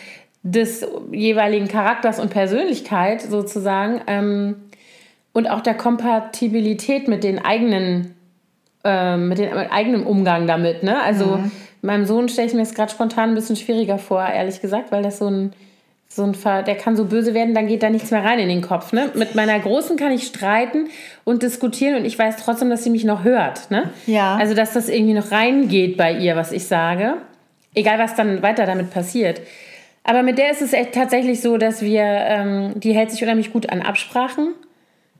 des 0.50 0.86
jeweiligen 1.12 1.68
Charakters 1.68 2.18
und 2.18 2.30
Persönlichkeit 2.30 3.22
sozusagen 3.22 4.00
ähm, 4.06 4.56
und 5.32 5.48
auch 5.48 5.60
der 5.60 5.74
Kompatibilität 5.74 7.08
mit 7.08 7.24
den 7.24 7.44
eigenen, 7.44 8.14
äh, 8.84 9.16
mit 9.16 9.38
dem 9.38 9.52
eigenen 9.52 10.04
Umgang 10.04 10.46
damit. 10.46 10.82
Ne? 10.82 11.00
Also 11.00 11.38
mhm. 11.38 11.50
meinem 11.82 12.06
Sohn 12.06 12.28
stelle 12.28 12.48
ich 12.48 12.54
mir 12.54 12.60
jetzt 12.60 12.74
gerade 12.74 12.90
spontan 12.90 13.30
ein 13.30 13.34
bisschen 13.34 13.56
schwieriger 13.56 13.98
vor, 13.98 14.26
ehrlich 14.26 14.60
gesagt, 14.60 14.90
weil 14.90 15.02
das 15.02 15.18
so 15.18 15.28
ein 15.28 15.52
so 16.10 16.24
ein 16.24 16.34
Ver 16.34 16.62
der 16.62 16.74
kann 16.74 16.96
so 16.96 17.04
böse 17.04 17.34
werden, 17.34 17.54
dann 17.54 17.66
geht 17.66 17.82
da 17.82 17.90
nichts 17.90 18.10
mehr 18.10 18.24
rein 18.24 18.38
in 18.38 18.48
den 18.48 18.62
Kopf. 18.62 18.92
Ne? 18.92 19.10
Mit 19.14 19.34
meiner 19.34 19.60
Großen 19.60 19.98
kann 19.98 20.10
ich 20.10 20.26
streiten 20.26 20.88
und 21.24 21.42
diskutieren 21.42 21.96
und 21.96 22.06
ich 22.06 22.18
weiß 22.18 22.36
trotzdem, 22.36 22.70
dass 22.70 22.82
sie 22.82 22.88
mich 22.88 23.04
noch 23.04 23.24
hört. 23.24 23.70
Ne? 23.70 23.90
Ja. 24.06 24.36
Also, 24.36 24.54
dass 24.54 24.72
das 24.72 24.88
irgendwie 24.88 25.12
noch 25.12 25.30
reingeht 25.30 25.98
bei 25.98 26.12
ihr, 26.14 26.34
was 26.34 26.50
ich 26.52 26.66
sage. 26.66 27.18
Egal, 27.74 27.98
was 27.98 28.14
dann 28.14 28.42
weiter 28.42 28.64
damit 28.64 28.90
passiert. 28.90 29.42
Aber 30.08 30.22
mit 30.22 30.38
der 30.38 30.50
ist 30.50 30.62
es 30.62 30.72
echt 30.72 30.94
tatsächlich 30.94 31.42
so, 31.42 31.58
dass 31.58 31.82
wir, 31.82 32.02
ähm, 32.02 32.80
die 32.80 32.94
hält 32.94 33.10
sich 33.10 33.22
unheimlich 33.22 33.52
gut 33.52 33.68
an 33.68 33.82
Absprachen. 33.82 34.54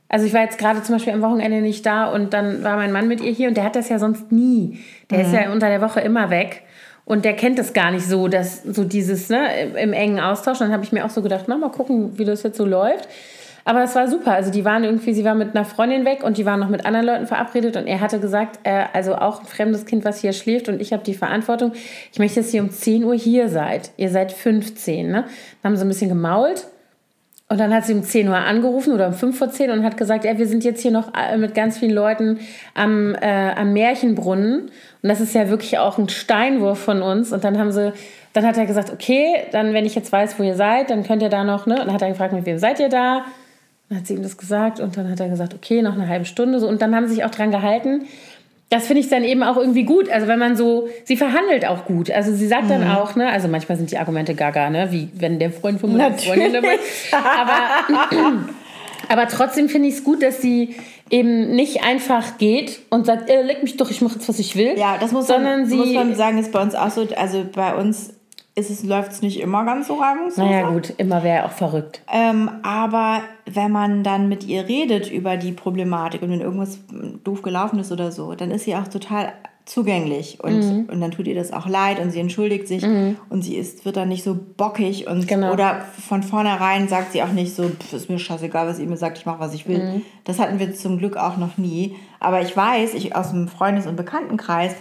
Also 0.09 0.24
ich 0.24 0.32
war 0.32 0.41
jetzt 0.41 0.57
gerade 0.57 0.82
zum 0.82 0.95
Beispiel 0.95 1.12
am 1.12 1.20
Wochenende 1.20 1.61
nicht 1.61 1.84
da 1.84 2.11
und 2.11 2.32
dann 2.32 2.64
war 2.64 2.76
mein 2.76 2.91
Mann 2.91 3.07
mit 3.07 3.20
ihr 3.20 3.30
hier 3.30 3.49
und 3.49 3.57
der 3.59 3.64
hat 3.64 3.76
das 3.76 3.91
ja 3.91 3.99
sonst 3.99 4.32
nie. 4.32 4.78
Der 5.11 5.18
mhm. 5.18 5.24
ist 5.26 5.32
ja 5.34 5.53
unter 5.53 5.68
der 5.68 5.82
Woche 5.82 6.01
immer 6.01 6.30
weg. 6.30 6.62
Und 7.05 7.26
der 7.26 7.34
kennt 7.34 7.59
das 7.59 7.74
gar 7.74 7.91
nicht 7.91 8.07
so, 8.07 8.28
dass 8.28 8.62
so 8.62 8.82
dieses 8.82 9.28
ne, 9.28 9.72
im 9.78 9.93
engen 9.93 10.20
Austausch. 10.20 10.59
Und 10.62 10.68
dann 10.68 10.72
habe 10.72 10.84
ich 10.84 10.93
mir 10.93 11.05
auch 11.05 11.11
so 11.11 11.20
gedacht, 11.20 11.45
na, 11.49 11.59
mal 11.59 11.70
gucken, 11.70 12.18
wie 12.18 12.24
das 12.24 12.43
jetzt 12.43 12.57
so 12.57 12.64
läuft. 12.64 13.11
Aber 13.69 13.83
es 13.83 13.95
war 13.95 14.09
super. 14.09 14.33
Also 14.33 14.51
die 14.51 14.64
waren 14.64 14.83
irgendwie, 14.83 15.12
sie 15.12 15.27
war 15.27 15.35
mit 15.35 15.55
einer 15.55 15.66
Freundin 15.66 16.07
weg 16.07 16.23
und 16.25 16.39
die 16.39 16.47
waren 16.47 16.59
noch 16.59 16.71
mit 16.71 16.87
anderen 16.87 17.05
Leuten 17.05 17.27
verabredet 17.27 17.77
und 17.77 17.87
er 17.87 18.01
hatte 18.01 18.19
gesagt, 18.19 18.61
äh, 18.62 18.85
also 18.95 19.14
auch 19.14 19.41
ein 19.41 19.47
fremdes 19.47 19.85
Kind, 19.85 20.07
was 20.07 20.23
hier 20.23 20.33
schläft 20.33 20.71
und 20.71 20.81
ich 20.81 20.95
habe 20.95 21.05
die 21.05 21.12
Verantwortung. 21.12 21.73
Ich 22.11 22.19
möchte, 22.19 22.41
dass 22.41 22.55
ihr 22.55 22.62
um 22.62 22.71
10 22.71 23.05
Uhr 23.05 23.14
hier 23.14 23.51
seid. 23.51 23.91
Ihr 23.99 24.09
seid 24.09 24.33
15, 24.33 25.11
ne? 25.11 25.25
Dann 25.62 25.73
haben 25.73 25.77
sie 25.77 25.85
ein 25.85 25.89
bisschen 25.89 26.09
gemault 26.09 26.66
und 27.51 27.61
dann 27.61 27.75
hat 27.75 27.85
sie 27.85 27.93
um 27.93 28.03
10 28.03 28.27
Uhr 28.29 28.37
angerufen 28.37 28.95
oder 28.95 29.09
um 29.09 29.12
5 29.12 29.37
vor 29.37 29.51
10 29.51 29.71
und 29.71 29.85
hat 29.85 29.99
gesagt, 29.99 30.25
ja, 30.25 30.39
wir 30.39 30.47
sind 30.47 30.64
jetzt 30.64 30.81
hier 30.81 30.91
noch 30.91 31.12
äh, 31.12 31.37
mit 31.37 31.55
ganz 31.55 31.77
vielen 31.77 31.93
Leuten 31.93 32.39
am, 32.73 33.14
äh, 33.16 33.53
am 33.55 33.75
Märchenbrunnen. 33.75 34.61
Und 34.62 35.09
das 35.11 35.21
ist 35.21 35.35
ja 35.35 35.51
wirklich 35.51 35.77
auch 35.77 35.99
ein 35.99 36.09
Steinwurf 36.09 36.79
von 36.79 37.03
uns. 37.03 37.35
Und 37.35 37.45
dann 37.45 37.59
haben 37.59 37.73
sie, 37.73 37.93
dann 38.33 38.47
hat 38.47 38.57
er 38.57 38.64
gesagt, 38.64 38.91
okay, 38.91 39.45
dann, 39.53 39.75
wenn 39.75 39.85
ich 39.85 39.95
jetzt 39.95 40.11
weiß, 40.11 40.39
wo 40.39 40.43
ihr 40.43 40.55
seid, 40.55 40.89
dann 40.89 41.05
könnt 41.05 41.21
ihr 41.21 41.29
da 41.29 41.45
noch, 41.45 41.66
ne? 41.66 41.75
Und 41.75 41.89
dann 41.89 41.93
hat 41.93 42.01
er 42.01 42.09
gefragt, 42.09 42.33
mit 42.33 42.47
wem 42.47 42.59
seid 42.59 42.81
ihr 42.81 42.89
da? 42.89 43.27
Dann 43.89 43.99
hat 43.99 44.07
sie 44.07 44.14
ihm 44.14 44.22
das 44.22 44.36
gesagt 44.36 44.80
und 44.80 44.97
dann 44.97 45.11
hat 45.11 45.20
er 45.20 45.28
gesagt, 45.28 45.55
okay, 45.55 45.82
noch 45.82 45.95
eine 45.95 46.09
halbe 46.09 46.24
Stunde 46.24 46.61
so. 46.61 46.68
Und 46.68 46.82
dann 46.82 46.95
haben 46.95 47.07
sie 47.07 47.14
sich 47.14 47.24
auch 47.24 47.30
dran 47.30 47.51
gehalten. 47.51 48.03
Das 48.70 48.86
finde 48.86 49.01
ich 49.01 49.09
dann 49.09 49.24
eben 49.24 49.43
auch 49.43 49.57
irgendwie 49.57 49.84
gut. 49.84 50.11
Also 50.11 50.26
wenn 50.28 50.39
man 50.39 50.57
so, 50.57 50.89
sie 51.05 51.16
verhandelt 51.16 51.66
auch 51.66 51.86
gut. 51.86 52.11
Also 52.11 52.34
sie 52.34 52.47
sagt 52.47 52.64
mhm. 52.64 52.68
dann 52.68 52.91
auch, 52.91 53.16
ne, 53.16 53.30
also 53.30 53.49
manchmal 53.49 53.78
sind 53.78 53.91
die 53.91 53.97
Argumente 53.97 54.34
gaga, 54.34 54.68
ne, 54.68 54.89
wie 54.91 55.09
wenn 55.14 55.39
der 55.39 55.51
Freund 55.51 55.80
von 55.80 55.91
meiner 55.93 56.12
Freundin 56.18 56.53
dabei 56.53 56.74
ist. 56.74 57.14
Aber, 57.14 58.45
aber 59.09 59.28
trotzdem 59.28 59.70
finde 59.70 59.89
ich 59.89 59.95
es 59.95 60.05
gut, 60.05 60.22
dass 60.22 60.43
sie 60.43 60.74
eben 61.11 61.55
nicht 61.57 61.82
einfach 61.82 62.36
geht 62.36 62.80
und 62.91 63.07
sagt, 63.07 63.30
äh, 63.30 63.41
leck 63.41 63.62
mich 63.62 63.78
doch, 63.78 63.91
ich 63.91 64.03
mache 64.03 64.16
jetzt, 64.16 64.28
was 64.28 64.39
ich 64.39 64.55
will. 64.55 64.78
Ja, 64.78 64.99
das 64.99 65.12
muss, 65.12 65.26
sondern 65.26 65.61
man, 65.61 65.68
sie, 65.68 65.76
muss 65.76 65.95
man 65.95 66.14
sagen, 66.14 66.36
ist 66.36 66.53
bei 66.53 66.61
uns 66.61 66.74
auch 66.74 66.91
so. 66.91 67.07
Also 67.16 67.47
bei 67.51 67.74
uns 67.74 68.12
es, 68.59 68.85
läuft 68.85 69.13
es 69.13 69.23
nicht 69.23 69.41
immer 69.41 69.65
ganz 69.65 69.89
so 69.89 69.95
reibungslos. 69.95 70.37
Naja, 70.37 70.69
gut, 70.71 70.93
immer 70.99 71.23
wäre 71.23 71.47
auch 71.47 71.53
verrückt. 71.53 72.03
Ähm, 72.13 72.51
aber 72.63 73.23
wenn 73.47 73.73
man 73.73 74.03
dann 74.03 74.29
mit 74.29 74.45
ihr 74.45 74.69
redet 74.69 75.11
über 75.11 75.37
die 75.37 75.53
Problematik 75.53 76.23
und 76.23 76.31
wenn 76.31 76.41
irgendwas 76.41 76.81
doof 77.25 77.43
gelaufen 77.43 77.79
ist 77.79 77.93
oder 77.93 78.13
so, 78.13 78.35
dann 78.35 78.51
ist 78.51 78.65
sie 78.65 78.75
auch 78.75 78.89
total 78.89 79.33
zugänglich 79.69 80.39
und, 80.43 80.61
mhm. 80.61 80.89
und 80.91 81.01
dann 81.01 81.11
tut 81.11 81.27
ihr 81.27 81.35
das 81.35 81.53
auch 81.53 81.69
leid 81.69 82.01
und 82.01 82.11
sie 82.11 82.21
entschuldigt 82.21 82.67
sich 82.67 82.83
mhm. 82.83 83.17
und 83.29 83.43
sie 83.43 83.55
ist, 83.55 83.85
wird 83.85 83.99
dann 83.99 84.09
nicht 84.09 84.25
so 84.25 84.39
bockig 84.57 85.07
und 85.07 85.29
genau. 85.29 85.53
oder 85.53 85.85
von 86.09 86.23
vornherein 86.23 86.89
sagt 86.89 87.13
sie 87.13 87.23
auch 87.23 87.33
nicht 87.33 87.55
so, 87.55 87.71
ist 87.93 88.09
mir 88.09 88.19
scheißegal, 88.19 88.67
was 88.67 88.79
ihr 88.79 88.87
mir 88.87 88.97
sagt, 88.97 89.19
ich 89.19 89.27
mache, 89.27 89.41
was 89.41 89.53
ich 89.53 89.69
will. 89.69 89.79
Mhm. 89.79 90.03
Das 90.25 90.39
hatten 90.39 90.59
wir 90.59 90.75
zum 90.75 90.97
Glück 90.97 91.19
auch 91.19 91.37
noch 91.37 91.59
nie. 91.59 91.97
Aber 92.19 92.41
ich 92.41 92.57
weiß, 92.57 92.95
ich 92.95 93.15
aus 93.15 93.31
dem 93.31 93.47
Freundes- 93.47 93.87
und 93.87 93.97
Bekanntenkreis, 93.97 94.75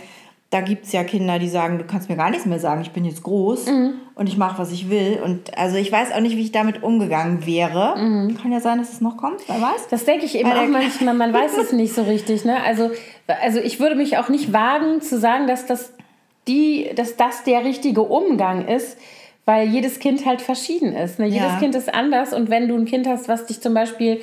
da 0.50 0.62
gibt 0.62 0.86
es 0.86 0.94
ja 0.94 1.04
Kinder, 1.04 1.40
die 1.40 1.50
sagen, 1.50 1.78
du 1.78 1.84
kannst 1.84 2.10
mir 2.10 2.16
gar 2.16 2.30
nichts 2.30 2.46
mehr 2.46 2.60
sagen, 2.60 2.82
ich 2.82 2.92
bin 2.92 3.04
jetzt 3.04 3.22
groß 3.22 3.66
mhm. 3.66 3.94
und 4.16 4.30
ich 4.30 4.38
mache, 4.38 4.58
was 4.60 4.72
ich 4.72 4.90
will. 4.90 5.20
Und 5.22 5.58
also 5.58 5.76
ich 5.76 5.92
weiß 5.92 6.14
auch 6.14 6.22
nicht, 6.22 6.38
wie 6.38 6.42
ich 6.42 6.54
damit 6.54 6.84
umgegangen 6.84 7.46
wäre. 7.46 7.98
Mhm. 7.98 8.38
Kann 8.42 8.54
ja 8.54 8.62
sein, 8.62 8.78
dass 8.78 8.94
es 8.94 9.02
noch 9.02 9.18
kommt, 9.18 9.42
wer 9.48 9.62
weiß. 9.62 9.90
Das 9.90 10.06
denke 10.06 10.26
ich 10.26 10.36
eben 10.36 10.50
Weil 10.50 10.58
auch 10.58 10.68
manchmal, 10.68 11.16
man 11.16 11.34
weiß 11.34 11.58
es 11.62 11.74
nicht 11.74 11.94
so 11.94 12.04
richtig. 12.04 12.46
Ne? 12.46 12.64
Also, 12.64 12.92
also 13.42 13.60
ich 13.60 13.82
würde 13.82 13.96
mich 13.96 14.18
auch 14.18 14.30
nicht 14.30 14.54
wagen 14.54 15.02
zu 15.02 15.20
sagen, 15.20 15.48
dass 15.48 15.66
das, 15.66 15.92
die, 16.48 16.92
dass 16.96 17.18
das 17.18 17.44
der 17.44 17.66
richtige 17.66 18.04
Umgang 18.04 18.70
ist, 18.70 18.98
weil 19.44 19.68
jedes 19.68 20.00
Kind 20.00 20.26
halt 20.26 20.42
verschieden 20.42 20.94
ist. 20.94 21.20
Ne? 21.20 21.26
Jedes 21.26 21.54
ja. 21.54 21.60
Kind 21.60 21.76
ist 21.76 21.94
anders 21.94 22.34
und 22.34 22.50
wenn 22.50 22.70
du 22.70 22.76
ein 22.76 22.86
Kind 22.86 23.06
hast, 23.06 23.28
was 23.28 23.48
dich 23.48 23.60
zum 23.60 23.74
Beispiel 23.74 24.22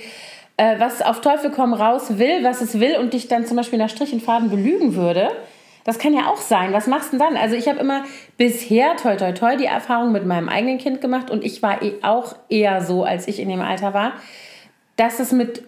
äh, 0.56 0.78
was 0.78 1.02
auf 1.02 1.20
Teufel 1.20 1.50
komm 1.50 1.74
raus 1.74 2.18
will, 2.18 2.44
was 2.44 2.60
es 2.60 2.78
will 2.80 2.96
und 2.98 3.12
dich 3.12 3.28
dann 3.28 3.44
zum 3.44 3.56
Beispiel 3.56 3.78
nach 3.78 3.90
Strich 3.90 4.12
und 4.12 4.22
Faden 4.22 4.50
belügen 4.50 4.94
würde, 4.94 5.30
das 5.84 5.98
kann 5.98 6.14
ja 6.14 6.28
auch 6.28 6.38
sein. 6.38 6.72
Was 6.72 6.86
machst 6.86 7.12
du 7.12 7.18
denn 7.18 7.26
dann? 7.26 7.36
Also 7.36 7.54
ich 7.54 7.68
habe 7.68 7.78
immer 7.78 8.04
bisher, 8.36 8.96
toi, 8.96 9.16
toi, 9.16 9.32
toi, 9.32 9.56
die 9.56 9.66
Erfahrung 9.66 10.12
mit 10.12 10.26
meinem 10.26 10.48
eigenen 10.48 10.78
Kind 10.78 11.00
gemacht 11.00 11.30
und 11.30 11.44
ich 11.44 11.62
war 11.62 11.82
eh 11.82 11.94
auch 12.02 12.34
eher 12.48 12.80
so, 12.80 13.04
als 13.04 13.28
ich 13.28 13.38
in 13.38 13.48
dem 13.48 13.60
Alter 13.60 13.94
war, 13.94 14.14
dass 14.96 15.20
es 15.20 15.32
mit, 15.32 15.62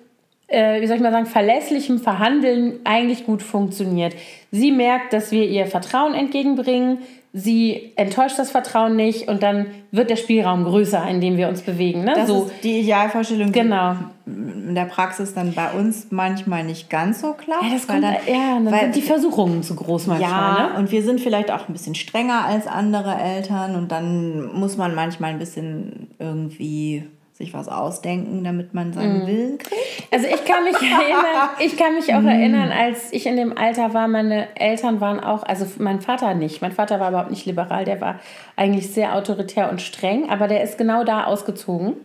äh, 0.48 0.80
wie 0.80 0.86
soll 0.86 0.96
ich 0.96 1.02
mal 1.02 1.12
sagen, 1.12 1.26
verlässlichem 1.26 1.98
Verhandeln 1.98 2.80
eigentlich 2.84 3.26
gut 3.26 3.42
funktioniert. 3.42 4.14
Sie 4.50 4.72
merkt, 4.72 5.12
dass 5.12 5.32
wir 5.32 5.46
ihr 5.46 5.66
Vertrauen 5.66 6.14
entgegenbringen 6.14 6.98
sie 7.36 7.92
enttäuscht 7.96 8.38
das 8.38 8.50
Vertrauen 8.50 8.96
nicht 8.96 9.28
und 9.28 9.42
dann 9.42 9.66
wird 9.90 10.08
der 10.08 10.16
Spielraum 10.16 10.64
größer, 10.64 11.06
in 11.06 11.20
dem 11.20 11.36
wir 11.36 11.48
uns 11.48 11.60
bewegen. 11.60 12.02
Ne? 12.02 12.14
Das 12.14 12.28
so. 12.28 12.44
ist 12.44 12.64
die 12.64 12.80
Idealvorstellung, 12.80 13.52
genau. 13.52 13.94
in 14.24 14.74
der 14.74 14.86
Praxis 14.86 15.34
dann 15.34 15.52
bei 15.52 15.70
uns 15.72 16.06
manchmal 16.10 16.64
nicht 16.64 16.88
ganz 16.88 17.20
so 17.20 17.34
klar. 17.34 17.58
Ja, 17.62 17.74
das 17.74 17.86
kommt, 17.86 18.02
dann, 18.02 18.14
ja, 18.26 18.54
dann 18.54 18.72
weil, 18.72 18.80
sind 18.80 18.96
die 18.96 19.02
Versuchungen 19.02 19.62
zu 19.62 19.76
groß 19.76 20.06
manchmal. 20.06 20.30
Ja, 20.30 20.68
ne? 20.72 20.78
und 20.78 20.90
wir 20.90 21.02
sind 21.02 21.20
vielleicht 21.20 21.50
auch 21.50 21.68
ein 21.68 21.74
bisschen 21.74 21.94
strenger 21.94 22.46
als 22.46 22.66
andere 22.66 23.14
Eltern 23.14 23.76
und 23.76 23.92
dann 23.92 24.54
muss 24.54 24.78
man 24.78 24.94
manchmal 24.94 25.30
ein 25.32 25.38
bisschen 25.38 26.08
irgendwie 26.18 27.04
sich 27.36 27.52
was 27.52 27.68
ausdenken, 27.68 28.44
damit 28.44 28.72
man 28.72 28.94
seinen 28.94 29.24
mm. 29.24 29.26
Willen 29.26 29.58
kriegt. 29.58 30.10
Also 30.10 30.26
ich 30.26 30.42
kann 30.46 30.64
mich 30.64 30.74
erinnern, 30.80 31.50
ich 31.58 31.76
kann 31.76 31.94
mich 31.94 32.14
auch 32.14 32.22
mm. 32.22 32.28
erinnern, 32.28 32.72
als 32.72 33.12
ich 33.12 33.26
in 33.26 33.36
dem 33.36 33.58
Alter 33.58 33.92
war, 33.92 34.08
meine 34.08 34.48
Eltern 34.56 35.02
waren 35.02 35.20
auch, 35.20 35.42
also 35.42 35.66
mein 35.78 36.00
Vater 36.00 36.32
nicht. 36.32 36.62
Mein 36.62 36.72
Vater 36.72 36.98
war 36.98 37.10
überhaupt 37.10 37.30
nicht 37.30 37.44
liberal, 37.44 37.84
der 37.84 38.00
war 38.00 38.20
eigentlich 38.56 38.90
sehr 38.90 39.14
autoritär 39.14 39.70
und 39.70 39.82
streng, 39.82 40.30
aber 40.30 40.48
der 40.48 40.62
ist 40.62 40.78
genau 40.78 41.04
da 41.04 41.24
ausgezogen 41.24 41.96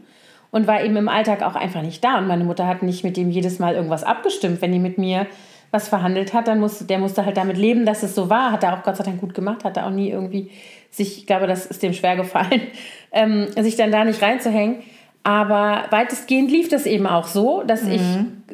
und 0.52 0.68
war 0.68 0.84
eben 0.84 0.98
im 0.98 1.08
Alltag 1.08 1.44
auch 1.44 1.56
einfach 1.56 1.82
nicht 1.82 2.04
da. 2.04 2.18
Und 2.18 2.28
meine 2.28 2.44
Mutter 2.44 2.68
hat 2.68 2.84
nicht 2.84 3.06
mit 3.06 3.16
dem 3.16 3.32
jedes 3.32 3.58
Mal 3.58 3.76
irgendwas 3.76 4.04
abgestimmt. 4.04 4.62
Wenn 4.62 4.74
die 4.74 4.80
mit 4.80 4.98
mir 4.98 5.28
was 5.72 5.88
verhandelt 5.88 6.34
hat, 6.34 6.50
dann 6.50 6.60
musste 6.60 6.84
der 6.84 6.98
musste 6.98 7.26
halt 7.26 7.38
damit 7.38 7.56
leben, 7.56 7.86
dass 7.86 8.04
es 8.04 8.14
so 8.14 8.30
war. 8.30 8.52
Hat 8.52 8.64
er 8.64 8.78
auch 8.78 8.84
Gott 8.84 8.98
sei 8.98 9.06
Dank 9.06 9.22
gut 9.22 9.34
gemacht, 9.34 9.64
hat 9.64 9.78
er 9.78 9.88
auch 9.88 9.92
nie 9.92 10.10
irgendwie 10.10 10.52
sich, 10.90 11.20
ich 11.20 11.26
glaube, 11.26 11.48
das 11.48 11.66
ist 11.66 11.82
dem 11.82 11.94
schwer 11.94 12.18
gefallen, 12.18 12.62
ähm, 13.14 13.48
sich 13.58 13.78
dann 13.78 13.94
da 13.94 14.04
nicht 14.04 14.22
reinzuhängen. 14.22 14.84
Aber 15.24 15.84
weitestgehend 15.92 16.50
lief 16.50 16.70
das 16.70 16.86
eben 16.86 17.06
auch 17.06 17.28
so, 17.28 17.62
dass 17.66 17.84
mhm. 17.84 17.92
ich 17.92 18.02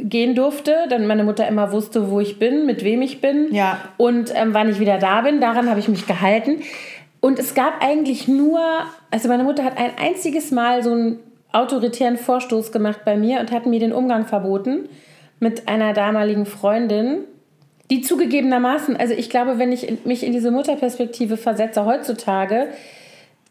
gehen 0.09 0.35
durfte, 0.35 0.75
dann 0.89 1.07
meine 1.07 1.23
Mutter 1.23 1.47
immer 1.47 1.71
wusste, 1.71 2.11
wo 2.11 2.19
ich 2.19 2.39
bin, 2.39 2.65
mit 2.65 2.83
wem 2.83 3.01
ich 3.01 3.21
bin 3.21 3.53
ja. 3.53 3.79
und 3.95 4.33
ähm, 4.35 4.53
wann 4.53 4.69
ich 4.69 4.79
wieder 4.79 4.97
da 4.97 5.21
bin. 5.21 5.39
Daran 5.39 5.69
habe 5.69 5.79
ich 5.79 5.87
mich 5.87 6.05
gehalten. 6.05 6.61
Und 7.21 7.39
es 7.39 7.55
gab 7.55 7.83
eigentlich 7.83 8.27
nur, 8.27 8.59
also 9.11 9.27
meine 9.29 9.43
Mutter 9.43 9.63
hat 9.63 9.77
ein 9.77 9.91
einziges 9.97 10.51
Mal 10.51 10.83
so 10.83 10.91
einen 10.91 11.19
autoritären 11.51 12.17
Vorstoß 12.17 12.71
gemacht 12.71 12.99
bei 13.05 13.17
mir 13.17 13.39
und 13.39 13.51
hat 13.51 13.65
mir 13.65 13.79
den 13.79 13.93
Umgang 13.93 14.25
verboten, 14.25 14.89
mit 15.39 15.67
einer 15.67 15.93
damaligen 15.93 16.45
Freundin, 16.45 17.19
die 17.89 18.01
zugegebenermaßen, 18.01 18.97
also 18.97 19.13
ich 19.13 19.29
glaube, 19.29 19.59
wenn 19.59 19.71
ich 19.71 20.05
mich 20.05 20.25
in 20.25 20.33
diese 20.33 20.51
Mutterperspektive 20.51 21.37
versetze 21.37 21.85
heutzutage, 21.85 22.67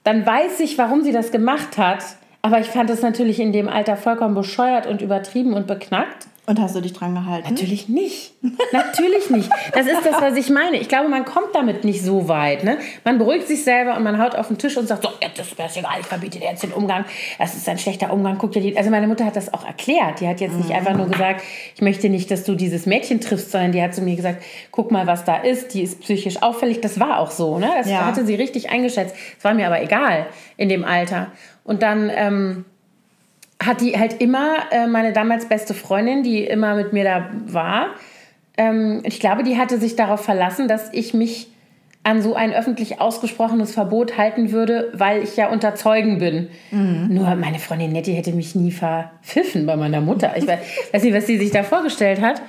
dann 0.04 0.26
weiß 0.26 0.60
ich, 0.60 0.78
warum 0.78 1.02
sie 1.02 1.12
das 1.12 1.32
gemacht 1.32 1.78
hat. 1.78 2.04
Aber 2.46 2.60
ich 2.60 2.68
fand 2.68 2.88
es 2.90 3.02
natürlich 3.02 3.40
in 3.40 3.50
dem 3.50 3.68
Alter 3.68 3.96
vollkommen 3.96 4.36
bescheuert 4.36 4.86
und 4.86 5.02
übertrieben 5.02 5.52
und 5.52 5.66
beknackt. 5.66 6.28
Und 6.48 6.60
hast 6.60 6.76
du 6.76 6.80
dich 6.80 6.92
dran 6.92 7.12
gehalten? 7.12 7.48
Natürlich 7.48 7.88
nicht. 7.88 8.32
Natürlich 8.72 9.30
nicht. 9.30 9.50
Das 9.72 9.86
ist 9.86 10.06
das, 10.06 10.20
was 10.20 10.36
ich 10.36 10.48
meine. 10.48 10.76
Ich 10.76 10.88
glaube, 10.88 11.08
man 11.08 11.24
kommt 11.24 11.48
damit 11.54 11.82
nicht 11.82 12.02
so 12.02 12.28
weit. 12.28 12.62
Ne? 12.62 12.78
Man 13.04 13.18
beruhigt 13.18 13.48
sich 13.48 13.64
selber 13.64 13.96
und 13.96 14.04
man 14.04 14.22
haut 14.22 14.36
auf 14.36 14.46
den 14.46 14.56
Tisch 14.56 14.76
und 14.76 14.86
sagt, 14.86 15.02
so, 15.02 15.08
jetzt 15.20 15.40
ist 15.40 15.58
mir 15.58 15.64
egal, 15.74 15.98
ich 15.98 16.06
verbiete 16.06 16.38
dir 16.38 16.50
jetzt 16.50 16.62
den 16.62 16.72
Umgang. 16.72 17.04
Das 17.38 17.56
ist 17.56 17.68
ein 17.68 17.78
schlechter 17.78 18.12
Umgang. 18.12 18.38
Guck 18.38 18.52
dir 18.52 18.62
die. 18.62 18.78
Also 18.78 18.90
meine 18.90 19.08
Mutter 19.08 19.24
hat 19.24 19.34
das 19.34 19.52
auch 19.52 19.66
erklärt. 19.66 20.20
Die 20.20 20.28
hat 20.28 20.40
jetzt 20.40 20.56
nicht 20.56 20.70
einfach 20.70 20.96
nur 20.96 21.08
gesagt, 21.08 21.42
ich 21.74 21.82
möchte 21.82 22.08
nicht, 22.08 22.30
dass 22.30 22.44
du 22.44 22.54
dieses 22.54 22.86
Mädchen 22.86 23.20
triffst, 23.20 23.50
sondern 23.50 23.72
die 23.72 23.82
hat 23.82 23.92
zu 23.92 24.02
mir 24.02 24.14
gesagt, 24.14 24.40
guck 24.70 24.92
mal, 24.92 25.08
was 25.08 25.24
da 25.24 25.36
ist. 25.38 25.74
Die 25.74 25.82
ist 25.82 26.00
psychisch 26.00 26.42
auffällig. 26.42 26.80
Das 26.80 27.00
war 27.00 27.18
auch 27.18 27.32
so. 27.32 27.58
Ne? 27.58 27.70
Das 27.76 27.90
ja. 27.90 28.06
hatte 28.06 28.24
sie 28.24 28.36
richtig 28.36 28.70
eingeschätzt. 28.70 29.16
Das 29.34 29.44
war 29.44 29.54
mir 29.54 29.66
aber 29.66 29.82
egal 29.82 30.26
in 30.56 30.68
dem 30.68 30.84
Alter. 30.84 31.32
Und 31.64 31.82
dann... 31.82 32.08
Ähm, 32.14 32.64
hat 33.66 33.80
die 33.80 33.98
halt 33.98 34.20
immer 34.20 34.56
äh, 34.70 34.86
meine 34.86 35.12
damals 35.12 35.46
beste 35.46 35.74
Freundin, 35.74 36.22
die 36.22 36.44
immer 36.44 36.74
mit 36.74 36.92
mir 36.92 37.04
da 37.04 37.30
war. 37.46 37.88
Ähm, 38.56 39.02
ich 39.04 39.20
glaube, 39.20 39.42
die 39.42 39.58
hatte 39.58 39.78
sich 39.78 39.96
darauf 39.96 40.24
verlassen, 40.24 40.68
dass 40.68 40.92
ich 40.92 41.14
mich 41.14 41.48
an 42.06 42.22
so 42.22 42.34
ein 42.34 42.52
öffentlich 42.52 43.00
ausgesprochenes 43.00 43.72
Verbot 43.72 44.16
halten 44.16 44.52
würde, 44.52 44.92
weil 44.92 45.24
ich 45.24 45.36
ja 45.36 45.48
unter 45.48 45.74
Zeugen 45.74 46.18
bin. 46.18 46.48
Mhm. 46.70 47.08
Nur 47.10 47.34
meine 47.34 47.58
Freundin 47.58 47.90
Nettie 47.90 48.12
hätte 48.12 48.30
mich 48.30 48.54
nie 48.54 48.70
verpfiffen 48.70 49.66
bei 49.66 49.76
meiner 49.76 50.00
Mutter. 50.00 50.34
Ich 50.36 50.46
weiß, 50.46 50.60
weiß 50.92 51.02
nicht, 51.02 51.14
was 51.14 51.26
sie 51.26 51.36
sich 51.36 51.50
da 51.50 51.64
vorgestellt 51.64 52.20
hat. 52.20 52.40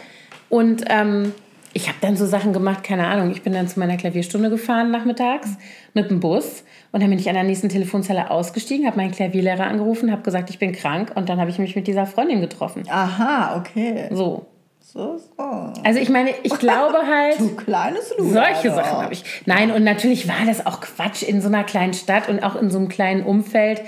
Und 0.49 0.85
ähm, 0.89 1.33
ich 1.73 1.87
habe 1.87 1.97
dann 2.01 2.15
so 2.15 2.27
Sachen 2.27 2.53
gemacht, 2.53 2.83
keine 2.83 3.07
Ahnung. 3.07 3.31
Ich 3.31 3.41
bin 3.41 3.53
dann 3.53 3.67
zu 3.67 3.79
meiner 3.79 3.97
Klavierstunde 3.97 4.51
gefahren 4.51 4.91
nachmittags 4.91 5.57
mit 5.95 6.11
dem 6.11 6.19
Bus 6.19 6.63
und 6.91 7.01
dann 7.01 7.09
bin 7.09 7.19
ich 7.19 7.27
an 7.27 7.35
der 7.35 7.43
nächsten 7.43 7.69
Telefonzelle 7.69 8.31
ausgestiegen, 8.31 8.87
habe 8.87 8.97
meinen 8.97 9.11
Klavierlehrer 9.11 9.65
angerufen, 9.65 10.11
habe 10.11 10.21
gesagt, 10.21 10.49
ich 10.49 10.59
bin 10.59 10.71
krank 10.71 11.11
und 11.15 11.29
dann 11.29 11.39
habe 11.39 11.49
ich 11.49 11.59
mich 11.59 11.75
mit 11.75 11.87
dieser 11.87 12.05
Freundin 12.05 12.41
getroffen. 12.41 12.83
Aha, 12.89 13.57
okay. 13.57 14.07
So. 14.11 14.45
So, 14.79 15.17
so. 15.17 15.43
Also 15.83 15.99
ich 15.99 16.09
meine, 16.09 16.31
ich 16.43 16.57
glaube 16.59 16.97
halt. 17.07 17.39
du 17.39 17.55
kleines 17.55 18.13
Luder, 18.17 18.45
Solche 18.45 18.73
Sachen 18.73 19.01
habe 19.03 19.13
ich. 19.13 19.23
Nein, 19.45 19.71
und 19.71 19.83
natürlich 19.83 20.29
war 20.29 20.45
das 20.45 20.65
auch 20.65 20.79
Quatsch 20.79 21.23
in 21.23 21.41
so 21.41 21.49
einer 21.49 21.65
kleinen 21.65 21.93
Stadt 21.93 22.29
und 22.29 22.41
auch 22.41 22.55
in 22.55 22.69
so 22.69 22.77
einem 22.77 22.87
kleinen 22.87 23.23
Umfeld. 23.23 23.81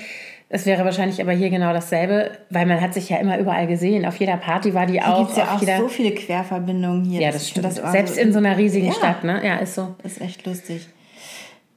Es 0.50 0.66
wäre 0.66 0.84
wahrscheinlich 0.84 1.22
aber 1.22 1.32
hier 1.32 1.50
genau 1.52 1.72
dasselbe, 1.74 2.32
weil 2.50 2.66
man 2.66 2.82
hat 2.82 2.96
sich 2.96 3.08
ja 3.08 3.18
immer 3.18 3.38
überall 3.38 3.68
gesehen. 3.68 4.06
Auf 4.06 4.18
jeder 4.18 4.36
Party 4.36 4.74
war 4.74 4.88
die 4.88 4.94
hier 4.94 5.08
auch. 5.08 5.30
Es 5.30 5.38
ja 5.38 5.56
auch 5.56 5.62
jeder... 5.62 5.78
so 5.78 5.88
viele 5.88 6.12
Querverbindungen 6.12 7.06
hier. 7.06 7.22
Ja, 7.22 7.32
das 7.32 7.48
stimmt. 7.48 7.66
Das 7.66 7.76
Selbst 7.76 8.16
so 8.16 8.22
in 8.22 8.34
so 8.34 8.40
einer 8.40 8.58
riesigen 8.58 8.88
ja. 8.88 8.94
Stadt, 8.94 9.24
ne? 9.24 9.46
Ja, 9.46 9.58
ist 9.58 9.76
so. 9.76 9.96
Ist 10.04 10.20
echt 10.20 10.46
lustig. 10.46 10.88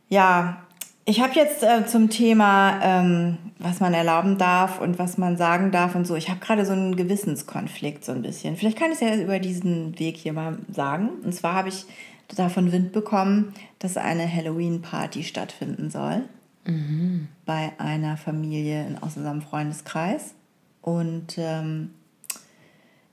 Ja, 0.09 0.62
ich 1.05 1.21
habe 1.21 1.35
jetzt 1.35 1.63
äh, 1.63 1.85
zum 1.87 2.11
Thema, 2.11 2.81
ähm, 2.83 3.39
was 3.59 3.81
man 3.81 3.93
erlauben 3.93 4.39
darf 4.39 4.81
und 4.81 4.99
was 4.99 5.19
man 5.19 5.37
sagen 5.37 5.73
darf 5.73 5.95
und 5.95 6.07
so, 6.07 6.15
ich 6.15 6.29
habe 6.29 6.41
gerade 6.41 6.65
so 6.65 6.73
einen 6.73 6.97
Gewissenskonflikt 6.97 8.05
so 8.05 8.13
ein 8.13 8.23
bisschen. 8.23 8.57
Vielleicht 8.57 8.79
kann 8.79 8.93
ich 8.93 9.01
es 9.01 9.01
ja 9.01 9.17
über 9.17 9.39
diesen 9.41 9.99
Weg 9.99 10.17
hier 10.17 10.33
mal 10.33 10.59
sagen. 10.73 11.11
Und 11.25 11.35
zwar 11.35 11.55
habe 11.55 11.71
ich 11.71 11.87
davon 12.29 12.73
Wind 12.73 12.93
bekommen, 12.93 13.53
dass 13.79 13.97
eine 13.97 14.33
Halloween-Party 14.33 15.25
stattfinden 15.25 15.91
soll. 15.91 16.23
Mhm. 16.67 17.29
Bei 17.45 17.73
einer 17.79 18.17
Familie 18.17 18.97
aus 19.01 19.17
unserem 19.17 19.43
Freundeskreis. 19.43 20.35
Und 20.83 21.37
ähm, 21.37 21.91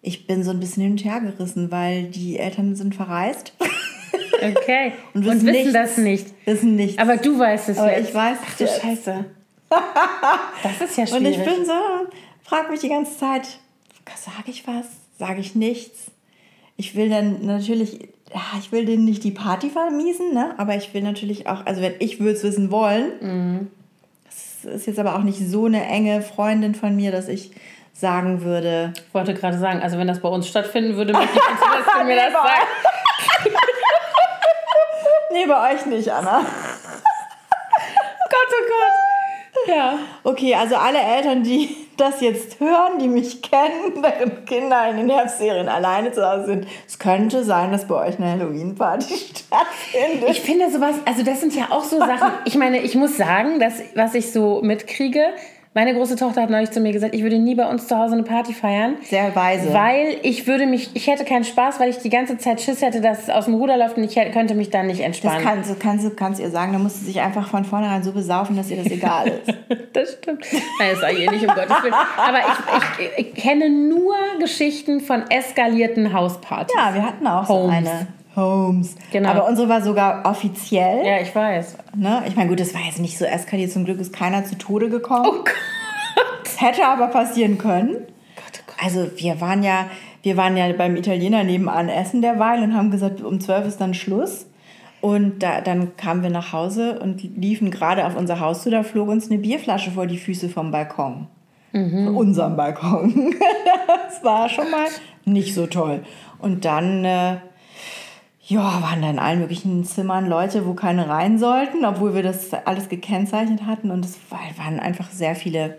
ich 0.01 0.27
bin 0.27 0.43
so 0.43 0.51
ein 0.51 0.59
bisschen 0.59 0.83
hin 0.83 0.91
und 0.93 1.03
her 1.03 1.21
gerissen, 1.21 1.71
weil 1.71 2.03
die 2.05 2.37
Eltern 2.37 2.75
sind 2.75 2.93
verreist. 2.95 3.53
Okay. 4.41 4.93
Und 5.13 5.25
wissen, 5.25 5.39
und 5.39 5.45
wissen 5.45 5.51
nichts. 5.51 5.73
das 5.73 5.97
nicht. 5.97 6.27
Wissen 6.45 6.75
nicht. 6.75 6.99
Aber 6.99 7.17
du 7.17 7.37
weißt 7.37 7.69
es 7.69 7.77
Aber 7.77 7.95
jetzt. 7.95 8.09
ich 8.09 8.15
weiß 8.15 8.37
Ach 8.45 8.57
du 8.57 8.63
jetzt. 8.63 8.81
Scheiße. 8.81 9.25
das 10.63 10.89
ist 10.89 10.97
ja 10.97 11.07
schwierig. 11.07 11.25
Und 11.25 11.25
ich 11.25 11.37
bin 11.43 11.65
so, 11.65 11.73
frag 12.43 12.69
mich 12.69 12.79
die 12.79 12.89
ganze 12.89 13.17
Zeit, 13.17 13.47
sage 14.15 14.51
ich 14.51 14.67
was? 14.67 14.85
Sage 15.17 15.41
ich 15.41 15.55
nichts? 15.55 16.11
Ich 16.77 16.95
will 16.95 17.09
dann 17.09 17.45
natürlich, 17.45 18.09
ja, 18.33 18.41
ich 18.59 18.71
will 18.71 18.85
denen 18.85 19.05
nicht 19.05 19.23
die 19.23 19.31
Party 19.31 19.69
vermiesen, 19.69 20.33
ne? 20.33 20.53
aber 20.57 20.75
ich 20.75 20.93
will 20.93 21.01
natürlich 21.01 21.47
auch, 21.47 21.65
also 21.65 21.81
wenn 21.81 21.95
ich 21.99 22.19
würde 22.19 22.33
es 22.33 22.43
wissen 22.43 22.71
wollen, 22.71 23.11
mhm. 23.19 23.67
das 24.25 24.73
ist 24.75 24.87
jetzt 24.87 24.99
aber 24.99 25.15
auch 25.15 25.23
nicht 25.23 25.39
so 25.39 25.65
eine 25.65 25.85
enge 25.85 26.21
Freundin 26.21 26.73
von 26.73 26.95
mir, 26.95 27.11
dass 27.11 27.27
ich 27.27 27.51
sagen 27.93 28.43
würde. 28.43 28.93
Ich 28.95 29.13
wollte 29.13 29.33
gerade 29.33 29.57
sagen, 29.57 29.81
also 29.81 29.97
wenn 29.97 30.07
das 30.07 30.21
bei 30.21 30.29
uns 30.29 30.47
stattfinden 30.47 30.95
würde, 30.95 31.13
möchte 31.13 31.37
ich, 31.37 31.41
dass 31.41 31.99
du 31.99 32.05
mir 32.05 32.15
das 32.15 32.31
sagst. 32.31 33.55
Nee, 35.31 35.45
bei 35.45 35.73
euch 35.73 35.85
nicht, 35.85 36.11
Anna. 36.11 36.39
Gott, 38.29 38.49
oh 38.51 38.65
Gott. 38.67 39.67
Ja. 39.67 39.99
Okay, 40.23 40.55
also 40.55 40.75
alle 40.75 40.99
Eltern, 40.99 41.43
die 41.43 41.75
das 41.97 42.21
jetzt 42.21 42.59
hören, 42.59 42.97
die 42.99 43.07
mich 43.07 43.41
kennen, 43.41 44.01
deren 44.01 44.45
Kinder 44.45 44.89
in 44.89 44.97
den 44.97 45.09
Herbstserien 45.09 45.69
alleine 45.69 46.11
zu 46.11 46.25
Hause 46.25 46.45
sind, 46.45 46.67
es 46.87 46.97
könnte 46.97 47.43
sein, 47.43 47.71
dass 47.71 47.87
bei 47.87 48.07
euch 48.07 48.17
eine 48.17 48.31
Halloween-Party 48.31 49.13
stattfindet. 49.15 50.29
Ich 50.29 50.41
finde 50.41 50.71
sowas, 50.71 50.95
also 51.05 51.23
das 51.23 51.41
sind 51.41 51.55
ja 51.55 51.67
auch 51.69 51.83
so 51.83 51.99
Sachen, 51.99 52.31
ich 52.45 52.55
meine, 52.55 52.81
ich 52.81 52.95
muss 52.95 53.17
sagen, 53.17 53.59
dass 53.59 53.81
was 53.95 54.15
ich 54.15 54.31
so 54.31 54.61
mitkriege, 54.61 55.33
meine 55.75 55.93
große 55.93 56.15
Tochter 56.15 56.41
hat 56.41 56.49
neulich 56.49 56.71
zu 56.71 56.79
mir 56.79 56.91
gesagt, 56.91 57.13
ich 57.13 57.21
würde 57.21 57.37
nie 57.37 57.53
bei 57.53 57.69
uns 57.69 57.87
zu 57.87 57.95
Hause 57.95 58.15
eine 58.15 58.23
Party 58.23 58.53
feiern. 58.53 58.95
Sehr 59.03 59.35
weise. 59.35 59.71
Weil 59.71 60.17
ich 60.23 60.47
würde 60.47 60.65
mich, 60.65 60.89
ich 60.95 61.05
hätte 61.05 61.25
keinen 61.25 61.43
Spaß, 61.43 61.79
weil 61.79 61.91
ich 61.91 61.99
die 61.99 62.09
ganze 62.09 62.39
Zeit 62.39 62.59
Schiss 62.59 62.81
hätte, 62.81 63.01
dass 63.01 63.23
es 63.23 63.29
aus 63.29 63.45
dem 63.45 63.53
Ruder 63.53 63.77
läuft 63.77 63.95
und 63.95 64.03
ich 64.03 64.15
hätte, 64.15 64.31
könnte 64.31 64.55
mich 64.55 64.71
dann 64.71 64.87
nicht 64.87 65.01
entspannen. 65.01 65.43
Das 65.43 65.53
kannst, 65.53 65.69
das 65.69 65.79
kannst, 65.79 66.17
kannst 66.17 66.41
ihr 66.41 66.49
sagen, 66.49 66.73
da 66.73 66.79
musst 66.79 67.01
du 67.01 67.05
sich 67.05 67.21
einfach 67.21 67.47
von 67.47 67.65
vornherein 67.65 68.01
so 68.01 68.11
besaufen, 68.11 68.57
dass 68.57 68.71
ihr 68.71 68.77
das 68.77 68.91
egal 68.91 69.27
ist. 69.27 69.57
das 69.93 70.13
stimmt. 70.13 70.43
Nein, 70.79 70.89
das 70.91 71.01
sage 71.01 71.17
ich 71.17 71.29
nicht, 71.29 71.47
um 71.47 71.53
Gottes 71.53 71.83
Willen. 71.83 71.93
Aber 71.93 72.39
ich, 72.39 73.17
ich, 73.17 73.27
ich, 73.27 73.35
kenne 73.35 73.69
nur 73.69 74.15
Geschichten 74.39 75.01
von 75.01 75.29
eskalierten 75.29 76.13
Hauspartys. 76.13 76.75
Ja, 76.75 76.95
wir 76.95 77.05
hatten 77.05 77.27
auch 77.27 77.47
Homes. 77.47 77.85
so 77.85 77.91
eine. 77.91 78.07
Homes. 78.39 78.95
Genau. 79.11 79.29
Aber 79.29 79.47
unsere 79.47 79.69
war 79.69 79.81
sogar 79.81 80.25
offiziell. 80.25 81.05
Ja, 81.05 81.19
ich 81.21 81.33
weiß. 81.33 81.77
Ne? 81.95 82.23
Ich 82.27 82.35
meine, 82.35 82.49
gut, 82.49 82.59
das 82.59 82.73
war 82.73 82.81
jetzt 82.81 82.99
nicht 82.99 83.17
so 83.17 83.25
eskaliert. 83.25 83.71
Zum 83.71 83.85
Glück 83.85 83.99
ist 83.99 84.13
keiner 84.13 84.45
zu 84.45 84.57
Tode 84.57 84.89
gekommen. 84.89 85.25
Oh 85.27 85.43
Gott. 85.43 86.57
Hätte 86.57 86.85
aber 86.85 87.07
passieren 87.07 87.57
können. 87.57 87.93
Gott, 88.35 88.59
oh 88.59 88.63
Gott. 88.67 88.75
Also 88.83 89.09
wir 89.15 89.39
waren 89.41 89.63
ja, 89.63 89.85
wir 90.23 90.37
waren 90.37 90.57
ja 90.57 90.71
beim 90.73 90.95
Italiener 90.95 91.43
nebenan 91.43 91.89
essen 91.89 92.21
derweil 92.21 92.63
und 92.63 92.75
haben 92.75 92.91
gesagt, 92.91 93.21
um 93.21 93.39
12 93.39 93.67
ist 93.67 93.81
dann 93.81 93.93
Schluss. 93.93 94.45
Und 95.01 95.39
da, 95.39 95.61
dann 95.61 95.95
kamen 95.95 96.23
wir 96.23 96.29
nach 96.29 96.51
Hause 96.51 96.99
und 96.99 97.21
liefen 97.37 97.71
gerade 97.71 98.05
auf 98.05 98.17
unser 98.17 98.39
Haus 98.39 98.63
zu, 98.63 98.69
da 98.69 98.83
flog 98.83 99.07
uns 99.07 99.29
eine 99.29 99.39
Bierflasche 99.39 99.91
vor 99.91 100.07
die 100.07 100.17
Füße 100.17 100.49
vom 100.49 100.71
Balkon. 100.71 101.27
Mhm. 101.71 102.05
Von 102.05 102.15
unserem 102.15 102.57
Balkon. 102.57 103.35
das 103.87 104.23
war 104.23 104.49
schon 104.49 104.69
mal 104.69 104.87
nicht 105.25 105.53
so 105.53 105.67
toll. 105.67 106.01
Und 106.39 106.65
dann 106.65 107.05
äh, 107.05 107.37
ja, 108.49 108.81
waren 108.81 109.01
da 109.03 109.09
in 109.11 109.19
allen 109.19 109.39
möglichen 109.39 109.83
Zimmern 109.85 110.27
Leute, 110.27 110.65
wo 110.65 110.73
keine 110.73 111.07
rein 111.07 111.37
sollten, 111.37 111.85
obwohl 111.85 112.15
wir 112.15 112.23
das 112.23 112.51
alles 112.65 112.89
gekennzeichnet 112.89 113.67
hatten. 113.67 113.91
Und 113.91 114.03
es 114.03 114.17
waren 114.31 114.79
einfach 114.79 115.11
sehr 115.11 115.35
viele 115.35 115.77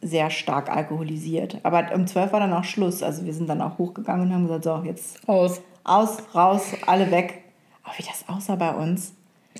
sehr 0.00 0.30
stark 0.30 0.70
alkoholisiert. 0.70 1.58
Aber 1.64 1.90
um 1.92 2.06
12 2.06 2.32
war 2.32 2.38
dann 2.38 2.52
auch 2.52 2.62
Schluss. 2.62 3.02
Also 3.02 3.24
wir 3.24 3.32
sind 3.32 3.48
dann 3.48 3.60
auch 3.60 3.78
hochgegangen 3.78 4.28
und 4.28 4.32
haben 4.32 4.42
gesagt, 4.46 4.64
so, 4.64 4.82
jetzt 4.84 5.28
aus. 5.28 5.60
Aus, 5.82 6.18
raus, 6.34 6.72
alle 6.86 7.10
weg. 7.10 7.42
Oh, 7.84 7.90
wie 7.96 8.04
das 8.04 8.24
aussah 8.28 8.54
bei 8.54 8.72
uns. 8.72 9.12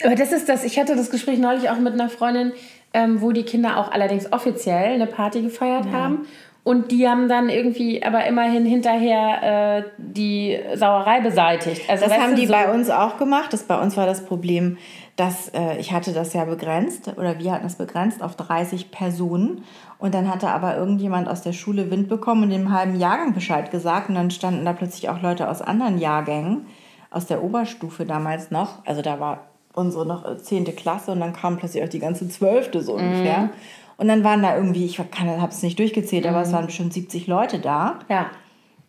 Aber 0.04 0.14
das 0.14 0.30
ist 0.30 0.48
das, 0.48 0.64
ich 0.64 0.78
hatte 0.78 0.94
das 0.94 1.10
Gespräch 1.10 1.40
neulich 1.40 1.70
auch 1.70 1.78
mit 1.78 1.94
einer 1.94 2.08
Freundin, 2.08 2.52
ähm, 2.92 3.20
wo 3.20 3.32
die 3.32 3.42
Kinder 3.42 3.78
auch 3.78 3.90
allerdings 3.90 4.32
offiziell 4.32 4.94
eine 4.94 5.08
Party 5.08 5.42
gefeiert 5.42 5.86
ja. 5.86 5.92
haben. 5.92 6.26
Und 6.64 6.92
die 6.92 7.06
haben 7.06 7.28
dann 7.28 7.50
irgendwie 7.50 8.02
aber 8.02 8.24
immerhin 8.26 8.64
hinterher 8.64 9.82
äh, 9.82 9.82
die 9.98 10.58
Sauerei 10.74 11.20
beseitigt. 11.20 11.82
Also, 11.90 12.06
das 12.06 12.18
haben 12.18 12.36
die 12.36 12.46
so 12.46 12.54
bei 12.54 12.72
uns 12.72 12.88
auch 12.88 13.18
gemacht. 13.18 13.52
Das, 13.52 13.64
bei 13.64 13.78
uns 13.78 13.98
war 13.98 14.06
das 14.06 14.24
Problem, 14.24 14.78
dass 15.16 15.50
äh, 15.50 15.76
ich 15.76 15.92
hatte 15.92 16.14
das 16.14 16.32
ja 16.32 16.46
begrenzt 16.46 17.12
oder 17.18 17.38
wir 17.38 17.52
hatten 17.52 17.66
es 17.66 17.74
begrenzt 17.74 18.22
auf 18.22 18.34
30 18.36 18.90
Personen. 18.90 19.62
Und 19.98 20.14
dann 20.14 20.32
hatte 20.32 20.48
aber 20.48 20.74
irgendjemand 20.74 21.28
aus 21.28 21.42
der 21.42 21.52
Schule 21.52 21.90
Wind 21.90 22.08
bekommen 22.08 22.44
und 22.44 22.50
dem 22.50 22.72
halben 22.72 22.98
Jahrgang 22.98 23.34
Bescheid 23.34 23.70
gesagt. 23.70 24.08
Und 24.08 24.14
dann 24.14 24.30
standen 24.30 24.64
da 24.64 24.72
plötzlich 24.72 25.10
auch 25.10 25.20
Leute 25.20 25.50
aus 25.50 25.60
anderen 25.60 25.98
Jahrgängen, 25.98 26.64
aus 27.10 27.26
der 27.26 27.44
Oberstufe 27.44 28.06
damals 28.06 28.50
noch. 28.50 28.84
Also 28.86 29.02
da 29.02 29.20
war 29.20 29.48
unsere 29.74 30.06
noch 30.06 30.38
10. 30.38 30.66
Äh, 30.66 30.72
Klasse 30.72 31.12
und 31.12 31.20
dann 31.20 31.34
kam 31.34 31.58
plötzlich 31.58 31.84
auch 31.84 31.90
die 31.90 31.98
ganze 31.98 32.26
12. 32.26 32.70
so 32.80 32.96
mhm. 32.96 33.04
ungefähr. 33.04 33.50
Und 33.96 34.08
dann 34.08 34.24
waren 34.24 34.42
da 34.42 34.56
irgendwie, 34.56 34.84
ich 34.84 34.98
habe 34.98 35.48
es 35.48 35.62
nicht 35.62 35.78
durchgezählt, 35.78 36.24
mhm. 36.24 36.30
aber 36.30 36.42
es 36.42 36.48
mhm. 36.48 36.54
waren 36.54 36.66
bestimmt 36.66 36.92
70 36.92 37.26
Leute 37.26 37.58
da. 37.58 38.00
Ja. 38.08 38.30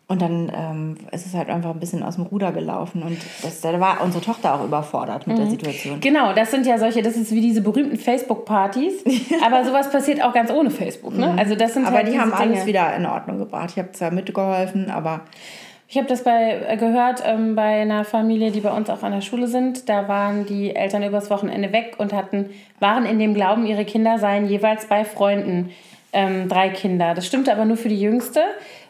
Und 0.08 0.22
dann 0.22 0.52
ähm, 0.54 0.96
ist 1.10 1.26
es 1.26 1.34
halt 1.34 1.48
einfach 1.48 1.70
ein 1.70 1.80
bisschen 1.80 2.04
aus 2.04 2.14
dem 2.14 2.26
Ruder 2.26 2.52
gelaufen. 2.52 3.02
Und 3.02 3.18
das, 3.42 3.60
da 3.60 3.78
war 3.80 4.00
unsere 4.02 4.22
Tochter 4.22 4.54
auch 4.54 4.64
überfordert 4.64 5.26
mit 5.26 5.36
mhm. 5.36 5.40
der 5.40 5.50
Situation. 5.50 6.00
Genau, 6.00 6.32
das 6.32 6.52
sind 6.52 6.64
ja 6.64 6.78
solche, 6.78 7.02
das 7.02 7.16
ist 7.16 7.32
wie 7.32 7.40
diese 7.40 7.60
berühmten 7.60 7.96
Facebook-Partys. 7.96 9.04
aber 9.44 9.64
sowas 9.64 9.90
passiert 9.90 10.22
auch 10.22 10.32
ganz 10.32 10.52
ohne 10.52 10.70
Facebook. 10.70 11.16
Ne? 11.16 11.32
Mhm. 11.32 11.38
Also 11.38 11.56
das 11.56 11.74
sind 11.74 11.86
aber 11.86 11.96
halt 11.96 12.08
die 12.08 12.20
haben 12.20 12.30
Dinge. 12.30 12.40
alles 12.40 12.66
wieder 12.66 12.94
in 12.94 13.04
Ordnung 13.04 13.38
gebracht. 13.38 13.70
Ich 13.72 13.78
habe 13.78 13.90
zwar 13.92 14.12
mitgeholfen, 14.12 14.90
aber. 14.90 15.22
Ich 15.88 15.96
habe 15.96 16.08
das 16.08 16.24
bei, 16.24 16.62
äh, 16.66 16.76
gehört 16.76 17.22
ähm, 17.24 17.54
bei 17.54 17.82
einer 17.82 18.04
Familie, 18.04 18.50
die 18.50 18.60
bei 18.60 18.72
uns 18.72 18.90
auch 18.90 19.02
an 19.02 19.12
der 19.12 19.20
Schule 19.20 19.46
sind. 19.46 19.88
Da 19.88 20.08
waren 20.08 20.44
die 20.44 20.74
Eltern 20.74 21.04
übers 21.04 21.30
Wochenende 21.30 21.72
weg 21.72 21.94
und 21.98 22.12
hatten, 22.12 22.50
waren 22.80 23.06
in 23.06 23.18
dem 23.18 23.34
Glauben, 23.34 23.66
ihre 23.66 23.84
Kinder 23.84 24.18
seien 24.18 24.48
jeweils 24.48 24.86
bei 24.86 25.04
Freunden. 25.04 25.70
Ähm, 26.12 26.48
drei 26.48 26.70
Kinder. 26.70 27.14
Das 27.14 27.26
stimmte 27.26 27.52
aber 27.52 27.64
nur 27.64 27.76
für 27.76 27.88
die 27.88 28.00
Jüngste. 28.00 28.40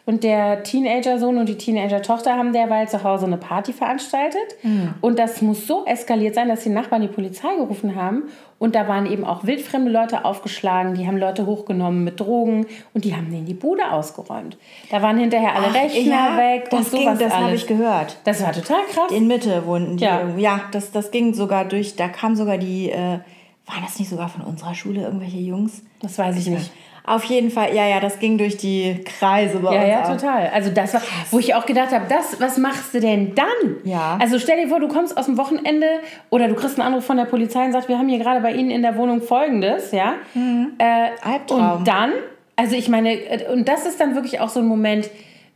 Und 0.07 0.23
der 0.23 0.63
Teenager-Sohn 0.63 1.37
und 1.37 1.49
die 1.49 1.57
Teenager-Tochter 1.57 2.37
haben 2.37 2.53
derweil 2.53 2.87
zu 2.87 3.03
Hause 3.03 3.25
eine 3.25 3.35
Party 3.35 3.73
veranstaltet. 3.73 4.55
Mhm. 4.63 4.93
Und 5.01 5.19
das 5.19 5.41
muss 5.41 5.67
so 5.67 5.85
eskaliert 5.85 6.33
sein, 6.33 6.47
dass 6.47 6.63
die 6.63 6.69
Nachbarn 6.69 7.01
die 7.01 7.09
Polizei 7.09 7.53
gerufen 7.57 7.93
haben. 7.93 8.23
Und 8.57 8.73
da 8.73 8.87
waren 8.87 9.05
eben 9.05 9.25
auch 9.25 9.43
wildfremde 9.43 9.91
Leute 9.91 10.23
aufgeschlagen, 10.23 10.93
die 10.93 11.05
haben 11.05 11.17
Leute 11.17 11.45
hochgenommen 11.45 12.05
mit 12.05 12.21
Drogen 12.21 12.67
und 12.93 13.03
die 13.03 13.17
haben 13.17 13.29
denen 13.29 13.45
die 13.45 13.53
Bude 13.53 13.91
ausgeräumt. 13.91 14.57
Da 14.89 15.01
waren 15.01 15.17
hinterher 15.17 15.53
alle 15.53 15.67
Ach, 15.71 15.75
Rechner 15.75 16.09
ja, 16.09 16.37
weg 16.37 16.69
das 16.69 16.79
und 16.79 16.85
sowas 16.85 17.19
ging, 17.19 17.27
Das 17.27 17.37
habe 17.37 17.55
ich 17.55 17.67
gehört. 17.67 18.17
Das 18.23 18.41
war 18.41 18.53
total 18.53 18.83
krass. 18.89 19.11
In 19.11 19.27
Mitte 19.27 19.65
wohnten 19.65 19.97
die. 19.97 20.05
Ja, 20.05 20.25
ja 20.37 20.61
das, 20.71 20.93
das 20.93 21.11
ging 21.11 21.33
sogar 21.33 21.65
durch, 21.65 21.97
da 21.97 22.07
kam 22.07 22.37
sogar 22.37 22.57
die, 22.57 22.89
äh, 22.89 23.19
waren 23.67 23.83
das 23.83 23.99
nicht 23.99 24.09
sogar 24.09 24.29
von 24.29 24.43
unserer 24.43 24.73
Schule 24.73 25.01
irgendwelche 25.01 25.39
Jungs? 25.39 25.83
Das 25.99 26.17
weiß 26.17 26.37
ich 26.37 26.47
nicht. 26.47 26.71
Auf 27.07 27.23
jeden 27.23 27.51
Fall, 27.51 27.73
ja, 27.73 27.87
ja, 27.87 28.01
das 28.01 28.19
ging 28.19 28.37
durch 28.37 28.57
die 28.57 29.01
Kreise 29.05 29.59
bei 29.59 29.73
ja, 29.73 29.79
uns. 29.79 29.89
Ja, 29.89 29.99
ja, 29.99 30.15
total. 30.15 30.51
Also 30.53 30.71
das 30.71 30.93
war, 30.93 31.01
wo 31.31 31.39
ich 31.39 31.55
auch 31.55 31.65
gedacht 31.65 31.93
habe, 31.93 32.05
das, 32.09 32.41
was 32.41 32.57
machst 32.57 32.93
du 32.93 32.99
denn 32.99 33.33
dann? 33.33 33.77
Ja. 33.85 34.17
Also 34.21 34.39
stell 34.39 34.61
dir 34.61 34.67
vor, 34.67 34.81
du 34.81 34.89
kommst 34.89 35.17
aus 35.17 35.27
dem 35.27 35.37
Wochenende 35.37 35.87
oder 36.31 36.49
du 36.49 36.55
kriegst 36.55 36.77
einen 36.77 36.85
Anruf 36.85 37.05
von 37.05 37.15
der 37.15 37.23
Polizei 37.23 37.63
und 37.63 37.71
sagst, 37.71 37.87
wir 37.87 37.97
haben 37.97 38.09
hier 38.09 38.19
gerade 38.19 38.41
bei 38.41 38.51
Ihnen 38.51 38.71
in 38.71 38.81
der 38.81 38.97
Wohnung 38.97 39.21
Folgendes, 39.21 39.93
ja. 39.93 40.15
Mhm. 40.33 40.73
Äh, 40.79 41.11
Albtraum. 41.23 41.77
Und 41.77 41.87
dann, 41.87 42.11
also 42.57 42.75
ich 42.75 42.89
meine, 42.89 43.13
äh, 43.13 43.53
und 43.53 43.69
das 43.69 43.85
ist 43.85 44.01
dann 44.01 44.13
wirklich 44.13 44.41
auch 44.41 44.49
so 44.49 44.59
ein 44.59 44.67
Moment, 44.67 45.09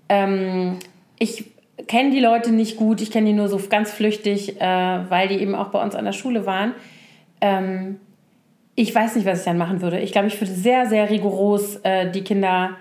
ähm, 0.07 0.77
ich 1.19 1.51
kenne 1.85 2.11
die 2.11 2.21
Leute 2.21 2.53
nicht 2.53 2.77
gut, 2.77 3.01
ich 3.01 3.11
kenne 3.11 3.27
die 3.27 3.33
nur 3.33 3.49
so 3.49 3.59
ganz 3.69 3.91
flüchtig, 3.91 4.61
äh, 4.61 4.65
weil 5.09 5.27
die 5.27 5.35
eben 5.35 5.55
auch 5.55 5.67
bei 5.67 5.83
uns 5.83 5.95
an 5.95 6.05
der 6.05 6.13
Schule 6.13 6.45
waren. 6.45 6.75
Ähm, 7.41 7.99
ich 8.75 8.93
weiß 8.93 9.15
nicht, 9.15 9.25
was 9.25 9.39
ich 9.39 9.45
dann 9.45 9.57
machen 9.57 9.81
würde. 9.81 9.99
Ich 9.99 10.11
glaube, 10.11 10.27
ich 10.27 10.39
würde 10.39 10.53
sehr, 10.53 10.85
sehr 10.87 11.09
rigoros 11.09 11.77
äh, 11.83 12.09
die 12.09 12.23
Kinder 12.23 12.71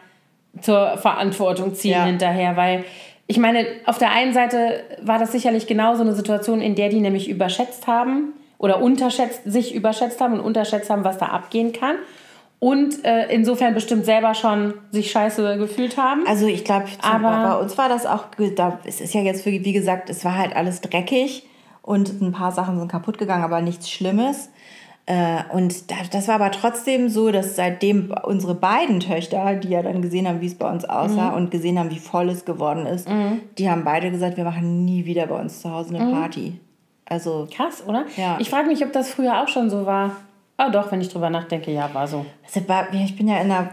zur 0.60 0.96
Verantwortung 0.98 1.74
ziehen 1.74 1.92
ja. 1.92 2.04
hinterher, 2.04 2.56
weil 2.56 2.84
ich 3.26 3.38
meine, 3.38 3.64
auf 3.86 3.98
der 3.98 4.10
einen 4.10 4.32
Seite 4.32 4.82
war 5.02 5.20
das 5.20 5.30
sicherlich 5.30 5.68
genauso 5.68 6.02
eine 6.02 6.14
Situation, 6.14 6.60
in 6.60 6.74
der 6.74 6.88
die 6.88 7.00
nämlich 7.00 7.28
überschätzt 7.28 7.86
haben 7.86 8.32
oder 8.58 8.82
unterschätzt, 8.82 9.42
sich 9.44 9.72
überschätzt 9.72 10.20
haben 10.20 10.34
und 10.34 10.40
unterschätzt 10.40 10.90
haben, 10.90 11.04
was 11.04 11.18
da 11.18 11.26
abgehen 11.26 11.72
kann. 11.72 11.94
Und 12.58 13.04
äh, 13.04 13.32
insofern 13.32 13.72
bestimmt 13.72 14.04
selber 14.04 14.34
schon 14.34 14.74
sich 14.90 15.12
scheiße 15.12 15.56
gefühlt 15.58 15.96
haben. 15.96 16.26
Also 16.26 16.46
ich 16.46 16.64
glaube, 16.64 16.86
bei 17.00 17.56
uns 17.56 17.78
war 17.78 17.88
das 17.88 18.04
auch, 18.04 18.24
da, 18.56 18.80
es 18.84 19.00
ist 19.00 19.14
ja 19.14 19.22
jetzt, 19.22 19.42
für, 19.42 19.50
wie 19.50 19.72
gesagt, 19.72 20.10
es 20.10 20.24
war 20.24 20.36
halt 20.36 20.54
alles 20.54 20.80
dreckig 20.80 21.44
und 21.82 22.20
ein 22.20 22.32
paar 22.32 22.52
Sachen 22.52 22.78
sind 22.78 22.90
kaputt 22.90 23.16
gegangen, 23.16 23.44
aber 23.44 23.62
nichts 23.62 23.88
Schlimmes. 23.90 24.50
Äh, 25.10 25.42
und 25.52 25.90
das 26.12 26.28
war 26.28 26.36
aber 26.36 26.52
trotzdem 26.52 27.08
so, 27.08 27.32
dass 27.32 27.56
seitdem 27.56 28.14
unsere 28.22 28.54
beiden 28.54 29.00
Töchter, 29.00 29.56
die 29.56 29.70
ja 29.70 29.82
dann 29.82 30.02
gesehen 30.02 30.28
haben, 30.28 30.40
wie 30.40 30.46
es 30.46 30.54
bei 30.54 30.70
uns 30.70 30.84
aussah 30.84 31.30
mhm. 31.30 31.36
und 31.36 31.50
gesehen 31.50 31.80
haben, 31.80 31.90
wie 31.90 31.98
voll 31.98 32.28
es 32.28 32.44
geworden 32.44 32.86
ist, 32.86 33.08
mhm. 33.08 33.40
die 33.58 33.68
haben 33.68 33.82
beide 33.82 34.12
gesagt, 34.12 34.36
wir 34.36 34.44
machen 34.44 34.84
nie 34.84 35.06
wieder 35.06 35.26
bei 35.26 35.40
uns 35.40 35.62
zu 35.62 35.72
Hause 35.72 35.96
eine 35.96 36.04
mhm. 36.04 36.12
Party. 36.12 36.60
Also 37.06 37.48
krass, 37.52 37.82
oder? 37.84 38.04
Ja. 38.16 38.36
Ich 38.38 38.50
frage 38.50 38.68
mich, 38.68 38.84
ob 38.84 38.92
das 38.92 39.10
früher 39.10 39.42
auch 39.42 39.48
schon 39.48 39.68
so 39.68 39.84
war. 39.84 40.12
Ah, 40.56 40.70
doch, 40.70 40.92
wenn 40.92 41.00
ich 41.00 41.08
drüber 41.08 41.28
nachdenke, 41.28 41.72
ja, 41.72 41.90
war 41.92 42.06
so. 42.06 42.24
Also, 42.44 42.60
ich 42.92 43.16
bin 43.16 43.26
ja 43.26 43.38
in 43.38 43.50
einer 43.50 43.70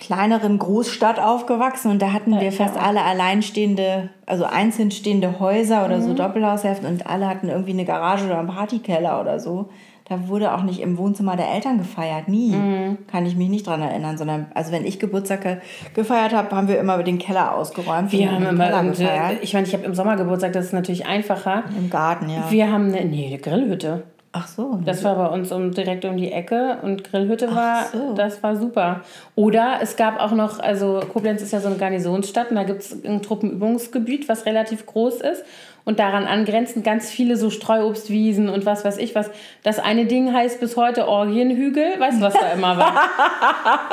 kleineren 0.00 0.58
Großstadt 0.58 1.20
aufgewachsen 1.20 1.92
und 1.92 2.02
da 2.02 2.12
hatten 2.12 2.32
wir 2.32 2.42
ja, 2.42 2.50
fast 2.50 2.76
alle 2.76 3.02
alleinstehende, 3.02 4.08
also 4.24 4.44
einzeln 4.46 4.90
stehende 4.90 5.38
Häuser 5.38 5.84
oder 5.84 5.98
mhm. 5.98 6.02
so 6.02 6.14
Doppelhaushälften 6.14 6.88
und 6.88 7.06
alle 7.06 7.28
hatten 7.28 7.50
irgendwie 7.50 7.72
eine 7.72 7.84
Garage 7.84 8.24
oder 8.24 8.38
einen 8.38 8.48
Partykeller 8.48 9.20
oder 9.20 9.38
so 9.38 9.68
da 10.08 10.28
wurde 10.28 10.54
auch 10.54 10.62
nicht 10.62 10.80
im 10.80 10.98
Wohnzimmer 10.98 11.36
der 11.36 11.52
Eltern 11.52 11.78
gefeiert. 11.78 12.28
Nie. 12.28 12.52
Mhm. 12.52 12.98
Kann 13.08 13.26
ich 13.26 13.34
mich 13.34 13.48
nicht 13.48 13.66
dran 13.66 13.82
erinnern, 13.82 14.16
sondern 14.16 14.46
also 14.54 14.70
wenn 14.70 14.86
ich 14.86 15.00
Geburtstag 15.00 15.60
gefeiert 15.94 16.32
habe, 16.32 16.54
haben 16.54 16.68
wir 16.68 16.78
immer 16.78 17.02
den 17.02 17.18
Keller 17.18 17.54
ausgeräumt. 17.54 18.12
Wir 18.12 18.30
haben 18.30 18.46
immer 18.46 18.66
Keller 18.66 18.84
gefeiert. 18.84 19.38
Ich 19.42 19.52
meine, 19.52 19.66
ich 19.66 19.74
habe 19.74 19.84
im 19.84 19.94
Sommer 19.94 20.16
Geburtstag, 20.16 20.52
das 20.52 20.66
ist 20.66 20.72
natürlich 20.72 21.06
einfacher. 21.06 21.64
Im 21.76 21.90
Garten, 21.90 22.28
ja. 22.28 22.44
Wir 22.50 22.70
haben 22.70 22.94
eine, 22.94 23.04
nee, 23.04 23.26
eine 23.26 23.38
Grillhütte. 23.38 24.04
Ach 24.30 24.46
so. 24.46 24.78
Das 24.84 25.02
war 25.02 25.16
bei 25.16 25.28
uns 25.28 25.50
um, 25.50 25.72
direkt 25.72 26.04
um 26.04 26.16
die 26.18 26.30
Ecke 26.30 26.78
und 26.82 27.04
Grillhütte 27.04 27.54
war, 27.54 27.86
so. 27.86 28.12
das 28.14 28.42
war 28.42 28.54
super. 28.54 29.00
Oder 29.34 29.78
es 29.80 29.96
gab 29.96 30.20
auch 30.20 30.32
noch, 30.32 30.60
also 30.60 31.00
Koblenz 31.10 31.40
ist 31.40 31.54
ja 31.54 31.60
so 31.60 31.68
eine 31.68 31.78
Garnisonsstadt 31.78 32.50
und 32.50 32.56
da 32.56 32.64
gibt 32.64 32.82
es 32.82 33.04
ein 33.04 33.22
Truppenübungsgebiet, 33.22 34.28
was 34.28 34.44
relativ 34.44 34.84
groß 34.84 35.22
ist 35.22 35.42
und 35.86 36.00
daran 36.00 36.26
angrenzend 36.26 36.84
ganz 36.84 37.10
viele 37.10 37.36
so 37.36 37.48
Streuobstwiesen 37.48 38.48
und 38.48 38.66
was 38.66 38.84
weiß 38.84 38.98
ich 38.98 39.14
was. 39.14 39.30
Das 39.62 39.78
eine 39.78 40.06
Ding 40.06 40.32
heißt 40.32 40.58
bis 40.58 40.76
heute 40.76 41.06
Orgienhügel. 41.06 41.98
Weißt 42.00 42.18
du, 42.18 42.22
was 42.22 42.34
da 42.34 42.52
immer 42.52 42.76
war? 42.76 42.92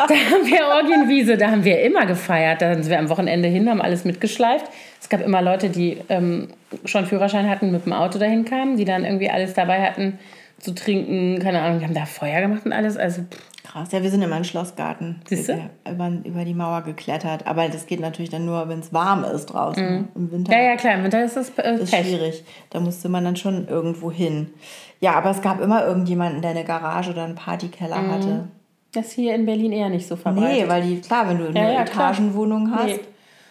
da 0.08 0.14
haben 0.14 0.46
wir 0.46 0.68
Orgienwiese, 0.76 1.38
da 1.38 1.52
haben 1.52 1.64
wir 1.64 1.82
immer 1.84 2.08
gefeiert. 2.08 2.64
Da 2.64 2.74
sind 2.74 2.90
wir 2.90 2.98
am 2.98 3.10
Wochenende 3.10 3.48
hin, 3.48 3.70
haben 3.70 3.80
alles 3.80 4.06
mitgeschleift. 4.06 4.66
Es 5.00 5.08
gab 5.08 5.22
immer 5.22 5.44
Leute, 5.44 5.70
die 5.70 6.00
ähm, 6.10 6.48
schon 6.84 7.06
Führerschein 7.06 7.48
hatten, 7.48 7.72
mit 7.72 7.86
dem 7.86 7.94
Auto 7.94 8.18
dahin 8.18 8.44
kamen, 8.44 8.76
die 8.76 8.86
dann 8.86 9.06
irgendwie 9.06 9.30
alles 9.30 9.54
dabei 9.54 9.84
hatten 9.84 10.18
zu 10.60 10.74
trinken, 10.74 11.40
keine 11.40 11.62
Ahnung, 11.62 11.80
die 11.80 11.86
haben 11.86 11.94
da 11.94 12.06
Feuer 12.06 12.42
gemacht 12.42 12.66
und 12.66 12.74
alles. 12.74 12.98
Also 12.98 13.22
pff, 13.22 13.53
Krass, 13.74 13.92
ja, 13.92 14.04
wir 14.04 14.12
sind 14.12 14.22
immer 14.22 14.38
im 14.38 14.44
Schlossgarten. 14.44 15.20
Siehst 15.28 15.50
du? 15.50 15.70
Über, 15.90 16.12
über 16.24 16.46
die 16.46 16.54
Mauer 16.54 16.82
geklettert. 16.84 17.48
Aber 17.48 17.68
das 17.70 17.88
geht 17.88 18.02
natürlich 18.02 18.30
dann 18.30 18.46
nur, 18.46 18.70
wenn 18.70 18.82
es 18.82 18.94
warm 18.94 19.24
ist 19.24 19.48
draußen. 19.48 19.84
Mhm. 19.84 20.08
Im 20.14 20.32
Winter. 20.32 20.54
Ja, 20.54 20.62
ja, 20.62 20.76
klar, 20.76 20.94
im 20.94 21.04
Winter 21.04 21.26
ist 21.26 21.36
das 21.36 21.50
äh, 21.58 21.78
ist 21.82 21.90
schwierig. 21.90 22.44
Da 22.70 22.80
musste 22.80 23.10
man 23.10 23.24
dann 23.24 23.36
schon 23.36 23.68
irgendwo 23.68 24.12
hin. 24.12 24.54
Ja, 25.00 25.16
aber 25.16 25.32
es 25.32 25.42
gab 25.42 25.60
immer 25.60 25.88
irgendjemanden, 25.88 26.44
der 26.44 26.52
eine 26.52 26.66
Garage 26.66 27.10
oder 27.10 27.24
einen 27.24 27.34
Partykeller 27.34 28.00
mhm. 28.00 28.12
hatte. 28.12 28.48
Das 28.92 29.12
hier 29.12 29.34
in 29.34 29.48
Berlin 29.48 29.72
eher 29.72 29.90
nicht 29.90 30.08
so 30.08 30.18
verbreitet. 30.18 30.66
Nee, 30.66 30.70
weil 30.70 30.84
die, 30.84 31.02
klar, 31.02 31.28
wenn 31.28 31.40
du 31.40 31.48
eine 31.48 31.60
ja, 31.60 31.72
ja, 31.72 31.82
Etagenwohnung 31.82 32.70
hast. 32.76 32.86
Nee. 32.86 33.00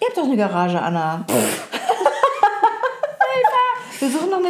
Ihr 0.02 0.06
habt 0.06 0.16
doch 0.18 0.24
eine 0.24 0.36
Garage, 0.36 0.80
Anna. 0.80 1.24
Wir 1.26 1.71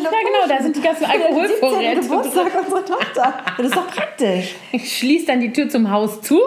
Location. 0.00 0.20
Ja, 0.32 0.40
genau, 0.40 0.56
da 0.56 0.62
sind 0.62 0.76
die 0.76 0.80
ganzen 0.80 1.04
Alkoholvorräte. 1.10 2.00
Geburtstag 2.00 2.46
unserer 2.64 2.84
Tochter. 2.84 3.34
Das 3.56 3.66
ist 3.66 3.76
doch 3.76 3.86
praktisch. 3.86 4.54
Ich 4.72 4.98
schließe 4.98 5.26
dann 5.26 5.40
die 5.40 5.52
Tür 5.52 5.68
zum 5.68 5.90
Haus 5.90 6.20
zu, 6.22 6.38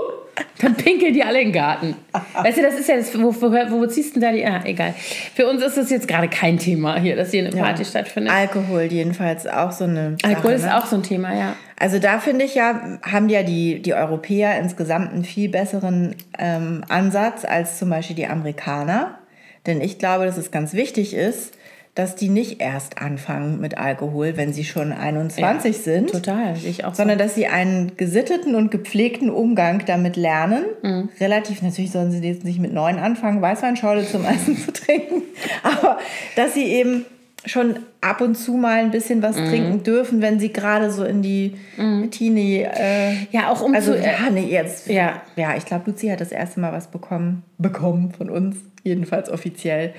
dann 0.60 0.76
pinkeln 0.76 1.14
die 1.14 1.24
alle 1.24 1.40
in 1.40 1.48
den 1.48 1.54
Garten. 1.54 1.96
Weißt 2.34 2.58
du, 2.58 2.62
das 2.62 2.76
ist 2.76 2.90
ja 2.90 2.98
das, 2.98 3.18
wo, 3.18 3.34
wo, 3.34 3.52
wo 3.52 3.86
ziehst 3.88 4.16
du 4.16 4.20
denn 4.20 4.30
da 4.30 4.36
die. 4.36 4.46
Ah, 4.46 4.62
egal. 4.66 4.94
Für 5.34 5.48
uns 5.48 5.62
ist 5.64 5.78
das 5.78 5.90
jetzt 5.90 6.08
gerade 6.08 6.28
kein 6.28 6.58
Thema 6.58 7.00
hier, 7.00 7.16
dass 7.16 7.32
hier 7.32 7.46
eine 7.46 7.56
Party 7.56 7.84
ja. 7.84 7.90
stattfindet. 7.90 8.34
Alkohol 8.34 8.84
jedenfalls 8.84 9.48
auch 9.48 9.72
so 9.72 9.86
eine. 9.86 10.18
Alkohol 10.24 10.52
Sache, 10.52 10.54
ist 10.54 10.66
ne? 10.66 10.78
auch 10.78 10.86
so 10.86 10.96
ein 10.98 11.04
Thema, 11.04 11.34
ja. 11.34 11.56
Also 11.78 12.00
da 12.00 12.20
finde 12.20 12.46
ich 12.46 12.56
ja, 12.56 13.00
haben 13.02 13.30
ja 13.30 13.44
die, 13.44 13.82
die 13.82 13.94
Europäer 13.94 14.58
insgesamt 14.60 15.12
einen 15.12 15.26
viel 15.26 15.50
besseren 15.50 16.16
ähm, 16.40 16.84
Ansatz 16.88 17.44
als 17.44 17.80
zum 17.80 17.90
Beispiel 17.90 18.16
die 18.16 18.28
Amerikaner. 18.28 19.20
Denn 19.66 19.82
ich 19.82 19.98
glaube, 20.00 20.26
dass 20.26 20.38
es 20.38 20.52
ganz 20.52 20.74
wichtig 20.74 21.14
ist, 21.14 21.54
dass 21.96 22.18
die 22.18 22.28
nicht 22.28 22.62
erst 22.62 23.02
anfangen 23.02 23.62
mit 23.62 23.78
Alkohol, 23.78 24.36
wenn 24.36 24.52
sie 24.52 24.66
schon 24.66 24.92
21 24.92 25.78
ja, 25.78 25.82
sind. 25.82 26.12
Total, 26.12 26.54
ich 26.58 26.84
auch. 26.84 26.94
Sondern 26.94 27.18
so. 27.18 27.24
dass 27.24 27.36
sie 27.36 27.48
einen 27.48 27.96
gesitteten 27.96 28.54
und 28.54 28.70
gepflegten 28.70 29.30
Umgang 29.30 29.84
damit 29.86 30.18
lernen. 30.18 30.66
Mhm. 30.84 31.10
Relativ, 31.22 31.62
natürlich 31.62 31.92
sollen 31.92 32.12
sie 32.12 32.20
jetzt 32.20 32.44
nicht 32.44 32.60
mit 32.60 32.74
neun 32.74 33.00
anfangen, 33.00 33.42
Weißweinschorle 33.42 34.06
zum 34.06 34.26
Essen 34.26 34.58
zu 34.58 34.74
trinken. 34.74 35.22
Aber 35.64 35.98
dass 36.36 36.54
sie 36.54 36.66
eben 36.66 37.06
schon 37.46 37.80
ab 38.02 38.20
und 38.20 38.36
zu 38.36 38.54
mal 38.54 38.80
ein 38.80 38.92
bisschen 38.92 39.22
was 39.22 39.38
mhm. 39.38 39.46
trinken 39.46 39.84
dürfen, 39.84 40.22
wenn 40.22 40.38
sie 40.38 40.52
gerade 40.52 40.92
so 40.92 41.06
in 41.06 41.22
die 41.22 41.56
mhm. 41.78 42.12
Teenie. 42.12 42.64
Äh, 42.64 43.14
ja, 43.32 43.50
auch 43.50 43.62
um 43.62 43.74
also, 43.74 43.94
zu. 43.94 44.02
Ja, 44.02 44.30
nee, 44.30 44.48
jetzt. 44.48 44.90
Ja, 44.90 45.22
ja 45.38 45.56
ich 45.56 45.66
glaube, 45.66 45.90
Luzi 45.90 46.10
hat 46.10 46.20
das 46.20 46.34
erste 46.34 46.60
Mal 46.60 46.74
was 46.74 46.88
bekommen. 46.88 47.44
Bekommen 47.58 48.12
von 48.12 48.30
uns, 48.30 48.58
jedenfalls 48.84 49.30
offiziell 49.30 49.94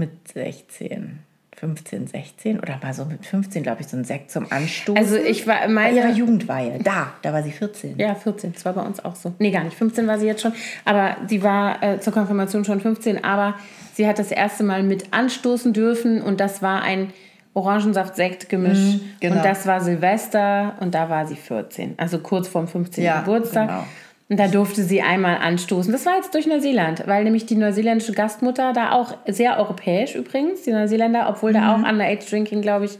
mit 0.00 0.28
16. 0.28 1.20
15, 1.60 2.06
16 2.06 2.58
oder 2.58 2.80
mal 2.82 2.94
so 2.94 3.04
mit 3.04 3.26
15, 3.26 3.62
glaube 3.62 3.82
ich, 3.82 3.88
so 3.88 3.96
ein 3.96 4.04
Sekt 4.04 4.30
zum 4.30 4.50
Anstoßen. 4.50 4.96
Also 4.96 5.16
ich 5.16 5.46
war 5.46 5.68
meine 5.68 6.00
bei 6.00 6.06
ihrer 6.06 6.16
Jugendweihe, 6.16 6.78
da, 6.82 7.12
da 7.20 7.34
war 7.34 7.42
sie 7.42 7.50
14. 7.50 7.98
Ja, 7.98 8.14
14, 8.14 8.54
das 8.54 8.64
war 8.64 8.72
bei 8.72 8.80
uns 8.80 9.04
auch 9.04 9.14
so. 9.14 9.34
Nee, 9.38 9.50
gar 9.50 9.64
nicht, 9.64 9.76
15 9.76 10.06
war 10.06 10.18
sie 10.18 10.26
jetzt 10.26 10.40
schon, 10.40 10.54
aber 10.86 11.18
sie 11.28 11.42
war 11.42 11.82
äh, 11.82 12.00
zur 12.00 12.14
Konfirmation 12.14 12.64
schon 12.64 12.80
15, 12.80 13.24
aber 13.24 13.56
sie 13.92 14.06
hat 14.06 14.18
das 14.18 14.30
erste 14.30 14.64
Mal 14.64 14.82
mit 14.82 15.12
anstoßen 15.12 15.74
dürfen 15.74 16.22
und 16.22 16.40
das 16.40 16.62
war 16.62 16.82
ein 16.82 17.12
Orangensaft-Sekt-Gemisch 17.52 18.78
mhm, 18.78 19.00
genau. 19.20 19.36
und 19.36 19.44
das 19.44 19.66
war 19.66 19.82
Silvester 19.82 20.76
und 20.80 20.94
da 20.94 21.10
war 21.10 21.26
sie 21.26 21.36
14, 21.36 21.94
also 21.98 22.20
kurz 22.20 22.48
vorm 22.48 22.68
15. 22.68 23.04
Ja, 23.04 23.20
Geburtstag. 23.20 23.68
Genau. 23.68 23.84
Und 24.30 24.38
da 24.38 24.46
durfte 24.46 24.84
sie 24.84 25.02
einmal 25.02 25.38
anstoßen. 25.38 25.90
Das 25.90 26.06
war 26.06 26.14
jetzt 26.14 26.32
durch 26.34 26.46
Neuseeland, 26.46 27.02
weil 27.08 27.24
nämlich 27.24 27.46
die 27.46 27.56
neuseeländische 27.56 28.12
Gastmutter 28.12 28.72
da 28.72 28.92
auch 28.92 29.16
sehr 29.26 29.58
europäisch 29.58 30.14
übrigens, 30.14 30.62
die 30.62 30.70
Neuseeländer, 30.70 31.28
obwohl 31.28 31.52
da 31.52 31.74
auch 31.74 31.78
Underage 31.78 32.24
Drinking, 32.30 32.62
glaube 32.62 32.84
ich, 32.84 32.92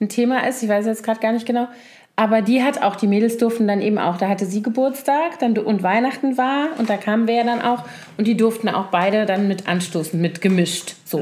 ein 0.00 0.08
Thema 0.08 0.48
ist. 0.48 0.62
Ich 0.62 0.68
weiß 0.70 0.86
jetzt 0.86 1.04
gerade 1.04 1.20
gar 1.20 1.32
nicht 1.32 1.44
genau. 1.44 1.68
Aber 2.16 2.40
die 2.40 2.62
hat 2.62 2.82
auch, 2.82 2.96
die 2.96 3.08
Mädels 3.08 3.36
durften 3.36 3.68
dann 3.68 3.82
eben 3.82 3.98
auch, 3.98 4.16
da 4.16 4.28
hatte 4.28 4.46
sie 4.46 4.62
Geburtstag 4.62 5.38
dann, 5.38 5.58
und 5.58 5.82
Weihnachten 5.82 6.38
war 6.38 6.68
und 6.78 6.88
da 6.88 6.96
kamen 6.96 7.26
wir 7.26 7.34
ja 7.34 7.44
dann 7.44 7.60
auch 7.60 7.84
und 8.16 8.26
die 8.26 8.36
durften 8.36 8.68
auch 8.70 8.86
beide 8.86 9.26
dann 9.26 9.48
mit 9.48 9.68
anstoßen, 9.68 10.18
mit 10.18 10.40
gemischt. 10.40 10.94
So. 11.04 11.18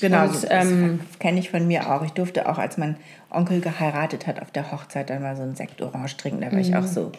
Genau, 0.00 0.24
Und, 0.24 0.34
so, 0.34 0.48
ähm, 0.50 1.00
das 1.08 1.18
kenne 1.20 1.38
ich 1.38 1.50
von 1.50 1.66
mir 1.66 1.92
auch. 1.92 2.04
Ich 2.04 2.12
durfte 2.12 2.48
auch, 2.48 2.58
als 2.58 2.76
mein 2.78 2.96
Onkel 3.30 3.60
geheiratet 3.60 4.26
hat, 4.26 4.42
auf 4.42 4.50
der 4.50 4.72
Hochzeit 4.72 5.10
dann 5.10 5.22
mal 5.22 5.36
so 5.36 5.42
einen 5.42 5.54
Sekt 5.54 5.80
Orange 5.80 6.16
trinken. 6.16 6.40
Da 6.40 6.50
war 6.50 6.58
ich 6.58 6.74
auch 6.74 6.86
so 6.86 7.12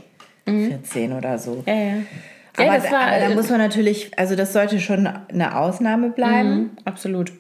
14 0.46 1.14
oder 1.14 1.38
so. 1.38 1.64
Ja, 1.66 1.74
ja. 1.74 1.94
Aber, 2.58 2.66
ja, 2.68 2.76
das 2.78 2.92
war, 2.92 3.02
aber 3.02 3.20
da 3.20 3.30
äh, 3.32 3.36
muss 3.36 3.50
man 3.50 3.60
natürlich, 3.60 4.18
also 4.18 4.36
das 4.36 4.54
sollte 4.54 4.80
schon 4.80 5.08
eine 5.08 5.58
Ausnahme 5.58 6.10
bleiben. 6.10 6.50
Mhm, 6.50 6.70
absolut. 6.86 7.34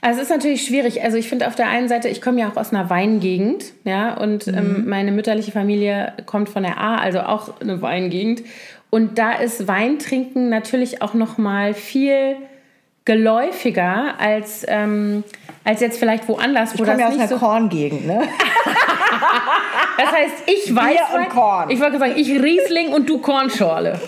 Also 0.00 0.20
es 0.20 0.28
ist 0.28 0.30
natürlich 0.30 0.66
schwierig. 0.66 1.02
Also 1.02 1.16
ich 1.16 1.28
finde 1.28 1.48
auf 1.48 1.54
der 1.54 1.68
einen 1.68 1.88
Seite, 1.88 2.08
ich 2.08 2.20
komme 2.20 2.40
ja 2.40 2.50
auch 2.50 2.56
aus 2.56 2.72
einer 2.72 2.90
Weingegend, 2.90 3.72
ja, 3.84 4.14
und 4.14 4.46
ähm, 4.48 4.84
meine 4.86 5.12
mütterliche 5.12 5.50
Familie 5.50 6.12
kommt 6.26 6.50
von 6.50 6.62
der 6.62 6.78
A, 6.78 6.96
also 6.96 7.20
auch 7.20 7.60
eine 7.60 7.80
Weingegend. 7.80 8.42
Und 8.90 9.18
da 9.18 9.32
ist 9.32 9.66
Weintrinken 9.66 10.50
natürlich 10.50 11.02
auch 11.02 11.14
noch 11.14 11.38
mal 11.38 11.74
viel 11.74 12.36
geläufiger 13.04 14.14
als, 14.18 14.64
ähm, 14.68 15.24
als 15.64 15.80
jetzt 15.80 15.98
vielleicht 15.98 16.28
woanders, 16.28 16.78
wo 16.78 16.82
Ich 16.82 16.88
komme 16.88 17.00
ja 17.00 17.08
aus 17.08 17.14
einer 17.14 17.28
so. 17.28 17.38
Korngegend, 17.38 18.06
ne? 18.06 18.22
Das 19.98 20.12
heißt, 20.12 20.34
ich 20.46 20.74
weiß 20.74 21.00
und 21.14 21.28
Korn. 21.30 21.70
Ich 21.70 21.80
wollte 21.80 21.98
sagen, 21.98 22.14
ich 22.16 22.30
Riesling 22.30 22.92
und 22.92 23.08
du 23.08 23.18
Kornschorle. 23.18 24.00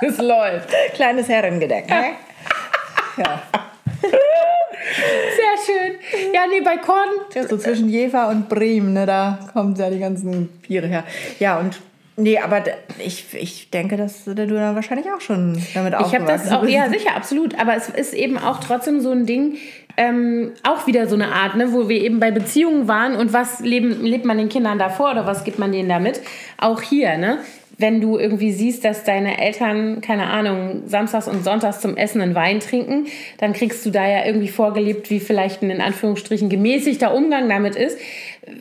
Das 0.00 0.18
läuft. 0.18 0.68
Kleines 0.94 1.28
Herrengedeck, 1.28 1.88
ne? 1.88 2.10
Ja. 3.16 3.42
Sehr 4.00 5.56
schön. 5.66 6.32
Ja, 6.32 6.42
nee, 6.48 6.60
bei 6.60 6.76
Korn 6.76 7.08
So 7.48 7.56
zwischen 7.56 7.88
Jever 7.88 8.28
und 8.28 8.48
Bremen, 8.48 8.92
ne? 8.92 9.06
Da 9.06 9.38
kommen 9.52 9.74
ja 9.76 9.90
die 9.90 9.98
ganzen 9.98 10.48
Biere 10.60 10.86
her. 10.86 11.04
Ja, 11.40 11.58
und 11.58 11.80
nee, 12.16 12.38
aber 12.38 12.62
ich, 12.98 13.34
ich 13.34 13.70
denke, 13.70 13.96
dass 13.96 14.24
du 14.24 14.34
dann 14.34 14.50
wahrscheinlich 14.74 15.10
auch 15.10 15.20
schon 15.20 15.60
damit 15.74 15.94
Ich 15.94 16.14
habe 16.14 16.24
das 16.24 16.42
aufgewachsen 16.42 16.52
auch, 16.52 16.64
ja 16.68 16.88
sicher, 16.88 17.16
absolut. 17.16 17.58
Aber 17.58 17.74
es 17.74 17.88
ist 17.88 18.14
eben 18.14 18.38
auch 18.38 18.60
trotzdem 18.60 19.00
so 19.00 19.10
ein 19.10 19.26
Ding, 19.26 19.56
ähm, 19.98 20.52
auch 20.62 20.86
wieder 20.86 21.08
so 21.08 21.16
eine 21.16 21.32
Art, 21.32 21.56
ne, 21.56 21.72
wo 21.72 21.88
wir 21.88 22.00
eben 22.00 22.20
bei 22.20 22.30
Beziehungen 22.30 22.86
waren 22.86 23.16
und 23.16 23.32
was 23.32 23.60
leben, 23.60 24.04
lebt 24.04 24.24
man 24.24 24.38
den 24.38 24.48
Kindern 24.48 24.78
davor 24.78 25.10
oder 25.10 25.26
was 25.26 25.42
gibt 25.42 25.58
man 25.58 25.72
denen 25.72 25.88
damit? 25.88 26.20
Auch 26.56 26.80
hier, 26.80 27.18
ne? 27.18 27.40
Wenn 27.80 28.00
du 28.00 28.18
irgendwie 28.18 28.50
siehst, 28.50 28.84
dass 28.84 29.04
deine 29.04 29.40
Eltern, 29.40 30.00
keine 30.00 30.26
Ahnung, 30.26 30.82
samstags 30.86 31.28
und 31.28 31.44
sonntags 31.44 31.80
zum 31.80 31.96
Essen 31.96 32.20
einen 32.20 32.34
Wein 32.34 32.58
trinken, 32.58 33.06
dann 33.38 33.52
kriegst 33.52 33.86
du 33.86 33.90
da 33.90 34.08
ja 34.08 34.24
irgendwie 34.24 34.48
vorgelebt, 34.48 35.10
wie 35.10 35.20
vielleicht 35.20 35.62
ein 35.62 35.70
in 35.70 35.80
Anführungsstrichen 35.80 36.48
gemäßigter 36.48 37.14
Umgang 37.14 37.48
damit 37.48 37.76
ist. 37.76 37.98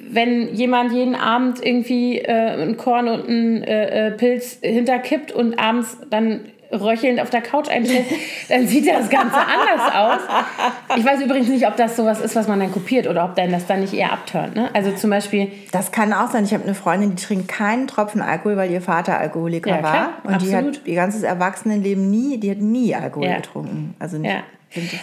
Wenn 0.09 0.53
jemand 0.53 0.91
jeden 0.91 1.15
Abend 1.15 1.63
irgendwie 1.63 2.19
äh, 2.19 2.61
ein 2.61 2.77
Korn 2.77 3.07
und 3.07 3.27
einen 3.27 3.63
äh, 3.63 4.07
äh, 4.07 4.11
Pilz 4.11 4.59
hinterkippt 4.61 5.31
und 5.31 5.57
abends 5.57 5.97
dann 6.11 6.41
röchelnd 6.71 7.19
auf 7.21 7.29
der 7.29 7.41
Couch 7.41 7.69
einschläft, 7.69 8.11
dann 8.49 8.67
sieht 8.67 8.87
das 8.87 9.09
Ganze 9.09 9.35
anders 9.37 9.95
aus. 9.95 10.19
Ich 10.97 11.05
weiß 11.05 11.21
übrigens 11.21 11.47
nicht, 11.49 11.67
ob 11.67 11.75
das 11.77 11.95
sowas 11.95 12.19
ist, 12.19 12.35
was 12.35 12.47
man 12.47 12.59
dann 12.59 12.71
kopiert 12.71 13.07
oder 13.07 13.25
ob 13.25 13.35
dann 13.35 13.51
das 13.51 13.65
dann 13.67 13.81
nicht 13.81 13.93
eher 13.93 14.11
abturnt. 14.11 14.55
Ne? 14.55 14.69
Also 14.73 14.91
zum 14.91 15.09
Beispiel, 15.09 15.51
Das 15.71 15.91
kann 15.91 16.11
auch 16.13 16.29
sein. 16.29 16.43
Ich 16.43 16.53
habe 16.53 16.63
eine 16.63 16.73
Freundin, 16.75 17.15
die 17.15 17.23
trinkt 17.23 17.47
keinen 17.47 17.87
Tropfen 17.87 18.21
Alkohol, 18.21 18.57
weil 18.57 18.71
ihr 18.71 18.81
Vater 18.81 19.17
Alkoholiker 19.17 19.77
Ja, 19.77 19.83
war. 19.83 20.09
Und 20.23 20.41
die 20.41 20.53
absolut. 20.53 20.77
hat 20.79 20.87
ihr 20.87 20.95
ganzes 20.95 21.23
Erwachsenenleben 21.23 22.09
nie, 22.09 22.37
die 22.39 22.51
hat 22.51 22.57
nie 22.59 22.93
Alkohol 22.95 23.27
Ja. 23.27 23.35
getrunken. 23.37 23.95
Also 23.99 24.17
nicht. 24.17 24.31
ja. 24.31 24.41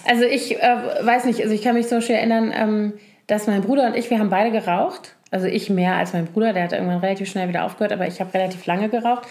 Also 0.08 0.24
ich 0.24 0.60
äh, 0.62 0.76
weiß 1.02 1.24
nicht, 1.24 1.40
also 1.42 1.54
ich 1.54 1.62
kann 1.62 1.74
mich 1.74 1.88
zum 1.88 1.98
Beispiel 1.98 2.16
erinnern, 2.16 2.52
ähm, 2.54 2.92
dass 3.26 3.46
mein 3.46 3.62
Bruder 3.62 3.86
und 3.86 3.96
ich, 3.96 4.10
wir 4.10 4.18
haben 4.18 4.28
beide 4.30 4.50
geraucht. 4.50 5.14
Also 5.30 5.46
ich 5.46 5.68
mehr 5.70 5.94
als 5.94 6.12
mein 6.12 6.26
Bruder, 6.26 6.52
der 6.52 6.64
hat 6.64 6.72
irgendwann 6.72 6.98
relativ 6.98 7.28
schnell 7.28 7.48
wieder 7.48 7.64
aufgehört, 7.64 7.92
aber 7.92 8.06
ich 8.06 8.20
habe 8.20 8.32
relativ 8.34 8.66
lange 8.66 8.88
geraucht. 8.88 9.22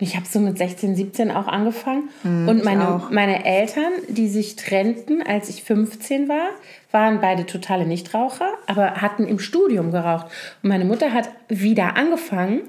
Und 0.00 0.06
ich 0.06 0.16
habe 0.16 0.26
so 0.26 0.38
mit 0.38 0.58
16, 0.58 0.94
17 0.94 1.30
auch 1.30 1.48
angefangen. 1.48 2.08
und 2.22 2.64
meine, 2.64 2.88
auch. 2.88 3.10
meine 3.10 3.44
Eltern, 3.44 3.92
die 4.08 4.28
sich 4.28 4.56
trennten, 4.56 5.22
als 5.22 5.48
ich 5.48 5.64
15 5.64 6.28
war, 6.28 6.50
waren 6.92 7.20
beide 7.20 7.46
totale 7.46 7.84
Nichtraucher, 7.84 8.48
aber 8.66 9.02
hatten 9.02 9.26
im 9.26 9.38
Studium 9.38 9.90
geraucht. 9.90 10.26
Und 10.62 10.68
meine 10.68 10.84
Mutter 10.84 11.12
hat 11.12 11.30
wieder 11.48 11.96
angefangen, 11.96 12.60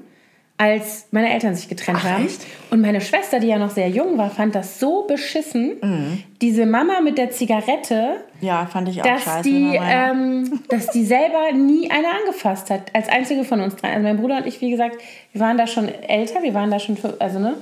als 0.60 1.06
meine 1.10 1.32
Eltern 1.32 1.54
sich 1.54 1.70
getrennt 1.70 2.04
haben. 2.04 2.26
echt? 2.26 2.42
Und 2.70 2.82
meine 2.82 3.00
Schwester, 3.00 3.40
die 3.40 3.46
ja 3.46 3.56
noch 3.58 3.70
sehr 3.70 3.88
jung 3.88 4.18
war, 4.18 4.28
fand 4.30 4.54
das 4.54 4.78
so 4.78 5.06
beschissen. 5.06 5.78
Mhm. 5.80 6.22
Diese 6.42 6.66
Mama 6.66 7.00
mit 7.00 7.16
der 7.16 7.30
Zigarette, 7.30 8.16
Ja, 8.42 8.66
fand 8.66 8.90
ich 8.90 9.00
auch 9.00 9.06
dass 9.06 9.22
scheiße. 9.24 9.42
die, 9.48 9.78
ähm, 9.82 10.60
dass 10.68 10.88
die 10.88 11.04
selber 11.06 11.52
nie 11.52 11.90
eine 11.90 12.08
angefasst 12.08 12.68
hat. 12.68 12.94
Als 12.94 13.08
einzige 13.08 13.44
von 13.44 13.62
uns 13.62 13.74
drei. 13.76 13.88
Also 13.92 14.02
mein 14.02 14.18
Bruder 14.18 14.36
und 14.36 14.46
ich, 14.46 14.60
wie 14.60 14.70
gesagt, 14.70 14.96
wir 15.32 15.40
waren 15.40 15.56
da 15.56 15.66
schon 15.66 15.88
älter, 15.88 16.42
wir 16.42 16.52
waren 16.52 16.70
da 16.70 16.78
schon, 16.78 16.98
für, 16.98 17.16
also 17.20 17.38
ne, 17.38 17.54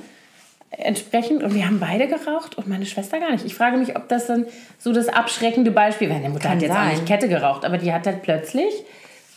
entsprechend 0.71 1.45
und 1.45 1.55
wir 1.55 1.67
haben 1.67 1.79
beide 1.81 2.09
geraucht 2.09 2.59
und 2.59 2.67
meine 2.67 2.85
Schwester 2.85 3.21
gar 3.21 3.31
nicht. 3.31 3.45
Ich 3.47 3.55
frage 3.55 3.77
mich, 3.77 3.97
ob 3.97 4.09
das 4.09 4.27
dann 4.27 4.45
so 4.79 4.93
das 4.93 5.09
abschreckende 5.09 5.71
Beispiel 5.71 6.09
wäre. 6.09 6.19
Meine 6.19 6.31
Mutter 6.33 6.49
Kann 6.49 6.57
hat 6.57 6.63
jetzt 6.63 6.73
auch 6.73 6.77
sein. 6.77 6.89
nicht 6.91 7.07
Kette 7.07 7.29
geraucht, 7.29 7.65
aber 7.65 7.79
die 7.79 7.93
hat 7.93 8.07
halt 8.07 8.23
plötzlich 8.23 8.73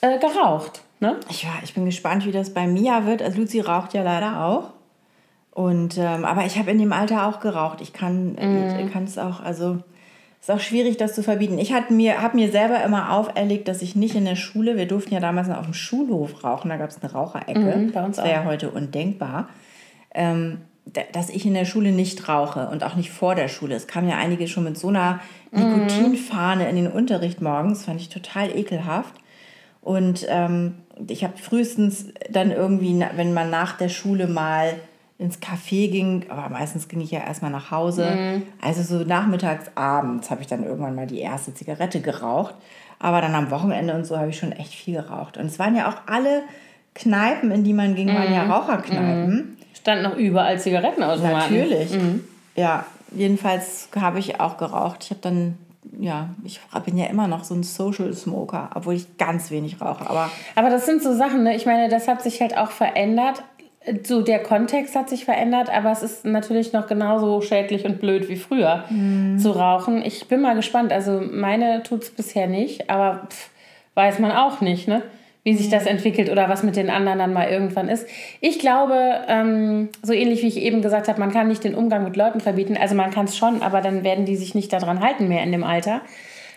äh, 0.02 0.18
geraucht. 0.20 0.82
Ne? 1.02 1.18
ich, 1.30 1.46
war, 1.46 1.56
ich 1.64 1.74
bin 1.74 1.86
gespannt, 1.86 2.26
wie 2.26 2.32
das 2.32 2.54
bei 2.54 2.68
Mia 2.68 3.06
wird. 3.06 3.22
Also 3.22 3.40
Luzi 3.40 3.60
raucht 3.60 3.94
ja 3.94 4.04
leider 4.04 4.46
auch. 4.46 4.70
Und, 5.52 5.98
ähm, 5.98 6.24
aber 6.24 6.46
ich 6.46 6.58
habe 6.58 6.72
in 6.72 6.78
dem 6.80 6.94
Alter 6.94 7.28
auch 7.28 7.40
geraucht. 7.42 7.82
Ich 7.82 7.92
kann 7.92 8.34
Mhm. 8.34 8.80
ich 8.86 8.94
kann 8.94 9.04
es 9.04 9.18
auch, 9.18 9.42
also 9.42 9.80
ist 10.40 10.50
auch 10.50 10.60
schwierig, 10.60 10.98
das 10.98 11.14
zu 11.14 11.24
verbieten. 11.24 11.58
Ich 11.60 11.74
habe 11.74 11.94
mir, 11.94 12.22
hab 12.22 12.34
mir 12.36 12.52
selber 12.52 12.84
immer 12.84 13.12
auferlegt, 13.14 13.68
dass 13.68 13.82
ich 13.82 13.96
nicht 13.96 14.16
in 14.16 14.26
der 14.26 14.36
Schule, 14.36 14.78
wir 14.78 14.88
durften 14.88 15.14
ja 15.14 15.20
damals 15.20 15.48
noch 15.48 15.58
auf 15.58 15.66
dem 15.66 15.74
Schulhof 15.74 16.44
rauchen, 16.44 16.70
da 16.70 16.78
gab 16.78 16.90
es 16.90 17.02
eine 17.04 17.12
Raucherecke. 17.12 17.60
Mhm, 17.60 17.92
bei 17.92 18.04
uns 18.04 18.16
das 18.18 18.26
wäre 18.26 18.44
ja 18.44 18.46
heute 18.46 18.70
undenkbar. 18.72 19.50
Ähm, 20.14 20.60
da- 20.86 21.02
dass 21.14 21.30
ich 21.30 21.46
in 21.46 21.54
der 21.54 21.66
Schule 21.66 21.92
nicht 21.92 22.28
rauche 22.30 22.70
und 22.70 22.84
auch 22.84 22.96
nicht 22.96 23.12
vor 23.12 23.36
der 23.36 23.48
Schule. 23.50 23.76
Es 23.76 23.88
kamen 23.88 24.08
ja 24.08 24.18
einige 24.18 24.48
schon 24.48 24.64
mit 24.64 24.78
so 24.78 24.88
einer 24.88 25.20
Nikotinfahne 25.52 26.70
in 26.70 26.76
den 26.76 26.88
Unterricht 26.88 27.42
morgens, 27.42 27.86
fand 27.86 28.00
ich 28.02 28.10
total 28.10 28.56
ekelhaft. 28.56 29.14
Und 29.82 30.26
ähm, 30.30 30.76
ich 31.08 31.24
habe 31.24 31.38
frühestens 31.38 32.08
dann 32.30 32.52
irgendwie, 32.52 33.04
wenn 33.16 33.34
man 33.34 33.50
nach 33.50 33.78
der 33.78 33.90
Schule 33.90 34.28
mal 34.28 34.74
ins 35.18 35.40
Café 35.40 35.90
ging, 35.92 36.26
aber 36.30 36.50
meistens 36.50 36.88
ging 36.88 37.00
ich 37.02 37.12
ja 37.12 37.20
erstmal 37.20 37.52
nach 37.52 37.72
Hause. 37.72 38.42
Also 38.62 38.82
so 38.82 39.04
nachmittags, 39.06 39.72
abends 39.76 40.32
habe 40.32 40.42
ich 40.42 40.48
dann 40.48 40.64
irgendwann 40.64 40.96
mal 40.96 41.08
die 41.08 41.20
erste 41.20 41.54
Zigarette 41.54 42.02
geraucht. 42.02 42.56
Aber 42.98 43.22
dann 43.22 43.34
am 43.36 43.50
Wochenende 43.52 43.94
und 43.96 44.06
so 44.06 44.18
habe 44.18 44.30
ich 44.30 44.38
schon 44.38 44.52
echt 44.52 44.74
viel 44.74 44.96
geraucht. 44.96 45.38
Und 45.38 45.48
es 45.48 45.58
waren 45.60 45.76
ja 45.76 45.90
auch 45.90 45.98
alle 46.12 46.44
Kneipen, 46.94 47.52
in 47.52 47.64
die 47.64 47.74
man 47.74 47.96
ging, 47.96 48.08
waren 48.10 48.34
ja 48.34 48.44
Raucherkneipen. 48.44 49.58
Stand 49.74 50.04
noch 50.04 50.16
überall 50.16 50.60
Zigarettenautomaten. 50.60 51.56
Natürlich. 51.58 51.98
Ja, 52.56 52.86
jedenfalls 53.16 53.90
habe 53.96 54.20
ich 54.20 54.40
auch 54.40 54.58
geraucht. 54.58 55.04
Ich 55.04 55.10
habe 55.10 55.22
dann, 55.22 55.58
ja, 56.00 56.30
ich 56.44 56.60
bin 56.86 56.98
ja 56.98 57.08
immer 57.08 57.28
noch 57.28 57.44
so 57.44 57.54
ein 57.54 57.64
Social 57.64 58.14
Smoker, 58.14 58.70
obwohl 58.76 58.96
ich 58.96 59.18
ganz 59.18 59.52
wenig 59.52 59.82
rauche. 59.82 60.10
Aber 60.10 60.30
Aber 60.56 60.70
das 60.70 60.86
sind 60.86 61.02
so 61.02 61.14
Sachen, 61.14 61.44
ne? 61.44 61.56
ich 61.56 61.66
meine, 61.66 61.90
das 61.90 62.08
hat 62.08 62.22
sich 62.22 62.42
halt 62.42 62.58
auch 62.58 62.72
verändert. 62.72 63.44
So 64.04 64.22
der 64.22 64.44
Kontext 64.44 64.96
hat 64.96 65.10
sich 65.10 65.26
verändert, 65.26 65.72
aber 65.76 65.92
es 65.92 66.04
ist 66.04 66.24
natürlich 66.24 66.72
noch 66.72 66.86
genauso 66.86 67.42
schädlich 67.42 67.84
und 67.86 68.00
blöd 68.00 68.30
wie 68.30 68.36
früher 68.36 68.84
zu 69.40 69.52
rauchen. 69.52 70.04
Ich 70.06 70.28
bin 70.28 70.42
mal 70.42 70.56
gespannt. 70.56 70.92
Also 70.94 71.20
meine 71.20 71.82
tut 71.82 72.04
es 72.04 72.12
bisher 72.12 72.46
nicht, 72.46 72.92
aber 72.92 73.28
pff, 73.28 73.50
weiß 73.96 74.20
man 74.20 74.32
auch 74.32 74.62
nicht, 74.62 74.88
ne? 74.88 75.02
Wie 75.44 75.56
sich 75.56 75.70
das 75.70 75.86
entwickelt 75.88 76.30
oder 76.30 76.50
was 76.50 76.62
mit 76.64 76.76
den 76.76 76.90
anderen 76.90 77.18
dann 77.20 77.34
mal 77.34 77.50
irgendwann 77.50 77.90
ist. 77.90 78.08
Ich 78.42 78.60
glaube, 78.60 78.96
ähm, 79.28 79.90
so 80.04 80.14
ähnlich 80.14 80.44
wie 80.44 80.48
ich 80.48 80.58
eben 80.58 80.82
gesagt 80.82 81.08
habe, 81.08 81.20
man 81.20 81.32
kann 81.32 81.48
nicht 81.48 81.64
den 81.64 81.74
Umgang 81.76 82.04
mit 82.04 82.16
Leuten 82.16 82.40
verbieten. 82.42 82.78
Also 82.80 82.94
man 82.96 83.10
kann 83.12 83.26
es 83.26 83.36
schon, 83.38 83.62
aber 83.64 83.82
dann 83.82 84.04
werden 84.04 84.26
die 84.26 84.36
sich 84.36 84.54
nicht 84.56 84.72
daran 84.72 85.02
halten 85.02 85.28
mehr 85.28 85.42
in 85.44 85.52
dem 85.52 85.64
Alter. 85.64 86.02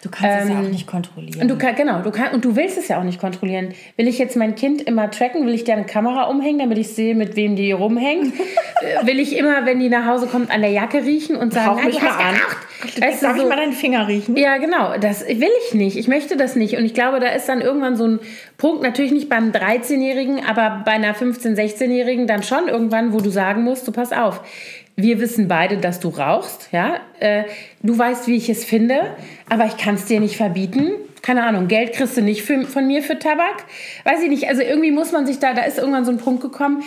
du 0.03 0.11
kannst 0.11 0.43
es 0.45 0.51
ja 0.51 0.59
auch 0.59 0.69
nicht 0.69 0.87
kontrollieren. 0.87 1.41
Und 1.41 1.49
du 1.49 1.57
kann, 1.57 1.75
genau, 1.77 2.03
du 2.03 2.11
kann, 2.11 2.35
und 2.35 2.45
du 2.45 2.57
willst 2.57 2.77
es 2.77 2.89
ja 2.89 2.99
auch 2.99 3.05
nicht 3.05 3.19
kontrollieren. 3.19 3.73
Will 3.97 4.07
ich 4.07 4.19
jetzt 4.19 4.37
mein 4.37 4.55
Kind 4.55 4.83
immer 4.83 5.11
tracken? 5.11 5.47
Will 5.47 5.55
ich 5.55 5.65
dir 5.65 5.73
eine 5.73 5.87
Kamera 5.87 6.25
umhängen, 6.25 6.59
damit 6.59 6.77
ich 6.77 6.89
sehe, 6.89 7.15
mit 7.15 7.37
wem 7.37 7.57
die 7.57 7.73
rumhängt? 7.73 8.35
Äh, 8.83 9.07
Will 9.07 9.21
ich 9.21 9.39
immer, 9.39 9.65
wenn 9.67 9.79
die 9.79 9.89
nach 9.89 10.05
Hause 10.05 10.27
kommt, 10.27 10.51
an 10.51 10.61
der 10.61 10.71
Jacke 10.71 11.05
riechen 11.05 11.37
und 11.37 11.55
sagen, 11.55 11.71
Hauch 11.71 11.77
"Nein, 11.77 11.87
mich 11.87 12.03
mal 12.03 12.09
an. 12.11 12.35
geraucht?" 12.35 12.57
Weißt 12.85 13.23
Darf 13.23 13.37
ich 13.37 13.43
so- 13.43 13.49
mal 13.49 13.57
deinen 13.57 13.73
Finger 13.73 14.07
riechen? 14.09 14.37
ja, 14.37 14.57
genau. 14.59 14.97
Das 14.99 15.27
will 15.27 15.49
ich 15.69 15.75
nicht. 15.75 15.97
Ich 15.97 16.09
möchte 16.09 16.37
das 16.37 16.57
nicht. 16.57 16.77
Und 16.77 16.85
ich 16.85 16.95
glaube, 16.95 17.21
da 17.21 17.29
ist 17.29 17.49
dann 17.49 17.61
irgendwann 17.61 17.97
so 17.97 18.07
ein 18.07 18.21
Punkt, 18.59 18.83
natürlich 18.83 19.13
nicht 19.13 19.29
beim 19.29 19.51
13-Jährigen, 19.53 20.45
aber 20.47 20.83
bei 20.85 20.93
einer 20.93 21.15
15-, 21.15 21.55
16-Jährigen 21.57 22.27
dann 22.27 22.43
schon 22.43 22.69
irgendwann, 22.69 23.13
wo 23.13 23.19
du 23.21 23.31
sagen 23.31 23.63
musst, 23.63 23.87
du 23.89 23.93
pass 23.93 24.13
auf. 24.13 24.41
Wir 24.97 25.19
wissen 25.21 25.49
beide, 25.49 25.79
dass 25.79 25.99
du 25.99 26.09
rauchst, 26.09 26.69
ja. 26.71 27.01
Äh, 27.19 27.45
du 27.83 27.99
weißt, 27.99 28.29
wie 28.29 28.37
ich 28.37 28.49
es 28.49 28.65
finde, 28.65 29.01
aber 29.49 29.67
ich 29.67 29.77
kann 29.77 29.97
es 29.97 30.05
dir 30.05 30.21
nicht 30.21 30.37
verbieten. 30.37 30.93
Keine 31.21 31.43
Ahnung, 31.45 31.67
Geld 31.69 31.95
kriegst 31.95 32.17
du 32.17 32.21
nicht 32.23 32.43
für, 32.43 32.63
von 32.67 32.87
mir 32.87 33.03
für 33.03 33.19
Tabak. 33.19 33.65
Weiß 34.05 34.23
ich 34.23 34.29
nicht. 34.29 34.47
Also 34.49 34.63
irgendwie 34.63 34.91
muss 34.93 35.11
man 35.11 35.27
sich 35.27 35.39
da, 35.41 35.53
da 35.55 35.63
ist 35.63 35.79
irgendwann 35.79 36.05
so 36.05 36.13
ein 36.13 36.19
Punkt 36.19 36.43
gekommen. 36.43 36.83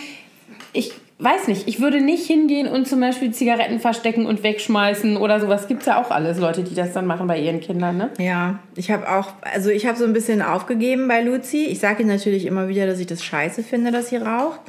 Ich 0.72 0.92
weiß 1.18 1.48
nicht, 1.48 1.66
ich 1.66 1.80
würde 1.80 2.00
nicht 2.00 2.26
hingehen 2.26 2.68
und 2.68 2.86
zum 2.86 3.00
Beispiel 3.00 3.32
Zigaretten 3.32 3.80
verstecken 3.80 4.26
und 4.26 4.42
wegschmeißen 4.42 5.16
oder 5.16 5.40
sowas. 5.40 5.66
Gibt 5.66 5.80
es 5.80 5.86
ja 5.86 6.00
auch 6.00 6.10
alles, 6.10 6.38
Leute, 6.38 6.62
die 6.62 6.74
das 6.74 6.92
dann 6.92 7.06
machen 7.06 7.26
bei 7.26 7.40
ihren 7.40 7.60
Kindern, 7.60 7.96
ne? 7.96 8.10
Ja, 8.18 8.60
ich 8.76 8.90
habe 8.90 9.08
auch, 9.08 9.32
also 9.40 9.70
ich 9.70 9.86
habe 9.86 9.98
so 9.98 10.04
ein 10.04 10.12
bisschen 10.12 10.42
aufgegeben 10.42 11.08
bei 11.08 11.22
Luzi. 11.22 11.64
Ich 11.64 11.80
sage 11.80 12.04
ihr 12.04 12.08
natürlich 12.08 12.46
immer 12.46 12.68
wieder, 12.68 12.86
dass 12.86 13.00
ich 13.00 13.06
das 13.06 13.24
scheiße 13.24 13.64
finde, 13.64 13.90
dass 13.90 14.10
sie 14.10 14.16
raucht. 14.16 14.60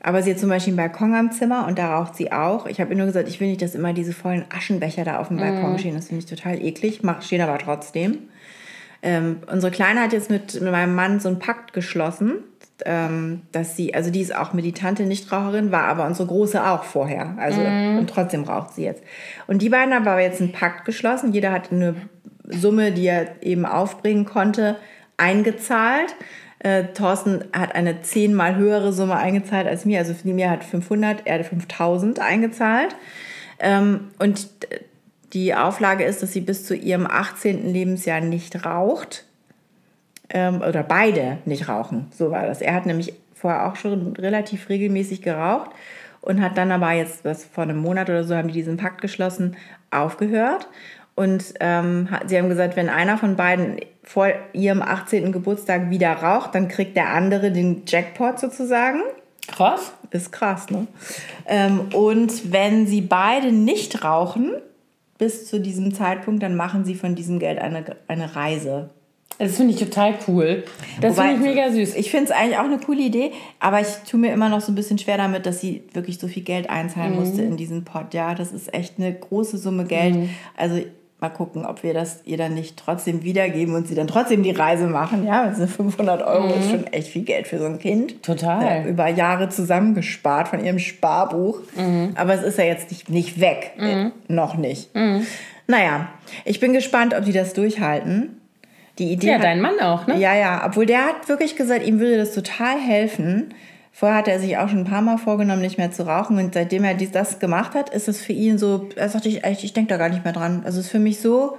Aber 0.00 0.22
sie 0.22 0.32
hat 0.32 0.38
zum 0.38 0.50
Beispiel 0.50 0.72
einen 0.72 0.76
Balkon 0.90 1.14
am 1.14 1.32
Zimmer 1.32 1.66
und 1.66 1.78
da 1.78 1.96
raucht 1.96 2.16
sie 2.16 2.30
auch. 2.30 2.66
Ich 2.66 2.78
habe 2.78 2.90
ihr 2.90 2.96
nur 2.96 3.06
gesagt, 3.06 3.26
ich 3.26 3.40
will 3.40 3.48
nicht, 3.48 3.62
dass 3.62 3.74
immer 3.74 3.94
diese 3.94 4.12
vollen 4.12 4.44
Aschenbecher 4.54 5.02
da 5.02 5.18
auf 5.18 5.28
dem 5.28 5.38
Balkon 5.38 5.78
stehen. 5.78 5.94
Das 5.94 6.08
finde 6.08 6.22
ich 6.22 6.28
total 6.28 6.62
eklig. 6.62 7.02
Mach, 7.02 7.22
stehen 7.22 7.40
aber 7.40 7.56
trotzdem. 7.56 8.18
Ähm, 9.02 9.38
unsere 9.50 9.70
Kleine 9.70 10.00
hat 10.00 10.12
jetzt 10.12 10.28
mit, 10.28 10.60
mit 10.60 10.72
meinem 10.72 10.94
Mann 10.94 11.20
so 11.20 11.28
einen 11.28 11.38
Pakt 11.38 11.72
geschlossen, 11.72 12.34
ähm, 12.84 13.42
dass 13.52 13.76
sie, 13.76 13.94
also 13.94 14.10
die 14.10 14.20
ist 14.20 14.34
auch 14.34 14.52
Meditante, 14.52 15.04
Nichtraucherin, 15.04 15.70
war 15.72 15.84
aber 15.84 16.06
unsere 16.06 16.28
Große 16.28 16.64
auch 16.66 16.84
vorher. 16.84 17.36
Also 17.38 17.60
und 17.98 18.10
trotzdem 18.10 18.44
raucht 18.44 18.74
sie 18.74 18.84
jetzt. 18.84 19.02
Und 19.46 19.62
die 19.62 19.68
beiden 19.68 19.94
haben 19.94 20.06
aber 20.06 20.20
jetzt 20.20 20.40
einen 20.40 20.52
Pakt 20.52 20.84
geschlossen. 20.84 21.32
Jeder 21.32 21.52
hat 21.52 21.70
eine 21.72 21.94
Summe, 22.48 22.92
die 22.92 23.06
er 23.06 23.42
eben 23.42 23.64
aufbringen 23.64 24.24
konnte, 24.24 24.76
eingezahlt. 25.16 26.14
Äh, 26.58 26.84
Thorsten 26.94 27.44
hat 27.52 27.74
eine 27.74 28.02
zehnmal 28.02 28.56
höhere 28.56 28.92
Summe 28.92 29.16
eingezahlt 29.16 29.66
als 29.66 29.84
mir. 29.84 29.98
Also 29.98 30.14
mir 30.24 30.50
hat 30.50 30.64
500, 30.64 31.26
er 31.26 31.38
hat 31.38 31.46
5000 31.46 32.20
eingezahlt. 32.20 32.96
Ähm, 33.60 34.08
und 34.18 34.48
die 35.32 35.54
Auflage 35.54 36.04
ist, 36.04 36.22
dass 36.22 36.32
sie 36.32 36.40
bis 36.40 36.64
zu 36.64 36.74
ihrem 36.74 37.06
18. 37.06 37.72
Lebensjahr 37.72 38.20
nicht 38.20 38.64
raucht. 38.64 39.26
Ähm, 40.34 40.60
oder 40.60 40.82
beide 40.82 41.38
nicht 41.46 41.68
rauchen. 41.68 42.08
So 42.10 42.30
war 42.30 42.46
das. 42.46 42.60
Er 42.60 42.74
hat 42.74 42.84
nämlich 42.84 43.14
vorher 43.34 43.66
auch 43.66 43.76
schon 43.76 44.14
relativ 44.16 44.68
regelmäßig 44.68 45.22
geraucht 45.22 45.70
und 46.20 46.42
hat 46.42 46.58
dann 46.58 46.72
aber 46.72 46.92
jetzt, 46.92 47.24
was 47.24 47.44
vor 47.44 47.64
einem 47.64 47.78
Monat 47.78 48.10
oder 48.10 48.24
so, 48.24 48.34
haben 48.34 48.48
die 48.48 48.54
diesen 48.54 48.76
Pakt 48.76 49.00
geschlossen, 49.00 49.56
aufgehört. 49.90 50.68
Und 51.14 51.54
ähm, 51.60 52.08
sie 52.26 52.36
haben 52.36 52.48
gesagt, 52.48 52.76
wenn 52.76 52.88
einer 52.88 53.18
von 53.18 53.36
beiden 53.36 53.76
vor 54.02 54.28
ihrem 54.52 54.82
18. 54.82 55.32
Geburtstag 55.32 55.90
wieder 55.90 56.12
raucht, 56.12 56.54
dann 56.54 56.68
kriegt 56.68 56.96
der 56.96 57.10
andere 57.10 57.52
den 57.52 57.82
Jackpot 57.86 58.40
sozusagen. 58.40 59.00
Krass. 59.46 59.92
Ist 60.10 60.32
krass, 60.32 60.70
ne? 60.70 60.86
Ähm, 61.46 61.88
und 61.92 62.52
wenn 62.52 62.86
sie 62.86 63.00
beide 63.00 63.52
nicht 63.52 64.02
rauchen, 64.02 64.52
bis 65.18 65.48
zu 65.48 65.60
diesem 65.60 65.94
Zeitpunkt, 65.94 66.42
dann 66.42 66.56
machen 66.56 66.84
sie 66.84 66.94
von 66.94 67.14
diesem 67.14 67.38
Geld 67.38 67.58
eine, 67.58 67.84
eine 68.08 68.34
Reise. 68.34 68.90
Das 69.38 69.56
finde 69.56 69.74
ich 69.74 69.80
total 69.80 70.14
cool. 70.28 70.64
Das 71.00 71.16
finde 71.18 71.34
ich 71.34 71.40
mega 71.40 71.70
süß. 71.72 71.96
Ich 71.96 72.10
finde 72.10 72.26
es 72.26 72.30
eigentlich 72.30 72.56
auch 72.58 72.64
eine 72.64 72.78
coole 72.78 73.02
Idee, 73.02 73.32
aber 73.60 73.80
ich 73.80 73.88
tue 74.08 74.20
mir 74.20 74.32
immer 74.32 74.48
noch 74.48 74.60
so 74.60 74.70
ein 74.70 74.74
bisschen 74.76 74.98
schwer 74.98 75.16
damit, 75.16 75.44
dass 75.46 75.60
sie 75.60 75.82
wirklich 75.92 76.18
so 76.18 76.28
viel 76.28 76.42
Geld 76.44 76.70
einzahlen 76.70 77.12
Mhm. 77.14 77.18
musste 77.18 77.42
in 77.42 77.56
diesen 77.56 77.84
Pot. 77.84 78.14
Ja, 78.14 78.34
das 78.34 78.52
ist 78.52 78.72
echt 78.72 78.94
eine 78.98 79.12
große 79.12 79.58
Summe 79.58 79.84
Geld. 79.86 80.14
Mhm. 80.14 80.30
Also 80.56 80.80
mal 81.20 81.30
gucken, 81.30 81.64
ob 81.64 81.82
wir 81.82 81.94
das 81.94 82.20
ihr 82.26 82.36
dann 82.36 82.54
nicht 82.54 82.76
trotzdem 82.76 83.22
wiedergeben 83.24 83.74
und 83.74 83.88
sie 83.88 83.94
dann 83.94 84.06
trotzdem 84.06 84.42
die 84.42 84.50
Reise 84.50 84.86
machen. 84.86 85.24
Ja, 85.26 85.42
also 85.42 85.66
500 85.66 86.22
Euro 86.22 86.48
ist 86.54 86.70
schon 86.70 86.86
echt 86.88 87.08
viel 87.08 87.22
Geld 87.22 87.46
für 87.48 87.58
so 87.58 87.64
ein 87.64 87.78
Kind. 87.78 88.14
Mhm. 88.14 88.22
Total. 88.22 88.62
Ja, 88.64 88.84
über 88.88 89.08
Jahre 89.08 89.48
zusammengespart 89.48 90.48
von 90.48 90.64
ihrem 90.64 90.78
Sparbuch. 90.78 91.60
Mhm. 91.76 92.12
Aber 92.14 92.34
es 92.34 92.42
ist 92.42 92.58
ja 92.58 92.64
jetzt 92.64 92.90
nicht, 92.90 93.08
nicht 93.08 93.40
weg. 93.40 93.72
Äh, 93.78 94.10
noch 94.28 94.56
nicht. 94.56 94.94
Mhm. 94.94 95.26
Naja, 95.66 96.08
ich 96.44 96.60
bin 96.60 96.72
gespannt, 96.74 97.14
ob 97.18 97.24
die 97.24 97.32
das 97.32 97.54
durchhalten. 97.54 98.40
Die 98.98 99.12
Idee 99.12 99.28
Ja, 99.28 99.34
hat- 99.34 99.44
dein 99.44 99.60
Mann 99.60 99.78
auch, 99.80 100.06
ne? 100.06 100.18
ja, 100.18 100.34
ja, 100.36 100.62
obwohl 100.66 100.86
der 100.86 101.04
hat 101.04 101.28
wirklich 101.28 101.56
gesagt, 101.56 101.84
ihm 101.86 101.98
würde 102.00 102.16
das 102.16 102.32
total 102.32 102.78
helfen. 102.78 103.52
Vorher 103.92 104.18
hat 104.18 104.28
er 104.28 104.40
sich 104.40 104.56
auch 104.58 104.68
schon 104.68 104.80
ein 104.80 104.84
paar 104.84 105.02
Mal 105.02 105.18
vorgenommen, 105.18 105.62
nicht 105.62 105.78
mehr 105.78 105.92
zu 105.92 106.04
rauchen. 106.06 106.36
Und 106.38 106.54
seitdem 106.54 106.82
er 106.84 106.94
dies, 106.94 107.12
das 107.12 107.38
gemacht 107.38 107.74
hat, 107.74 107.90
ist 107.90 108.08
es 108.08 108.20
für 108.20 108.32
ihn 108.32 108.58
so, 108.58 108.88
er 108.96 109.08
sagt, 109.08 109.24
ich, 109.26 109.42
ich 109.44 109.72
denke 109.72 109.88
da 109.90 109.96
gar 109.98 110.08
nicht 110.08 110.24
mehr 110.24 110.32
dran. 110.32 110.62
Also 110.64 110.80
es 110.80 110.86
ist 110.86 110.90
für 110.92 110.98
mich 110.98 111.20
so 111.20 111.56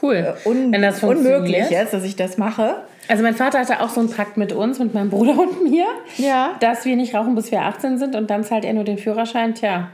Cool. 0.00 0.34
un 0.44 0.72
Wenn 0.72 0.82
das 0.82 1.02
unmöglich 1.02 1.68
jetzt, 1.70 1.92
dass 1.92 2.04
ich 2.04 2.14
das 2.16 2.38
mache. 2.38 2.76
Also 3.08 3.22
mein 3.24 3.34
Vater 3.34 3.58
hatte 3.58 3.80
auch 3.80 3.88
so 3.90 4.00
einen 4.00 4.10
Pakt 4.10 4.36
mit 4.36 4.52
uns, 4.52 4.78
mit 4.78 4.94
meinem 4.94 5.10
Bruder 5.10 5.32
und 5.38 5.64
mir, 5.68 5.86
Ja. 6.16 6.52
dass 6.60 6.84
wir 6.84 6.94
nicht 6.96 7.14
rauchen, 7.14 7.34
bis 7.34 7.50
wir 7.50 7.62
18 7.62 7.98
sind 7.98 8.14
und 8.14 8.30
dann 8.30 8.44
zahlt 8.44 8.64
er 8.64 8.72
nur 8.72 8.84
den 8.84 8.98
Führerschein. 8.98 9.54
Tja, 9.56 9.88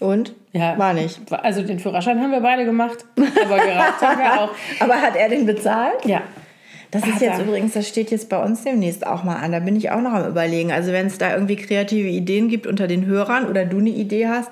Und? 0.00 0.34
ja. 0.52 0.78
War 0.78 0.94
nicht. 0.94 1.20
Also 1.30 1.62
den 1.62 1.78
Führerschein 1.78 2.20
haben 2.20 2.30
wir 2.30 2.40
beide 2.40 2.64
gemacht, 2.64 3.04
aber 3.16 3.56
geraucht 3.56 4.00
haben 4.00 4.18
wir 4.18 4.40
auch. 4.40 4.50
Aber 4.80 4.94
hat 5.00 5.16
er 5.16 5.28
den 5.28 5.44
bezahlt? 5.46 6.04
Ja. 6.04 6.22
Das 6.90 7.02
ist 7.06 7.16
Hat 7.16 7.20
jetzt 7.20 7.40
übrigens, 7.40 7.74
das 7.74 7.86
steht 7.86 8.10
jetzt 8.10 8.30
bei 8.30 8.42
uns 8.42 8.64
demnächst 8.64 9.06
auch 9.06 9.22
mal 9.22 9.36
an. 9.36 9.52
Da 9.52 9.58
bin 9.58 9.76
ich 9.76 9.90
auch 9.90 10.00
noch 10.00 10.12
am 10.12 10.26
Überlegen. 10.26 10.72
Also 10.72 10.92
wenn 10.92 11.06
es 11.06 11.18
da 11.18 11.34
irgendwie 11.34 11.56
kreative 11.56 12.08
Ideen 12.08 12.48
gibt 12.48 12.66
unter 12.66 12.86
den 12.86 13.04
Hörern 13.04 13.46
oder 13.46 13.66
du 13.66 13.78
eine 13.78 13.90
Idee 13.90 14.28
hast, 14.28 14.50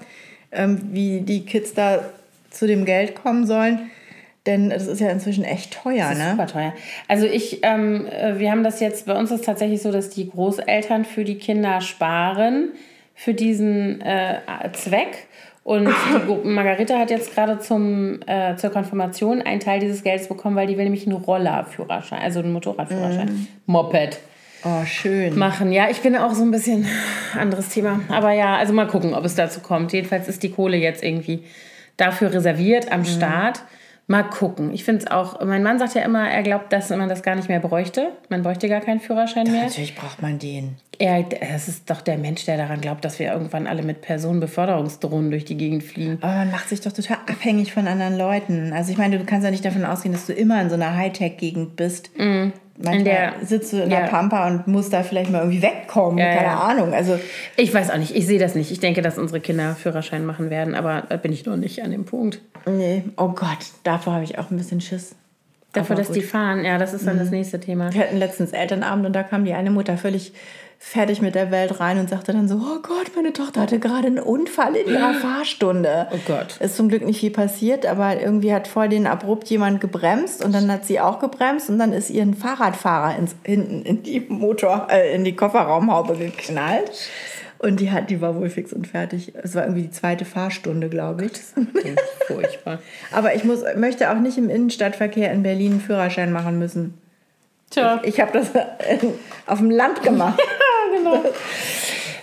ähm, 0.53 0.81
wie 0.93 1.21
die 1.23 1.47
Kids 1.47 1.73
da 1.73 2.01
zu 2.51 2.67
dem 2.67 2.85
Geld 2.85 3.15
kommen 3.15 3.47
sollen, 3.47 3.91
denn 4.45 4.71
das 4.71 4.87
ist 4.87 5.01
ja 5.01 5.11
inzwischen 5.11 5.45
echt 5.45 5.83
teuer, 5.83 6.09
Das 6.11 6.13
ist 6.13 6.19
ne? 6.19 6.31
super 6.33 6.47
teuer. 6.47 6.75
Also 7.09 7.27
ich, 7.27 7.61
ähm, 7.63 8.07
äh, 8.07 8.39
wir 8.39 8.51
haben 8.51 8.65
das 8.65 8.81
jetzt, 8.81 9.07
bei 9.07 9.19
uns 9.19 9.31
ist 9.31 9.41
es 9.41 9.47
tatsächlich 9.47 9.83
so, 9.83 9.91
dass 9.91 10.11
die 10.11 10.29
Großeltern 10.29 11.05
für 11.05 11.25
die 11.25 11.39
Kinder 11.39 11.81
sparen 11.81 12.73
für 13.17 13.35
diesen 13.35 14.01
äh, 14.03 14.39
Zweck. 14.75 15.27
Und 15.65 15.89
die 15.89 16.49
Margarete 16.49 16.97
hat 16.97 17.11
jetzt 17.11 17.35
gerade 17.35 17.59
zum, 17.59 18.21
äh, 18.29 18.55
zur 18.55 18.71
Konfirmation 18.71 19.43
einen 19.43 19.59
Teil 19.59 19.81
dieses 19.81 20.05
Geldes 20.05 20.29
bekommen, 20.29 20.55
weil 20.55 20.69
die 20.69 20.77
will 20.77 20.85
nämlich 20.85 21.07
einen 21.09 21.17
Rollerführerschein, 21.17 22.21
also 22.23 22.39
einen 22.39 22.53
Motorradführerschein, 22.53 23.49
Moped 23.67 24.21
Oh, 24.65 24.85
schön. 24.85 25.37
machen. 25.37 25.73
Ja, 25.73 25.91
ich 25.91 26.01
bin 26.03 26.15
auch 26.17 26.33
so 26.35 26.43
ein 26.45 26.51
bisschen 26.53 26.87
anderes 27.37 27.69
Thema. 27.71 28.01
Aber 28.09 28.31
ja, 28.33 28.57
also 28.57 28.73
mal 28.73 28.87
gucken, 28.87 29.13
ob 29.13 29.25
es 29.25 29.35
dazu 29.35 29.59
kommt. 29.61 29.93
Jedenfalls 29.93 30.29
ist 30.29 30.43
die 30.45 30.51
Kohle 30.51 30.77
jetzt 30.77 31.03
irgendwie 31.03 31.43
dafür 31.97 32.33
reserviert 32.33 32.93
am 32.93 33.05
Start. 33.05 33.63
Mal 34.09 34.23
gucken. 34.23 34.73
Ich 34.73 34.85
finde 34.85 35.05
es 35.05 35.11
auch, 35.11 35.45
mein 35.45 35.65
Mann 35.65 35.81
sagt 35.81 35.95
ja 35.95 36.03
immer, 36.03 36.31
er 36.31 36.45
glaubt, 36.45 36.73
dass 36.73 36.91
man 36.91 37.09
das 37.09 37.23
gar 37.23 37.35
nicht 37.35 37.49
mehr 37.49 37.59
bräuchte. 37.59 38.13
Man 38.29 38.45
bräuchte 38.45 38.69
gar 38.69 38.81
keinen 38.81 39.01
Führerschein 39.01 39.51
mehr. 39.51 39.65
Natürlich 39.65 39.97
braucht 39.97 40.23
man 40.23 40.39
den. 40.39 40.77
Er, 40.99 41.25
das 41.25 41.67
ist 41.67 41.91
doch 41.91 42.01
der 42.01 42.17
Mensch, 42.17 42.45
der 42.45 42.57
daran 42.57 42.81
glaubt, 42.81 43.05
dass 43.05 43.19
wir 43.19 43.33
irgendwann 43.33 43.67
alle 43.67 43.83
mit 43.83 44.03
Personenbeförderungsdrohnen 44.03 45.33
durch 45.33 45.45
die 45.45 45.57
Gegend 45.57 45.83
fliegen. 45.83 46.19
Aber 46.21 46.35
man 46.35 46.53
macht 46.53 46.69
sich 46.69 46.81
doch 46.81 46.93
total 46.93 47.19
abhängig 47.29 47.73
von 47.73 47.89
anderen 47.89 48.17
Leuten. 48.17 48.73
Also 48.73 48.93
ich 48.93 48.99
meine, 48.99 49.19
du 49.19 49.25
kannst 49.25 49.45
ja 49.45 49.51
nicht 49.51 49.65
davon 49.65 49.85
ausgehen, 49.85 50.13
dass 50.13 50.27
du 50.27 50.33
immer 50.33 50.61
in 50.63 50.69
so 50.69 50.77
einer 50.77 50.97
Hightech-Gegend 50.97 51.75
bist. 51.75 52.17
Mhm. 52.17 52.53
In 52.79 53.05
der- 53.05 53.35
sitzt 53.43 53.73
du 53.73 53.79
in 53.83 53.91
ja. 53.91 54.01
der 54.01 54.07
Pampa 54.09 54.47
und 54.49 54.67
musst 54.67 54.93
da 54.93 55.03
vielleicht 55.03 55.31
mal 55.31 55.39
irgendwie 55.39 55.63
wegkommen. 55.63 56.19
Ja, 56.19 56.27
Keine 56.35 56.47
ja. 56.47 56.59
Ahnung. 56.61 56.93
Also 56.93 57.19
Ich 57.57 57.73
weiß 57.73 57.91
auch 57.91 57.97
nicht, 57.99 58.15
ich 58.15 58.27
sehe 58.27 58.39
das 58.39 58.55
nicht. 58.55 58.71
Ich 58.71 58.81
denke, 58.81 59.03
dass 59.03 59.17
unsere 59.19 59.41
Kinder 59.41 59.75
Führerschein 59.77 60.27
machen 60.27 60.51
werden, 60.51 60.75
aber 60.75 61.05
da 61.09 61.17
bin 61.17 61.33
ich 61.33 61.47
noch 61.47 61.57
nicht 61.57 61.83
an 61.83 61.91
dem 61.91 62.05
Punkt. 62.05 62.41
Nee, 62.67 63.05
oh 63.17 63.29
Gott, 63.29 63.59
davor 63.85 64.15
habe 64.15 64.25
ich 64.25 64.39
auch 64.39 64.51
ein 64.51 64.57
bisschen 64.57 64.81
Schiss. 64.81 65.15
Dafür, 65.73 65.95
Aber 65.97 66.03
dass 66.03 66.13
die 66.13 66.21
gut. 66.21 66.29
fahren, 66.31 66.65
ja, 66.65 66.79
das 66.79 66.95
ist 66.95 67.07
dann 67.07 67.19
das 67.19 67.31
nächste 67.31 67.61
Thema. 67.61 67.93
Wir 67.93 68.01
hatten 68.03 68.17
letztens 68.17 68.53
Elternabend 68.53 69.05
und 69.07 69.13
da 69.13 69.23
kam 69.23 69.45
die 69.45 69.53
eine 69.53 69.71
Mutter 69.71 69.99
völlig 69.99 70.33
fertig 70.79 71.21
mit 71.21 71.35
der 71.35 71.51
Welt 71.51 71.81
rein 71.81 71.99
und 71.99 72.09
sagte 72.09 72.33
dann 72.33 72.49
so, 72.49 72.57
oh 72.57 72.81
Gott, 72.83 73.13
meine 73.17 73.33
Tochter 73.33 73.63
hatte 73.63 73.79
gerade 73.79 74.07
einen 74.07 74.19
Unfall 74.19 74.77
in 74.77 74.93
ihrer 74.93 75.15
Fahrstunde. 75.21 76.07
Oh 76.13 76.19
Gott. 76.27 76.59
Ist 76.61 76.77
zum 76.77 76.89
Glück 76.89 77.05
nicht 77.05 77.21
viel 77.21 77.31
passiert, 77.31 77.87
aber 77.87 78.21
irgendwie 78.21 78.53
hat 78.53 78.69
vor 78.69 78.89
denen 78.89 79.07
abrupt 79.07 79.49
jemand 79.49 79.81
gebremst 79.81 80.45
und 80.45 80.55
dann 80.55 80.71
hat 80.71 80.85
sie 80.85 81.01
auch 81.01 81.19
gebremst 81.19 81.71
und 81.71 81.79
dann 81.79 81.93
ist 81.93 82.11
ihr 82.11 82.23
ein 82.23 82.35
Fahrradfahrer 82.35 83.17
ins, 83.19 83.35
hinten 83.45 83.83
in 83.83 84.03
die 84.03 84.21
Motor, 84.21 84.89
äh, 84.91 85.15
in 85.15 85.25
die 85.25 85.35
Kofferraumhaube 85.35 86.17
geknallt. 86.17 86.93
Und 87.59 87.81
die, 87.81 87.91
hat, 87.91 88.11
die 88.11 88.21
war 88.21 88.37
wohl 88.37 88.51
fix 88.51 88.73
und 88.73 88.87
fertig. 88.87 89.33
Es 89.35 89.55
war 89.55 89.63
irgendwie 89.63 89.83
die 89.83 89.91
zweite 89.91 90.27
Fahrstunde, 90.27 90.91
glaube 90.91 91.25
ich. 91.25 91.33
Furchtbar. 92.27 92.81
Aber 93.13 93.35
ich 93.35 93.45
muss, 93.45 93.63
möchte 93.77 94.11
auch 94.11 94.19
nicht 94.19 94.37
im 94.37 94.51
Innenstadtverkehr 94.51 95.33
in 95.33 95.43
Berlin 95.43 95.73
einen 95.73 95.81
Führerschein 95.81 96.33
machen 96.33 96.59
müssen. 96.59 96.95
Tja. 97.71 98.01
Ich 98.05 98.21
habe 98.21 98.33
das 98.33 98.55
äh, 98.55 98.99
auf 99.47 99.59
dem 99.59 99.71
Land 99.71 100.03
gemacht. 100.03 100.41
genau. 100.97 101.23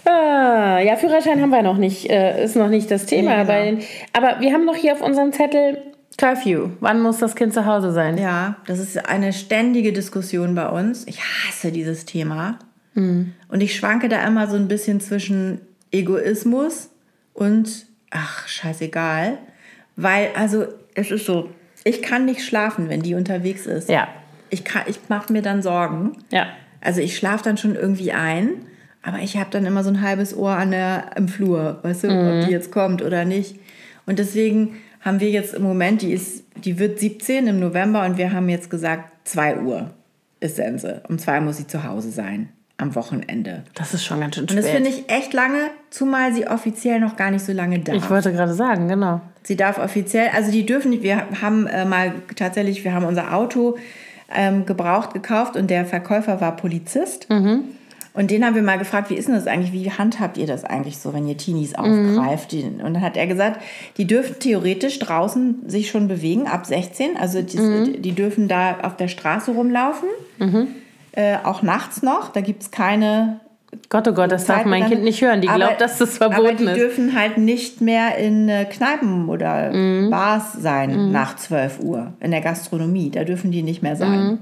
Ah, 0.06 0.80
ja, 0.80 0.96
Führerschein 0.96 1.42
haben 1.42 1.50
wir 1.50 1.62
noch 1.62 1.78
nicht, 1.78 2.10
äh, 2.10 2.44
ist 2.44 2.56
noch 2.56 2.70
nicht 2.70 2.92
das 2.92 3.06
Thema. 3.06 3.44
Nee, 3.44 3.66
genau. 3.66 3.80
den, 3.80 3.88
aber 4.12 4.42
wir 4.42 4.54
haben 4.54 4.66
noch 4.66 4.76
hier 4.76 4.94
auf 4.94 5.02
unserem 5.02 5.32
Zettel 5.32 5.78
Curfew. 6.18 6.70
Wann 6.80 7.02
muss 7.02 7.18
das 7.20 7.36
Kind 7.36 7.54
zu 7.54 7.66
Hause 7.66 7.92
sein? 7.92 8.18
Ja, 8.18 8.58
das 8.68 8.80
ist 8.80 9.10
eine 9.10 9.34
ständige 9.34 9.94
Diskussion 9.94 10.56
bei 10.56 10.70
uns. 10.70 11.08
Ich 11.08 11.20
hasse 11.22 11.72
dieses 11.72 12.06
Thema. 12.06 12.60
Und 12.96 13.62
ich 13.62 13.76
schwanke 13.76 14.08
da 14.08 14.26
immer 14.26 14.48
so 14.48 14.56
ein 14.56 14.68
bisschen 14.68 15.02
zwischen 15.02 15.62
Egoismus 15.92 16.90
und, 17.34 17.88
ach, 18.12 18.48
scheißegal. 18.48 19.40
Weil, 19.96 20.30
also, 20.36 20.66
es 20.94 21.10
ist 21.10 21.26
so, 21.26 21.50
ich 21.84 22.02
kann 22.04 22.26
nicht 22.26 22.42
schlafen, 22.42 22.90
wenn 22.90 23.02
die 23.02 23.16
unterwegs 23.16 23.66
ist. 23.66 23.90
Ja. 23.90 24.08
Ich, 24.54 24.64
kann- 24.64 24.84
ich 24.88 25.00
mache 25.10 25.32
mir 25.34 25.42
dann 25.42 25.62
Sorgen. 25.62 26.14
Ja. 26.32 26.48
Also 26.82 27.02
ich 27.02 27.18
schlafe 27.18 27.44
dann 27.44 27.58
schon 27.58 27.76
irgendwie 27.76 28.12
ein, 28.12 28.50
aber 29.02 29.20
ich 29.20 29.38
habe 29.38 29.50
dann 29.52 29.66
immer 29.66 29.84
so 29.84 29.90
ein 29.90 30.02
halbes 30.02 30.36
Ohr 30.36 30.52
an 30.52 30.72
der, 30.72 31.12
im 31.16 31.28
Flur, 31.28 31.80
weißt 31.84 32.04
du, 32.06 32.08
ob 32.08 32.46
die 32.46 32.52
jetzt 32.52 32.72
kommt 32.72 33.02
oder 33.02 33.26
nicht. 33.26 33.56
Und 34.06 34.20
deswegen 34.20 34.78
haben 35.02 35.20
wir 35.20 35.30
jetzt 35.30 35.54
im 35.54 35.64
Moment, 35.64 36.02
die 36.02 36.12
ist, 36.14 36.44
die 36.64 36.80
wird 36.80 37.00
17 37.00 37.48
im 37.48 37.60
November 37.60 38.06
und 38.06 38.18
wir 38.18 38.32
haben 38.32 38.48
jetzt 38.50 38.70
gesagt, 38.70 39.10
2 39.28 39.60
Uhr 39.62 39.90
ist 40.40 40.58
Sense. 40.58 41.02
Um 41.10 41.18
2 41.18 41.40
muss 41.42 41.58
sie 41.58 41.68
zu 41.68 41.84
Hause 41.84 42.12
sein. 42.12 42.50
am 42.78 42.96
Wochenende. 42.96 43.64
Das 43.76 43.94
ist 43.94 44.04
schon 44.04 44.20
ganz 44.20 44.36
schön 44.36 44.44
Und 44.44 44.56
das 44.58 44.66
spät. 44.66 44.76
finde 44.76 44.90
ich 44.90 45.10
echt 45.10 45.32
lange, 45.34 45.70
zumal 45.90 46.34
sie 46.34 46.48
offiziell 46.48 47.00
noch 47.00 47.16
gar 47.16 47.32
nicht 47.32 47.46
so 47.46 47.54
lange 47.54 47.80
da 47.80 47.94
ich 47.94 48.10
wollte 48.10 48.34
gerade 48.34 48.54
sagen, 48.54 48.88
genau. 48.90 49.22
Sie 49.44 49.56
darf 49.56 49.78
offiziell, 49.78 50.30
also 50.34 50.52
die 50.52 50.66
dürfen 50.66 50.90
nicht, 50.92 51.04
wir 51.04 51.28
haben 51.42 51.68
äh, 51.68 51.86
mal 51.86 52.14
tatsächlich, 52.36 52.84
wir 52.84 52.94
haben 52.94 53.06
unser 53.06 53.34
Auto 53.34 53.78
ähm, 54.36 54.66
gebraucht 54.66 55.14
gekauft 55.14 55.56
und 55.56 55.70
der 55.70 55.86
Verkäufer 55.86 56.42
war 56.42 56.56
Polizist. 56.56 57.28
Und 58.16 58.30
den 58.30 58.46
haben 58.46 58.54
wir 58.54 58.62
mal 58.62 58.78
gefragt, 58.78 59.10
wie 59.10 59.16
ist 59.16 59.28
denn 59.28 59.34
das 59.34 59.48
eigentlich, 59.48 59.72
wie 59.74 59.90
handhabt 59.90 60.38
ihr 60.38 60.46
das 60.46 60.64
eigentlich 60.64 61.00
so, 61.00 61.14
wenn 61.16 61.28
ihr 61.28 61.36
Teenies 61.36 61.74
aufgreift? 61.74 62.52
Die- 62.52 62.64
Und 62.64 62.80
dann 62.94 63.02
hat 63.02 63.18
er 63.18 63.26
gesagt, 63.26 63.60
die 63.98 64.06
dürfen 64.06 64.36
theoretisch 64.40 65.00
draußen 65.00 65.68
sich 65.68 65.90
schon 65.90 66.08
bewegen, 66.08 66.46
ab 66.48 66.66
16. 66.68 67.18
Also 67.18 67.42
die, 67.42 67.58
die 68.02 68.12
dürfen 68.12 68.48
da 68.48 68.78
auf 68.84 68.98
der 68.98 69.08
Straße 69.08 69.50
rumlaufen, 69.52 70.10
äh, 71.14 71.38
auch 71.44 71.64
nachts 71.64 72.04
noch. 72.04 72.30
Da 72.32 72.42
gibt 72.42 72.62
es 72.62 72.70
keine 72.72 73.40
Gott, 73.90 74.08
oh 74.08 74.14
Gott, 74.14 74.32
das 74.32 74.46
darf 74.46 74.66
mein 74.66 74.82
dann- 74.82 74.90
Kind 74.92 75.04
nicht 75.04 75.22
hören. 75.22 75.42
Die 75.42 75.50
aber- 75.50 75.58
glaubt, 75.58 75.82
dass 75.82 75.98
das 75.98 76.22
Aber 76.22 76.36
verboten 76.36 76.58
die 76.58 76.64
ist. 76.66 76.76
dürfen 76.78 77.18
halt 77.18 77.38
nicht 77.38 77.82
mehr 77.82 78.18
in 78.18 78.50
äh, 78.50 78.66
Kneipen 78.66 79.30
oder 79.30 79.72
Mhm. 79.72 80.10
Bars 80.10 80.54
sein 80.54 81.12
nach 81.12 81.36
12 81.36 81.80
Uhr. 81.82 82.14
In 82.20 82.32
der 82.32 82.42
Gastronomie, 82.42 83.10
da 83.12 83.24
dürfen 83.24 83.52
die 83.52 83.64
nicht 83.64 83.82
mehr 83.84 83.96
sein. 83.96 84.40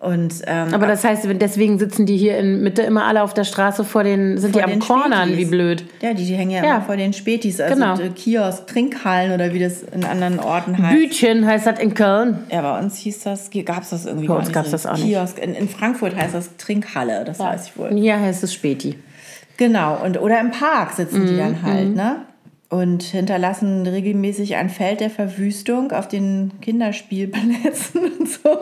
Und 0.00 0.36
ähm, 0.46 0.68
Mhm. 0.68 0.74
Aber 0.74 0.86
das 0.86 1.04
heißt, 1.04 1.26
deswegen 1.34 1.78
sitzen 1.78 2.06
die 2.06 2.16
hier 2.16 2.38
in 2.38 2.62
Mitte 2.62 2.80
immer 2.80 3.04
alle 3.04 3.22
auf 3.22 3.34
der 3.34 3.44
Straße 3.44 3.84
vor 3.84 4.02
den, 4.02 4.38
sind 4.38 4.54
vor 4.54 4.62
die 4.62 4.72
am 4.72 4.78
Cornern, 4.78 5.28
Spätis. 5.28 5.36
wie 5.46 5.50
blöd. 5.50 5.84
Ja, 6.00 6.14
die, 6.14 6.24
die 6.24 6.34
hängen 6.34 6.52
ja, 6.52 6.64
Ja. 6.64 6.76
immer 6.76 6.84
vor 6.86 6.96
den 6.96 7.12
Spätis, 7.12 7.60
also 7.60 7.74
Genau. 7.74 7.96
Kiosk, 8.14 8.66
Trinkhallen 8.66 9.32
oder 9.32 9.52
wie 9.52 9.58
das 9.58 9.82
in 9.82 10.04
anderen 10.04 10.40
Orten 10.40 10.78
heißt. 10.82 10.96
Bütchen 10.98 11.46
heißt 11.46 11.66
das 11.66 11.78
in 11.78 11.92
Köln. 11.92 12.38
Ja, 12.50 12.62
bei 12.62 12.78
uns 12.78 12.96
hieß 12.96 13.24
das, 13.24 13.50
gab 13.66 13.82
es 13.82 13.90
das 13.90 14.06
irgendwie 14.06 14.26
Bei 14.28 14.36
uns 14.36 14.50
gab's 14.52 14.68
so. 14.68 14.72
das 14.72 14.86
auch 14.86 14.96
nicht. 14.96 15.04
Kiosk. 15.04 15.38
In, 15.38 15.54
in 15.54 15.68
Frankfurt 15.68 16.16
heißt 16.16 16.34
das 16.34 16.56
Trinkhalle, 16.56 17.24
das 17.26 17.38
weiß 17.38 17.66
ich 17.66 17.76
wohl. 17.76 17.90
Hier 17.92 18.18
heißt 18.18 18.42
es 18.42 18.54
Späti. 18.54 18.96
Genau, 19.58 20.02
und, 20.02 20.18
oder 20.18 20.40
im 20.40 20.50
Park 20.50 20.92
sitzen 20.92 21.24
Mhm, 21.24 21.26
die 21.26 21.36
dann 21.36 21.62
halt, 21.62 21.94
ne? 21.94 22.16
Und 22.70 23.02
hinterlassen 23.02 23.86
regelmäßig 23.86 24.54
ein 24.56 24.70
Feld 24.70 25.00
der 25.00 25.10
Verwüstung 25.10 25.90
auf 25.92 26.08
den 26.08 26.52
Kinderspielplätzen 26.62 28.00
und 28.18 28.28
so. 28.28 28.60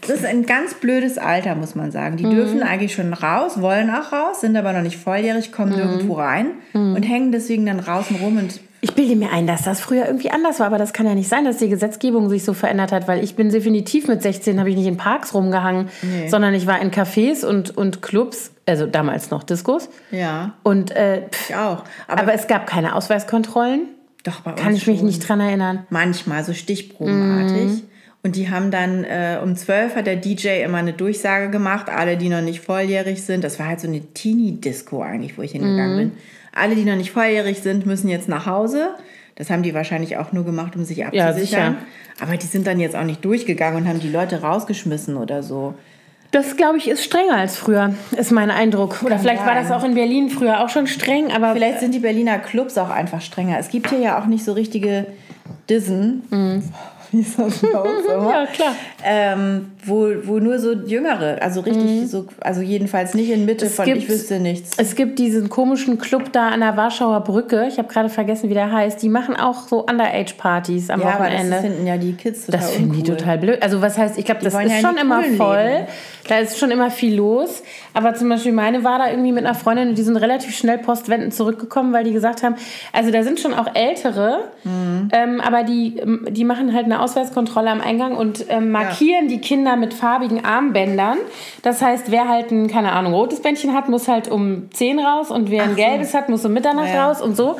Das 0.00 0.10
ist 0.10 0.24
ein 0.24 0.46
ganz 0.46 0.74
blödes 0.74 1.18
Alter, 1.18 1.54
muss 1.54 1.74
man 1.74 1.90
sagen. 1.90 2.14
Mhm. 2.14 2.18
Die 2.18 2.36
dürfen 2.36 2.62
eigentlich 2.62 2.94
schon 2.94 3.12
raus, 3.12 3.60
wollen 3.60 3.90
auch 3.90 4.12
raus, 4.12 4.40
sind 4.40 4.56
aber 4.56 4.72
noch 4.72 4.82
nicht 4.82 4.96
volljährig, 4.98 5.52
kommen 5.52 5.72
Mhm. 5.72 5.76
nirgendwo 5.78 6.14
rein 6.14 6.46
und 6.72 7.02
hängen 7.02 7.32
deswegen 7.32 7.66
dann 7.66 7.78
draußen 7.78 8.16
rum 8.16 8.36
und 8.38 8.60
Ich 8.82 8.94
bilde 8.94 9.14
mir 9.14 9.30
ein, 9.30 9.46
dass 9.46 9.62
das 9.64 9.78
früher 9.78 10.06
irgendwie 10.06 10.30
anders 10.30 10.58
war, 10.58 10.66
aber 10.66 10.78
das 10.78 10.94
kann 10.94 11.04
ja 11.06 11.14
nicht 11.14 11.28
sein, 11.28 11.44
dass 11.44 11.58
die 11.58 11.68
Gesetzgebung 11.68 12.30
sich 12.30 12.44
so 12.46 12.54
verändert 12.54 12.92
hat, 12.92 13.06
weil 13.08 13.22
ich 13.22 13.34
bin 13.36 13.50
definitiv 13.50 14.08
mit 14.08 14.22
16, 14.22 14.58
habe 14.58 14.70
ich 14.70 14.76
nicht 14.76 14.86
in 14.86 14.96
Parks 14.96 15.34
rumgehangen, 15.34 15.88
sondern 16.28 16.54
ich 16.54 16.66
war 16.66 16.80
in 16.80 16.90
Cafés 16.90 17.44
und, 17.44 17.76
und 17.76 18.00
Clubs, 18.00 18.52
also 18.66 18.86
damals 18.86 19.30
noch 19.30 19.42
Diskos. 19.42 19.90
ja, 20.10 20.54
Und 20.62 20.92
äh, 20.96 21.28
pff, 21.30 21.50
ich 21.50 21.56
auch. 21.56 21.84
aber, 22.08 22.32
es 22.32 22.46
gab 22.46 22.66
keine 22.66 22.94
Ausweiskontrollen. 22.94 23.82
doch 24.24 24.40
bei 24.40 24.52
uns 24.52 24.60
Kann 24.62 24.74
ich 24.74 24.86
mich 24.86 24.98
schon. 24.98 25.06
nicht 25.08 25.28
dran 25.28 25.40
erinnern. 25.40 25.84
manchmal 25.90 26.42
so 26.44 26.54
stichprobenartig. 26.54 27.66
Mhm. 27.66 27.82
Und 28.22 28.36
die 28.36 28.50
haben 28.50 28.70
dann 28.70 29.04
äh, 29.04 29.38
um 29.42 29.56
12 29.56 29.96
hat 29.96 30.06
der 30.06 30.16
DJ 30.16 30.62
immer 30.62 30.78
eine 30.78 30.92
Durchsage 30.92 31.48
gemacht, 31.50 31.88
alle, 31.88 32.16
die 32.18 32.28
noch 32.28 32.42
nicht 32.42 32.60
volljährig 32.60 33.22
sind. 33.22 33.42
Das 33.44 33.58
war 33.58 33.66
halt 33.66 33.80
so 33.80 33.88
eine 33.88 34.00
Teenie-Disco 34.00 35.00
eigentlich, 35.02 35.38
wo 35.38 35.42
ich 35.42 35.52
hingegangen 35.52 35.94
Mhm. 35.94 35.98
bin. 35.98 36.12
Alle, 36.54 36.74
die 36.74 36.84
noch 36.84 36.96
nicht 36.96 37.12
volljährig 37.12 37.60
sind, 37.60 37.86
müssen 37.86 38.08
jetzt 38.08 38.28
nach 38.28 38.44
Hause. 38.44 38.90
Das 39.36 39.48
haben 39.48 39.62
die 39.62 39.72
wahrscheinlich 39.72 40.18
auch 40.18 40.32
nur 40.32 40.44
gemacht, 40.44 40.76
um 40.76 40.84
sich 40.84 41.04
abzusichern. 41.06 41.34
sicher. 41.38 41.74
Aber 42.20 42.36
die 42.36 42.46
sind 42.46 42.66
dann 42.66 42.78
jetzt 42.78 42.94
auch 42.94 43.04
nicht 43.04 43.24
durchgegangen 43.24 43.82
und 43.82 43.88
haben 43.88 44.00
die 44.00 44.10
Leute 44.10 44.42
rausgeschmissen 44.42 45.16
oder 45.16 45.42
so. 45.42 45.72
Das, 46.32 46.56
glaube 46.58 46.76
ich, 46.76 46.88
ist 46.88 47.02
strenger 47.02 47.36
als 47.36 47.56
früher, 47.56 47.94
ist 48.16 48.30
mein 48.32 48.50
Eindruck. 48.50 49.02
Oder 49.02 49.18
vielleicht 49.18 49.46
war 49.46 49.54
sein. 49.54 49.62
das 49.62 49.72
auch 49.72 49.82
in 49.82 49.94
Berlin 49.94 50.28
früher 50.28 50.62
auch 50.62 50.68
schon 50.68 50.86
streng, 50.86 51.32
aber 51.32 51.54
Vielleicht 51.54 51.80
sind 51.80 51.94
die 51.94 51.98
Berliner 52.00 52.38
Clubs 52.38 52.76
auch 52.76 52.90
einfach 52.90 53.22
strenger. 53.22 53.58
Es 53.58 53.70
gibt 53.70 53.88
hier 53.88 53.98
ja 54.00 54.20
auch 54.20 54.26
nicht 54.26 54.44
so 54.44 54.52
richtige 54.52 55.06
Dissen. 55.70 56.22
Wie 57.12 57.20
ist 57.20 57.38
das 57.38 57.58
bei 57.58 57.78
uns 57.78 58.06
immer? 58.06 58.30
Ja, 58.30 58.46
klar. 58.46 58.74
ähm, 59.02 59.72
wo, 59.84 60.08
wo 60.24 60.38
nur 60.38 60.58
so 60.58 60.72
Jüngere, 60.72 61.38
also 61.40 61.60
richtig 61.60 62.08
so, 62.10 62.26
also 62.40 62.60
jedenfalls 62.60 63.14
nicht 63.14 63.30
in 63.30 63.44
Mitte 63.46 63.66
von, 63.66 63.84
Mhm. 63.86 63.92
gibt- 63.92 64.02
ich 64.04 64.08
wüsste 64.10 64.38
nichts. 64.40 64.76
Es 64.78 64.94
gibt 64.94 65.18
diesen 65.18 65.48
komischen 65.48 65.98
Club 65.98 66.32
da 66.32 66.48
an 66.48 66.60
der 66.60 66.76
Warschauer 66.76 67.20
Brücke. 67.20 67.66
Ich 67.68 67.78
habe 67.78 67.88
gerade 67.88 68.08
vergessen, 68.08 68.50
wie 68.50 68.54
der 68.54 68.70
heißt. 68.72 69.02
Die 69.02 69.08
machen 69.08 69.36
auch 69.36 69.66
so 69.68 69.86
Underage-Partys 69.86 70.90
am 70.90 71.00
Ja, 71.00 71.08
aber 71.14 71.24
das 71.30 71.34
Wochenende. 71.34 71.56
finden 71.60 71.86
ja 71.86 71.96
die 71.96 72.12
Kids 72.12 72.46
total 72.46 72.60
Das 72.60 72.70
finden 72.72 72.92
die 72.92 73.02
total 73.02 73.38
blöd. 73.38 73.62
Also 73.62 73.80
was 73.80 73.96
heißt, 73.98 74.18
ich 74.18 74.24
glaube, 74.24 74.42
das 74.44 74.54
ist 74.54 74.60
ja 74.60 74.80
schon 74.80 74.96
immer 74.98 75.22
voll. 75.36 75.56
Läden. 75.56 75.86
Da 76.28 76.38
ist 76.38 76.58
schon 76.58 76.70
immer 76.70 76.90
viel 76.90 77.16
los. 77.16 77.62
Aber 77.94 78.14
zum 78.14 78.28
Beispiel 78.28 78.52
meine 78.52 78.84
war 78.84 78.98
da 78.98 79.10
irgendwie 79.10 79.32
mit 79.32 79.44
einer 79.44 79.54
Freundin 79.54 79.88
und 79.88 79.98
die 79.98 80.02
sind 80.02 80.16
relativ 80.16 80.54
schnell 80.56 80.78
postwendend 80.78 81.34
zurückgekommen, 81.34 81.92
weil 81.92 82.04
die 82.04 82.12
gesagt 82.12 82.42
haben, 82.42 82.54
also 82.92 83.10
da 83.10 83.22
sind 83.24 83.40
schon 83.40 83.52
auch 83.54 83.74
Ältere, 83.74 84.44
Mhm. 84.62 85.08
ähm, 85.12 85.40
aber 85.40 85.64
die, 85.64 85.96
ähm, 85.98 86.26
die 86.30 86.44
machen 86.44 86.72
halt 86.74 86.84
eine 86.84 87.00
Ausweiskontrolle 87.00 87.70
am 87.70 87.80
Eingang 87.80 88.16
und 88.16 88.44
ähm, 88.48 88.70
markieren 88.70 89.26
die 89.28 89.40
Kinder 89.40 89.69
mit 89.76 89.94
farbigen 89.94 90.44
Armbändern. 90.44 91.18
Das 91.62 91.82
heißt, 91.82 92.10
wer 92.10 92.28
halt 92.28 92.50
ein, 92.50 92.68
keine 92.68 92.92
Ahnung, 92.92 93.14
rotes 93.14 93.40
Bändchen 93.40 93.74
hat, 93.74 93.88
muss 93.88 94.08
halt 94.08 94.28
um 94.30 94.68
10 94.72 94.98
raus 95.00 95.30
und 95.30 95.50
wer 95.50 95.62
ein 95.64 95.70
so. 95.70 95.76
gelbes 95.76 96.14
hat, 96.14 96.28
muss 96.28 96.44
um 96.44 96.52
Mitternacht 96.52 96.88
Ja, 96.92 97.06
raus 97.08 97.20
und 97.20 97.36
so. 97.36 97.56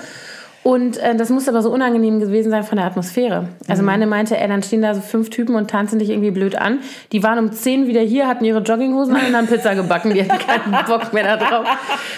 Und 0.63 0.99
äh, 0.99 1.15
das 1.17 1.31
muss 1.31 1.49
aber 1.49 1.63
so 1.63 1.73
unangenehm 1.73 2.21
gewesen 2.21 2.51
sein 2.51 2.65
von 2.65 2.77
der 2.77 2.85
Atmosphäre. 2.85 3.43
Mhm. 3.45 3.49
Also 3.67 3.83
meine 3.83 4.07
meinte, 4.07 4.37
ey, 4.39 4.47
dann 4.47 4.63
stehen 4.63 4.83
da 4.83 4.95
so 4.95 5.01
fünf 5.01 5.31
Typen 5.31 5.55
und 5.55 5.71
tanzen 5.71 5.99
dich 5.99 6.11
irgendwie 6.11 6.31
blöd 6.33 6.55
an. 6.55 6.81
Die 7.13 7.23
waren 7.23 7.39
um 7.39 7.51
10 7.51 7.87
wieder 7.87 8.03
hier, 8.03 8.29
hatten 8.29 8.45
ihre 8.45 8.61
Jogginghosen 8.61 9.17
an 9.17 9.23
und 9.29 9.35
haben 9.37 9.47
Pizza 9.47 9.75
gebacken. 9.75 10.13
Die 10.13 10.23
hatten 10.23 10.39
keinen 10.39 10.85
Bock 10.87 11.15
mehr 11.15 11.23
da 11.25 11.37
drauf. 11.39 11.67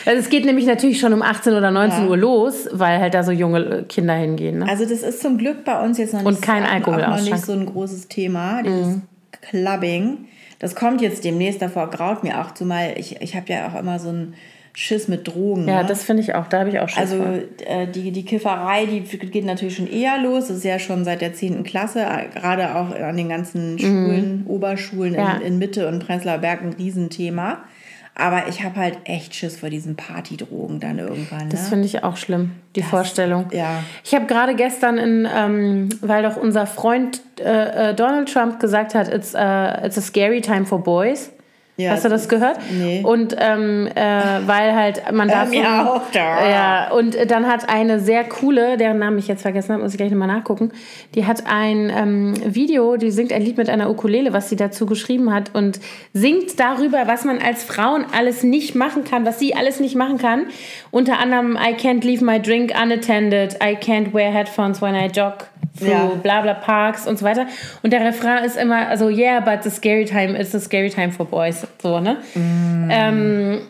Also 0.04 0.18
es 0.18 0.28
geht 0.28 0.44
nämlich 0.44 0.66
natürlich 0.66 0.98
schon 0.98 1.12
um 1.12 1.22
18 1.22 1.52
oder 1.54 1.70
19 1.70 2.02
Ja. 2.02 2.10
Uhr 2.10 2.16
los, 2.16 2.68
weil 2.72 2.98
halt 2.98 3.14
da 3.14 3.22
so 3.22 3.30
junge 3.30 3.60
äh, 3.60 3.82
Kinder 3.84 4.14
hingehen. 4.14 4.58
Ne? 4.58 4.66
Also 4.68 4.86
das 4.86 5.02
ist 5.04 5.22
zum 5.22 5.38
Glück 5.38 5.62
bei 5.64 5.80
uns 5.80 5.98
jetzt 5.98 6.12
noch 6.12 6.22
nicht, 6.22 6.26
Und 6.26 6.42
kein 6.42 6.64
auch- 6.64 6.88
auch 6.88 6.96
noch 6.96 7.20
nicht 7.22 7.38
so 7.46 7.52
ein 7.52 7.64
großes 7.66 8.08
Thema, 8.08 8.60
dieses 8.64 8.86
Mhm. 8.88 9.02
Clubbing. 9.40 10.26
Das 10.58 10.74
kommt 10.74 11.00
jetzt 11.00 11.24
demnächst, 11.24 11.60
davor 11.60 11.90
graut 11.90 12.22
mir 12.22 12.40
auch, 12.40 12.52
zumal 12.54 12.94
ich, 12.96 13.20
ich 13.20 13.34
habe 13.34 13.52
ja 13.52 13.68
auch 13.68 13.78
immer 13.78 13.98
so 13.98 14.10
einen 14.10 14.34
Schiss 14.74 15.06
mit 15.08 15.28
Drogen. 15.28 15.68
ja, 15.68 15.82
ne? 15.82 15.88
das 15.88 16.02
finde 16.02 16.22
ich 16.22 16.34
auch. 16.34 16.46
Da 16.46 16.60
habe 16.60 16.70
ich 16.70 16.78
auch 16.78 16.88
Schiss 16.88 16.98
Also 16.98 17.22
äh, 17.66 17.86
die, 17.88 18.10
die 18.10 18.24
Kifferei, 18.24 18.86
die 18.86 19.00
geht 19.00 19.44
natürlich 19.44 19.76
schon 19.76 19.90
eher 19.90 20.16
los. 20.18 20.48
Das 20.48 20.58
ist 20.58 20.64
ja 20.64 20.78
schon 20.78 21.04
seit 21.04 21.20
der 21.20 21.34
10. 21.34 21.62
Klasse, 21.64 22.00
äh, 22.04 22.28
gerade 22.32 22.74
auch 22.74 22.90
an 22.94 23.16
den 23.16 23.28
ganzen 23.28 23.78
Schulen, 23.78 24.44
Oberschulen 24.46 25.12
Mhm. 25.12 25.18
Ja. 25.18 25.34
in, 25.36 25.42
in 25.42 25.58
Mitte 25.58 25.88
und 25.88 26.06
Prenzlauer 26.06 26.38
Berg 26.38 26.62
ein 26.62 26.72
Riesenthema. 26.78 27.64
Aber 28.14 28.46
ich 28.48 28.62
habe 28.62 28.76
halt 28.76 28.98
echt 29.04 29.34
Schiss 29.34 29.56
vor 29.56 29.70
diesen 29.70 29.96
Partydrogen 29.96 30.80
dann 30.80 30.98
irgendwann. 30.98 31.44
Ne? 31.44 31.48
Das 31.48 31.70
finde 31.70 31.86
ich 31.86 32.04
auch 32.04 32.18
schlimm, 32.18 32.52
die 32.76 32.82
Vorstellung. 32.82 33.46
ja. 33.52 33.82
Ich 34.04 34.14
habe 34.14 34.26
gerade 34.26 34.54
gestern, 34.54 34.98
in, 34.98 35.28
ähm, 35.34 35.88
weil 36.02 36.22
doch 36.22 36.36
unser 36.36 36.66
Freund 36.66 37.22
äh, 37.40 37.90
äh, 37.90 37.94
Donald 37.94 38.30
Trump 38.30 38.60
gesagt 38.60 38.94
hat, 38.94 39.08
it's, 39.08 39.34
uh, 39.34 39.84
it's 39.84 39.96
a 39.96 40.02
scary 40.02 40.42
time 40.42 40.66
for 40.66 40.82
boys. 40.82 41.30
Ja, 41.78 41.92
Hast 41.92 42.04
du 42.04 42.10
das 42.10 42.28
gehört? 42.28 42.58
Nee. 42.70 43.02
Und 43.02 43.34
ähm, 43.38 43.88
äh, 43.94 44.02
weil 44.46 44.74
halt 44.74 45.10
man 45.10 45.26
darf. 45.28 45.48
mir 45.48 45.90
auch 45.90 46.02
da. 46.12 46.48
Ja, 46.48 46.90
und 46.92 47.16
dann 47.30 47.46
hat 47.46 47.70
eine 47.70 47.98
sehr 47.98 48.24
coole, 48.24 48.76
deren 48.76 48.98
Namen 48.98 49.16
ich 49.18 49.26
jetzt 49.26 49.40
vergessen 49.40 49.72
habe, 49.72 49.82
muss 49.82 49.92
ich 49.92 49.96
gleich 49.96 50.10
nochmal 50.10 50.28
nachgucken. 50.28 50.70
Die 51.14 51.24
hat 51.26 51.44
ein 51.46 51.90
ähm, 51.94 52.34
Video, 52.44 52.98
die 52.98 53.10
singt 53.10 53.32
ein 53.32 53.40
Lied 53.40 53.56
mit 53.56 53.70
einer 53.70 53.88
Ukulele, 53.88 54.34
was 54.34 54.50
sie 54.50 54.56
dazu 54.56 54.84
geschrieben 54.84 55.32
hat 55.32 55.54
und 55.54 55.80
singt 56.12 56.60
darüber, 56.60 57.06
was 57.06 57.24
man 57.24 57.38
als 57.38 57.64
Frauen 57.64 58.04
alles 58.14 58.42
nicht 58.42 58.74
machen 58.74 59.04
kann, 59.04 59.24
was 59.24 59.38
sie 59.38 59.54
alles 59.54 59.80
nicht 59.80 59.94
machen 59.96 60.18
kann. 60.18 60.48
Unter 60.90 61.20
anderem, 61.20 61.56
I 61.56 61.74
can't 61.74 62.04
leave 62.04 62.22
my 62.22 62.38
drink 62.38 62.70
unattended, 62.78 63.54
I 63.62 63.76
can't 63.76 64.12
wear 64.12 64.30
headphones 64.30 64.82
when 64.82 64.94
I 64.94 65.06
jog 65.06 65.46
through 65.78 65.88
Ja. 65.88 66.10
bla 66.22 66.40
bla 66.42 66.54
Parks 66.54 67.06
und 67.06 67.18
so 67.18 67.24
weiter. 67.24 67.46
Und 67.82 67.92
der 67.92 68.04
Refrain 68.04 68.44
ist 68.44 68.56
immer, 68.56 68.88
also 68.88 69.08
yeah, 69.08 69.40
but 69.40 69.62
the 69.62 69.70
scary 69.70 70.04
time 70.04 70.36
is 70.38 70.52
the 70.52 70.60
scary 70.60 70.90
time 70.90 71.12
for 71.12 71.26
boys. 71.26 71.66
So, 71.82 72.00
ne? 72.00 72.18
Ähm, 72.90 73.62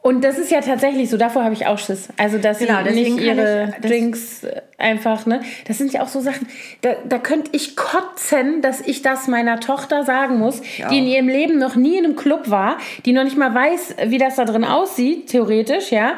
und 0.00 0.22
das 0.24 0.38
ist 0.38 0.50
ja 0.50 0.60
tatsächlich 0.60 1.10
so, 1.10 1.16
davor 1.16 1.42
habe 1.44 1.54
ich 1.54 1.66
auch 1.66 1.76
Schiss. 1.78 2.08
Also, 2.16 2.38
dass 2.38 2.60
Genau, 2.60 2.78
sie 2.86 2.94
nicht 2.94 3.20
ihre 3.20 3.74
ich- 3.82 3.86
Drinks 3.88 4.44
äh, 4.44 4.62
einfach, 4.78 5.26
ne? 5.26 5.40
Das 5.66 5.76
sind 5.76 5.92
ja 5.92 6.02
auch 6.02 6.08
so 6.08 6.20
Sachen, 6.20 6.46
da, 6.82 6.90
da 7.06 7.18
könnte 7.18 7.50
ich 7.52 7.76
kotzen, 7.76 8.62
dass 8.62 8.80
ich 8.80 9.02
das 9.02 9.26
meiner 9.26 9.58
Tochter 9.60 10.04
sagen 10.04 10.38
muss, 10.38 10.62
die 10.90 10.98
in 10.98 11.06
ihrem 11.06 11.28
Leben 11.28 11.58
noch 11.58 11.74
nie 11.74 11.98
in 11.98 12.04
einem 12.04 12.16
Club 12.16 12.48
war, 12.48 12.78
die 13.04 13.12
noch 13.12 13.24
nicht 13.24 13.36
mal 13.36 13.52
weiß, 13.54 13.96
wie 14.06 14.18
das 14.18 14.36
da 14.36 14.44
drin 14.44 14.64
aussieht, 14.64 15.28
theoretisch, 15.30 15.90
ja. 15.90 16.12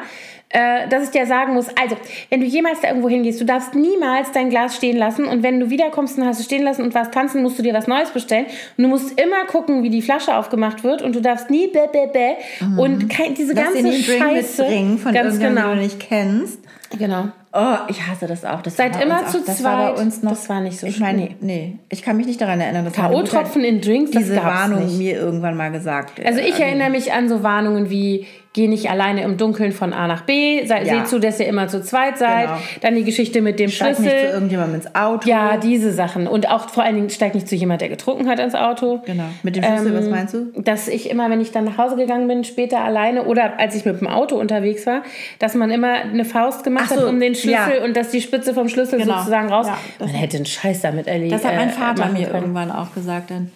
Äh, 0.53 0.87
dass 0.89 1.03
ich 1.05 1.09
dir 1.11 1.25
sagen 1.25 1.53
muss, 1.53 1.67
also, 1.81 1.95
wenn 2.29 2.41
du 2.41 2.45
jemals 2.45 2.81
da 2.81 2.89
irgendwo 2.89 3.07
hingehst, 3.07 3.39
du 3.39 3.45
darfst 3.45 3.73
niemals 3.73 4.31
dein 4.33 4.49
Glas 4.49 4.75
stehen 4.75 4.97
lassen 4.97 5.25
und 5.25 5.43
wenn 5.43 5.59
du 5.59 5.69
wiederkommst 5.69 6.17
und 6.17 6.25
hast 6.25 6.39
es 6.39 6.45
stehen 6.45 6.63
lassen 6.63 6.83
und 6.83 6.93
was 6.93 7.09
tanzen, 7.11 7.41
musst 7.41 7.57
du 7.57 7.63
dir 7.63 7.73
was 7.73 7.87
Neues 7.87 8.09
bestellen 8.11 8.45
und 8.77 8.83
du 8.83 8.89
musst 8.89 9.19
immer 9.19 9.45
gucken, 9.45 9.81
wie 9.83 9.89
die 9.89 10.01
Flasche 10.01 10.35
aufgemacht 10.35 10.83
wird 10.83 11.01
und 11.01 11.15
du 11.15 11.21
darfst 11.21 11.49
nie 11.49 11.67
bäh, 11.67 11.87
bäh, 11.91 12.07
bäh 12.11 12.33
und 12.77 13.09
kein, 13.09 13.33
diese 13.33 13.53
Lass 13.53 13.63
ganze 13.65 13.79
einen 13.79 13.91
Drink 14.03 14.21
Scheiße. 14.21 14.61
mitbringen 14.63 14.97
von 14.97 15.13
ganz 15.13 15.39
genau. 15.39 15.69
den 15.69 15.77
du 15.77 15.83
nicht 15.83 15.99
kennst. 15.99 16.59
Genau. 16.99 17.29
Oh, 17.53 17.75
ich 17.87 18.05
hasse 18.05 18.27
das 18.27 18.43
auch. 18.43 18.61
Das 18.61 18.75
Seid 18.75 18.93
war 18.93 18.99
bei 18.99 19.05
immer 19.05 19.19
uns 19.21 19.31
zu 19.31 19.39
auch, 19.39 19.45
das 19.45 19.57
zweit. 19.59 19.71
War 19.77 19.93
bei 19.93 20.01
uns 20.01 20.23
noch, 20.23 20.31
das 20.31 20.49
war 20.49 20.59
nicht 20.61 20.77
so 20.79 20.87
Ich 20.87 20.99
meine, 20.99 21.17
Nee. 21.21 21.35
nee. 21.39 21.79
ich 21.89 22.01
kann 22.01 22.17
mich 22.17 22.25
nicht 22.25 22.41
daran 22.41 22.59
erinnern, 22.59 22.83
dass 22.85 22.93
K.O.-Tropfen 22.93 23.61
in 23.61 23.79
Drinks, 23.79 24.11
diese 24.11 24.35
Warnung 24.35 24.85
nicht. 24.85 24.97
mir 24.97 25.15
irgendwann 25.15 25.55
mal 25.55 25.71
gesagt. 25.71 26.19
Also 26.25 26.39
ich 26.41 26.59
Äh, 26.59 26.63
erinnere 26.63 26.89
mich 26.89 27.13
an 27.13 27.29
so 27.29 27.43
Warnungen 27.43 27.89
wie 27.89 28.25
geh 28.53 28.67
nicht 28.67 28.89
alleine 28.89 29.23
im 29.23 29.37
Dunkeln 29.37 29.71
von 29.71 29.93
A 29.93 30.07
nach 30.07 30.23
B, 30.23 30.65
sei, 30.65 30.83
Ja. 30.83 30.95
seht 30.95 31.07
zu, 31.07 31.19
dass 31.19 31.39
ihr 31.39 31.47
immer 31.47 31.69
zu 31.69 31.81
zweit 31.81 32.17
seid. 32.17 32.47
Genau. 32.47 32.57
Dann 32.81 32.95
die 32.95 33.03
Geschichte 33.05 33.41
mit 33.41 33.59
dem 33.59 33.69
steig 33.69 33.97
nicht 33.97 33.97
zu 33.97 34.03
Schlüssel. 34.09 34.29
irgendjemandem 34.33 34.75
ins 34.75 34.93
Auto. 34.95 35.29
Ja, 35.29 35.55
diese 35.57 35.93
Sachen. 35.93 36.27
Und 36.27 36.49
auch 36.49 36.69
vor 36.69 36.83
allen 36.83 36.95
Dingen 36.95 37.09
steigt 37.09 37.35
nicht 37.35 37.47
zu 37.47 37.55
jemand, 37.55 37.79
der 37.81 37.87
getrunken 37.87 38.27
hat, 38.27 38.39
ins 38.39 38.53
Auto. 38.53 39.01
Genau. 39.05 39.23
Mit 39.43 39.55
dem 39.55 39.63
Schlüssel, 39.63 39.95
was 39.95 40.05
Ähm, 40.05 40.11
meinst 40.11 40.33
du? 40.33 40.51
Dass 40.61 40.87
ich 40.89 41.09
immer, 41.09 41.29
wenn 41.29 41.39
ich 41.39 41.51
dann 41.51 41.63
nach 41.63 41.77
Hause 41.77 41.95
gegangen 41.95 42.27
bin, 42.27 42.43
später 42.43 42.79
alleine 42.83 43.23
oder 43.23 43.57
als 43.57 43.73
ich 43.75 43.85
mit 43.85 44.01
dem 44.01 44.07
Auto 44.07 44.35
unterwegs 44.35 44.85
war, 44.85 45.03
dass 45.39 45.55
man 45.55 45.71
immer 45.71 45.93
eine 45.93 46.25
Faust 46.25 46.65
gemacht 46.65 46.87
Ach 46.89 46.95
so, 46.95 47.01
hat 47.03 47.07
um 47.09 47.19
den 47.21 47.35
Schlüssel 47.35 47.77
ja. 47.79 47.83
und 47.85 47.95
dass 47.95 48.09
die 48.09 48.19
Spitze 48.21 48.53
vom 48.53 48.67
Schlüssel 48.67 48.99
Genau. 48.99 49.17
sozusagen 49.19 49.47
raus. 49.49 49.67
Ja, 49.67 49.77
man 49.99 50.09
hätte 50.09 50.35
einen 50.37 50.45
Scheiß 50.45 50.81
damit 50.81 51.07
erlebt. 51.07 51.31
Das 51.31 51.45
hat 51.45 51.55
mein 51.55 51.69
Vater 51.69 52.01
machen 52.01 52.13
mir 52.19 52.25
können. 52.27 52.41
irgendwann 52.53 52.71
auch 52.71 52.93
gesagt. 52.93 53.31
Dann, 53.31 53.49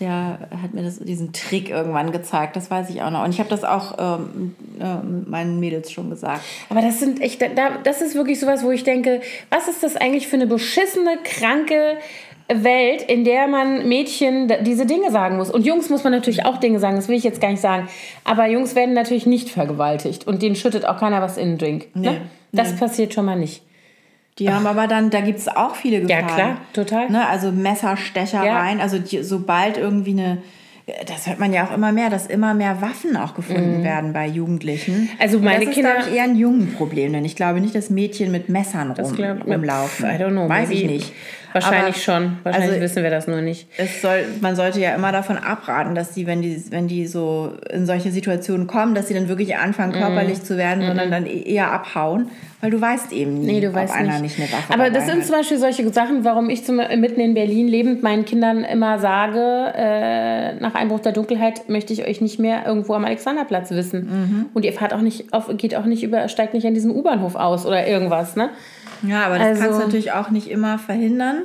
der 0.00 0.48
hat 0.62 0.74
mir 0.74 0.82
das, 0.82 0.98
diesen 0.98 1.32
Trick 1.32 1.70
irgendwann 1.70 2.12
gezeigt. 2.12 2.56
Das 2.56 2.70
weiß 2.70 2.90
ich 2.90 3.02
auch 3.02 3.10
noch. 3.10 3.24
Und 3.24 3.30
ich 3.30 3.38
habe 3.38 3.50
das 3.50 3.64
auch 3.64 3.96
ähm, 3.98 4.54
äh, 4.80 5.28
meinen 5.28 5.60
Mädels 5.60 5.92
schon 5.92 6.10
gesagt. 6.10 6.40
Aber 6.68 6.80
das 6.80 6.98
sind 6.98 7.20
echt, 7.20 7.42
da, 7.42 7.78
das 7.82 8.00
ist 8.00 8.14
wirklich 8.14 8.40
sowas, 8.40 8.64
wo 8.64 8.70
ich 8.70 8.84
denke, 8.84 9.20
was 9.50 9.68
ist 9.68 9.82
das 9.82 9.96
eigentlich 9.96 10.28
für 10.28 10.36
eine 10.36 10.46
beschissene, 10.46 11.18
kranke 11.22 11.98
Welt, 12.48 13.02
in 13.02 13.24
der 13.24 13.46
man 13.46 13.88
Mädchen 13.88 14.52
diese 14.62 14.86
Dinge 14.86 15.10
sagen 15.10 15.36
muss. 15.36 15.50
Und 15.50 15.64
Jungs 15.64 15.88
muss 15.88 16.02
man 16.02 16.12
natürlich 16.12 16.44
auch 16.44 16.56
Dinge 16.56 16.80
sagen, 16.80 16.96
das 16.96 17.08
will 17.08 17.16
ich 17.16 17.24
jetzt 17.24 17.40
gar 17.40 17.50
nicht 17.50 17.60
sagen. 17.60 17.88
Aber 18.24 18.48
Jungs 18.48 18.74
werden 18.74 18.94
natürlich 18.94 19.26
nicht 19.26 19.50
vergewaltigt 19.50 20.26
und 20.26 20.42
denen 20.42 20.56
schüttet 20.56 20.84
auch 20.84 20.98
keiner 20.98 21.22
was 21.22 21.36
in 21.36 21.50
den 21.50 21.58
Drink. 21.58 21.94
Ne? 21.94 22.10
Nee, 22.12 22.20
Das 22.52 22.76
passiert 22.76 23.14
schon 23.14 23.24
mal 23.26 23.36
nicht. 23.36 23.62
Die 24.38 24.50
haben 24.50 24.66
aber 24.66 24.86
dann, 24.86 25.10
da 25.10 25.20
gibt 25.20 25.38
es 25.38 25.48
auch 25.48 25.74
viele 25.74 25.98
Ja, 26.08 26.20
Gefahren. 26.22 26.34
klar, 26.36 26.56
total. 26.72 27.10
Ne? 27.10 27.26
Also 27.28 27.52
Messerstechereien, 27.52 28.80
also 28.80 28.98
die, 28.98 29.22
sobald 29.22 29.76
irgendwie 29.76 30.12
eine, 30.12 30.38
das 31.06 31.26
hört 31.26 31.38
man 31.38 31.52
ja 31.52 31.66
auch 31.66 31.74
immer 31.74 31.92
mehr, 31.92 32.08
dass 32.10 32.26
immer 32.26 32.54
mehr 32.54 32.80
Waffen 32.80 33.16
auch 33.16 33.34
gefunden 33.34 33.84
werden 33.84 34.12
bei 34.12 34.26
Jugendlichen. 34.26 35.02
Mhm. 35.02 35.08
Also 35.18 35.38
meine 35.40 35.66
das 35.66 35.74
Kinder- 35.74 35.90
ist, 35.90 35.96
glaube 35.98 36.10
ich, 36.10 36.16
eher 36.16 36.24
ein 36.24 36.36
Jungenproblem, 36.36 37.12
denn 37.12 37.24
ich 37.24 37.36
glaube 37.36 37.60
nicht, 37.60 37.74
dass 37.74 37.90
Mädchen 37.90 38.32
mit 38.32 38.48
Messern 38.48 38.92
rum, 38.92 39.12
glaub- 39.14 39.46
rumlaufen. 39.46 40.06
I 40.06 40.14
don't 40.14 40.30
know, 40.30 40.48
Weiß 40.48 40.70
ich 40.70 40.80
maybe. 40.82 40.94
nicht. 40.94 41.12
Wahrscheinlich 41.52 41.94
Aber- 42.08 42.20
schon. 42.20 42.36
Wahrscheinlich 42.44 42.70
also- 42.70 42.82
wissen 42.82 43.02
wir 43.02 43.10
das 43.10 43.26
nur 43.26 43.40
nicht. 43.40 43.66
Es 43.76 44.00
soll, 44.02 44.24
man 44.40 44.56
sollte 44.56 44.80
ja 44.80 44.94
immer 44.94 45.12
davon 45.12 45.36
abraten, 45.38 45.94
dass 45.94 46.12
die, 46.12 46.26
wenn 46.26 46.42
die, 46.42 46.62
wenn 46.70 46.86
die 46.88 47.06
so 47.06 47.52
in 47.72 47.86
solche 47.86 48.10
Situationen 48.10 48.66
kommen, 48.66 48.94
dass 48.94 49.08
sie 49.08 49.14
dann 49.14 49.28
wirklich 49.28 49.56
anfangen, 49.56 49.92
Mhm. 49.92 50.00
körperlich 50.02 50.42
zu 50.42 50.56
werden, 50.56 50.84
sondern 50.86 51.10
dann 51.10 51.26
e- 51.26 51.42
eher 51.42 51.72
abhauen, 51.72 52.30
weil 52.60 52.70
du 52.70 52.80
weißt 52.80 53.12
eben 53.12 53.38
nie, 53.40 53.46
Nee, 53.54 53.60
du 53.60 53.72
weißt 53.74 53.92
ob 53.94 54.00
einer 54.00 54.12
nicht. 54.20 54.38
nicht 54.38 54.38
eine 54.38 54.52
Waffe 54.52 54.72
Aber 54.74 54.90
das 54.90 55.06
sind 55.06 55.18
hat. 55.20 55.26
zum 55.26 55.36
Beispiel 55.36 55.58
solche 55.58 55.88
Sachen, 55.92 56.24
warum 56.24 56.50
ich 56.50 56.64
zum, 56.64 56.76
mitten 56.76 57.20
in 57.20 57.34
Berlin 57.34 57.68
lebend 57.68 58.02
meinen 58.02 58.24
Kindern 58.24 58.64
immer 58.64 58.98
sage, 58.98 59.72
äh, 59.76 60.54
nach 60.60 60.74
Einbruch 60.74 61.00
der 61.00 61.12
Dunkelheit 61.12 61.68
möchte 61.68 61.92
ich 61.92 62.06
euch 62.06 62.20
nicht 62.20 62.38
mehr 62.38 62.66
irgendwo 62.66 62.94
am 62.94 63.04
Alexanderplatz 63.04 63.70
wissen. 63.70 64.00
Mhm. 64.02 64.46
Und 64.54 64.64
ihr 64.64 64.72
fahrt 64.72 64.92
auch 64.94 65.00
nicht 65.00 65.32
auf, 65.32 65.50
geht 65.56 65.74
auch 65.74 65.84
nicht 65.86 66.02
über, 66.02 66.28
steigt 66.28 66.54
nicht 66.54 66.66
an 66.66 66.74
diesem 66.74 66.90
U-Bahnhof 66.92 67.34
aus 67.34 67.66
oder 67.66 67.86
irgendwas, 67.86 68.36
ne? 68.36 68.50
Ja, 69.02 69.26
aber 69.26 69.38
das 69.38 69.48
Also- 69.48 69.62
kannst 69.62 69.78
du 69.80 69.84
natürlich 69.84 70.12
auch 70.12 70.30
nicht 70.30 70.50
immer 70.50 70.78
verhindern. 70.78 71.42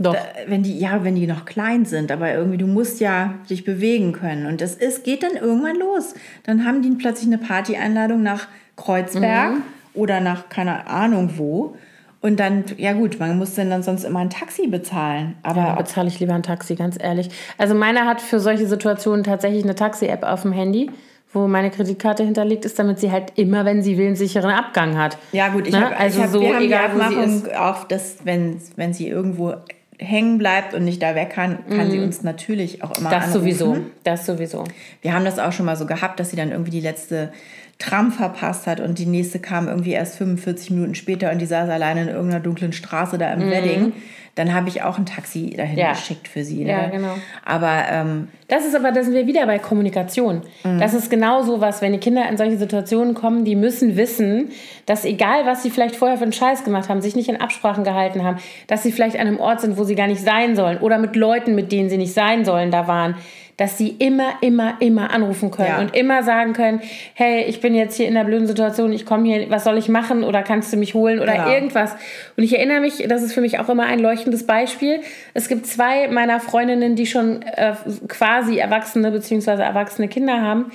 Doch. 0.00 0.14
Da, 0.14 0.20
wenn 0.46 0.62
die, 0.62 0.78
ja, 0.78 1.02
wenn 1.02 1.16
die 1.16 1.26
noch 1.26 1.44
klein 1.44 1.84
sind, 1.84 2.12
aber 2.12 2.32
irgendwie, 2.32 2.56
du 2.58 2.68
musst 2.68 3.00
ja 3.00 3.34
dich 3.50 3.64
bewegen 3.64 4.12
können. 4.12 4.46
Und 4.46 4.60
das 4.60 4.74
ist, 4.76 5.02
geht 5.02 5.24
dann 5.24 5.32
irgendwann 5.34 5.76
los. 5.76 6.14
Dann 6.44 6.64
haben 6.64 6.82
die 6.82 6.90
plötzlich 6.90 7.26
eine 7.26 7.38
Partyeinladung 7.38 8.22
nach 8.22 8.46
Kreuzberg 8.76 9.54
Mhm. 9.54 9.62
oder 9.94 10.20
nach 10.20 10.48
keine 10.50 10.86
Ahnung 10.86 11.32
wo. 11.36 11.74
Und 12.20 12.38
dann, 12.40 12.64
ja 12.76 12.92
gut, 12.94 13.18
man 13.18 13.38
muss 13.38 13.54
dann, 13.54 13.70
dann 13.70 13.82
sonst 13.82 14.04
immer 14.04 14.20
ein 14.20 14.30
Taxi 14.30 14.68
bezahlen. 14.68 15.34
Aber 15.42 15.62
Da 15.62 15.74
bezahle 15.74 16.06
ich 16.08 16.18
lieber 16.20 16.34
ein 16.34 16.42
Taxi, 16.44 16.74
ganz 16.76 16.96
ehrlich. 17.00 17.28
Also 17.58 17.74
meiner 17.74 18.06
hat 18.06 18.20
für 18.20 18.38
solche 18.38 18.66
Situationen 18.66 19.24
tatsächlich 19.24 19.64
eine 19.64 19.74
Taxi-App 19.74 20.22
auf 20.24 20.42
dem 20.42 20.52
Handy, 20.52 20.90
wo 21.32 21.46
meine 21.46 21.70
Kreditkarte 21.70 22.24
hinterlegt 22.24 22.64
ist, 22.64 22.78
damit 22.78 22.98
sie 23.00 23.12
halt 23.12 23.32
immer, 23.36 23.64
wenn 23.64 23.82
sie 23.82 23.98
will, 23.98 24.06
einen 24.06 24.16
sicheren 24.16 24.50
Abgang 24.50 24.96
hat. 24.96 25.18
Ja, 25.32 25.48
gut, 25.48 25.66
ich 25.66 25.74
Ne? 25.74 25.84
habe 25.84 25.96
also 25.96 26.22
hab, 26.22 26.30
so 26.30 26.40
wir 26.40 26.54
haben 26.54 26.64
egal, 26.64 26.90
die 26.94 27.00
Abmachung 27.02 27.42
auch, 27.58 27.84
dass 27.84 28.16
wenn, 28.24 28.60
wenn 28.76 28.94
sie 28.94 29.08
irgendwo 29.08 29.54
hängen 30.00 30.38
bleibt 30.38 30.74
und 30.74 30.84
nicht 30.84 31.02
da 31.02 31.14
weg 31.16 31.30
kann, 31.30 31.58
kann 31.68 31.90
sie 31.90 31.98
uns 31.98 32.22
natürlich 32.22 32.82
auch 32.84 32.96
immer 32.98 33.08
Mhm. 33.10 33.12
Das 33.12 33.24
anrufen. 33.24 33.40
sowieso. 33.40 33.76
Das 34.04 34.26
sowieso. 34.26 34.64
Wir 35.02 35.12
haben 35.12 35.24
das 35.24 35.38
auch 35.40 35.52
schon 35.52 35.66
mal 35.66 35.76
so 35.76 35.86
gehabt, 35.86 36.20
dass 36.20 36.30
sie 36.30 36.36
dann 36.36 36.52
irgendwie 36.52 36.70
die 36.70 36.80
letzte 36.80 37.32
Tram 37.78 38.10
verpasst 38.10 38.66
hat 38.66 38.80
und 38.80 38.98
die 38.98 39.06
nächste 39.06 39.38
kam 39.38 39.68
irgendwie 39.68 39.92
erst 39.92 40.16
45 40.18 40.70
Minuten 40.72 40.94
später 40.96 41.30
und 41.30 41.38
die 41.38 41.46
saß 41.46 41.70
alleine 41.70 42.02
in 42.02 42.08
irgendeiner 42.08 42.40
dunklen 42.42 42.72
Straße 42.72 43.18
da 43.18 43.32
im 43.32 43.48
Wedding. 43.50 43.92
Dann 44.34 44.54
habe 44.54 44.68
ich 44.68 44.82
auch 44.82 44.98
ein 44.98 45.06
Taxi 45.06 45.50
dahin 45.56 45.74
Mhm. 45.74 45.78
Ja. 45.80 45.90
geschickt 45.92 46.28
für 46.28 46.44
sie. 46.44 46.62
Ne? 46.64 46.70
Ja, 46.70 46.86
genau. 46.88 47.14
Aber 47.44 47.82
ähm, 47.90 48.28
Das 48.46 48.64
ist 48.64 48.74
aber, 48.76 48.92
da 48.92 49.02
sind 49.02 49.14
wir 49.14 49.26
wieder 49.26 49.44
bei 49.46 49.58
Kommunikation. 49.58 50.42
Das 50.78 50.94
ist 50.94 51.10
genau 51.10 51.42
so 51.42 51.60
was, 51.60 51.82
wenn 51.82 51.92
die 51.92 51.98
Kinder 51.98 52.28
in 52.28 52.36
solche 52.36 52.56
Situationen 52.56 53.14
kommen, 53.14 53.44
die 53.44 53.56
müssen 53.56 53.96
wissen, 53.96 54.50
dass 54.86 55.04
egal, 55.04 55.44
was 55.44 55.62
sie 55.64 55.70
vielleicht 55.70 55.96
vorher 55.96 56.16
für 56.18 56.22
einen 56.24 56.32
Scheiß 56.32 56.62
gemacht 56.64 56.88
haben, 56.88 57.00
sich 57.00 57.16
nicht 57.16 57.28
in 57.28 57.40
Absprachen 57.40 57.82
gehalten 57.84 58.22
haben, 58.24 58.38
dass 58.68 58.82
sie 58.84 58.92
vielleicht 58.92 59.16
an 59.18 59.26
einem 59.26 59.40
Ort 59.40 59.60
sind, 59.60 59.76
wo 59.76 59.82
sie 59.84 59.94
gar 59.96 60.06
nicht 60.06 60.22
sein 60.22 60.54
sollen 60.56 60.78
oder 60.78 60.98
mit 60.98 61.16
Leuten, 61.16 61.54
mit 61.56 61.70
denen 61.72 61.90
sie 61.90 61.98
nicht 61.98 62.12
sein 62.14 62.44
sollen, 62.44 62.70
da 62.70 62.86
waren, 62.86 63.16
dass 63.58 63.76
sie 63.76 63.88
immer, 63.88 64.30
immer, 64.40 64.76
immer 64.80 65.10
anrufen 65.12 65.50
können 65.50 65.68
Ja. 65.68 65.78
und 65.80 65.94
immer 65.94 66.22
sagen 66.22 66.54
können, 66.54 66.80
hey, 67.14 67.42
ich 67.44 67.60
bin 67.60 67.74
jetzt 67.74 67.96
hier 67.96 68.08
in 68.08 68.16
einer 68.16 68.24
blöden 68.24 68.46
Situation, 68.46 68.92
ich 68.92 69.04
komme 69.04 69.24
hier, 69.24 69.50
was 69.50 69.64
soll 69.64 69.76
ich 69.76 69.88
machen 69.90 70.24
oder 70.24 70.42
kannst 70.42 70.72
du 70.72 70.76
mich 70.78 70.94
holen 70.94 71.18
oder 71.20 71.32
Genau. 71.32 71.50
irgendwas. 71.50 71.92
Und 72.36 72.44
ich 72.44 72.56
erinnere 72.56 72.80
mich, 72.80 73.04
das 73.08 73.22
ist 73.22 73.34
für 73.34 73.40
mich 73.42 73.58
auch 73.58 73.68
immer 73.68 73.84
ein 73.84 73.98
leuchtendes 73.98 74.46
Beispiel. 74.46 75.00
Es 75.34 75.48
gibt 75.48 75.66
zwei 75.66 76.08
meiner 76.08 76.40
Freundinnen, 76.40 76.96
die 76.96 77.06
schon 77.06 77.42
äh, 77.42 77.74
quasi 78.08 78.58
erwachsene 78.58 79.10
bzw. 79.10 79.60
erwachsene 79.60 80.08
Kinder 80.08 80.40
haben. 80.40 80.70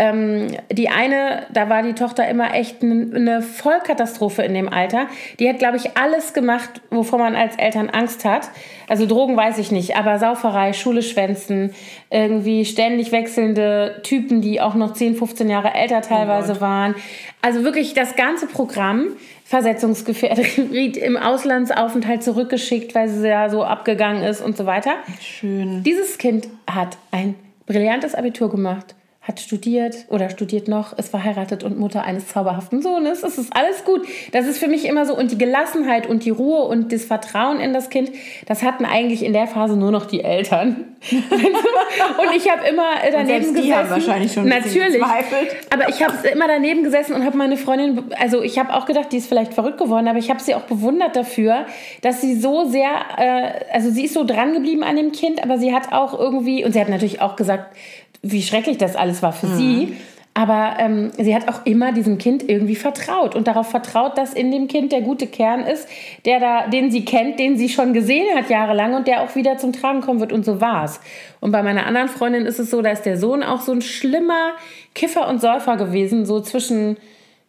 Ähm, 0.00 0.56
die 0.72 0.88
eine, 0.88 1.42
da 1.52 1.68
war 1.68 1.82
die 1.82 1.92
Tochter 1.92 2.26
immer 2.26 2.54
echt 2.54 2.82
eine 2.82 3.42
Vollkatastrophe 3.42 4.42
in 4.42 4.54
dem 4.54 4.72
Alter. 4.72 5.08
Die 5.38 5.46
hat, 5.46 5.58
glaube 5.58 5.76
ich, 5.76 5.94
alles 5.98 6.32
gemacht, 6.32 6.80
wovor 6.88 7.18
man 7.18 7.36
als 7.36 7.56
Eltern 7.56 7.90
Angst 7.90 8.24
hat. 8.24 8.48
Also 8.88 9.04
Drogen 9.04 9.36
weiß 9.36 9.58
ich 9.58 9.70
nicht, 9.70 9.96
aber 9.96 10.18
Sauferei, 10.18 10.72
Schule 10.72 11.02
schwänzen, 11.02 11.74
irgendwie 12.08 12.64
ständig 12.64 13.12
wechselnde 13.12 14.00
Typen, 14.02 14.40
die 14.40 14.62
auch 14.62 14.74
noch 14.74 14.94
10, 14.94 15.16
15 15.16 15.50
Jahre 15.50 15.74
älter 15.74 16.00
teilweise 16.00 16.62
waren. 16.62 16.94
Also 17.42 17.62
wirklich 17.62 17.92
das 17.92 18.16
ganze 18.16 18.46
Programm. 18.46 19.08
Versetzungsgefährdet, 19.44 20.58
im 20.96 21.16
Auslandsaufenthalt 21.16 22.22
zurückgeschickt, 22.22 22.94
weil 22.94 23.08
sie 23.08 23.28
ja 23.28 23.50
so 23.50 23.64
abgegangen 23.64 24.22
ist 24.22 24.40
und 24.40 24.56
so 24.56 24.64
weiter. 24.64 24.92
schön. 25.20 25.82
Dieses 25.82 26.18
Kind 26.18 26.46
hat 26.68 26.96
ein 27.10 27.34
brillantes 27.66 28.14
Abitur 28.14 28.48
gemacht, 28.48 28.94
hat 29.22 29.38
studiert 29.38 30.06
oder 30.08 30.30
studiert 30.30 30.66
noch, 30.66 30.96
ist 30.96 31.10
verheiratet 31.10 31.62
und 31.62 31.78
Mutter 31.78 32.04
eines 32.04 32.28
zauberhaften 32.28 32.80
Sohnes. 32.80 33.22
Es 33.22 33.36
ist 33.36 33.54
alles 33.54 33.84
gut. 33.84 34.06
Das 34.32 34.46
ist 34.46 34.58
für 34.58 34.66
mich 34.66 34.86
immer 34.86 35.04
so. 35.04 35.14
Und 35.14 35.30
die 35.30 35.36
Gelassenheit 35.36 36.06
und 36.06 36.24
die 36.24 36.30
Ruhe 36.30 36.62
und 36.62 36.90
das 36.90 37.04
Vertrauen 37.04 37.60
in 37.60 37.74
das 37.74 37.90
Kind, 37.90 38.10
das 38.46 38.62
hatten 38.62 38.86
eigentlich 38.86 39.22
in 39.22 39.34
der 39.34 39.46
Phase 39.46 39.76
nur 39.76 39.90
noch 39.90 40.06
die 40.06 40.24
Eltern. 40.24 40.96
und 41.10 42.36
ich 42.36 42.50
habe 42.50 42.66
immer 42.66 42.88
daneben 43.02 43.26
selbst 43.26 43.50
die 43.50 43.54
gesessen. 43.54 43.74
haben 43.74 43.90
wahrscheinlich 43.90 44.32
schon 44.32 44.48
Natürlich. 44.48 44.94
gezweifelt. 44.94 45.56
Aber 45.70 45.88
ich 45.90 46.02
habe 46.02 46.28
immer 46.28 46.48
daneben 46.48 46.82
gesessen 46.82 47.14
und 47.14 47.24
habe 47.26 47.36
meine 47.36 47.58
Freundin, 47.58 48.04
also 48.18 48.42
ich 48.42 48.58
habe 48.58 48.74
auch 48.74 48.86
gedacht, 48.86 49.12
die 49.12 49.18
ist 49.18 49.26
vielleicht 49.26 49.52
verrückt 49.52 49.78
geworden, 49.78 50.08
aber 50.08 50.18
ich 50.18 50.30
habe 50.30 50.40
sie 50.40 50.54
auch 50.54 50.62
bewundert 50.62 51.14
dafür, 51.14 51.66
dass 52.00 52.22
sie 52.22 52.38
so 52.38 52.64
sehr, 52.64 52.90
äh, 53.18 53.72
also 53.72 53.90
sie 53.90 54.04
ist 54.04 54.14
so 54.14 54.24
dran 54.24 54.54
geblieben 54.54 54.82
an 54.82 54.96
dem 54.96 55.12
Kind, 55.12 55.42
aber 55.42 55.58
sie 55.58 55.74
hat 55.74 55.92
auch 55.92 56.18
irgendwie, 56.18 56.64
und 56.64 56.72
sie 56.72 56.80
hat 56.80 56.88
natürlich 56.88 57.20
auch 57.20 57.36
gesagt, 57.36 57.76
wie 58.22 58.42
schrecklich 58.42 58.78
das 58.78 58.96
alles 58.96 59.22
war 59.22 59.32
für 59.32 59.48
sie. 59.48 59.96
Aber 60.32 60.76
ähm, 60.78 61.10
sie 61.18 61.34
hat 61.34 61.48
auch 61.48 61.66
immer 61.66 61.92
diesem 61.92 62.16
Kind 62.16 62.48
irgendwie 62.48 62.76
vertraut 62.76 63.34
und 63.34 63.48
darauf 63.48 63.68
vertraut, 63.68 64.16
dass 64.16 64.32
in 64.32 64.52
dem 64.52 64.68
Kind 64.68 64.92
der 64.92 65.00
gute 65.00 65.26
Kern 65.26 65.62
ist, 65.62 65.88
der 66.24 66.38
da, 66.38 66.66
den 66.68 66.90
sie 66.90 67.04
kennt, 67.04 67.40
den 67.40 67.58
sie 67.58 67.68
schon 67.68 67.92
gesehen 67.92 68.26
hat 68.36 68.48
jahrelang 68.48 68.94
und 68.94 69.08
der 69.08 69.22
auch 69.22 69.34
wieder 69.34 69.58
zum 69.58 69.72
Tragen 69.72 70.02
kommen 70.02 70.20
wird. 70.20 70.32
Und 70.32 70.44
so 70.44 70.60
war's. 70.60 71.00
Und 71.40 71.50
bei 71.50 71.62
meiner 71.62 71.84
anderen 71.84 72.08
Freundin 72.08 72.46
ist 72.46 72.60
es 72.60 72.70
so, 72.70 72.80
da 72.80 72.90
ist 72.90 73.02
der 73.02 73.18
Sohn 73.18 73.42
auch 73.42 73.60
so 73.60 73.72
ein 73.72 73.82
schlimmer 73.82 74.52
Kiffer 74.94 75.28
und 75.28 75.40
Säufer 75.40 75.76
gewesen, 75.76 76.24
so 76.24 76.40
zwischen, 76.40 76.96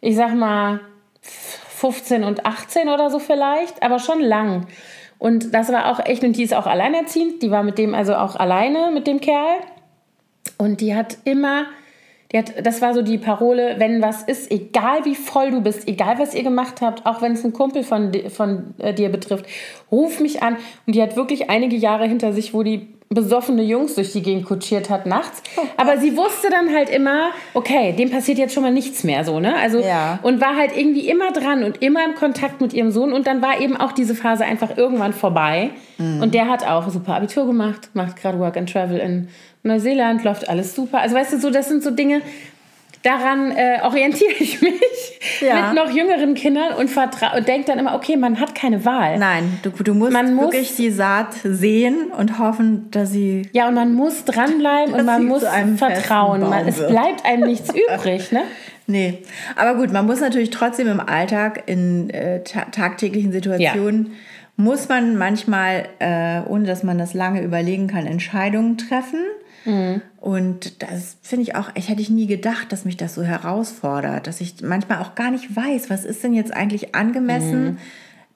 ich 0.00 0.16
sag 0.16 0.34
mal, 0.34 0.80
15 1.20 2.24
und 2.24 2.46
18 2.46 2.88
oder 2.88 3.10
so 3.10 3.20
vielleicht, 3.20 3.82
aber 3.82 4.00
schon 4.00 4.20
lang. 4.20 4.66
Und 5.18 5.54
das 5.54 5.70
war 5.70 5.90
auch 5.92 6.04
echt, 6.04 6.24
und 6.24 6.36
die 6.36 6.42
ist 6.42 6.52
auch 6.52 6.66
alleinerziehend, 6.66 7.42
die 7.42 7.50
war 7.52 7.62
mit 7.62 7.78
dem 7.78 7.94
also 7.94 8.16
auch 8.16 8.34
alleine, 8.34 8.90
mit 8.92 9.06
dem 9.06 9.20
Kerl. 9.20 9.60
Und 10.62 10.80
die 10.80 10.94
hat 10.94 11.18
immer, 11.24 11.66
die 12.30 12.38
hat, 12.38 12.64
das 12.64 12.80
war 12.80 12.94
so 12.94 13.02
die 13.02 13.18
Parole, 13.18 13.74
wenn 13.78 14.00
was 14.00 14.22
ist, 14.22 14.48
egal 14.52 15.04
wie 15.04 15.16
voll 15.16 15.50
du 15.50 15.60
bist, 15.60 15.88
egal 15.88 16.20
was 16.20 16.36
ihr 16.36 16.44
gemacht 16.44 16.80
habt, 16.80 17.04
auch 17.04 17.20
wenn 17.20 17.32
es 17.32 17.44
ein 17.44 17.52
Kumpel 17.52 17.82
von, 17.82 18.12
von 18.30 18.72
äh, 18.78 18.94
dir 18.94 19.08
betrifft, 19.08 19.44
ruf 19.90 20.20
mich 20.20 20.40
an. 20.40 20.56
Und 20.86 20.94
die 20.94 21.02
hat 21.02 21.16
wirklich 21.16 21.50
einige 21.50 21.74
Jahre 21.74 22.06
hinter 22.06 22.32
sich, 22.32 22.54
wo 22.54 22.62
die 22.62 22.86
besoffene 23.14 23.62
Jungs 23.62 23.94
durch 23.94 24.12
die 24.12 24.22
Gegend 24.22 24.44
kutschiert 24.44 24.90
hat 24.90 25.06
nachts. 25.06 25.42
Aber 25.76 25.98
sie 25.98 26.16
wusste 26.16 26.48
dann 26.50 26.72
halt 26.74 26.88
immer, 26.90 27.30
okay, 27.54 27.92
dem 27.92 28.10
passiert 28.10 28.38
jetzt 28.38 28.54
schon 28.54 28.62
mal 28.62 28.72
nichts 28.72 29.04
mehr 29.04 29.24
so, 29.24 29.40
ne? 29.40 29.56
Also 29.56 29.80
Ja. 29.80 30.18
und 30.22 30.40
war 30.40 30.56
halt 30.56 30.76
irgendwie 30.76 31.08
immer 31.08 31.32
dran 31.32 31.64
und 31.64 31.82
immer 31.82 32.04
im 32.04 32.14
Kontakt 32.14 32.60
mit 32.60 32.72
ihrem 32.72 32.90
Sohn 32.90 33.12
und 33.12 33.26
dann 33.26 33.42
war 33.42 33.60
eben 33.60 33.76
auch 33.76 33.92
diese 33.92 34.14
Phase 34.14 34.44
einfach 34.44 34.76
irgendwann 34.76 35.12
vorbei. 35.12 35.70
Mhm. 35.98 36.22
Und 36.22 36.34
der 36.34 36.48
hat 36.48 36.66
auch 36.66 36.88
super 36.88 37.14
Abitur 37.16 37.46
gemacht, 37.46 37.90
macht 37.94 38.16
gerade 38.16 38.38
Work 38.38 38.56
and 38.56 38.70
Travel 38.72 38.98
in 38.98 39.28
Neuseeland, 39.64 40.24
läuft 40.24 40.48
alles 40.48 40.74
super. 40.74 41.00
Also 41.00 41.14
weißt 41.14 41.34
du, 41.34 41.38
so 41.38 41.50
das 41.50 41.68
sind 41.68 41.82
so 41.84 41.90
Dinge, 41.90 42.20
daran 43.02 43.50
äh, 43.52 43.78
orientiere 43.82 44.32
ich 44.38 44.60
mich 44.60 44.72
Ja. 45.40 45.66
mit 45.72 45.74
noch 45.74 45.90
jüngeren 45.90 46.34
Kindern 46.34 46.74
und, 46.74 46.90
und 46.96 47.48
denke 47.48 47.66
dann 47.66 47.78
immer, 47.78 47.94
okay, 47.94 48.16
man 48.16 48.38
hat 48.40 48.54
keine 48.54 48.84
Wahl. 48.84 49.18
Nein, 49.18 49.58
du, 49.62 49.70
du 49.70 49.94
musst 49.94 50.12
Man 50.12 50.34
muss- 50.34 50.46
wirklich 50.52 50.76
die 50.76 50.90
Saat 50.90 51.34
sehen 51.42 52.10
und 52.16 52.38
hoffen, 52.38 52.90
dass 52.90 53.10
sie. 53.10 53.48
Ja, 53.52 53.68
und 53.68 53.74
man 53.74 53.94
muss 53.94 54.24
dranbleiben 54.24 54.94
und 54.98 55.04
man 55.04 55.24
muss 55.26 55.44
vertrauen. 55.76 56.40
Man, 56.48 56.66
es 56.68 56.76
bleibt 56.86 57.24
einem 57.24 57.46
nichts 57.48 57.70
übrig, 57.94 58.30
ne? 58.32 58.42
Nee. 58.86 59.18
Aber 59.56 59.76
gut, 59.76 59.92
man 59.92 60.06
muss 60.06 60.20
natürlich 60.20 60.50
trotzdem 60.50 60.88
im 60.88 61.00
Alltag, 61.00 61.62
in 61.66 62.10
äh, 62.10 62.42
ta 62.42 62.62
tagtäglichen 62.72 63.32
Situationen, 63.32 64.12
muss 64.56 64.88
man 64.88 65.16
manchmal, 65.16 65.86
äh, 65.98 66.40
ohne 66.48 66.66
dass 66.66 66.82
man 66.82 66.98
das 66.98 67.14
lange 67.14 67.42
überlegen 67.42 67.86
kann, 67.86 68.06
Entscheidungen 68.06 68.76
treffen. 68.78 69.20
Und 70.20 70.82
das 70.82 71.16
finde 71.22 71.42
ich 71.44 71.54
auch, 71.54 71.70
ich 71.74 71.88
hätte 71.88 72.02
ich 72.02 72.10
nie 72.10 72.26
gedacht, 72.26 72.72
dass 72.72 72.84
mich 72.84 72.96
das 72.96 73.14
so 73.14 73.22
herausfordert, 73.22 74.26
dass 74.26 74.40
ich 74.40 74.62
manchmal 74.62 74.98
auch 74.98 75.14
gar 75.14 75.30
nicht 75.30 75.54
weiß, 75.54 75.90
was 75.90 76.04
ist 76.04 76.22
denn 76.24 76.34
jetzt 76.34 76.54
eigentlich 76.54 76.94
angemessen? 76.94 77.78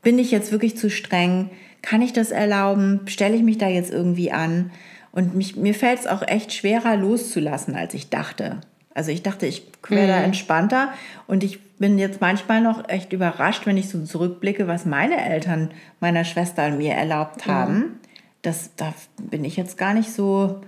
Bin 0.03 0.19
ich 0.19 0.31
jetzt 0.31 0.53
wirklich 0.53 0.77
zu 0.77 0.91
streng? 0.91 1.51
Kann 1.83 2.03
ich 2.03 2.13
das 2.13 2.31
erlauben? 2.31 3.01
Stelle 3.07 3.37
ich 3.37 3.43
mich 3.43 3.59
da 3.59 3.69
jetzt 3.69 3.93
irgendwie 3.93 4.33
an? 4.33 4.71
Und 5.13 5.35
mich, 5.35 5.57
mir 5.57 5.75
fällt 5.75 6.01
es 6.01 6.07
auch 6.07 6.23
echt 6.23 6.53
schwerer 6.53 6.97
loszulassen, 6.97 7.75
als 7.75 7.95
ich 7.95 8.11
dachte. 8.11 8.61
Also 8.95 9.11
ich 9.11 9.23
dachte, 9.23 9.47
ich 9.47 9.67
wäre 9.89 10.07
da 10.09 10.21
entspannter 10.23 10.89
und 11.27 11.45
ich 11.45 11.63
bin 11.79 11.99
jetzt 11.99 12.21
manchmal 12.21 12.63
noch 12.63 12.89
echt 12.89 13.13
überrascht, 13.13 13.67
wenn 13.67 13.77
ich 13.77 13.89
so 13.89 14.03
zurückblicke, 14.03 14.69
was 14.69 14.87
meine 14.87 15.23
Eltern 15.23 15.71
meiner 16.01 16.25
Schwester 16.25 16.67
und 16.67 16.79
mir 16.79 16.95
erlaubt 16.95 17.47
haben. 17.47 18.01
Das, 18.43 18.71
da 18.77 18.95
bin 19.21 19.45
ich 19.45 19.57
jetzt 19.57 19.77
gar 19.77 19.93
nicht 19.93 20.13
so. 20.13 20.63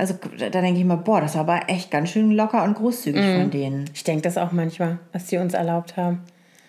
Also 0.00 0.14
da 0.38 0.60
denke 0.60 0.80
ich 0.80 0.84
mal, 0.86 0.96
boah, 0.96 1.20
das 1.20 1.34
war 1.34 1.42
aber 1.42 1.60
echt 1.68 1.90
ganz 1.90 2.10
schön 2.10 2.32
locker 2.32 2.64
und 2.64 2.74
großzügig 2.74 3.22
von 3.40 3.50
denen. 3.50 3.84
Ich 3.94 4.02
denke 4.02 4.22
das 4.22 4.36
auch 4.38 4.50
manchmal, 4.52 4.98
was 5.12 5.26
die 5.26 5.36
uns 5.36 5.54
erlaubt 5.54 5.96
haben. 5.96 6.20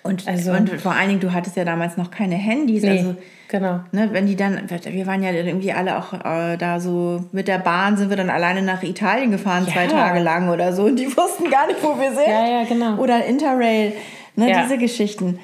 Und, 0.03 0.27
Also- 0.27 0.51
und 0.51 0.69
vor 0.81 0.91
allen 0.93 1.09
Dingen, 1.09 1.19
du 1.21 1.31
hattest 1.31 1.55
ja 1.55 1.63
damals 1.63 1.95
noch 1.95 2.09
keine 2.11 2.35
Handys. 2.35 2.81
Nee, 2.83 2.89
Also, 2.99 3.15
genau. 3.47 3.81
ne, 3.91 4.09
wenn 4.11 4.25
die 4.25 4.35
dann, 4.35 4.59
wir 4.69 5.05
waren 5.07 5.21
ja 5.23 5.31
irgendwie 5.31 5.71
alle 5.73 5.97
auch 5.97 6.13
äh, 6.13 6.57
da 6.57 6.79
so, 6.79 7.23
mit 7.31 7.47
der 7.47 7.59
Bahn 7.59 7.97
sind 7.97 8.09
wir 8.09 8.17
dann 8.17 8.29
alleine 8.31 8.63
nach 8.63 8.81
Italien 8.83 9.29
gefahren, 9.31 9.65
Ja. 9.67 9.73
zwei 9.73 9.87
Tage 9.87 10.19
lang 10.19 10.49
oder 10.49 10.73
so. 10.73 10.85
Und 10.85 10.95
die 10.97 11.05
wussten 11.17 11.49
gar 11.51 11.67
nicht, 11.67 11.83
wo 11.83 11.89
wir 11.99 12.09
sind. 12.15 12.27
Ja, 12.27 12.47
ja, 12.61 12.63
genau. 12.67 12.95
Oder 12.97 13.25
Interrail, 13.25 13.93
ne, 14.35 14.49
Ja. 14.49 14.57
Mhm. 14.57 14.63
diese 14.63 14.77
Geschichten. 14.79 15.39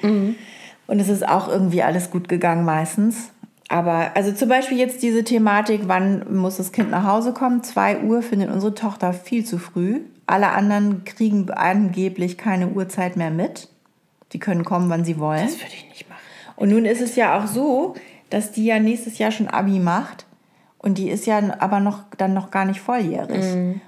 Und 0.88 0.98
es 1.00 1.08
ist 1.08 1.28
auch 1.28 1.48
irgendwie 1.48 1.82
alles 1.84 2.10
gut 2.10 2.28
gegangen 2.28 2.64
meistens. 2.64 3.30
Aber 3.68 4.16
also 4.16 4.32
zum 4.32 4.48
Beispiel 4.48 4.78
jetzt 4.78 5.02
diese 5.02 5.24
Thematik, 5.24 5.82
wann 5.84 6.34
muss 6.34 6.56
das 6.56 6.72
Kind 6.72 6.90
nach 6.90 7.04
Hause 7.04 7.32
kommen? 7.32 7.62
2 7.62 8.00
Uhr 8.00 8.22
findet 8.22 8.50
unsere 8.50 8.74
Tochter 8.74 9.12
viel 9.12 9.44
zu 9.44 9.58
früh. 9.58 10.00
Alle 10.26 10.48
anderen 10.48 11.04
kriegen 11.04 11.50
angeblich 11.50 12.38
keine 12.38 12.68
Uhrzeit 12.68 13.16
mehr 13.16 13.30
mit. 13.30 13.68
Die 14.32 14.38
können 14.38 14.64
kommen, 14.64 14.88
wann 14.88 15.04
sie 15.04 15.18
wollen. 15.18 15.44
Das 15.44 15.58
würde 15.58 15.74
ich 15.74 15.88
nicht 15.88 16.08
machen. 16.08 16.20
Und 16.56 16.70
nun 16.70 16.86
ist 16.86 17.02
es 17.02 17.14
ja 17.16 17.38
auch 17.38 17.46
so, 17.46 17.94
dass 18.30 18.52
die 18.52 18.64
ja 18.64 18.78
nächstes 18.78 19.18
Jahr 19.18 19.30
schon 19.30 19.48
Abi 19.48 19.78
macht. 19.78 20.26
Und 20.80 20.98
die 20.98 21.10
ist 21.10 21.26
ja 21.26 21.40
aber 21.58 21.80
noch, 21.80 22.04
dann 22.18 22.34
noch 22.34 22.52
gar 22.52 22.64
nicht 22.64 22.80
volljährig. 22.80 23.44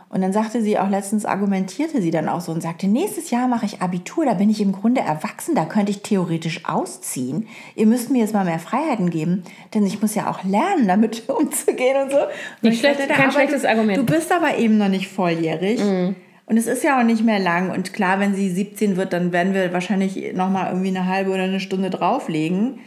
Und 0.09 0.23
dann 0.23 0.33
sagte 0.33 0.61
sie 0.61 0.77
auch 0.77 0.91
letztens, 0.91 1.25
argumentierte 1.25 2.03
sie 2.03 2.11
dann 2.11 2.29
auch 2.29 2.41
so 2.41 2.51
und 2.51 2.61
sagte, 2.61 2.89
nächstes 2.89 3.31
Jahr 3.31 3.47
mache 3.47 3.65
ich 3.65 3.81
Abitur, 3.81 4.25
da 4.25 4.35
bin 4.35 4.51
ich 4.51 4.61
im 4.61 4.73
Grunde 4.73 5.01
erwachsen, 5.01 5.55
da 5.55 5.67
könnte 5.67 5.93
ich 5.93 6.03
theoretisch 6.03 6.65
ausziehen. 6.65 7.47
Ihr 7.77 7.87
müsst 7.87 8.11
mir 8.11 8.19
jetzt 8.19 8.35
mal 8.35 8.45
mehr 8.45 8.59
Freiheiten 8.59 9.11
geben, 9.11 9.45
denn 9.73 9.87
ich 9.87 10.03
muss 10.03 10.17
ja 10.17 10.29
auch 10.29 10.43
lernen, 10.43 10.89
damit 10.89 11.29
umzugehen 11.29 11.97
und 12.03 12.11
so. 12.11 12.19
Und 12.63 12.75
schlecht- 12.75 12.99
dachte, 12.99 13.13
kein 13.13 13.31
schlechtes 13.31 13.63
du, 13.63 13.69
Argument. 13.69 13.97
Du 13.97 14.05
bist 14.05 14.33
aber 14.33 14.59
eben 14.59 14.77
noch 14.77 14.89
nicht 14.89 15.07
volljährig. 15.07 15.79
Mhm. 15.81 16.17
Und 16.47 16.57
es 16.57 16.67
ist 16.67 16.83
ja 16.83 16.99
auch 16.99 17.05
nicht 17.05 17.23
mehr 17.25 17.39
lang. 17.39 17.71
Und 17.71 17.93
klar, 17.93 18.19
wenn 18.19 18.35
sie 18.35 18.51
17 18.51 18.97
wird, 18.97 19.13
dann 19.13 19.31
werden 19.31 19.55
wir 19.55 19.73
wahrscheinlich 19.73 20.35
noch 20.35 20.51
mal 20.51 20.67
irgendwie 20.67 20.89
eine 20.89 21.07
halbe 21.07 21.31
oder 21.31 21.45
eine 21.45 21.61
Stunde 21.61 21.91
drauflegen. 21.91 22.81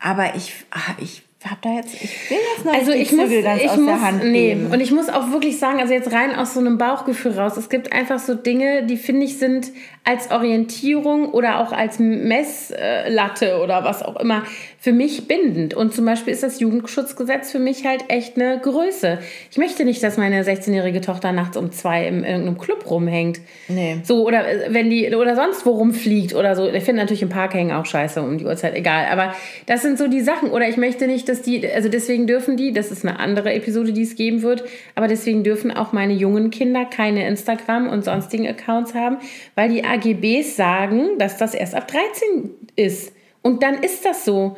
Aber 0.00 0.34
ich, 0.34 0.64
ah, 0.70 0.94
ich 0.98 1.22
habe 1.50 1.60
da 1.62 1.74
jetzt, 1.74 1.94
ich 1.94 2.30
will 2.30 2.38
jetzt 2.56 2.64
noch 2.64 2.72
Also 2.74 2.92
ich 2.92 3.12
muss, 3.12 3.28
ganz 3.28 3.62
ich 3.62 3.70
aus 3.70 3.76
muss, 3.76 3.86
der 3.86 4.00
Hand 4.00 4.24
nee, 4.24 4.54
geben. 4.54 4.66
und 4.72 4.80
ich 4.80 4.90
muss 4.92 5.08
auch 5.08 5.30
wirklich 5.30 5.58
sagen, 5.58 5.78
also 5.80 5.92
jetzt 5.92 6.12
rein 6.12 6.34
aus 6.34 6.54
so 6.54 6.60
einem 6.60 6.78
Bauchgefühl 6.78 7.38
raus, 7.38 7.56
es 7.56 7.68
gibt 7.68 7.92
einfach 7.92 8.18
so 8.18 8.34
Dinge, 8.34 8.86
die 8.86 8.96
finde 8.96 9.26
ich 9.26 9.38
sind 9.38 9.70
als 10.04 10.30
Orientierung 10.30 11.30
oder 11.30 11.60
auch 11.60 11.72
als 11.72 11.98
Messlatte 11.98 13.60
oder 13.62 13.84
was 13.84 14.02
auch 14.02 14.16
immer 14.20 14.42
für 14.78 14.92
mich 14.92 15.26
bindend. 15.26 15.72
Und 15.72 15.94
zum 15.94 16.04
Beispiel 16.04 16.34
ist 16.34 16.42
das 16.42 16.60
Jugendschutzgesetz 16.60 17.50
für 17.50 17.58
mich 17.58 17.86
halt 17.86 18.04
echt 18.08 18.36
eine 18.36 18.60
Größe. 18.60 19.18
Ich 19.50 19.56
möchte 19.56 19.86
nicht, 19.86 20.02
dass 20.02 20.18
meine 20.18 20.44
16-jährige 20.44 21.00
Tochter 21.00 21.32
nachts 21.32 21.56
um 21.56 21.72
zwei 21.72 22.06
in 22.06 22.22
irgendeinem 22.22 22.58
Club 22.58 22.90
rumhängt. 22.90 23.40
Nee. 23.68 24.00
So, 24.02 24.26
oder 24.26 24.46
äh, 24.46 24.74
wenn 24.74 24.90
die 24.90 25.14
oder 25.14 25.36
sonst 25.36 25.64
wo 25.64 25.70
rumfliegt 25.70 26.34
oder 26.34 26.54
so. 26.54 26.68
Ich 26.68 26.84
finde 26.84 27.00
natürlich 27.00 27.22
im 27.22 27.30
Park 27.30 27.54
hängen 27.54 27.72
auch 27.72 27.86
scheiße 27.86 28.20
um 28.20 28.36
die 28.36 28.44
Uhrzeit, 28.44 28.74
egal. 28.74 29.06
Aber 29.10 29.34
das 29.64 29.80
sind 29.80 29.96
so 29.96 30.06
die 30.06 30.20
Sachen. 30.20 30.50
Oder 30.50 30.68
ich 30.68 30.76
möchte 30.76 31.06
nicht, 31.06 31.30
dass 31.30 31.40
die, 31.40 31.66
also 31.66 31.88
deswegen 31.88 32.26
dürfen 32.26 32.58
die, 32.58 32.74
das 32.74 32.92
ist 32.92 33.06
eine 33.06 33.18
andere 33.18 33.54
Episode, 33.54 33.94
die 33.94 34.02
es 34.02 34.16
geben 34.16 34.42
wird, 34.42 34.64
aber 34.96 35.08
deswegen 35.08 35.44
dürfen 35.44 35.70
auch 35.70 35.92
meine 35.92 36.12
jungen 36.12 36.50
Kinder 36.50 36.84
keine 36.84 37.26
Instagram 37.26 37.88
und 37.88 38.04
sonstigen 38.04 38.46
Accounts 38.46 38.92
haben, 38.92 39.16
weil 39.54 39.70
die 39.70 39.82
AGBs 39.94 40.56
sagen, 40.56 41.18
dass 41.18 41.36
das 41.38 41.54
erst 41.54 41.74
ab 41.74 41.88
13 41.88 42.50
ist. 42.76 43.12
Und 43.42 43.62
dann 43.62 43.82
ist 43.82 44.04
das 44.04 44.24
so. 44.24 44.56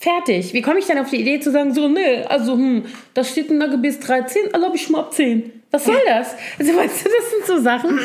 Fertig. 0.00 0.54
Wie 0.54 0.62
komme 0.62 0.78
ich 0.78 0.86
dann 0.86 0.98
auf 0.98 1.10
die 1.10 1.20
Idee 1.20 1.40
zu 1.40 1.50
sagen, 1.50 1.74
so, 1.74 1.88
nee, 1.88 2.22
also, 2.28 2.52
hm, 2.52 2.84
da 3.14 3.24
steht 3.24 3.50
ein 3.50 3.60
AGBs 3.60 3.98
13, 3.98 4.52
erlaube 4.52 4.76
ich 4.76 4.88
mal 4.90 5.00
ab 5.00 5.12
10. 5.12 5.50
Was 5.72 5.86
soll 5.86 5.98
das? 6.06 6.36
Also, 6.56 6.76
weißt 6.76 7.04
du, 7.04 7.10
das 7.10 7.30
sind 7.30 7.46
so 7.46 7.60
Sachen. 7.60 7.98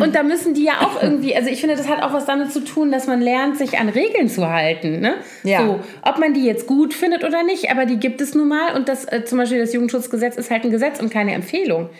Und 0.00 0.14
da 0.14 0.22
müssen 0.22 0.54
die 0.54 0.64
ja 0.64 0.80
auch 0.80 1.02
irgendwie, 1.02 1.36
also 1.36 1.50
ich 1.50 1.60
finde, 1.60 1.76
das 1.76 1.86
hat 1.86 2.02
auch 2.02 2.14
was 2.14 2.24
damit 2.24 2.50
zu 2.50 2.64
tun, 2.64 2.90
dass 2.90 3.06
man 3.06 3.20
lernt, 3.20 3.58
sich 3.58 3.78
an 3.78 3.90
Regeln 3.90 4.30
zu 4.30 4.48
halten. 4.48 5.00
Ne? 5.00 5.16
Ja. 5.42 5.66
So, 5.66 5.80
ob 6.00 6.18
man 6.18 6.32
die 6.32 6.46
jetzt 6.46 6.66
gut 6.66 6.94
findet 6.94 7.24
oder 7.24 7.42
nicht, 7.42 7.70
aber 7.70 7.84
die 7.84 7.98
gibt 7.98 8.22
es 8.22 8.34
nun 8.34 8.48
mal. 8.48 8.74
Und 8.74 8.88
das, 8.88 9.04
äh, 9.04 9.26
zum 9.26 9.36
Beispiel 9.36 9.58
das 9.58 9.74
Jugendschutzgesetz 9.74 10.36
ist 10.36 10.50
halt 10.50 10.64
ein 10.64 10.70
Gesetz 10.70 10.98
und 10.98 11.10
keine 11.10 11.34
Empfehlung. 11.34 11.90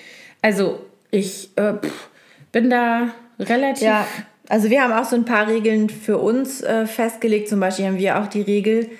Also, 0.40 0.80
ich 1.10 1.50
äh, 1.56 1.74
pff, 1.74 2.08
bin 2.50 2.70
da 2.70 3.14
relativ. 3.38 3.82
Ja, 3.82 4.06
also 4.48 4.70
wir 4.70 4.82
haben 4.82 4.92
auch 4.92 5.04
so 5.04 5.16
ein 5.16 5.24
paar 5.24 5.48
Regeln 5.48 5.88
für 5.88 6.18
uns 6.18 6.62
äh, 6.62 6.86
festgelegt. 6.86 7.48
Zum 7.48 7.60
Beispiel 7.60 7.86
haben 7.86 7.98
wir 7.98 8.20
auch 8.20 8.26
die 8.26 8.42
Regel, 8.42 8.90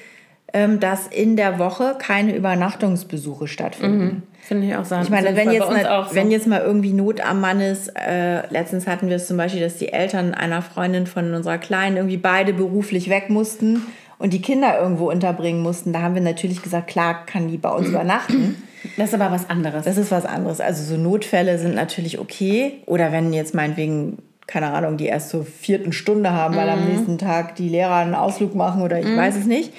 ähm, 0.53 0.81
dass 0.81 1.07
in 1.09 1.37
der 1.37 1.59
Woche 1.59 1.97
keine 1.99 2.35
Übernachtungsbesuche 2.35 3.49
stattfinden. 3.49 4.23
Finde 4.41 4.67
ich 4.67 4.77
auch 4.77 4.85
sagen. 4.85 5.05
Ich 5.05 5.11
meine, 5.11 5.35
wenn 5.37 5.51
jetzt, 5.51 5.71
mal, 5.71 6.07
so. 6.09 6.15
wenn 6.15 6.31
jetzt 6.31 6.47
mal 6.47 6.61
irgendwie 6.61 6.93
Not 6.93 7.23
am 7.23 7.41
Mann 7.41 7.61
ist, 7.61 7.89
äh, 7.97 8.47
letztens 8.51 8.87
hatten 8.87 9.09
wir 9.09 9.17
es 9.17 9.27
zum 9.27 9.39
Beispiel, 9.39 9.63
dass 9.63 9.79
die 9.79 9.91
Eltern 9.93 10.35
einer 10.35 10.61
Freundin 10.61 11.07
von 11.07 11.33
unserer 11.33 11.57
Kleinen 11.57 11.97
irgendwie 11.97 12.19
beide 12.19 12.53
beruflich 12.53 13.09
weg 13.09 13.31
mussten 13.31 13.83
und 14.19 14.35
die 14.35 14.43
Kinder 14.43 14.79
irgendwo 14.79 15.11
unterbringen 15.11 15.63
mussten. 15.63 15.95
Da 15.95 16.03
haben 16.03 16.15
wir 16.15 16.23
natürlich 16.23 16.63
gesagt, 16.63 16.89
klar 16.89 17.25
kann 17.25 17.49
die 17.49 17.57
bei 17.57 17.71
uns 17.71 17.89
übernachten. 17.89 18.63
Das 18.97 19.09
ist 19.09 19.15
aber 19.15 19.31
was 19.31 19.49
anderes. 19.49 19.85
Das 19.85 19.97
ist 19.97 20.11
was 20.11 20.25
anderes. 20.25 20.61
Also 20.61 20.83
so 20.85 21.01
Notfälle 21.01 21.59
sind 21.59 21.75
natürlich 21.75 22.19
okay. 22.19 22.83
Oder 22.87 23.13
wenn 23.13 23.33
jetzt 23.33 23.55
meinetwegen, 23.55 24.19
keine 24.47 24.73
Ahnung, 24.73 24.97
die 24.97 25.07
erst 25.07 25.31
zur 25.31 25.45
vierten 25.45 25.93
Stunde 25.93 26.33
haben, 26.33 26.57
weil 26.57 26.69
am 26.69 26.85
nächsten 26.85 27.19
Tag 27.19 27.57
die 27.57 27.69
Lehrer 27.69 27.97
einen 27.97 28.15
Ausflug 28.15 28.55
machen 28.55 28.83
oder 28.83 29.01
ich 29.01 29.17
weiß 29.17 29.37
es 29.37 29.47
nicht. 29.47 29.73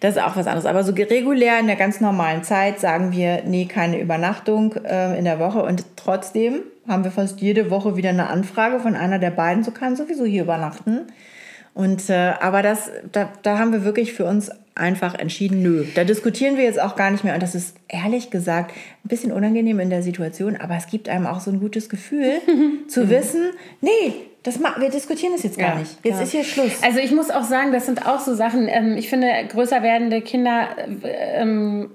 Das 0.00 0.16
ist 0.16 0.22
auch 0.22 0.36
was 0.36 0.46
anderes. 0.46 0.66
Aber 0.66 0.84
so 0.84 0.92
regulär 0.92 1.58
in 1.58 1.66
der 1.66 1.76
ganz 1.76 2.00
normalen 2.00 2.42
Zeit 2.42 2.80
sagen 2.80 3.12
wir, 3.12 3.42
nee, 3.46 3.64
keine 3.66 4.00
Übernachtung 4.00 4.74
äh, 4.84 5.18
in 5.18 5.24
der 5.24 5.38
Woche. 5.38 5.62
Und 5.62 5.84
trotzdem 5.96 6.60
haben 6.86 7.04
wir 7.04 7.10
fast 7.10 7.40
jede 7.40 7.70
Woche 7.70 7.96
wieder 7.96 8.10
eine 8.10 8.28
Anfrage 8.28 8.80
von 8.80 8.94
einer 8.94 9.18
der 9.18 9.30
beiden, 9.30 9.64
so 9.64 9.70
kann 9.70 9.96
sowieso 9.96 10.24
hier 10.24 10.42
übernachten. 10.42 11.06
Und 11.74 12.08
äh, 12.08 12.32
aber 12.40 12.62
das, 12.62 12.90
da, 13.12 13.28
da 13.42 13.58
haben 13.58 13.72
wir 13.72 13.84
wirklich 13.84 14.12
für 14.12 14.24
uns 14.24 14.50
einfach 14.76 15.14
entschieden, 15.14 15.62
nö. 15.62 15.84
Da 15.94 16.04
diskutieren 16.04 16.56
wir 16.56 16.64
jetzt 16.64 16.80
auch 16.80 16.96
gar 16.96 17.10
nicht 17.10 17.24
mehr. 17.24 17.34
Und 17.34 17.42
das 17.42 17.54
ist 17.54 17.76
ehrlich 17.88 18.30
gesagt 18.30 18.72
ein 19.04 19.08
bisschen 19.08 19.32
unangenehm 19.32 19.80
in 19.80 19.90
der 19.90 20.02
Situation, 20.02 20.56
aber 20.56 20.76
es 20.76 20.86
gibt 20.86 21.08
einem 21.08 21.26
auch 21.26 21.40
so 21.40 21.50
ein 21.50 21.60
gutes 21.60 21.88
Gefühl, 21.88 22.40
zu 22.88 23.08
wissen, 23.10 23.52
nee, 23.80 24.14
das 24.42 24.60
wir 24.60 24.90
diskutieren 24.90 25.32
das 25.32 25.42
jetzt 25.42 25.58
gar 25.58 25.74
Ja, 25.74 25.78
nicht. 25.80 25.98
Jetzt 26.04 26.16
ja. 26.18 26.22
ist 26.22 26.30
hier 26.30 26.44
Schluss. 26.44 26.82
Also 26.82 27.00
ich 27.00 27.10
muss 27.10 27.30
auch 27.30 27.42
sagen, 27.42 27.72
das 27.72 27.86
sind 27.86 28.06
auch 28.06 28.20
so 28.20 28.34
Sachen, 28.34 28.68
ähm, 28.68 28.96
ich 28.96 29.08
finde, 29.08 29.28
größer 29.48 29.82
werdende 29.82 30.20
Kinder 30.20 30.68
äh, 31.02 31.42
ähm, 31.42 31.90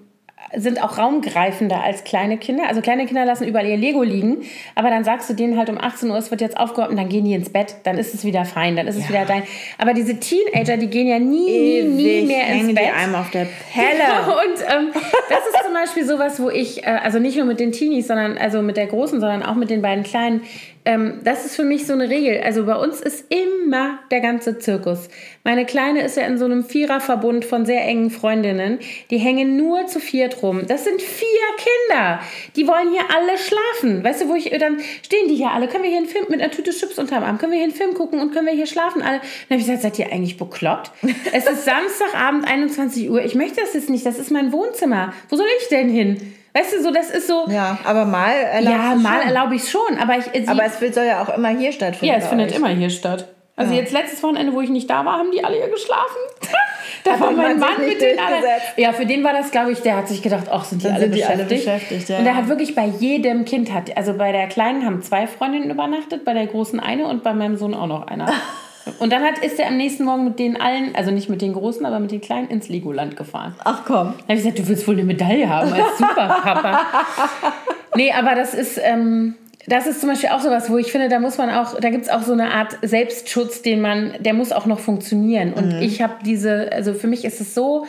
sind 0.56 0.84
auch 0.84 0.98
raumgreifender 0.98 1.82
als 1.84 2.04
kleine 2.04 2.38
Kinder. 2.38 2.68
Also 2.68 2.82
kleine 2.82 3.06
Kinder 3.06 3.26
lassen 3.26 3.46
überall 3.48 3.66
ihr 3.66 3.78
Lego 3.78 4.04
liegen, 4.04 4.44
aber 4.76 4.90
dann 4.90 5.04
sagst 5.04 5.30
du 5.30 5.34
denen 5.34 5.58
halt 5.58 5.70
um 5.70 5.78
18 5.80 6.10
Uhr, 6.10 6.18
es 6.18 6.32
wird 6.32 6.42
jetzt 6.42 6.58
aufgeräumt 6.58 6.92
und 6.92 6.98
dann 6.98 7.10
gehen 7.10 7.26
die 7.26 7.34
ins 7.34 7.50
Bett, 7.50 7.76
dann 7.84 7.98
ist 7.98 8.14
es 8.14 8.26
wieder 8.26 8.46
fein, 8.46 8.76
dann 8.76 8.88
ist 8.88 8.98
es 8.98 9.08
wieder 9.10 9.26
dein. 9.26 9.44
Aber 9.78 9.94
diese 9.94 10.20
Teenager, 10.20 10.78
die 10.78 10.88
gehen 10.88 11.08
ja 11.08 11.20
nie, 11.20 11.82
nie, 11.82 12.22
nie 12.22 12.28
mehr 12.28 12.48
ins 12.48 12.68
Bett. 12.68 12.86
die 12.86 12.92
einem 12.92 13.16
auf 13.16 13.32
der 13.32 13.48
Pelle. 13.74 14.32
Und 14.32 14.62
ähm, 14.62 14.92
das 15.30 15.40
ist 15.40 15.64
zum 15.64 15.74
Beispiel 15.74 16.06
sowas, 16.06 16.42
wo 16.42 16.50
ich, 16.50 16.84
äh, 16.84 16.88
also 16.88 17.20
nicht 17.20 17.38
nur 17.38 17.46
mit 17.46 17.60
den 17.60 17.72
Teenies, 17.72 18.08
sondern 18.08 18.38
also 18.38 18.62
mit 18.62 18.78
der 18.78 18.88
Großen, 18.88 19.20
sondern 19.20 19.44
auch 19.44 19.56
mit 19.56 19.70
den 19.70 19.82
beiden 19.82 20.04
Kleinen, 20.04 20.42
ähm, 20.84 21.20
das 21.24 21.46
ist 21.46 21.56
für 21.56 21.64
mich 21.64 21.86
so 21.86 21.94
eine 21.94 22.10
Regel. 22.10 22.42
Also 22.44 22.66
bei 22.66 22.76
uns 22.76 23.02
ist 23.02 23.26
immer 23.30 24.00
der 24.10 24.20
ganze 24.20 24.58
Zirkus. 24.58 25.10
Meine 25.44 25.66
Kleine 25.66 26.04
ist 26.04 26.18
ja 26.18 26.24
in 26.24 26.38
so 26.38 26.46
einem 26.46 26.64
Viererverbund 26.64 27.46
von 27.46 27.66
sehr 27.66 27.84
engen 27.84 28.10
Freundinnen. 28.10 28.80
Die 29.12 29.18
hängen 29.18 29.58
nur 29.58 29.86
zu 29.88 30.00
viert 30.00 30.42
rum. 30.42 30.66
Das 30.68 30.84
sind 30.84 31.02
vier 31.02 31.28
Kinder. 31.58 32.20
Die 32.56 32.68
wollen 32.68 32.90
hier 32.92 33.04
alle 33.16 33.38
schlafen. 33.38 34.04
Weißt 34.04 34.22
du, 34.22 34.30
wo 34.30 34.36
ich, 34.36 34.50
dann 34.60 34.80
stehen 35.04 35.28
die 35.28 35.36
hier 35.36 35.52
alle. 35.52 35.68
Können 35.68 35.84
wir 35.84 35.90
hier 35.90 36.00
einen 36.00 36.08
Film 36.08 36.26
mit 36.30 36.42
einer 36.42 36.52
Tüte 36.52 36.72
Chips 36.72 36.98
unterm 36.98 37.24
Arm? 37.24 37.38
Können 37.38 37.52
wir 37.52 37.60
hier 37.60 37.68
einen 37.68 37.76
Film 37.76 37.94
gucken 37.94 38.20
und 38.20 38.34
können 38.34 38.48
wir 38.48 38.54
hier 38.54 38.68
schlafen 38.68 39.02
alle? 39.02 39.20
Dann 39.20 39.58
habe 39.58 39.62
ich 39.62 39.66
gesagt, 39.66 39.84
seid 39.84 40.00
ihr 40.00 40.12
eigentlich 40.12 40.38
bekloppt? 40.38 40.92
es 41.32 41.48
ist 41.48 41.66
Samstagabend, 41.66 42.48
21 42.48 43.10
Uhr. 43.10 43.24
Ich 43.24 43.36
möchte 43.36 43.62
das 43.62 43.74
jetzt 43.74 43.90
nicht. 43.90 44.06
Das 44.06 44.18
ist 44.18 44.32
mein 44.32 44.52
Wohnzimmer. 44.52 45.14
Wo 45.30 45.36
soll 45.36 45.48
ich 45.60 45.68
denn 45.68 45.90
hin? 45.90 46.34
Weißt 46.54 46.74
du, 46.74 46.84
so 46.84 46.92
das 46.92 47.10
ist 47.10 47.28
so. 47.28 47.46
Ja, 47.50 47.78
aber 47.86 48.06
mal 48.06 48.32
erlaubst 48.34 48.78
Ja, 48.80 48.96
mal 48.96 49.22
erlaube 49.22 49.56
ich 49.56 49.70
schon, 49.70 49.98
aber 50.02 50.18
ich. 50.18 50.26
Sie, 50.26 50.48
Aber 50.48 50.66
es 50.66 50.80
soll 50.94 51.06
ja 51.06 51.22
auch 51.24 51.36
immer 51.36 51.50
hier 51.50 51.72
stattfinden. 51.72 52.08
ja, 52.14 52.16
es 52.16 52.28
findet 52.28 52.52
euch. 52.52 52.58
immer 52.58 52.70
hier 52.70 52.90
statt. 52.90 53.28
Also 53.56 53.74
Ja. 53.74 53.80
jetzt 53.82 53.92
letztes 53.94 54.22
Wochenende, 54.24 54.54
wo 54.54 54.62
ich 54.62 54.70
nicht 54.70 54.90
da 54.90 55.06
war, 55.06 55.18
haben 55.20 55.32
die 55.32 55.44
alle 55.44 55.58
hier 55.58 55.70
geschlafen. 55.70 56.18
da 57.04 57.20
war 57.20 57.32
mein 57.32 57.60
Mann 57.60 57.86
mit 57.86 58.02
den 58.02 58.18
anderen. 58.18 58.44
Ja, 58.78 58.92
für 58.94 59.06
den 59.06 59.24
war 59.24 59.34
das, 59.34 59.52
glaube 59.52 59.72
ich, 59.72 59.82
der 59.82 59.98
hat 59.98 60.08
sich 60.08 60.22
gedacht, 60.22 60.46
ach, 60.52 60.64
sind 60.64 60.82
die 60.82 60.88
Dann 60.88 60.96
alle 60.96 61.04
sind 61.06 61.16
die 61.16 61.24
alle 61.26 61.44
beschäftigt. 61.44 61.66
beschäftigt, 61.66 62.10
ja, 62.10 62.18
und 62.20 62.24
der 62.26 62.34
ja. 62.34 62.40
hat 62.40 62.48
wirklich 62.48 62.76
bei 62.76 62.86
jedem 62.86 63.46
Kind 63.46 63.74
hat, 63.74 63.96
also 63.98 64.14
bei 64.14 64.32
der 64.32 64.48
Kleinen 64.48 64.86
haben 64.86 65.02
zwei 65.02 65.28
Freundinnen 65.28 65.70
übernachtet, 65.70 66.26
bei 66.26 66.34
der 66.34 66.48
Großen 66.48 66.80
eine 66.80 67.06
und 67.08 67.24
bei 67.24 67.34
meinem 67.34 67.56
Sohn 67.58 67.74
auch 67.74 67.88
noch 67.88 68.08
einer. 68.08 68.28
Und 69.00 69.12
dann 69.12 69.22
hat, 69.24 69.40
ist 69.40 69.60
er 69.60 69.68
am 69.68 69.78
nächsten 69.78 70.04
Morgen 70.06 70.24
mit 70.26 70.40
den 70.40 70.60
allen, 70.60 70.96
also 70.96 71.12
nicht 71.12 71.30
mit 71.30 71.42
den 71.42 71.54
Großen, 71.54 71.86
aber 71.86 72.00
mit 72.00 72.12
den 72.12 72.22
Kleinen 72.22 72.48
ins 72.50 72.70
Legoland 72.70 73.16
gefahren. 73.16 73.56
Ach 73.64 73.84
komm. 73.86 74.14
Da 74.18 74.24
habe 74.24 74.34
ich 74.34 74.38
gesagt, 74.40 74.60
du 74.60 74.68
willst 74.68 74.88
wohl 74.88 74.96
eine 74.96 75.04
Medaille 75.04 75.48
haben 75.50 75.72
als 75.74 75.98
Superpapa. 75.98 76.82
nee, 77.96 78.12
aber 78.12 78.36
das 78.36 78.54
ist, 78.54 78.80
ähm, 78.84 79.36
das 79.68 79.86
ist 79.88 80.00
zum 80.02 80.10
Beispiel 80.10 80.30
auch 80.30 80.40
sowas, 80.40 80.70
wo 80.70 80.78
ich 80.78 80.92
finde, 80.92 81.10
da 81.10 81.20
muss 81.20 81.38
man 81.38 81.50
auch, 81.52 81.80
da 81.80 81.90
gibt 81.90 82.04
es 82.06 82.10
auch 82.10 82.24
so 82.24 82.34
eine 82.34 82.52
Art 82.52 82.78
Selbstschutz, 82.82 83.62
den 83.62 83.82
man, 83.82 84.14
der 84.20 84.34
muss 84.34 84.52
auch 84.52 84.66
noch 84.66 84.80
funktionieren. 84.80 85.54
Und 85.54 85.76
Mhm. 85.76 85.82
ich 85.82 86.02
habe 86.02 86.14
diese, 86.26 86.72
also 86.72 86.94
für 86.94 87.08
mich 87.08 87.24
ist 87.26 87.40
es 87.42 87.54
so 87.54 87.86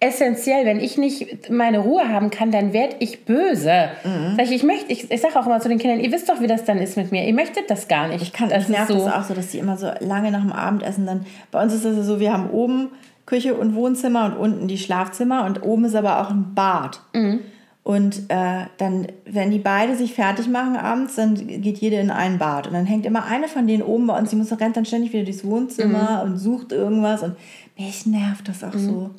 essentiell, 0.00 0.64
wenn 0.64 0.80
ich 0.80 0.96
nicht 0.96 1.50
meine 1.50 1.78
Ruhe 1.80 2.08
haben 2.08 2.30
kann, 2.30 2.50
dann 2.50 2.72
werde 2.72 2.96
ich 3.00 3.24
böse. 3.26 3.90
Mhm. 4.02 4.34
Sag 4.36 4.46
ich, 4.46 4.52
ich 4.52 4.62
möchte, 4.62 4.90
ich, 4.90 5.10
ich 5.10 5.20
sage 5.20 5.38
auch 5.38 5.46
immer 5.46 5.60
zu 5.60 5.68
den 5.68 5.78
Kindern, 5.78 6.00
ihr 6.00 6.10
wisst 6.10 6.28
doch, 6.30 6.40
wie 6.40 6.46
das 6.46 6.64
dann 6.64 6.78
ist 6.78 6.96
mit 6.96 7.12
mir. 7.12 7.26
Ihr 7.26 7.34
möchtet 7.34 7.68
das 7.70 7.86
gar 7.86 8.08
nicht. 8.08 8.22
Ich 8.22 8.32
kann, 8.32 8.48
das 8.48 8.64
ich 8.64 8.68
nervt 8.70 8.88
so. 8.88 8.94
das 9.04 9.12
auch 9.12 9.24
so, 9.24 9.34
dass 9.34 9.48
die 9.48 9.58
immer 9.58 9.76
so 9.76 9.90
lange 10.00 10.30
nach 10.30 10.40
dem 10.40 10.52
Abendessen 10.52 11.04
dann. 11.06 11.26
Bei 11.50 11.62
uns 11.62 11.74
ist 11.74 11.84
das 11.84 11.96
ja 11.96 12.02
so, 12.02 12.18
wir 12.18 12.32
haben 12.32 12.48
oben 12.50 12.88
Küche 13.26 13.54
und 13.54 13.74
Wohnzimmer 13.74 14.24
und 14.24 14.36
unten 14.38 14.68
die 14.68 14.78
Schlafzimmer 14.78 15.44
und 15.44 15.62
oben 15.62 15.84
ist 15.84 15.94
aber 15.94 16.20
auch 16.22 16.30
ein 16.30 16.54
Bad. 16.54 17.00
Mhm. 17.12 17.40
Und 17.82 18.22
äh, 18.28 18.66
dann, 18.78 19.06
wenn 19.26 19.50
die 19.50 19.58
beide 19.58 19.96
sich 19.96 20.14
fertig 20.14 20.48
machen 20.48 20.76
abends, 20.76 21.16
dann 21.16 21.34
geht 21.34 21.78
jede 21.78 21.96
in 21.96 22.10
ein 22.10 22.38
Bad. 22.38 22.66
Und 22.68 22.72
dann 22.74 22.86
hängt 22.86 23.04
immer 23.04 23.24
eine 23.24 23.48
von 23.48 23.66
denen 23.66 23.82
oben 23.82 24.06
bei 24.06 24.18
uns, 24.18 24.30
die 24.30 24.36
muss 24.36 24.50
rennt 24.60 24.76
dann 24.76 24.84
ständig 24.84 25.12
wieder 25.12 25.24
durchs 25.24 25.44
Wohnzimmer 25.44 26.24
Mhm. 26.24 26.30
und 26.32 26.38
sucht 26.38 26.72
irgendwas. 26.72 27.22
Und 27.22 27.36
mich 27.78 28.06
nervt 28.06 28.48
das 28.48 28.64
auch 28.64 28.72
so. 28.74 29.10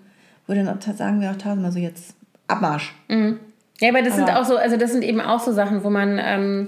Wo 0.47 0.53
dann 0.53 0.80
sagen 0.95 1.22
wir 1.22 1.31
auch 1.31 1.38
tausendmal 1.38 1.72
so 1.72 1.80
jetzt 1.80 2.15
Abmarsch. 2.47 2.93
Ja, 3.80 3.89
aber 3.89 4.01
das 4.01 4.15
sind 4.15 4.30
Aber- 4.30 4.41
auch 4.41 4.45
so, 4.45 4.57
also 4.57 4.77
das 4.77 4.91
sind 4.91 5.03
eben 5.03 5.22
auch 5.22 5.39
so 5.39 5.51
Sachen, 5.53 5.84
wo 5.84 5.89
man, 5.89 6.19
ähm, 6.23 6.68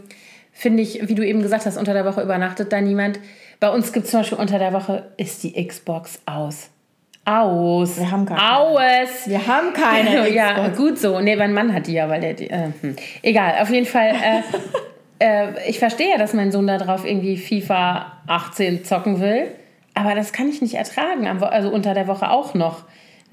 finde 0.51 0.81
ich, 0.83 1.07
wie 1.07 1.15
du 1.15 1.25
eben 1.25 1.41
gesagt 1.41 1.65
hast, 1.65 1.77
unter 1.77 1.93
der 1.93 2.05
Woche 2.05 2.21
übernachtet 2.21 2.71
da 2.71 2.79
niemand. 2.81 3.19
Bei 3.59 3.69
uns 3.69 3.91
gibt 3.93 4.05
es 4.05 4.11
zum 4.11 4.21
Beispiel 4.21 4.37
unter 4.37 4.59
der 4.59 4.73
Woche 4.73 5.09
ist 5.17 5.43
die 5.43 5.53
Xbox 5.67 6.21
aus. 6.25 6.69
Aus. 7.25 7.97
Wir 7.97 8.11
haben 8.11 8.25
keine. 8.25 8.57
Aus. 8.57 9.27
Wir 9.27 9.47
haben 9.47 9.71
keine 9.73 10.29
ja, 10.33 10.53
Xbox. 10.53 10.77
gut 10.77 10.99
so. 10.99 11.21
Nee, 11.21 11.35
mein 11.37 11.53
Mann 11.53 11.73
hat 11.73 11.87
die 11.87 11.93
ja, 11.93 12.09
weil 12.09 12.19
der 12.19 12.33
die. 12.33 12.49
Äh, 12.49 12.69
hm. 12.81 12.95
Egal, 13.21 13.55
auf 13.61 13.69
jeden 13.69 13.85
Fall. 13.85 14.09
Äh, 14.09 14.41
äh, 15.25 15.69
ich 15.69 15.79
verstehe 15.79 16.09
ja, 16.11 16.17
dass 16.17 16.33
mein 16.33 16.51
Sohn 16.51 16.67
da 16.67 16.77
drauf 16.77 17.05
irgendwie 17.05 17.37
FIFA 17.37 18.11
18 18.27 18.83
zocken 18.83 19.21
will. 19.21 19.47
Aber 19.93 20.15
das 20.15 20.33
kann 20.33 20.49
ich 20.49 20.61
nicht 20.61 20.73
ertragen. 20.73 21.25
Also 21.27 21.69
unter 21.69 21.93
der 21.93 22.07
Woche 22.07 22.29
auch 22.29 22.53
noch. 22.55 22.83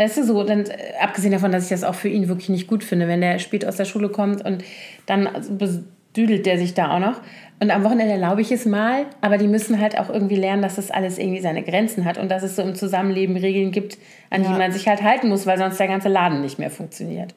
Weißt 0.01 0.17
du 0.17 0.25
so, 0.25 0.43
dann, 0.45 0.65
äh, 0.65 0.95
abgesehen 0.99 1.31
davon, 1.31 1.53
dass 1.53 1.65
ich 1.65 1.69
das 1.69 1.85
auch 1.85 1.95
für 1.95 2.09
ihn 2.09 2.27
wirklich 2.27 2.49
nicht 2.49 2.67
gut 2.67 2.83
finde, 2.83 3.07
wenn 3.07 3.21
der 3.21 3.39
spät 3.39 3.67
aus 3.67 3.77
der 3.77 3.85
Schule 3.85 4.09
kommt 4.09 4.43
und 4.43 4.65
dann 5.05 5.27
also 5.27 5.53
bedüdelt 5.53 6.47
der 6.47 6.59
sich 6.59 6.73
da 6.73 6.97
auch 6.97 7.01
noch. 7.01 7.21
Und 7.61 7.71
am 7.71 7.85
Wochenende 7.85 8.15
erlaube 8.15 8.41
ich 8.41 8.51
es 8.51 8.65
mal, 8.65 9.05
aber 9.21 9.37
die 9.37 9.47
müssen 9.47 9.79
halt 9.79 9.99
auch 9.99 10.09
irgendwie 10.09 10.37
lernen, 10.37 10.63
dass 10.63 10.77
das 10.77 10.91
alles 10.91 11.19
irgendwie 11.19 11.43
seine 11.43 11.63
Grenzen 11.63 12.07
hat 12.07 12.17
und 12.17 12.31
dass 12.31 12.43
es 12.43 12.57
so 12.57 12.63
im 12.63 12.75
Zusammenleben 12.75 13.37
Regeln 13.37 13.73
gibt, 13.73 13.99
an 14.31 14.43
die 14.43 14.49
Ja. 14.49 14.57
man 14.57 14.73
sich 14.73 14.89
halt 14.89 15.03
halten 15.03 15.29
muss, 15.29 15.45
weil 15.45 15.59
sonst 15.59 15.79
der 15.79 15.89
ganze 15.89 16.09
Laden 16.09 16.41
nicht 16.41 16.59
mehr 16.59 16.71
funktioniert. 16.71 17.35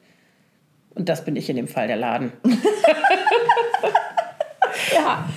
Und 0.94 1.10
das 1.10 1.22
bin 1.22 1.36
ich 1.36 1.50
in 1.50 1.56
dem 1.56 1.68
Fall, 1.68 1.86
der 1.86 1.96
Laden. 1.96 2.32
Ja. 4.94 5.28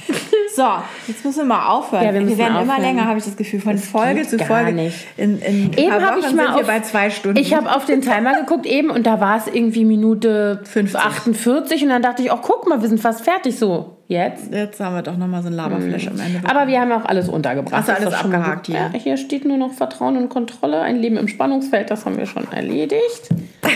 So, 0.57 0.63
jetzt 1.05 1.23
müssen 1.23 1.37
wir 1.37 1.45
mal 1.45 1.67
aufhören. 1.67 2.03
Ja, 2.03 2.11
wir 2.15 2.21
müssen 2.21 2.39
werden 2.39 2.55
immer 2.55 2.61
aufhören. 2.73 2.81
länger, 2.81 3.05
habe 3.05 3.19
ich 3.19 3.25
das 3.25 3.37
Gefühl, 3.37 3.61
von 3.61 3.77
Folge 3.77 4.21
geht 4.21 4.29
zu 4.31 4.37
gar 4.37 4.47
Folge. 4.47 4.71
nicht. 4.71 5.05
In, 5.15 5.39
in 5.39 5.71
Eben 5.73 5.91
habe 6.03 6.19
ich 6.19 6.33
mal 6.33 6.47
wir 6.47 6.55
auf, 6.55 6.65
bei 6.65 6.79
zwei 6.79 7.11
Stunden. 7.11 7.37
Ich 7.37 7.53
habe 7.53 7.71
auf 7.75 7.85
den 7.85 8.01
Timer 8.01 8.39
geguckt 8.39 8.65
eben 8.65 8.89
und 8.89 9.05
da 9.05 9.19
war 9.19 9.37
es 9.37 9.45
irgendwie 9.45 9.85
Minute 9.85 10.61
50. 10.63 10.99
48 10.99 11.83
und 11.83 11.89
dann 11.89 12.01
dachte 12.01 12.23
ich, 12.23 12.31
oh 12.31 12.39
guck 12.41 12.67
mal, 12.67 12.81
wir 12.81 12.89
sind 12.89 12.99
fast 12.99 13.21
fertig 13.21 13.55
so. 13.55 13.97
Jetzt. 14.07 14.51
Jetzt 14.51 14.79
haben 14.79 14.95
wir 14.95 15.03
doch 15.03 15.15
nochmal 15.15 15.43
so 15.43 15.49
ein 15.49 15.53
Laberflash 15.53 16.07
am 16.07 16.19
Ende. 16.19 16.41
Aber 16.49 16.67
wir 16.67 16.81
haben 16.81 16.91
auch 16.91 17.05
alles 17.05 17.29
untergebracht. 17.29 17.75
Hast 17.75 17.89
du 17.89 17.91
Das 17.91 18.01
alles 18.01 18.15
abgehakt 18.15 18.65
hier? 18.65 18.75
Ja, 18.77 18.89
hier 18.97 19.17
steht 19.17 19.45
nur 19.45 19.57
noch 19.57 19.73
Vertrauen 19.73 20.17
und 20.17 20.29
Kontrolle, 20.29 20.81
ein 20.81 20.95
Leben 20.95 21.17
im 21.17 21.27
Spannungsfeld, 21.27 21.91
das 21.91 22.03
haben 22.07 22.17
wir 22.17 22.25
schon 22.25 22.51
erledigt. 22.51 23.29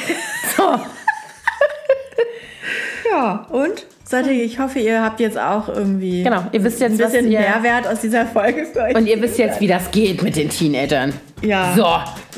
So. 0.58 0.64
Ja, 3.12 3.46
und? 3.50 3.86
Seid 4.04 4.28
ihr, 4.28 4.44
ich 4.44 4.60
hoffe, 4.60 4.80
ihr 4.80 5.02
habt 5.02 5.20
jetzt 5.22 5.38
auch 5.40 5.70
irgendwie 5.70 6.24
Genau, 6.24 6.44
ihr 6.52 6.64
wisst 6.64 6.82
jetzt, 6.82 6.94
ein 6.94 7.00
was 7.00 7.12
bisschen 7.14 7.32
ihr... 7.32 7.40
Mehrwert 7.40 7.88
aus 7.88 8.02
dieser 8.02 8.26
Folge 8.26 8.66
für 8.66 8.82
euch. 8.82 8.96
Und 8.96 9.08
ihr 9.08 9.22
wisst 9.22 9.38
jetzt, 9.38 9.62
wie 9.62 9.68
das 9.68 9.90
geht 9.92 10.22
mit 10.22 10.36
den 10.36 10.50
Teenagern. 10.50 11.14
ja, 11.42 11.74
So. 11.76 11.86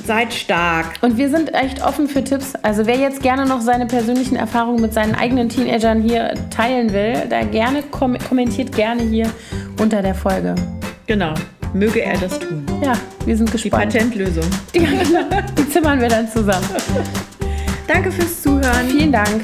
seid 0.06 0.32
stark. 0.34 0.86
Und 1.02 1.18
wir 1.18 1.30
sind 1.30 1.52
echt 1.56 1.84
offen 1.84 2.08
für 2.08 2.24
Tipps. 2.24 2.54
Also 2.62 2.86
wer 2.86 2.98
jetzt 2.98 3.24
gerne 3.24 3.48
noch 3.48 3.62
seine 3.62 3.88
persönlichen 3.88 4.36
Erfahrungen 4.36 4.82
mit 4.82 4.94
seinen 4.94 5.16
eigenen 5.16 5.50
Teenagern 5.50 6.02
hier 6.04 6.36
teilen 6.56 6.94
will, 6.94 7.24
da 7.30 7.41
gerne 7.44 7.82
kom 7.90 8.16
kommentiert 8.30 8.76
gerne 8.76 9.02
hier 9.02 9.28
unter 9.80 10.04
der 10.04 10.14
Folge. 10.14 10.54
Genau. 11.08 11.34
Möge 11.74 12.04
er 12.04 12.20
das 12.20 12.38
tun. 12.38 12.64
Ja, 12.84 12.94
wir 13.26 13.36
sind 13.36 13.50
Die 13.50 13.54
gespannt. 13.54 13.94
Patentlösung. 13.94 14.45
Die, 14.76 14.86
die 15.58 15.70
zimmern 15.70 16.00
wir 16.00 16.08
dann 16.10 16.30
zusammen. 16.30 16.68
Danke 17.88 18.12
fürs 18.12 18.44
Zuhören. 18.44 18.88
Vielen 18.88 19.12
Dank. 19.12 19.41